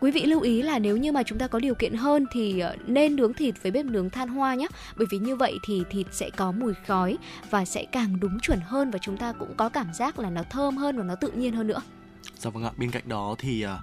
Quý 0.00 0.10
vị 0.10 0.24
lưu 0.24 0.40
ý 0.40 0.62
là 0.62 0.78
nếu 0.78 0.96
như 0.96 1.12
mà 1.12 1.22
chúng 1.22 1.38
ta 1.38 1.46
có 1.46 1.58
điều 1.58 1.74
kiện 1.74 1.94
hơn 1.94 2.26
thì 2.32 2.60
ờ, 2.60 2.76
nên 2.86 3.16
nướng 3.16 3.34
thịt 3.34 3.54
với 3.62 3.72
bếp 3.72 3.84
nướng 3.84 4.10
than 4.10 4.28
hoa 4.28 4.54
nhé. 4.54 4.66
Bởi 4.96 5.06
vì 5.10 5.18
như 5.18 5.36
vậy 5.36 5.58
thì 5.66 5.82
thịt 5.90 6.06
sẽ 6.12 6.30
có 6.30 6.52
mùi 6.52 6.74
khói 6.86 7.18
và 7.50 7.64
sẽ 7.64 7.84
càng 7.92 8.20
đúng 8.20 8.40
chuẩn 8.40 8.60
hơn 8.60 8.90
và 8.90 8.98
chúng 9.02 9.16
ta 9.16 9.32
cũng 9.32 9.54
có 9.56 9.68
cảm 9.68 9.94
giác 9.94 10.18
là 10.18 10.30
nó 10.30 10.42
thơm 10.50 10.76
hơn 10.76 10.98
và 10.98 11.04
nó 11.04 11.14
tự 11.14 11.30
nhiên 11.30 11.52
hơn 11.52 11.66
nữa. 11.66 11.80
Dạ 12.36 12.50
vâng 12.50 12.64
ạ, 12.64 12.70
bên 12.76 12.90
cạnh 12.90 13.08
đó 13.08 13.34
thì 13.38 13.62
ờ, 13.62 13.78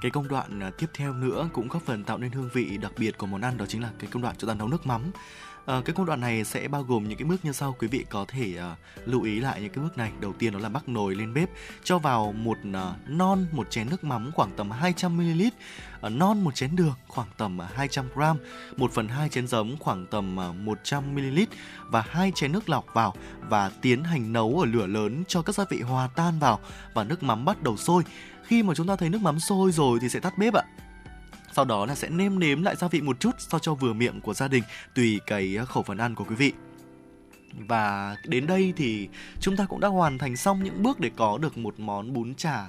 cái 0.00 0.10
công 0.10 0.28
đoạn 0.28 0.60
à, 0.60 0.70
tiếp 0.78 0.86
theo 0.94 1.14
nữa 1.14 1.48
cũng 1.52 1.68
góp 1.68 1.82
phần 1.82 2.04
tạo 2.04 2.18
nên 2.18 2.32
hương 2.32 2.50
vị 2.52 2.76
đặc 2.76 2.92
biệt 2.98 3.18
của 3.18 3.26
món 3.26 3.40
ăn 3.40 3.56
đó 3.56 3.64
chính 3.68 3.82
là 3.82 3.90
cái 3.98 4.10
công 4.12 4.22
đoạn 4.22 4.34
chúng 4.38 4.48
ta 4.48 4.54
nấu 4.54 4.68
nước 4.68 4.86
mắm. 4.86 5.10
À, 5.66 5.80
cái 5.84 5.94
công 5.94 6.06
đoạn 6.06 6.20
này 6.20 6.44
sẽ 6.44 6.68
bao 6.68 6.82
gồm 6.82 7.08
những 7.08 7.18
cái 7.18 7.24
bước 7.24 7.44
như 7.44 7.52
sau 7.52 7.76
quý 7.78 7.88
vị 7.88 8.04
có 8.10 8.24
thể 8.28 8.56
à, 8.56 8.76
lưu 9.04 9.22
ý 9.22 9.40
lại 9.40 9.60
những 9.60 9.72
cái 9.72 9.84
bước 9.84 9.98
này. 9.98 10.12
Đầu 10.20 10.32
tiên 10.38 10.52
đó 10.52 10.58
là 10.58 10.68
bắc 10.68 10.88
nồi 10.88 11.14
lên 11.14 11.34
bếp 11.34 11.50
cho 11.84 11.98
vào 11.98 12.32
một 12.32 12.58
à, 12.74 12.94
non 13.08 13.46
một 13.52 13.70
chén 13.70 13.90
nước 13.90 14.04
mắm 14.04 14.30
khoảng 14.34 14.50
tầm 14.56 14.70
200 14.70 15.16
ml 15.16 15.42
à, 16.00 16.08
non 16.08 16.44
một 16.44 16.54
chén 16.54 16.76
đường 16.76 16.94
khoảng 17.08 17.28
tầm 17.36 17.58
200 17.74 18.06
g 18.14 18.20
1 18.76 18.92
phần 18.92 19.08
2 19.08 19.28
chén 19.28 19.46
giấm 19.46 19.76
khoảng 19.78 20.06
tầm 20.06 20.40
à, 20.40 20.52
100 20.52 21.14
ml 21.14 21.38
và 21.86 22.04
hai 22.08 22.32
chén 22.34 22.52
nước 22.52 22.68
lọc 22.68 22.86
vào 22.94 23.14
và 23.48 23.70
tiến 23.80 24.04
hành 24.04 24.32
nấu 24.32 24.60
ở 24.60 24.66
lửa 24.66 24.86
lớn 24.86 25.24
cho 25.28 25.42
các 25.42 25.54
gia 25.54 25.64
vị 25.70 25.80
hòa 25.80 26.08
tan 26.14 26.38
vào 26.38 26.60
và 26.94 27.04
nước 27.04 27.22
mắm 27.22 27.44
bắt 27.44 27.62
đầu 27.62 27.76
sôi 27.76 28.02
khi 28.50 28.62
mà 28.62 28.74
chúng 28.74 28.86
ta 28.86 28.96
thấy 28.96 29.08
nước 29.08 29.22
mắm 29.22 29.40
sôi 29.40 29.72
rồi 29.72 29.98
thì 30.02 30.08
sẽ 30.08 30.20
tắt 30.20 30.38
bếp 30.38 30.54
ạ. 30.54 30.62
Sau 31.52 31.64
đó 31.64 31.86
là 31.86 31.94
sẽ 31.94 32.08
nêm 32.08 32.38
nếm 32.38 32.62
lại 32.62 32.76
gia 32.76 32.88
vị 32.88 33.00
một 33.00 33.20
chút 33.20 33.30
sao 33.38 33.60
cho 33.60 33.74
vừa 33.74 33.92
miệng 33.92 34.20
của 34.20 34.34
gia 34.34 34.48
đình, 34.48 34.62
tùy 34.94 35.20
cái 35.26 35.56
à, 35.58 35.64
khẩu 35.64 35.82
phần 35.82 35.98
ăn 35.98 36.14
của 36.14 36.24
quý 36.24 36.34
vị. 36.34 36.52
Và 37.52 38.16
đến 38.24 38.46
đây 38.46 38.72
thì 38.76 39.08
chúng 39.40 39.56
ta 39.56 39.64
cũng 39.64 39.80
đã 39.80 39.88
hoàn 39.88 40.18
thành 40.18 40.36
xong 40.36 40.64
những 40.64 40.82
bước 40.82 41.00
để 41.00 41.10
có 41.16 41.38
được 41.38 41.58
một 41.58 41.80
món 41.80 42.12
bún 42.12 42.34
chả 42.34 42.68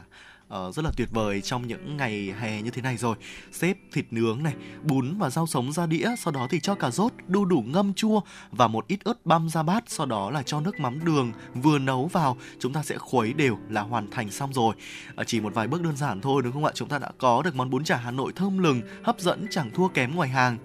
uh, 0.51 0.75
rất 0.75 0.85
là 0.85 0.91
tuyệt 0.97 1.09
vời 1.11 1.41
trong 1.41 1.67
những 1.67 1.97
ngày 1.97 2.33
hè 2.39 2.61
như 2.61 2.71
thế 2.71 2.81
này 2.81 2.97
rồi. 2.97 3.15
Xếp 3.51 3.77
thịt 3.91 4.05
nướng 4.11 4.43
này 4.43 4.53
bún 4.83 5.17
và 5.17 5.29
rau 5.29 5.47
sống 5.47 5.71
ra 5.71 5.85
đĩa 5.85 6.09
sau 6.17 6.31
đó 6.31 6.47
thì 6.49 6.59
cho 6.59 6.75
cà 6.75 6.91
rốt 6.91 7.11
đu 7.27 7.45
đủ 7.45 7.63
ngâm 7.67 7.93
chua 7.93 8.21
và 8.51 8.67
một 8.67 8.87
ít 8.87 9.03
ớt 9.03 9.25
băm 9.25 9.49
ra 9.49 9.63
bát 9.63 9.83
sau 9.87 10.05
đó 10.05 10.31
là 10.31 10.43
cho 10.43 10.61
nước 10.61 10.79
mắm 10.79 11.05
đường 11.05 11.31
vừa 11.53 11.79
nấu 11.79 12.07
vào. 12.07 12.37
Chúng 12.59 12.73
ta 12.73 12.83
sẽ 12.83 12.97
khuấy 12.97 13.33
đều 13.33 13.57
là 13.69 13.81
hoàn 13.81 14.11
thành 14.11 14.31
xong 14.31 14.53
rồi. 14.53 14.75
Uh, 15.21 15.27
chỉ 15.27 15.39
một 15.39 15.53
vài 15.53 15.67
bước 15.67 15.81
đơn 15.81 15.97
giản 15.97 16.21
thôi 16.21 16.41
đúng 16.43 16.53
không 16.53 16.65
ạ? 16.65 16.71
Chúng 16.75 16.89
ta 16.89 16.99
đã 16.99 17.11
có 17.17 17.41
được 17.41 17.55
món 17.55 17.69
bún 17.69 17.83
chả 17.83 17.97
Hà 17.97 18.11
Nội 18.11 18.31
thơm 18.35 18.57
lừng 18.57 18.81
hấp 19.03 19.19
dẫn 19.19 19.47
chẳng 19.49 19.71
thua 19.73 19.87
kém 19.87 20.15
ngoài 20.15 20.29
hàng. 20.29 20.57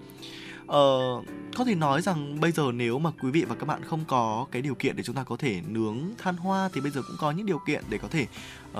Ờ, 0.67 0.79
có 1.55 1.65
thể 1.65 1.75
nói 1.75 2.01
rằng 2.01 2.39
bây 2.39 2.51
giờ 2.51 2.63
nếu 2.73 2.99
mà 2.99 3.11
quý 3.21 3.31
vị 3.31 3.45
và 3.49 3.55
các 3.55 3.65
bạn 3.65 3.83
không 3.83 4.03
có 4.07 4.45
cái 4.51 4.61
điều 4.61 4.75
kiện 4.75 4.95
để 4.95 5.03
chúng 5.03 5.15
ta 5.15 5.23
có 5.23 5.37
thể 5.37 5.61
nướng 5.67 5.97
than 6.17 6.37
hoa 6.37 6.69
thì 6.73 6.81
bây 6.81 6.91
giờ 6.91 7.01
cũng 7.07 7.15
có 7.19 7.31
những 7.31 7.45
điều 7.45 7.59
kiện 7.67 7.83
để 7.89 7.97
có 7.97 8.07
thể 8.07 8.27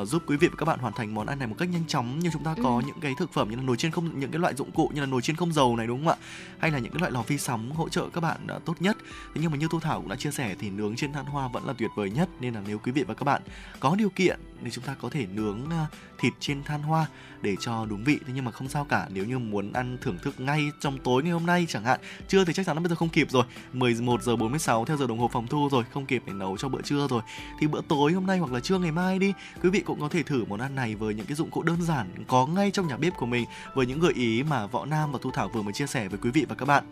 uh, 0.01 0.07
giúp 0.07 0.23
quý 0.27 0.37
vị 0.37 0.47
và 0.47 0.55
các 0.57 0.65
bạn 0.65 0.79
hoàn 0.79 0.93
thành 0.93 1.13
món 1.13 1.27
ăn 1.27 1.39
này 1.39 1.47
một 1.47 1.55
cách 1.57 1.69
nhanh 1.69 1.87
chóng. 1.87 2.19
Như 2.19 2.29
chúng 2.33 2.43
ta 2.43 2.55
có 2.63 2.75
ừ. 2.75 2.81
những 2.87 2.99
cái 3.01 3.13
thực 3.17 3.33
phẩm 3.33 3.49
như 3.49 3.55
là 3.55 3.61
nồi 3.61 3.77
chiên 3.77 3.91
không 3.91 4.19
những 4.19 4.31
cái 4.31 4.39
loại 4.39 4.55
dụng 4.55 4.71
cụ 4.71 4.91
như 4.93 5.01
là 5.01 5.07
nồi 5.07 5.21
chiên 5.21 5.35
không 5.35 5.53
dầu 5.53 5.75
này 5.75 5.87
đúng 5.87 6.05
không 6.05 6.07
ạ? 6.07 6.15
Hay 6.59 6.71
là 6.71 6.79
những 6.79 6.91
cái 6.91 6.99
loại 6.99 7.11
lò 7.11 7.21
vi 7.27 7.37
sóng 7.37 7.71
hỗ 7.71 7.89
trợ 7.89 8.09
các 8.13 8.21
bạn 8.21 8.47
uh, 8.55 8.65
tốt 8.65 8.75
nhất. 8.79 8.97
Thế 9.35 9.41
nhưng 9.41 9.51
mà 9.51 9.57
như 9.57 9.67
thu 9.71 9.79
thảo 9.79 9.99
cũng 9.99 10.09
đã 10.09 10.15
chia 10.15 10.31
sẻ 10.31 10.55
thì 10.59 10.69
nướng 10.69 10.95
trên 10.95 11.13
than 11.13 11.25
hoa 11.25 11.47
vẫn 11.47 11.65
là 11.65 11.73
tuyệt 11.77 11.91
vời 11.95 12.09
nhất. 12.09 12.29
Nên 12.39 12.53
là 12.53 12.61
nếu 12.67 12.79
quý 12.79 12.91
vị 12.91 13.03
và 13.03 13.13
các 13.13 13.23
bạn 13.23 13.41
có 13.79 13.95
điều 13.95 14.09
kiện 14.09 14.39
thì 14.63 14.71
chúng 14.71 14.83
ta 14.83 14.95
có 15.01 15.09
thể 15.09 15.25
nướng 15.25 15.63
uh, 15.63 15.89
thịt 16.17 16.33
trên 16.39 16.63
than 16.63 16.81
hoa 16.81 17.07
để 17.41 17.55
cho 17.59 17.85
đúng 17.85 18.03
vị. 18.03 18.19
Thế 18.27 18.33
nhưng 18.35 18.45
mà 18.45 18.51
không 18.51 18.69
sao 18.69 18.85
cả 18.85 19.07
nếu 19.09 19.25
như 19.25 19.39
muốn 19.39 19.73
ăn 19.73 19.97
thưởng 20.01 20.17
thức 20.21 20.39
ngay 20.39 20.71
trong 20.79 20.97
tối 21.03 21.23
ngày 21.23 21.31
hôm 21.31 21.45
nay 21.45 21.65
chẳng 21.69 21.83
hạn 21.83 21.99
trưa 22.27 22.45
thì 22.45 22.53
chắc 22.53 22.65
chắn 22.65 22.75
là 22.75 22.79
bây 22.79 22.89
giờ 22.89 22.95
không 22.95 23.09
kịp 23.09 23.31
rồi. 23.31 23.43
11 23.73 24.23
giờ 24.23 24.35
46 24.35 24.85
theo 24.85 24.97
giờ 24.97 25.07
đồng 25.07 25.19
hồ 25.19 25.29
phòng 25.33 25.47
thu 25.47 25.69
rồi 25.71 25.83
không 25.93 26.05
kịp 26.05 26.23
để 26.25 26.33
nấu 26.33 26.57
cho 26.57 26.69
bữa 26.69 26.81
trưa 26.81 27.07
rồi. 27.09 27.21
Thì 27.59 27.67
bữa 27.67 27.81
tối 27.87 28.11
hôm 28.11 28.25
nay 28.25 28.37
hoặc 28.37 28.51
là 28.51 28.59
trưa 28.59 28.79
ngày 28.79 28.91
mai 28.91 29.19
đi 29.19 29.33
quý 29.63 29.69
vị 29.69 29.79
cũng 29.79 29.99
có 29.99 30.09
thể 30.09 30.23
thử 30.23 30.45
món 30.45 30.59
ăn 30.59 30.75
này 30.75 30.95
với 30.95 31.13
những 31.13 31.25
cái 31.25 31.35
dụng 31.35 31.49
cụ 31.49 31.63
đơn 31.63 31.81
giản 31.81 32.09
có 32.27 32.45
ngay 32.45 32.71
trong 32.71 32.87
nhà 32.87 32.97
bếp 32.97 33.17
của 33.17 33.25
mình 33.25 33.45
với 33.73 33.85
những 33.85 33.99
gợi 33.99 34.13
ý 34.13 34.43
mà 34.43 34.67
võ 34.67 34.85
nam 34.85 35.11
và 35.11 35.19
thu 35.21 35.31
thảo 35.31 35.49
vừa 35.49 35.61
mới 35.61 35.73
chia 35.73 35.87
sẻ 35.87 36.07
với 36.07 36.19
quý 36.21 36.31
vị 36.31 36.45
và 36.49 36.55
các 36.55 36.65
bạn. 36.65 36.83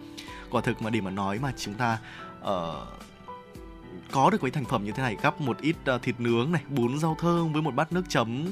Quả 0.50 0.62
thực 0.62 0.82
mà 0.82 0.90
để 0.90 1.02
mà 1.02 1.12
nói 1.12 1.40
mà 1.40 1.54
chúng 1.58 1.74
ta 1.74 1.98
uh, 2.42 2.48
có 4.12 4.30
được 4.30 4.42
cái 4.42 4.52
thành 4.52 4.66
phẩm 4.66 4.86
như 4.86 4.92
thế 4.92 5.04
này 5.04 5.18
gắp 5.22 5.42
một 5.42 5.62
ít 5.62 5.76
uh, 5.96 6.02
thịt 6.02 6.20
nướng 6.20 6.52
này 6.52 6.62
bún 6.70 7.00
rau 7.00 7.18
thơm 7.20 7.54
với 7.54 7.62
một 7.62 7.76
bát 7.76 7.94
nước 7.94 8.04
chấm 8.10 8.46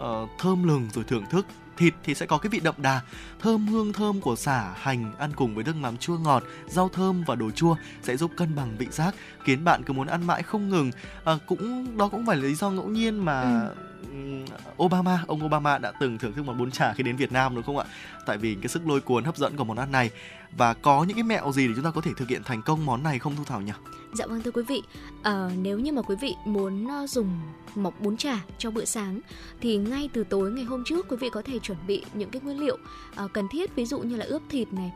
ờ, 0.00 0.26
thơm 0.38 0.68
lừng 0.68 0.88
rồi 0.92 1.04
thưởng 1.04 1.24
thức. 1.30 1.46
Thịt 1.76 1.94
thì 2.04 2.14
sẽ 2.14 2.26
có 2.26 2.38
cái 2.38 2.50
vị 2.50 2.60
đậm 2.60 2.74
đà 2.78 3.00
thơm 3.38 3.66
hương 3.66 3.92
thơm 3.92 4.20
của 4.20 4.36
xả 4.36 4.72
hành 4.76 5.12
ăn 5.18 5.32
cùng 5.36 5.54
với 5.54 5.64
nước 5.64 5.76
mắm 5.76 5.96
chua 5.96 6.18
ngọt 6.18 6.42
rau 6.68 6.88
thơm 6.88 7.24
và 7.26 7.34
đồ 7.34 7.50
chua 7.50 7.76
sẽ 8.02 8.16
giúp 8.16 8.30
cân 8.36 8.54
bằng 8.56 8.76
vị 8.78 8.86
giác 8.90 9.14
khiến 9.44 9.64
bạn 9.64 9.82
cứ 9.82 9.92
muốn 9.92 10.06
ăn 10.06 10.26
mãi 10.26 10.42
không 10.42 10.68
ngừng. 10.68 10.90
À, 11.24 11.32
cũng 11.46 11.96
đó 11.98 12.08
cũng 12.08 12.26
phải 12.26 12.36
là 12.36 12.42
lý 12.42 12.54
do 12.54 12.70
ngẫu 12.70 12.88
nhiên 12.88 13.24
mà 13.24 13.68
ừm, 14.10 14.44
Obama 14.82 15.24
ông 15.26 15.44
Obama 15.44 15.78
đã 15.78 15.92
từng 16.00 16.18
thưởng 16.18 16.32
thức 16.32 16.42
món 16.46 16.58
bún 16.58 16.70
chả 16.70 16.92
khi 16.92 17.02
đến 17.02 17.16
Việt 17.16 17.32
Nam 17.32 17.54
đúng 17.54 17.64
không 17.64 17.78
ạ? 17.78 17.84
Tại 18.26 18.38
vì 18.38 18.54
cái 18.54 18.68
sức 18.68 18.86
lôi 18.86 19.00
cuốn 19.00 19.24
hấp 19.24 19.36
dẫn 19.36 19.56
của 19.56 19.64
món 19.64 19.78
ăn 19.78 19.92
này. 19.92 20.10
Và 20.56 20.74
có 20.74 21.04
những 21.04 21.16
cái 21.16 21.24
mẹo 21.24 21.52
gì 21.52 21.68
để 21.68 21.74
chúng 21.76 21.84
ta 21.84 21.90
có 21.90 22.00
thể 22.00 22.10
thực 22.16 22.28
hiện 22.28 22.42
thành 22.44 22.62
công 22.62 22.86
món 22.86 23.02
này 23.02 23.18
không 23.18 23.36
thu 23.36 23.44
thảo 23.44 23.60
nhỉ 23.60 23.72
Dạ 24.12 24.26
vâng 24.26 24.42
thưa 24.42 24.50
quý 24.50 24.62
vị, 24.62 24.82
à, 25.22 25.50
nếu 25.62 25.78
như 25.78 25.92
mà 25.92 26.02
quý 26.02 26.16
vị 26.20 26.34
muốn 26.44 26.88
ờ, 26.88 27.06
dùng 27.06 27.28
mọc 27.74 28.00
bún 28.00 28.16
chả 28.16 28.40
cho 28.58 28.70
bữa 28.70 28.84
sáng 28.84 29.20
thì 29.60 29.76
ngay 29.76 30.10
từ 30.12 30.24
tối 30.24 30.50
ngày 30.50 30.64
hôm 30.64 30.84
trước 30.86 31.06
quý 31.08 31.16
vị 31.16 31.28
có 31.32 31.42
thể 31.42 31.58
chuẩn 31.58 31.78
bị 31.86 32.02
những 32.14 32.30
cái 32.30 32.42
nguyên 32.42 32.60
liệu 32.60 32.78
à, 33.14 33.24
cần 33.32 33.48
thiết. 33.50 33.74
Ví 33.74 33.86
dụ 33.86 33.98
như 33.98 34.16
là 34.16 34.24
ướp 34.24 34.42
thịt 34.48 34.72
này 34.72 34.92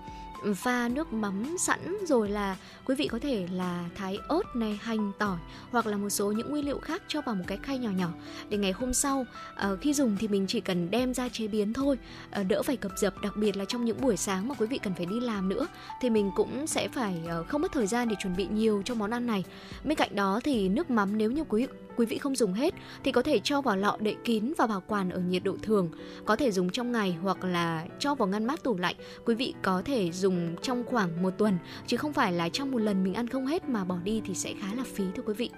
pha 0.54 0.88
nước 0.88 1.12
mắm 1.12 1.56
sẵn 1.58 1.96
rồi 2.06 2.28
là 2.28 2.56
quý 2.84 2.94
vị 2.94 3.08
có 3.08 3.18
thể 3.18 3.48
là 3.52 3.84
thái 3.94 4.18
ớt 4.28 4.56
này, 4.56 4.78
hành 4.82 5.12
tỏi 5.18 5.38
hoặc 5.70 5.86
là 5.86 5.96
một 5.96 6.10
số 6.10 6.32
những 6.32 6.50
nguyên 6.50 6.66
liệu 6.66 6.78
khác 6.78 7.02
cho 7.08 7.20
vào 7.20 7.34
một 7.34 7.44
cái 7.46 7.58
khay 7.62 7.78
nhỏ 7.78 7.90
nhỏ. 7.90 8.08
Để 8.48 8.58
ngày 8.58 8.72
hôm 8.72 8.94
sau 8.94 9.26
ờ, 9.54 9.76
khi 9.80 9.92
dùng 9.92 10.16
thì 10.20 10.28
mình 10.28 10.44
chỉ 10.48 10.60
cần 10.60 10.90
đem 10.90 11.14
ra 11.14 11.28
chế 11.28 11.48
biến 11.48 11.72
thôi. 11.72 11.98
Ờ, 12.30 12.42
đỡ 12.42 12.62
phải 12.62 12.76
cập 12.76 12.92
dập, 12.96 13.14
đặc 13.22 13.36
biệt 13.36 13.56
là 13.56 13.64
trong 13.64 13.84
những 13.84 14.00
buổi 14.00 14.16
sáng 14.16 14.48
mà 14.48 14.54
quý 14.54 14.66
vị 14.66 14.78
cần 14.78 14.94
phải 14.94 15.06
đi 15.06 15.20
làm 15.20 15.48
nữa, 15.48 15.66
thì 16.00 16.10
mình 16.10 16.30
cũng 16.36 16.66
sẽ 16.66 16.88
phải 16.88 17.22
ờ, 17.28 17.44
không 17.48 17.62
mất 17.62 17.72
thời 17.72 17.86
gian 17.86 18.08
để 18.08 18.16
chuẩn 18.22 18.36
bị 18.36 18.46
nhiều 18.46 18.82
cho 18.84 18.94
món 18.94 19.10
ăn 19.10 19.26
này. 19.26 19.44
Bên 19.84 19.98
cạnh 19.98 20.16
đó 20.16 20.40
thì 20.44 20.68
nước 20.68 20.90
mắm 20.90 21.18
nếu 21.18 21.30
như 21.30 21.44
quý 21.48 21.66
quý 21.96 22.06
vị 22.06 22.18
không 22.18 22.36
dùng 22.36 22.52
hết 22.52 22.74
thì 23.04 23.12
có 23.12 23.22
thể 23.22 23.38
cho 23.38 23.60
vào 23.60 23.76
lọ 23.76 23.96
đậy 24.00 24.16
kín 24.24 24.52
và 24.58 24.66
bảo 24.66 24.82
quản 24.86 25.10
ở 25.10 25.20
nhiệt 25.20 25.44
độ 25.44 25.56
thường. 25.62 25.90
Có 26.24 26.36
thể 26.36 26.52
dùng 26.52 26.70
trong 26.70 26.92
ngày 26.92 27.16
hoặc 27.22 27.44
là 27.44 27.86
cho 27.98 28.14
vào 28.14 28.28
ngăn 28.28 28.44
mát 28.44 28.62
tủ 28.62 28.76
lạnh, 28.76 28.96
quý 29.24 29.34
vị 29.34 29.54
có 29.62 29.82
thể 29.84 30.12
dùng 30.12 30.56
trong 30.62 30.84
khoảng 30.84 31.22
một 31.22 31.30
tuần, 31.38 31.58
chứ 31.86 31.96
không 31.96 32.12
phải 32.12 32.32
là 32.32 32.48
trong 32.48 32.70
một 32.70 32.78
lần 32.78 33.04
mình 33.04 33.14
ăn 33.14 33.28
không 33.28 33.46
hết 33.46 33.68
mà 33.68 33.84
bỏ 33.84 33.96
đi 34.04 34.22
thì 34.24 34.34
sẽ 34.34 34.54
khá 34.60 34.74
là 34.74 34.84
phí, 34.94 35.04
thưa 35.16 35.22
quý 35.26 35.34
vị. 35.34 35.50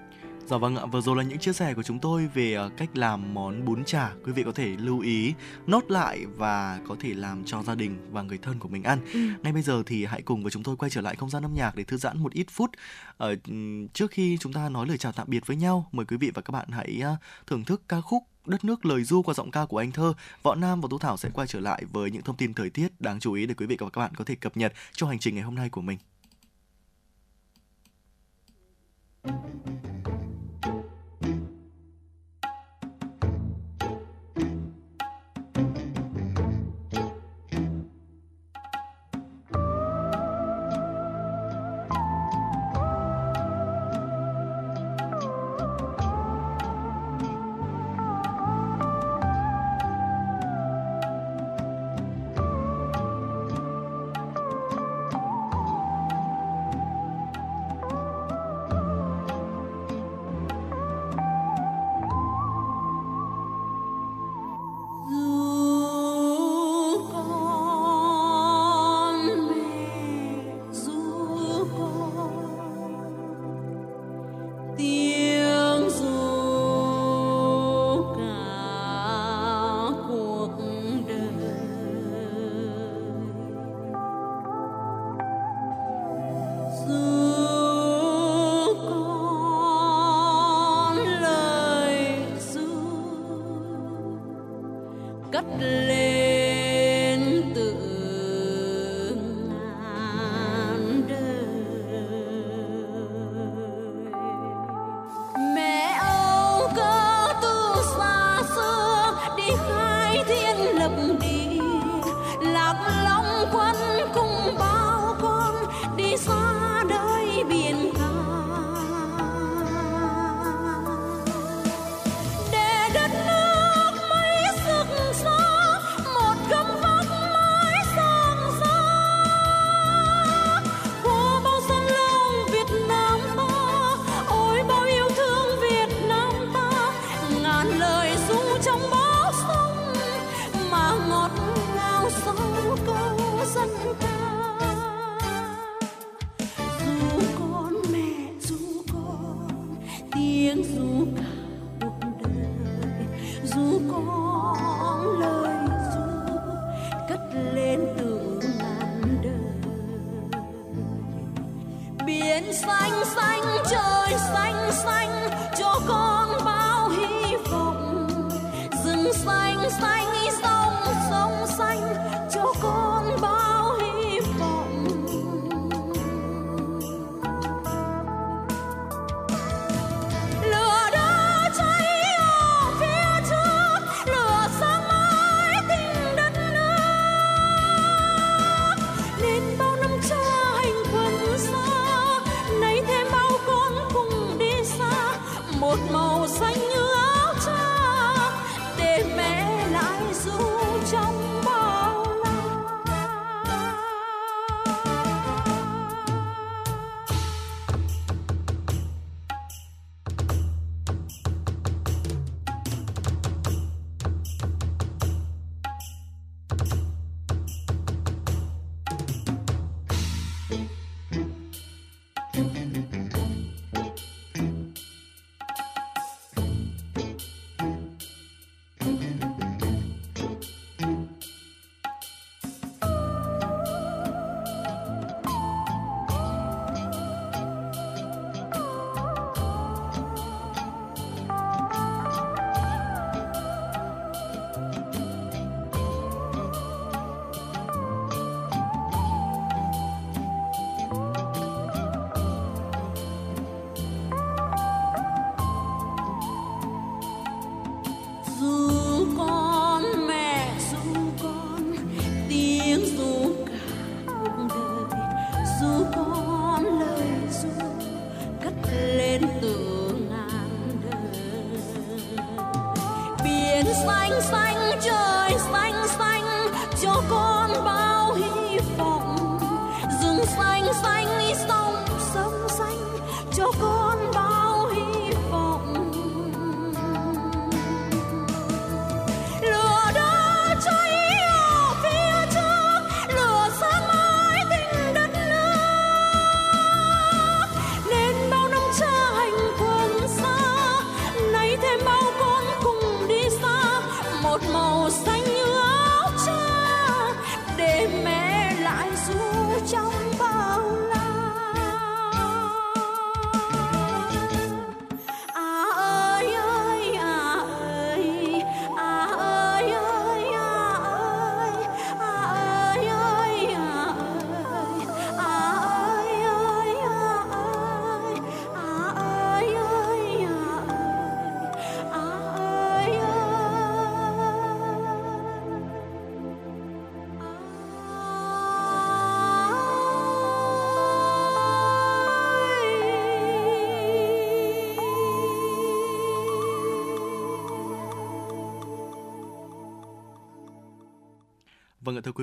Dạ 0.47 0.56
vâng 0.56 0.77
ạ, 0.77 0.86
vừa 0.86 1.01
rồi 1.01 1.16
là 1.16 1.23
những 1.23 1.39
chia 1.39 1.52
sẻ 1.52 1.74
của 1.74 1.82
chúng 1.82 1.98
tôi 1.98 2.27
về 2.35 2.55
ờ, 2.55 2.70
cách 2.77 2.97
làm 2.97 3.35
món 3.35 3.64
bún 3.64 3.85
chả. 3.85 4.12
Quý 4.24 4.32
vị 4.32 4.43
có 4.43 4.52
thể 4.52 4.77
lưu 4.78 5.01
ý, 5.01 5.35
nốt 5.66 5.90
lại 5.90 6.27
và 6.36 6.81
có 6.89 6.97
thể 7.01 7.14
làm 7.14 7.44
cho 7.44 7.62
gia 7.62 7.74
đình 7.74 7.98
và 8.10 8.23
người 8.23 8.39
thân 8.39 8.59
của 8.59 8.68
mình 8.68 8.82
ăn. 8.82 8.98
Ừ. 9.12 9.20
Ngay 9.43 9.52
bây 9.52 9.62
giờ 9.62 9.82
thì 9.86 10.05
hãy 10.05 10.23
cùng 10.23 10.43
với 10.43 10.51
chúng 10.51 10.62
tôi 10.62 10.77
quay 10.77 10.90
trở 10.90 11.01
lại 11.01 11.16
không 11.16 11.31
gian 11.31 11.43
âm 11.43 11.55
nhạc 11.55 11.77
để 11.77 11.85
thư 11.85 11.97
giãn 11.97 12.18
một 12.18 12.32
ít 12.32 12.47
phút. 12.51 12.70
Ờ, 13.16 13.36
ừm, 13.48 13.89
trước 13.89 14.10
khi 14.10 14.39
chúng 14.40 14.52
ta 14.52 14.68
nói 14.68 14.86
lời 14.86 14.98
chào 14.98 15.12
tạm 15.12 15.27
biệt 15.31 15.47
với 15.47 15.56
nhau, 15.56 15.89
mời 15.93 16.06
quý 16.06 16.16
vị 16.16 16.31
và 16.35 16.43
các 16.43 16.52
bạn 16.52 16.68
hãy 16.70 17.01
ờ, 17.02 17.16
thưởng 17.47 17.64
thức 17.64 17.82
ca 17.89 18.01
khúc 18.01 18.23
Đất 18.47 18.64
nước 18.64 18.86
lời 18.86 19.05
du 19.05 19.23
qua 19.23 19.35
giọng 19.35 19.51
ca 19.51 19.64
của 19.64 19.78
anh 19.78 19.93
thơ 19.93 20.14
Võ 20.43 20.55
Nam 20.55 20.81
và 20.81 20.89
Tú 20.90 20.98
Thảo 20.98 21.16
sẽ 21.16 21.31
quay 21.35 21.47
trở 21.47 21.60
lại 21.60 21.82
với 21.93 22.10
những 22.10 22.23
thông 22.23 22.36
tin 22.36 22.55
thời 22.55 22.70
tiết 22.70 23.01
đáng 23.01 23.20
chú 23.20 23.32
ý 23.32 23.47
để 23.47 23.55
quý 23.55 23.66
vị 23.66 23.77
và 23.81 23.90
các 23.90 24.01
bạn 24.01 24.14
có 24.14 24.24
thể 24.24 24.35
cập 24.35 24.56
nhật 24.56 24.73
cho 24.93 25.06
hành 25.06 25.18
trình 25.18 25.35
ngày 25.35 25.44
hôm 25.44 25.55
nay 25.55 25.68
của 25.68 25.81
mình. 25.81 25.98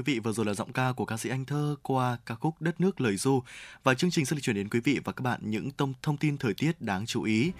Vị, 0.04 0.20
vừa 0.20 0.32
rồi 0.32 0.46
là 0.46 0.54
giọng 0.54 0.74
ca 0.74 0.92
của 0.92 1.06
ca 1.06 1.18
sĩ 1.18 1.30
Anh 1.30 1.46
Thơ 1.46 1.76
qua 1.82 2.18
ca 2.26 2.36
khúc 2.36 2.56
Đất 2.60 2.82
nước 2.82 3.02
lời 3.02 3.18
du 3.18 3.44
và 3.84 3.94
chương 3.94 4.12
trình 4.12 4.26
sẽ 4.26 4.36
được 4.36 4.42
chuyển 4.44 4.56
đến 4.56 4.70
quý 4.70 4.80
vị 4.80 5.00
và 5.04 5.12
các 5.12 5.22
bạn 5.22 5.40
những 5.44 5.70
thông 5.78 5.94
thông 6.02 6.18
tin 6.18 6.38
thời 6.38 6.54
tiết 6.54 6.82
đáng 6.82 7.06
chú 7.06 7.24
ý. 7.24 7.52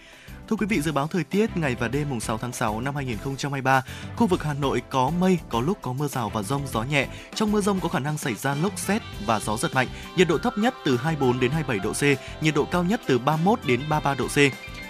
Thưa 0.50 0.56
quý 0.56 0.66
vị, 0.70 0.82
dự 0.82 0.92
báo 0.92 1.08
thời 1.08 1.24
tiết 1.24 1.58
ngày 1.58 1.76
và 1.80 1.88
đêm 1.88 2.10
mùng 2.10 2.20
6 2.20 2.38
tháng 2.38 2.54
6 2.54 2.82
năm 2.82 2.96
2023, 2.96 3.84
khu 4.16 4.28
vực 4.28 4.44
Hà 4.44 4.54
Nội 4.54 4.82
có 4.90 5.12
mây, 5.20 5.40
có 5.50 5.62
lúc 5.62 5.78
có 5.82 5.94
mưa 5.94 6.08
rào 6.08 6.30
và 6.30 6.44
rông 6.44 6.68
gió 6.68 6.84
nhẹ. 6.84 7.08
Trong 7.36 7.52
mưa 7.52 7.62
rông 7.62 7.80
có 7.80 7.90
khả 7.90 8.00
năng 8.00 8.18
xảy 8.18 8.36
ra 8.36 8.56
lốc 8.56 8.80
xét 8.80 9.02
và 9.26 9.40
gió 9.40 9.58
giật 9.58 9.74
mạnh. 9.74 9.88
Nhiệt 10.18 10.28
độ 10.28 10.38
thấp 10.38 10.58
nhất 10.58 10.74
từ 10.86 10.98
24 10.98 11.40
đến 11.40 11.52
27 11.52 11.80
độ 11.80 11.94
C, 11.94 12.04
nhiệt 12.44 12.56
độ 12.56 12.66
cao 12.66 12.84
nhất 12.84 13.02
từ 13.08 13.20
31 13.20 13.60
đến 13.66 13.82
33 13.90 14.16
độ 14.16 14.28
C. 14.28 14.38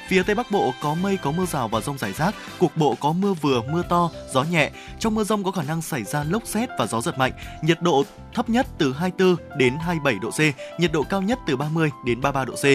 Phía 0.08 0.24
Tây 0.24 0.36
Bắc 0.36 0.52
Bộ 0.52 0.74
có 0.82 0.94
mây 0.94 1.18
có 1.18 1.32
mưa 1.32 1.46
rào 1.46 1.68
và 1.68 1.82
rông 1.82 1.98
rải 1.98 2.14
rác, 2.14 2.36
cục 2.60 2.78
bộ 2.78 2.96
có 3.00 3.14
mưa 3.14 3.34
vừa, 3.34 3.62
mưa 3.62 3.84
to, 3.90 4.10
gió 4.34 4.44
nhẹ. 4.44 4.72
Trong 5.00 5.16
mưa 5.16 5.24
rông 5.24 5.44
có 5.44 5.52
khả 5.52 5.64
năng 5.64 5.82
xảy 5.82 6.04
ra 6.04 6.24
lốc 6.24 6.48
xét 6.48 6.70
và 6.80 6.88
gió 6.88 7.02
giật 7.02 7.18
mạnh. 7.18 7.32
Nhiệt 7.62 7.82
độ 7.82 8.04
thấp 8.34 8.50
nhất 8.50 8.68
từ 8.78 8.94
24 8.94 9.36
đến 9.58 9.76
27 9.80 10.20
độ 10.22 10.32
C, 10.32 10.40
nhiệt 10.80 10.92
độ 10.92 11.04
cao 11.04 11.22
nhất 11.22 11.40
từ 11.48 11.58
30 11.58 11.90
đến 12.06 12.22
33 12.22 12.46
độ 12.46 12.54
C. 12.54 12.66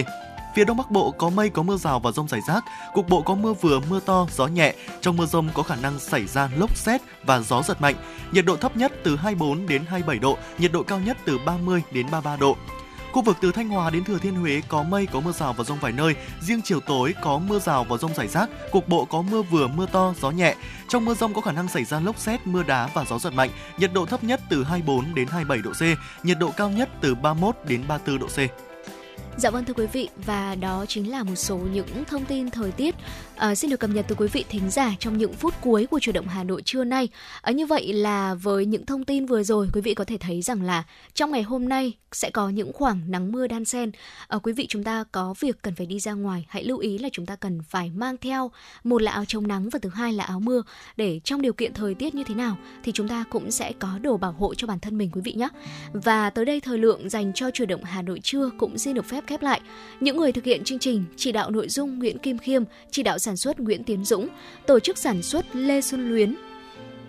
Phía 0.55 0.65
Đông 0.65 0.77
Bắc 0.77 0.91
Bộ 0.91 1.11
có 1.11 1.29
mây 1.29 1.49
có 1.49 1.63
mưa 1.63 1.77
rào 1.77 1.99
và 1.99 2.11
rông 2.11 2.27
rải 2.27 2.41
rác, 2.47 2.63
cục 2.93 3.09
bộ 3.09 3.21
có 3.21 3.35
mưa 3.35 3.53
vừa, 3.53 3.79
mưa 3.89 3.99
to, 3.99 4.27
gió 4.35 4.47
nhẹ. 4.47 4.73
Trong 5.01 5.17
mưa 5.17 5.25
rông 5.25 5.49
có 5.53 5.63
khả 5.63 5.75
năng 5.75 5.99
xảy 5.99 6.25
ra 6.27 6.49
lốc 6.57 6.77
xét 6.77 7.01
và 7.25 7.39
gió 7.39 7.63
giật 7.63 7.81
mạnh. 7.81 7.95
Nhiệt 8.31 8.45
độ 8.45 8.55
thấp 8.55 8.77
nhất 8.77 8.91
từ 9.03 9.15
24 9.15 9.67
đến 9.67 9.85
27 9.85 10.19
độ, 10.19 10.37
nhiệt 10.59 10.71
độ 10.71 10.83
cao 10.83 10.99
nhất 10.99 11.17
từ 11.25 11.37
30 11.45 11.81
đến 11.91 12.05
33 12.11 12.35
độ. 12.35 12.57
Khu 13.11 13.21
vực 13.21 13.37
từ 13.41 13.51
Thanh 13.51 13.69
Hóa 13.69 13.89
đến 13.89 14.03
Thừa 14.03 14.17
Thiên 14.17 14.35
Huế 14.35 14.61
có 14.67 14.83
mây 14.83 15.05
có 15.05 15.19
mưa 15.19 15.31
rào 15.31 15.53
và 15.53 15.63
rông 15.63 15.79
vài 15.79 15.91
nơi, 15.91 16.15
riêng 16.41 16.61
chiều 16.63 16.79
tối 16.79 17.13
có 17.21 17.37
mưa 17.37 17.59
rào 17.59 17.83
và 17.83 17.97
rông 17.97 18.13
rải 18.13 18.27
rác, 18.27 18.49
cục 18.71 18.87
bộ 18.87 19.05
có 19.05 19.21
mưa 19.21 19.41
vừa 19.41 19.67
mưa 19.67 19.85
to, 19.85 20.13
gió 20.21 20.31
nhẹ. 20.31 20.55
Trong 20.87 21.05
mưa 21.05 21.13
rông 21.13 21.33
có 21.33 21.41
khả 21.41 21.51
năng 21.51 21.67
xảy 21.67 21.83
ra 21.83 21.99
lốc 21.99 22.17
xét, 22.17 22.47
mưa 22.47 22.63
đá 22.63 22.89
và 22.93 23.05
gió 23.05 23.19
giật 23.19 23.33
mạnh. 23.33 23.49
Nhiệt 23.77 23.93
độ 23.93 24.05
thấp 24.05 24.23
nhất 24.23 24.41
từ 24.49 24.63
24 24.63 25.15
đến 25.15 25.27
27 25.27 25.57
độ 25.61 25.71
C, 25.71 25.81
nhiệt 26.25 26.37
độ 26.39 26.51
cao 26.57 26.69
nhất 26.69 26.89
từ 27.01 27.15
31 27.15 27.55
đến 27.67 27.83
34 27.87 28.19
độ 28.19 28.27
C. 28.27 28.69
Dạ 29.37 29.49
vâng 29.49 29.65
thưa 29.65 29.73
quý 29.73 29.85
vị 29.85 30.09
và 30.25 30.55
đó 30.55 30.85
chính 30.87 31.11
là 31.11 31.23
một 31.23 31.35
số 31.35 31.57
những 31.57 32.05
thông 32.05 32.25
tin 32.25 32.49
thời 32.49 32.71
tiết 32.71 32.95
à, 33.39 33.55
xin 33.55 33.71
được 33.71 33.79
cập 33.79 33.89
nhật 33.89 34.05
từ 34.07 34.15
quý 34.15 34.27
vị 34.27 34.45
thính 34.49 34.69
giả 34.69 34.95
trong 34.99 35.17
những 35.17 35.33
phút 35.33 35.53
cuối 35.61 35.85
của 35.85 35.99
chủ 35.99 36.11
động 36.11 36.27
Hà 36.27 36.43
Nội 36.43 36.61
trưa 36.61 36.83
nay. 36.83 37.09
À, 37.41 37.51
như 37.51 37.65
vậy 37.65 37.93
là 37.93 38.33
với 38.33 38.65
những 38.65 38.85
thông 38.85 39.05
tin 39.05 39.25
vừa 39.25 39.43
rồi 39.43 39.67
quý 39.73 39.81
vị 39.81 39.93
có 39.93 40.03
thể 40.03 40.17
thấy 40.17 40.41
rằng 40.41 40.61
là 40.61 40.83
trong 41.13 41.31
ngày 41.31 41.41
hôm 41.41 41.69
nay 41.69 41.93
sẽ 42.11 42.29
có 42.29 42.49
những 42.49 42.73
khoảng 42.73 43.11
nắng 43.11 43.31
mưa 43.31 43.47
đan 43.47 43.65
xen. 43.65 43.91
À, 44.27 44.37
quý 44.43 44.53
vị 44.53 44.65
chúng 44.69 44.83
ta 44.83 45.03
có 45.11 45.33
việc 45.39 45.61
cần 45.61 45.75
phải 45.75 45.85
đi 45.85 45.99
ra 45.99 46.13
ngoài 46.13 46.45
hãy 46.49 46.63
lưu 46.63 46.77
ý 46.77 46.97
là 46.97 47.09
chúng 47.11 47.25
ta 47.25 47.35
cần 47.35 47.61
phải 47.69 47.91
mang 47.95 48.17
theo 48.17 48.51
một 48.83 49.01
là 49.01 49.11
áo 49.11 49.25
chống 49.25 49.47
nắng 49.47 49.69
và 49.69 49.79
thứ 49.81 49.89
hai 49.89 50.13
là 50.13 50.23
áo 50.23 50.39
mưa 50.39 50.61
để 50.97 51.19
trong 51.23 51.41
điều 51.41 51.53
kiện 51.53 51.73
thời 51.73 51.93
tiết 51.93 52.15
như 52.15 52.23
thế 52.23 52.35
nào 52.35 52.57
thì 52.83 52.91
chúng 52.91 53.07
ta 53.07 53.23
cũng 53.29 53.51
sẽ 53.51 53.71
có 53.79 53.99
đồ 54.01 54.17
bảo 54.17 54.31
hộ 54.31 54.55
cho 54.55 54.67
bản 54.67 54.79
thân 54.79 54.97
mình 54.97 55.09
quý 55.11 55.21
vị 55.21 55.33
nhé. 55.33 55.47
Và 55.93 56.29
tới 56.29 56.45
đây 56.45 56.59
thời 56.59 56.77
lượng 56.77 57.09
dành 57.09 57.31
cho 57.35 57.51
chủ 57.51 57.65
động 57.65 57.83
Hà 57.83 58.01
Nội 58.01 58.19
trưa 58.23 58.49
cũng 58.57 58.77
xin 58.77 58.95
được 58.95 59.05
phép 59.05 59.23
khép 59.27 59.41
lại. 59.41 59.61
Những 59.99 60.17
người 60.17 60.31
thực 60.31 60.43
hiện 60.43 60.63
chương 60.63 60.79
trình 60.79 61.05
chỉ 61.15 61.31
đạo 61.31 61.51
nội 61.51 61.69
dung 61.69 61.99
Nguyễn 61.99 62.17
Kim 62.17 62.37
Khiêm, 62.37 62.63
chỉ 62.91 63.03
đạo 63.03 63.19
sản 63.29 63.37
xuất 63.37 63.59
Nguyễn 63.59 63.83
Tiến 63.83 64.05
Dũng, 64.05 64.27
tổ 64.65 64.79
chức 64.79 64.97
sản 64.97 65.21
xuất 65.21 65.45
Lê 65.55 65.81
Xuân 65.81 66.09
Luyến, 66.09 66.35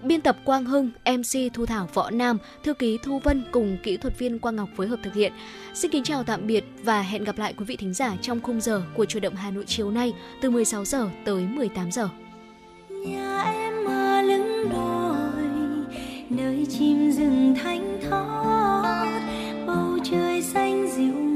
Biên 0.03 0.21
tập 0.21 0.37
Quang 0.45 0.65
Hưng, 0.65 0.91
MC 1.07 1.53
Thu 1.55 1.67
Thảo 1.67 1.89
Võ 1.95 2.11
Nam, 2.11 2.39
thư 2.65 2.75
ký 2.75 2.99
Thu 3.03 3.19
Vân 3.19 3.43
cùng 3.51 3.77
kỹ 3.83 3.97
thuật 3.97 4.19
viên 4.19 4.39
Quang 4.39 4.57
Ngọc 4.57 4.69
phối 4.77 4.87
hợp 4.87 4.99
thực 5.03 5.15
hiện. 5.15 5.33
Xin 5.75 5.91
kính 5.91 6.03
chào 6.03 6.25
tạm 6.25 6.47
biệt 6.47 6.65
và 6.83 7.03
hẹn 7.03 7.25
gặp 7.25 7.39
lại 7.39 7.55
quý 7.59 7.65
vị 7.65 7.77
thính 7.77 7.95
giả 7.95 8.17
trong 8.23 8.41
khung 8.41 8.61
giờ 8.61 8.83
của 8.97 9.05
chủ 9.05 9.21
động 9.21 9.35
Hà 9.35 9.51
Nội 9.51 9.65
chiều 9.67 9.91
nay 9.91 10.13
từ 10.41 10.51
16 10.51 10.85
giờ 10.85 11.09
tới 11.25 11.43
18 11.43 11.93
giờ. 11.93 12.09
nhà 12.89 13.43
em 13.43 13.85
ở 13.85 14.23
lưng 14.23 14.69
đồi 14.71 15.51
nơi 16.31 16.67
chim 16.71 17.13
rừng 17.13 17.55
thanh 17.63 18.01
thót 18.11 18.83
bầu 19.67 19.99
trời 20.05 20.43
xanh 20.43 20.89
dịu 20.97 21.31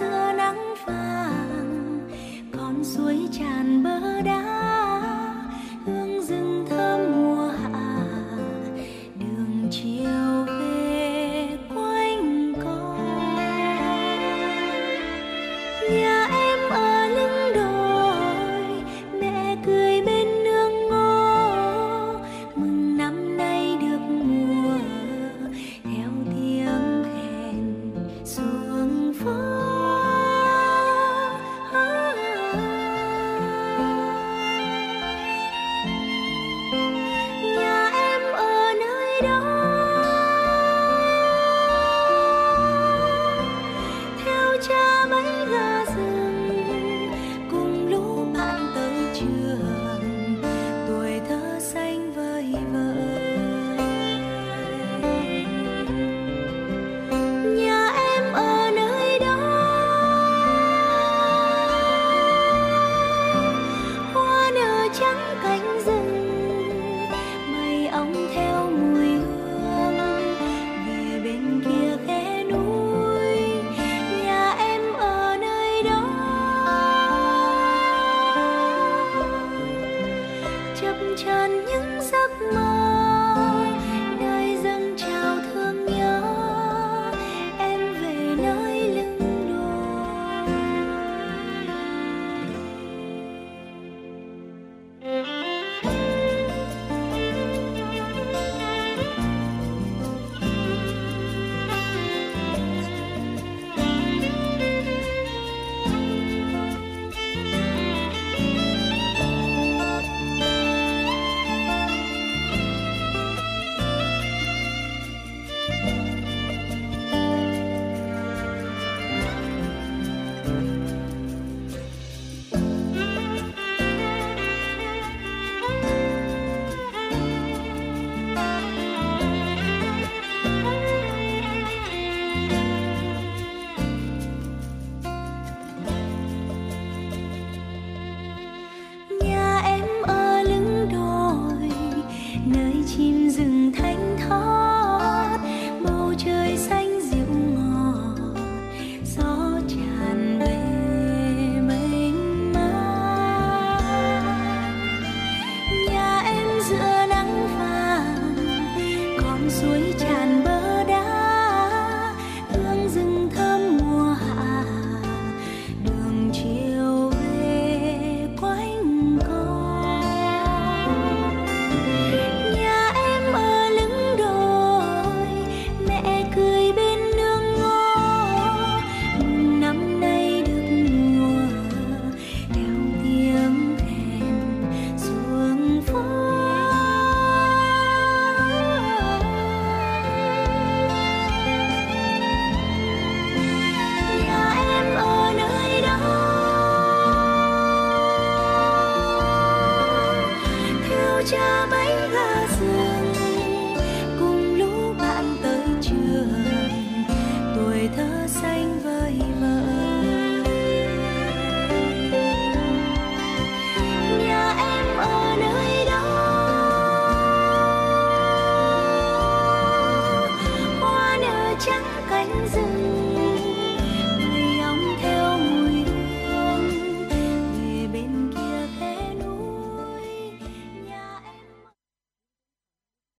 xưa 0.00 0.32
nắng 0.36 0.74
vàng 0.86 2.08
con 2.58 2.84
suối 2.84 3.18
tràn 3.32 3.82
bờ 3.82 4.20
đá. 4.24 4.59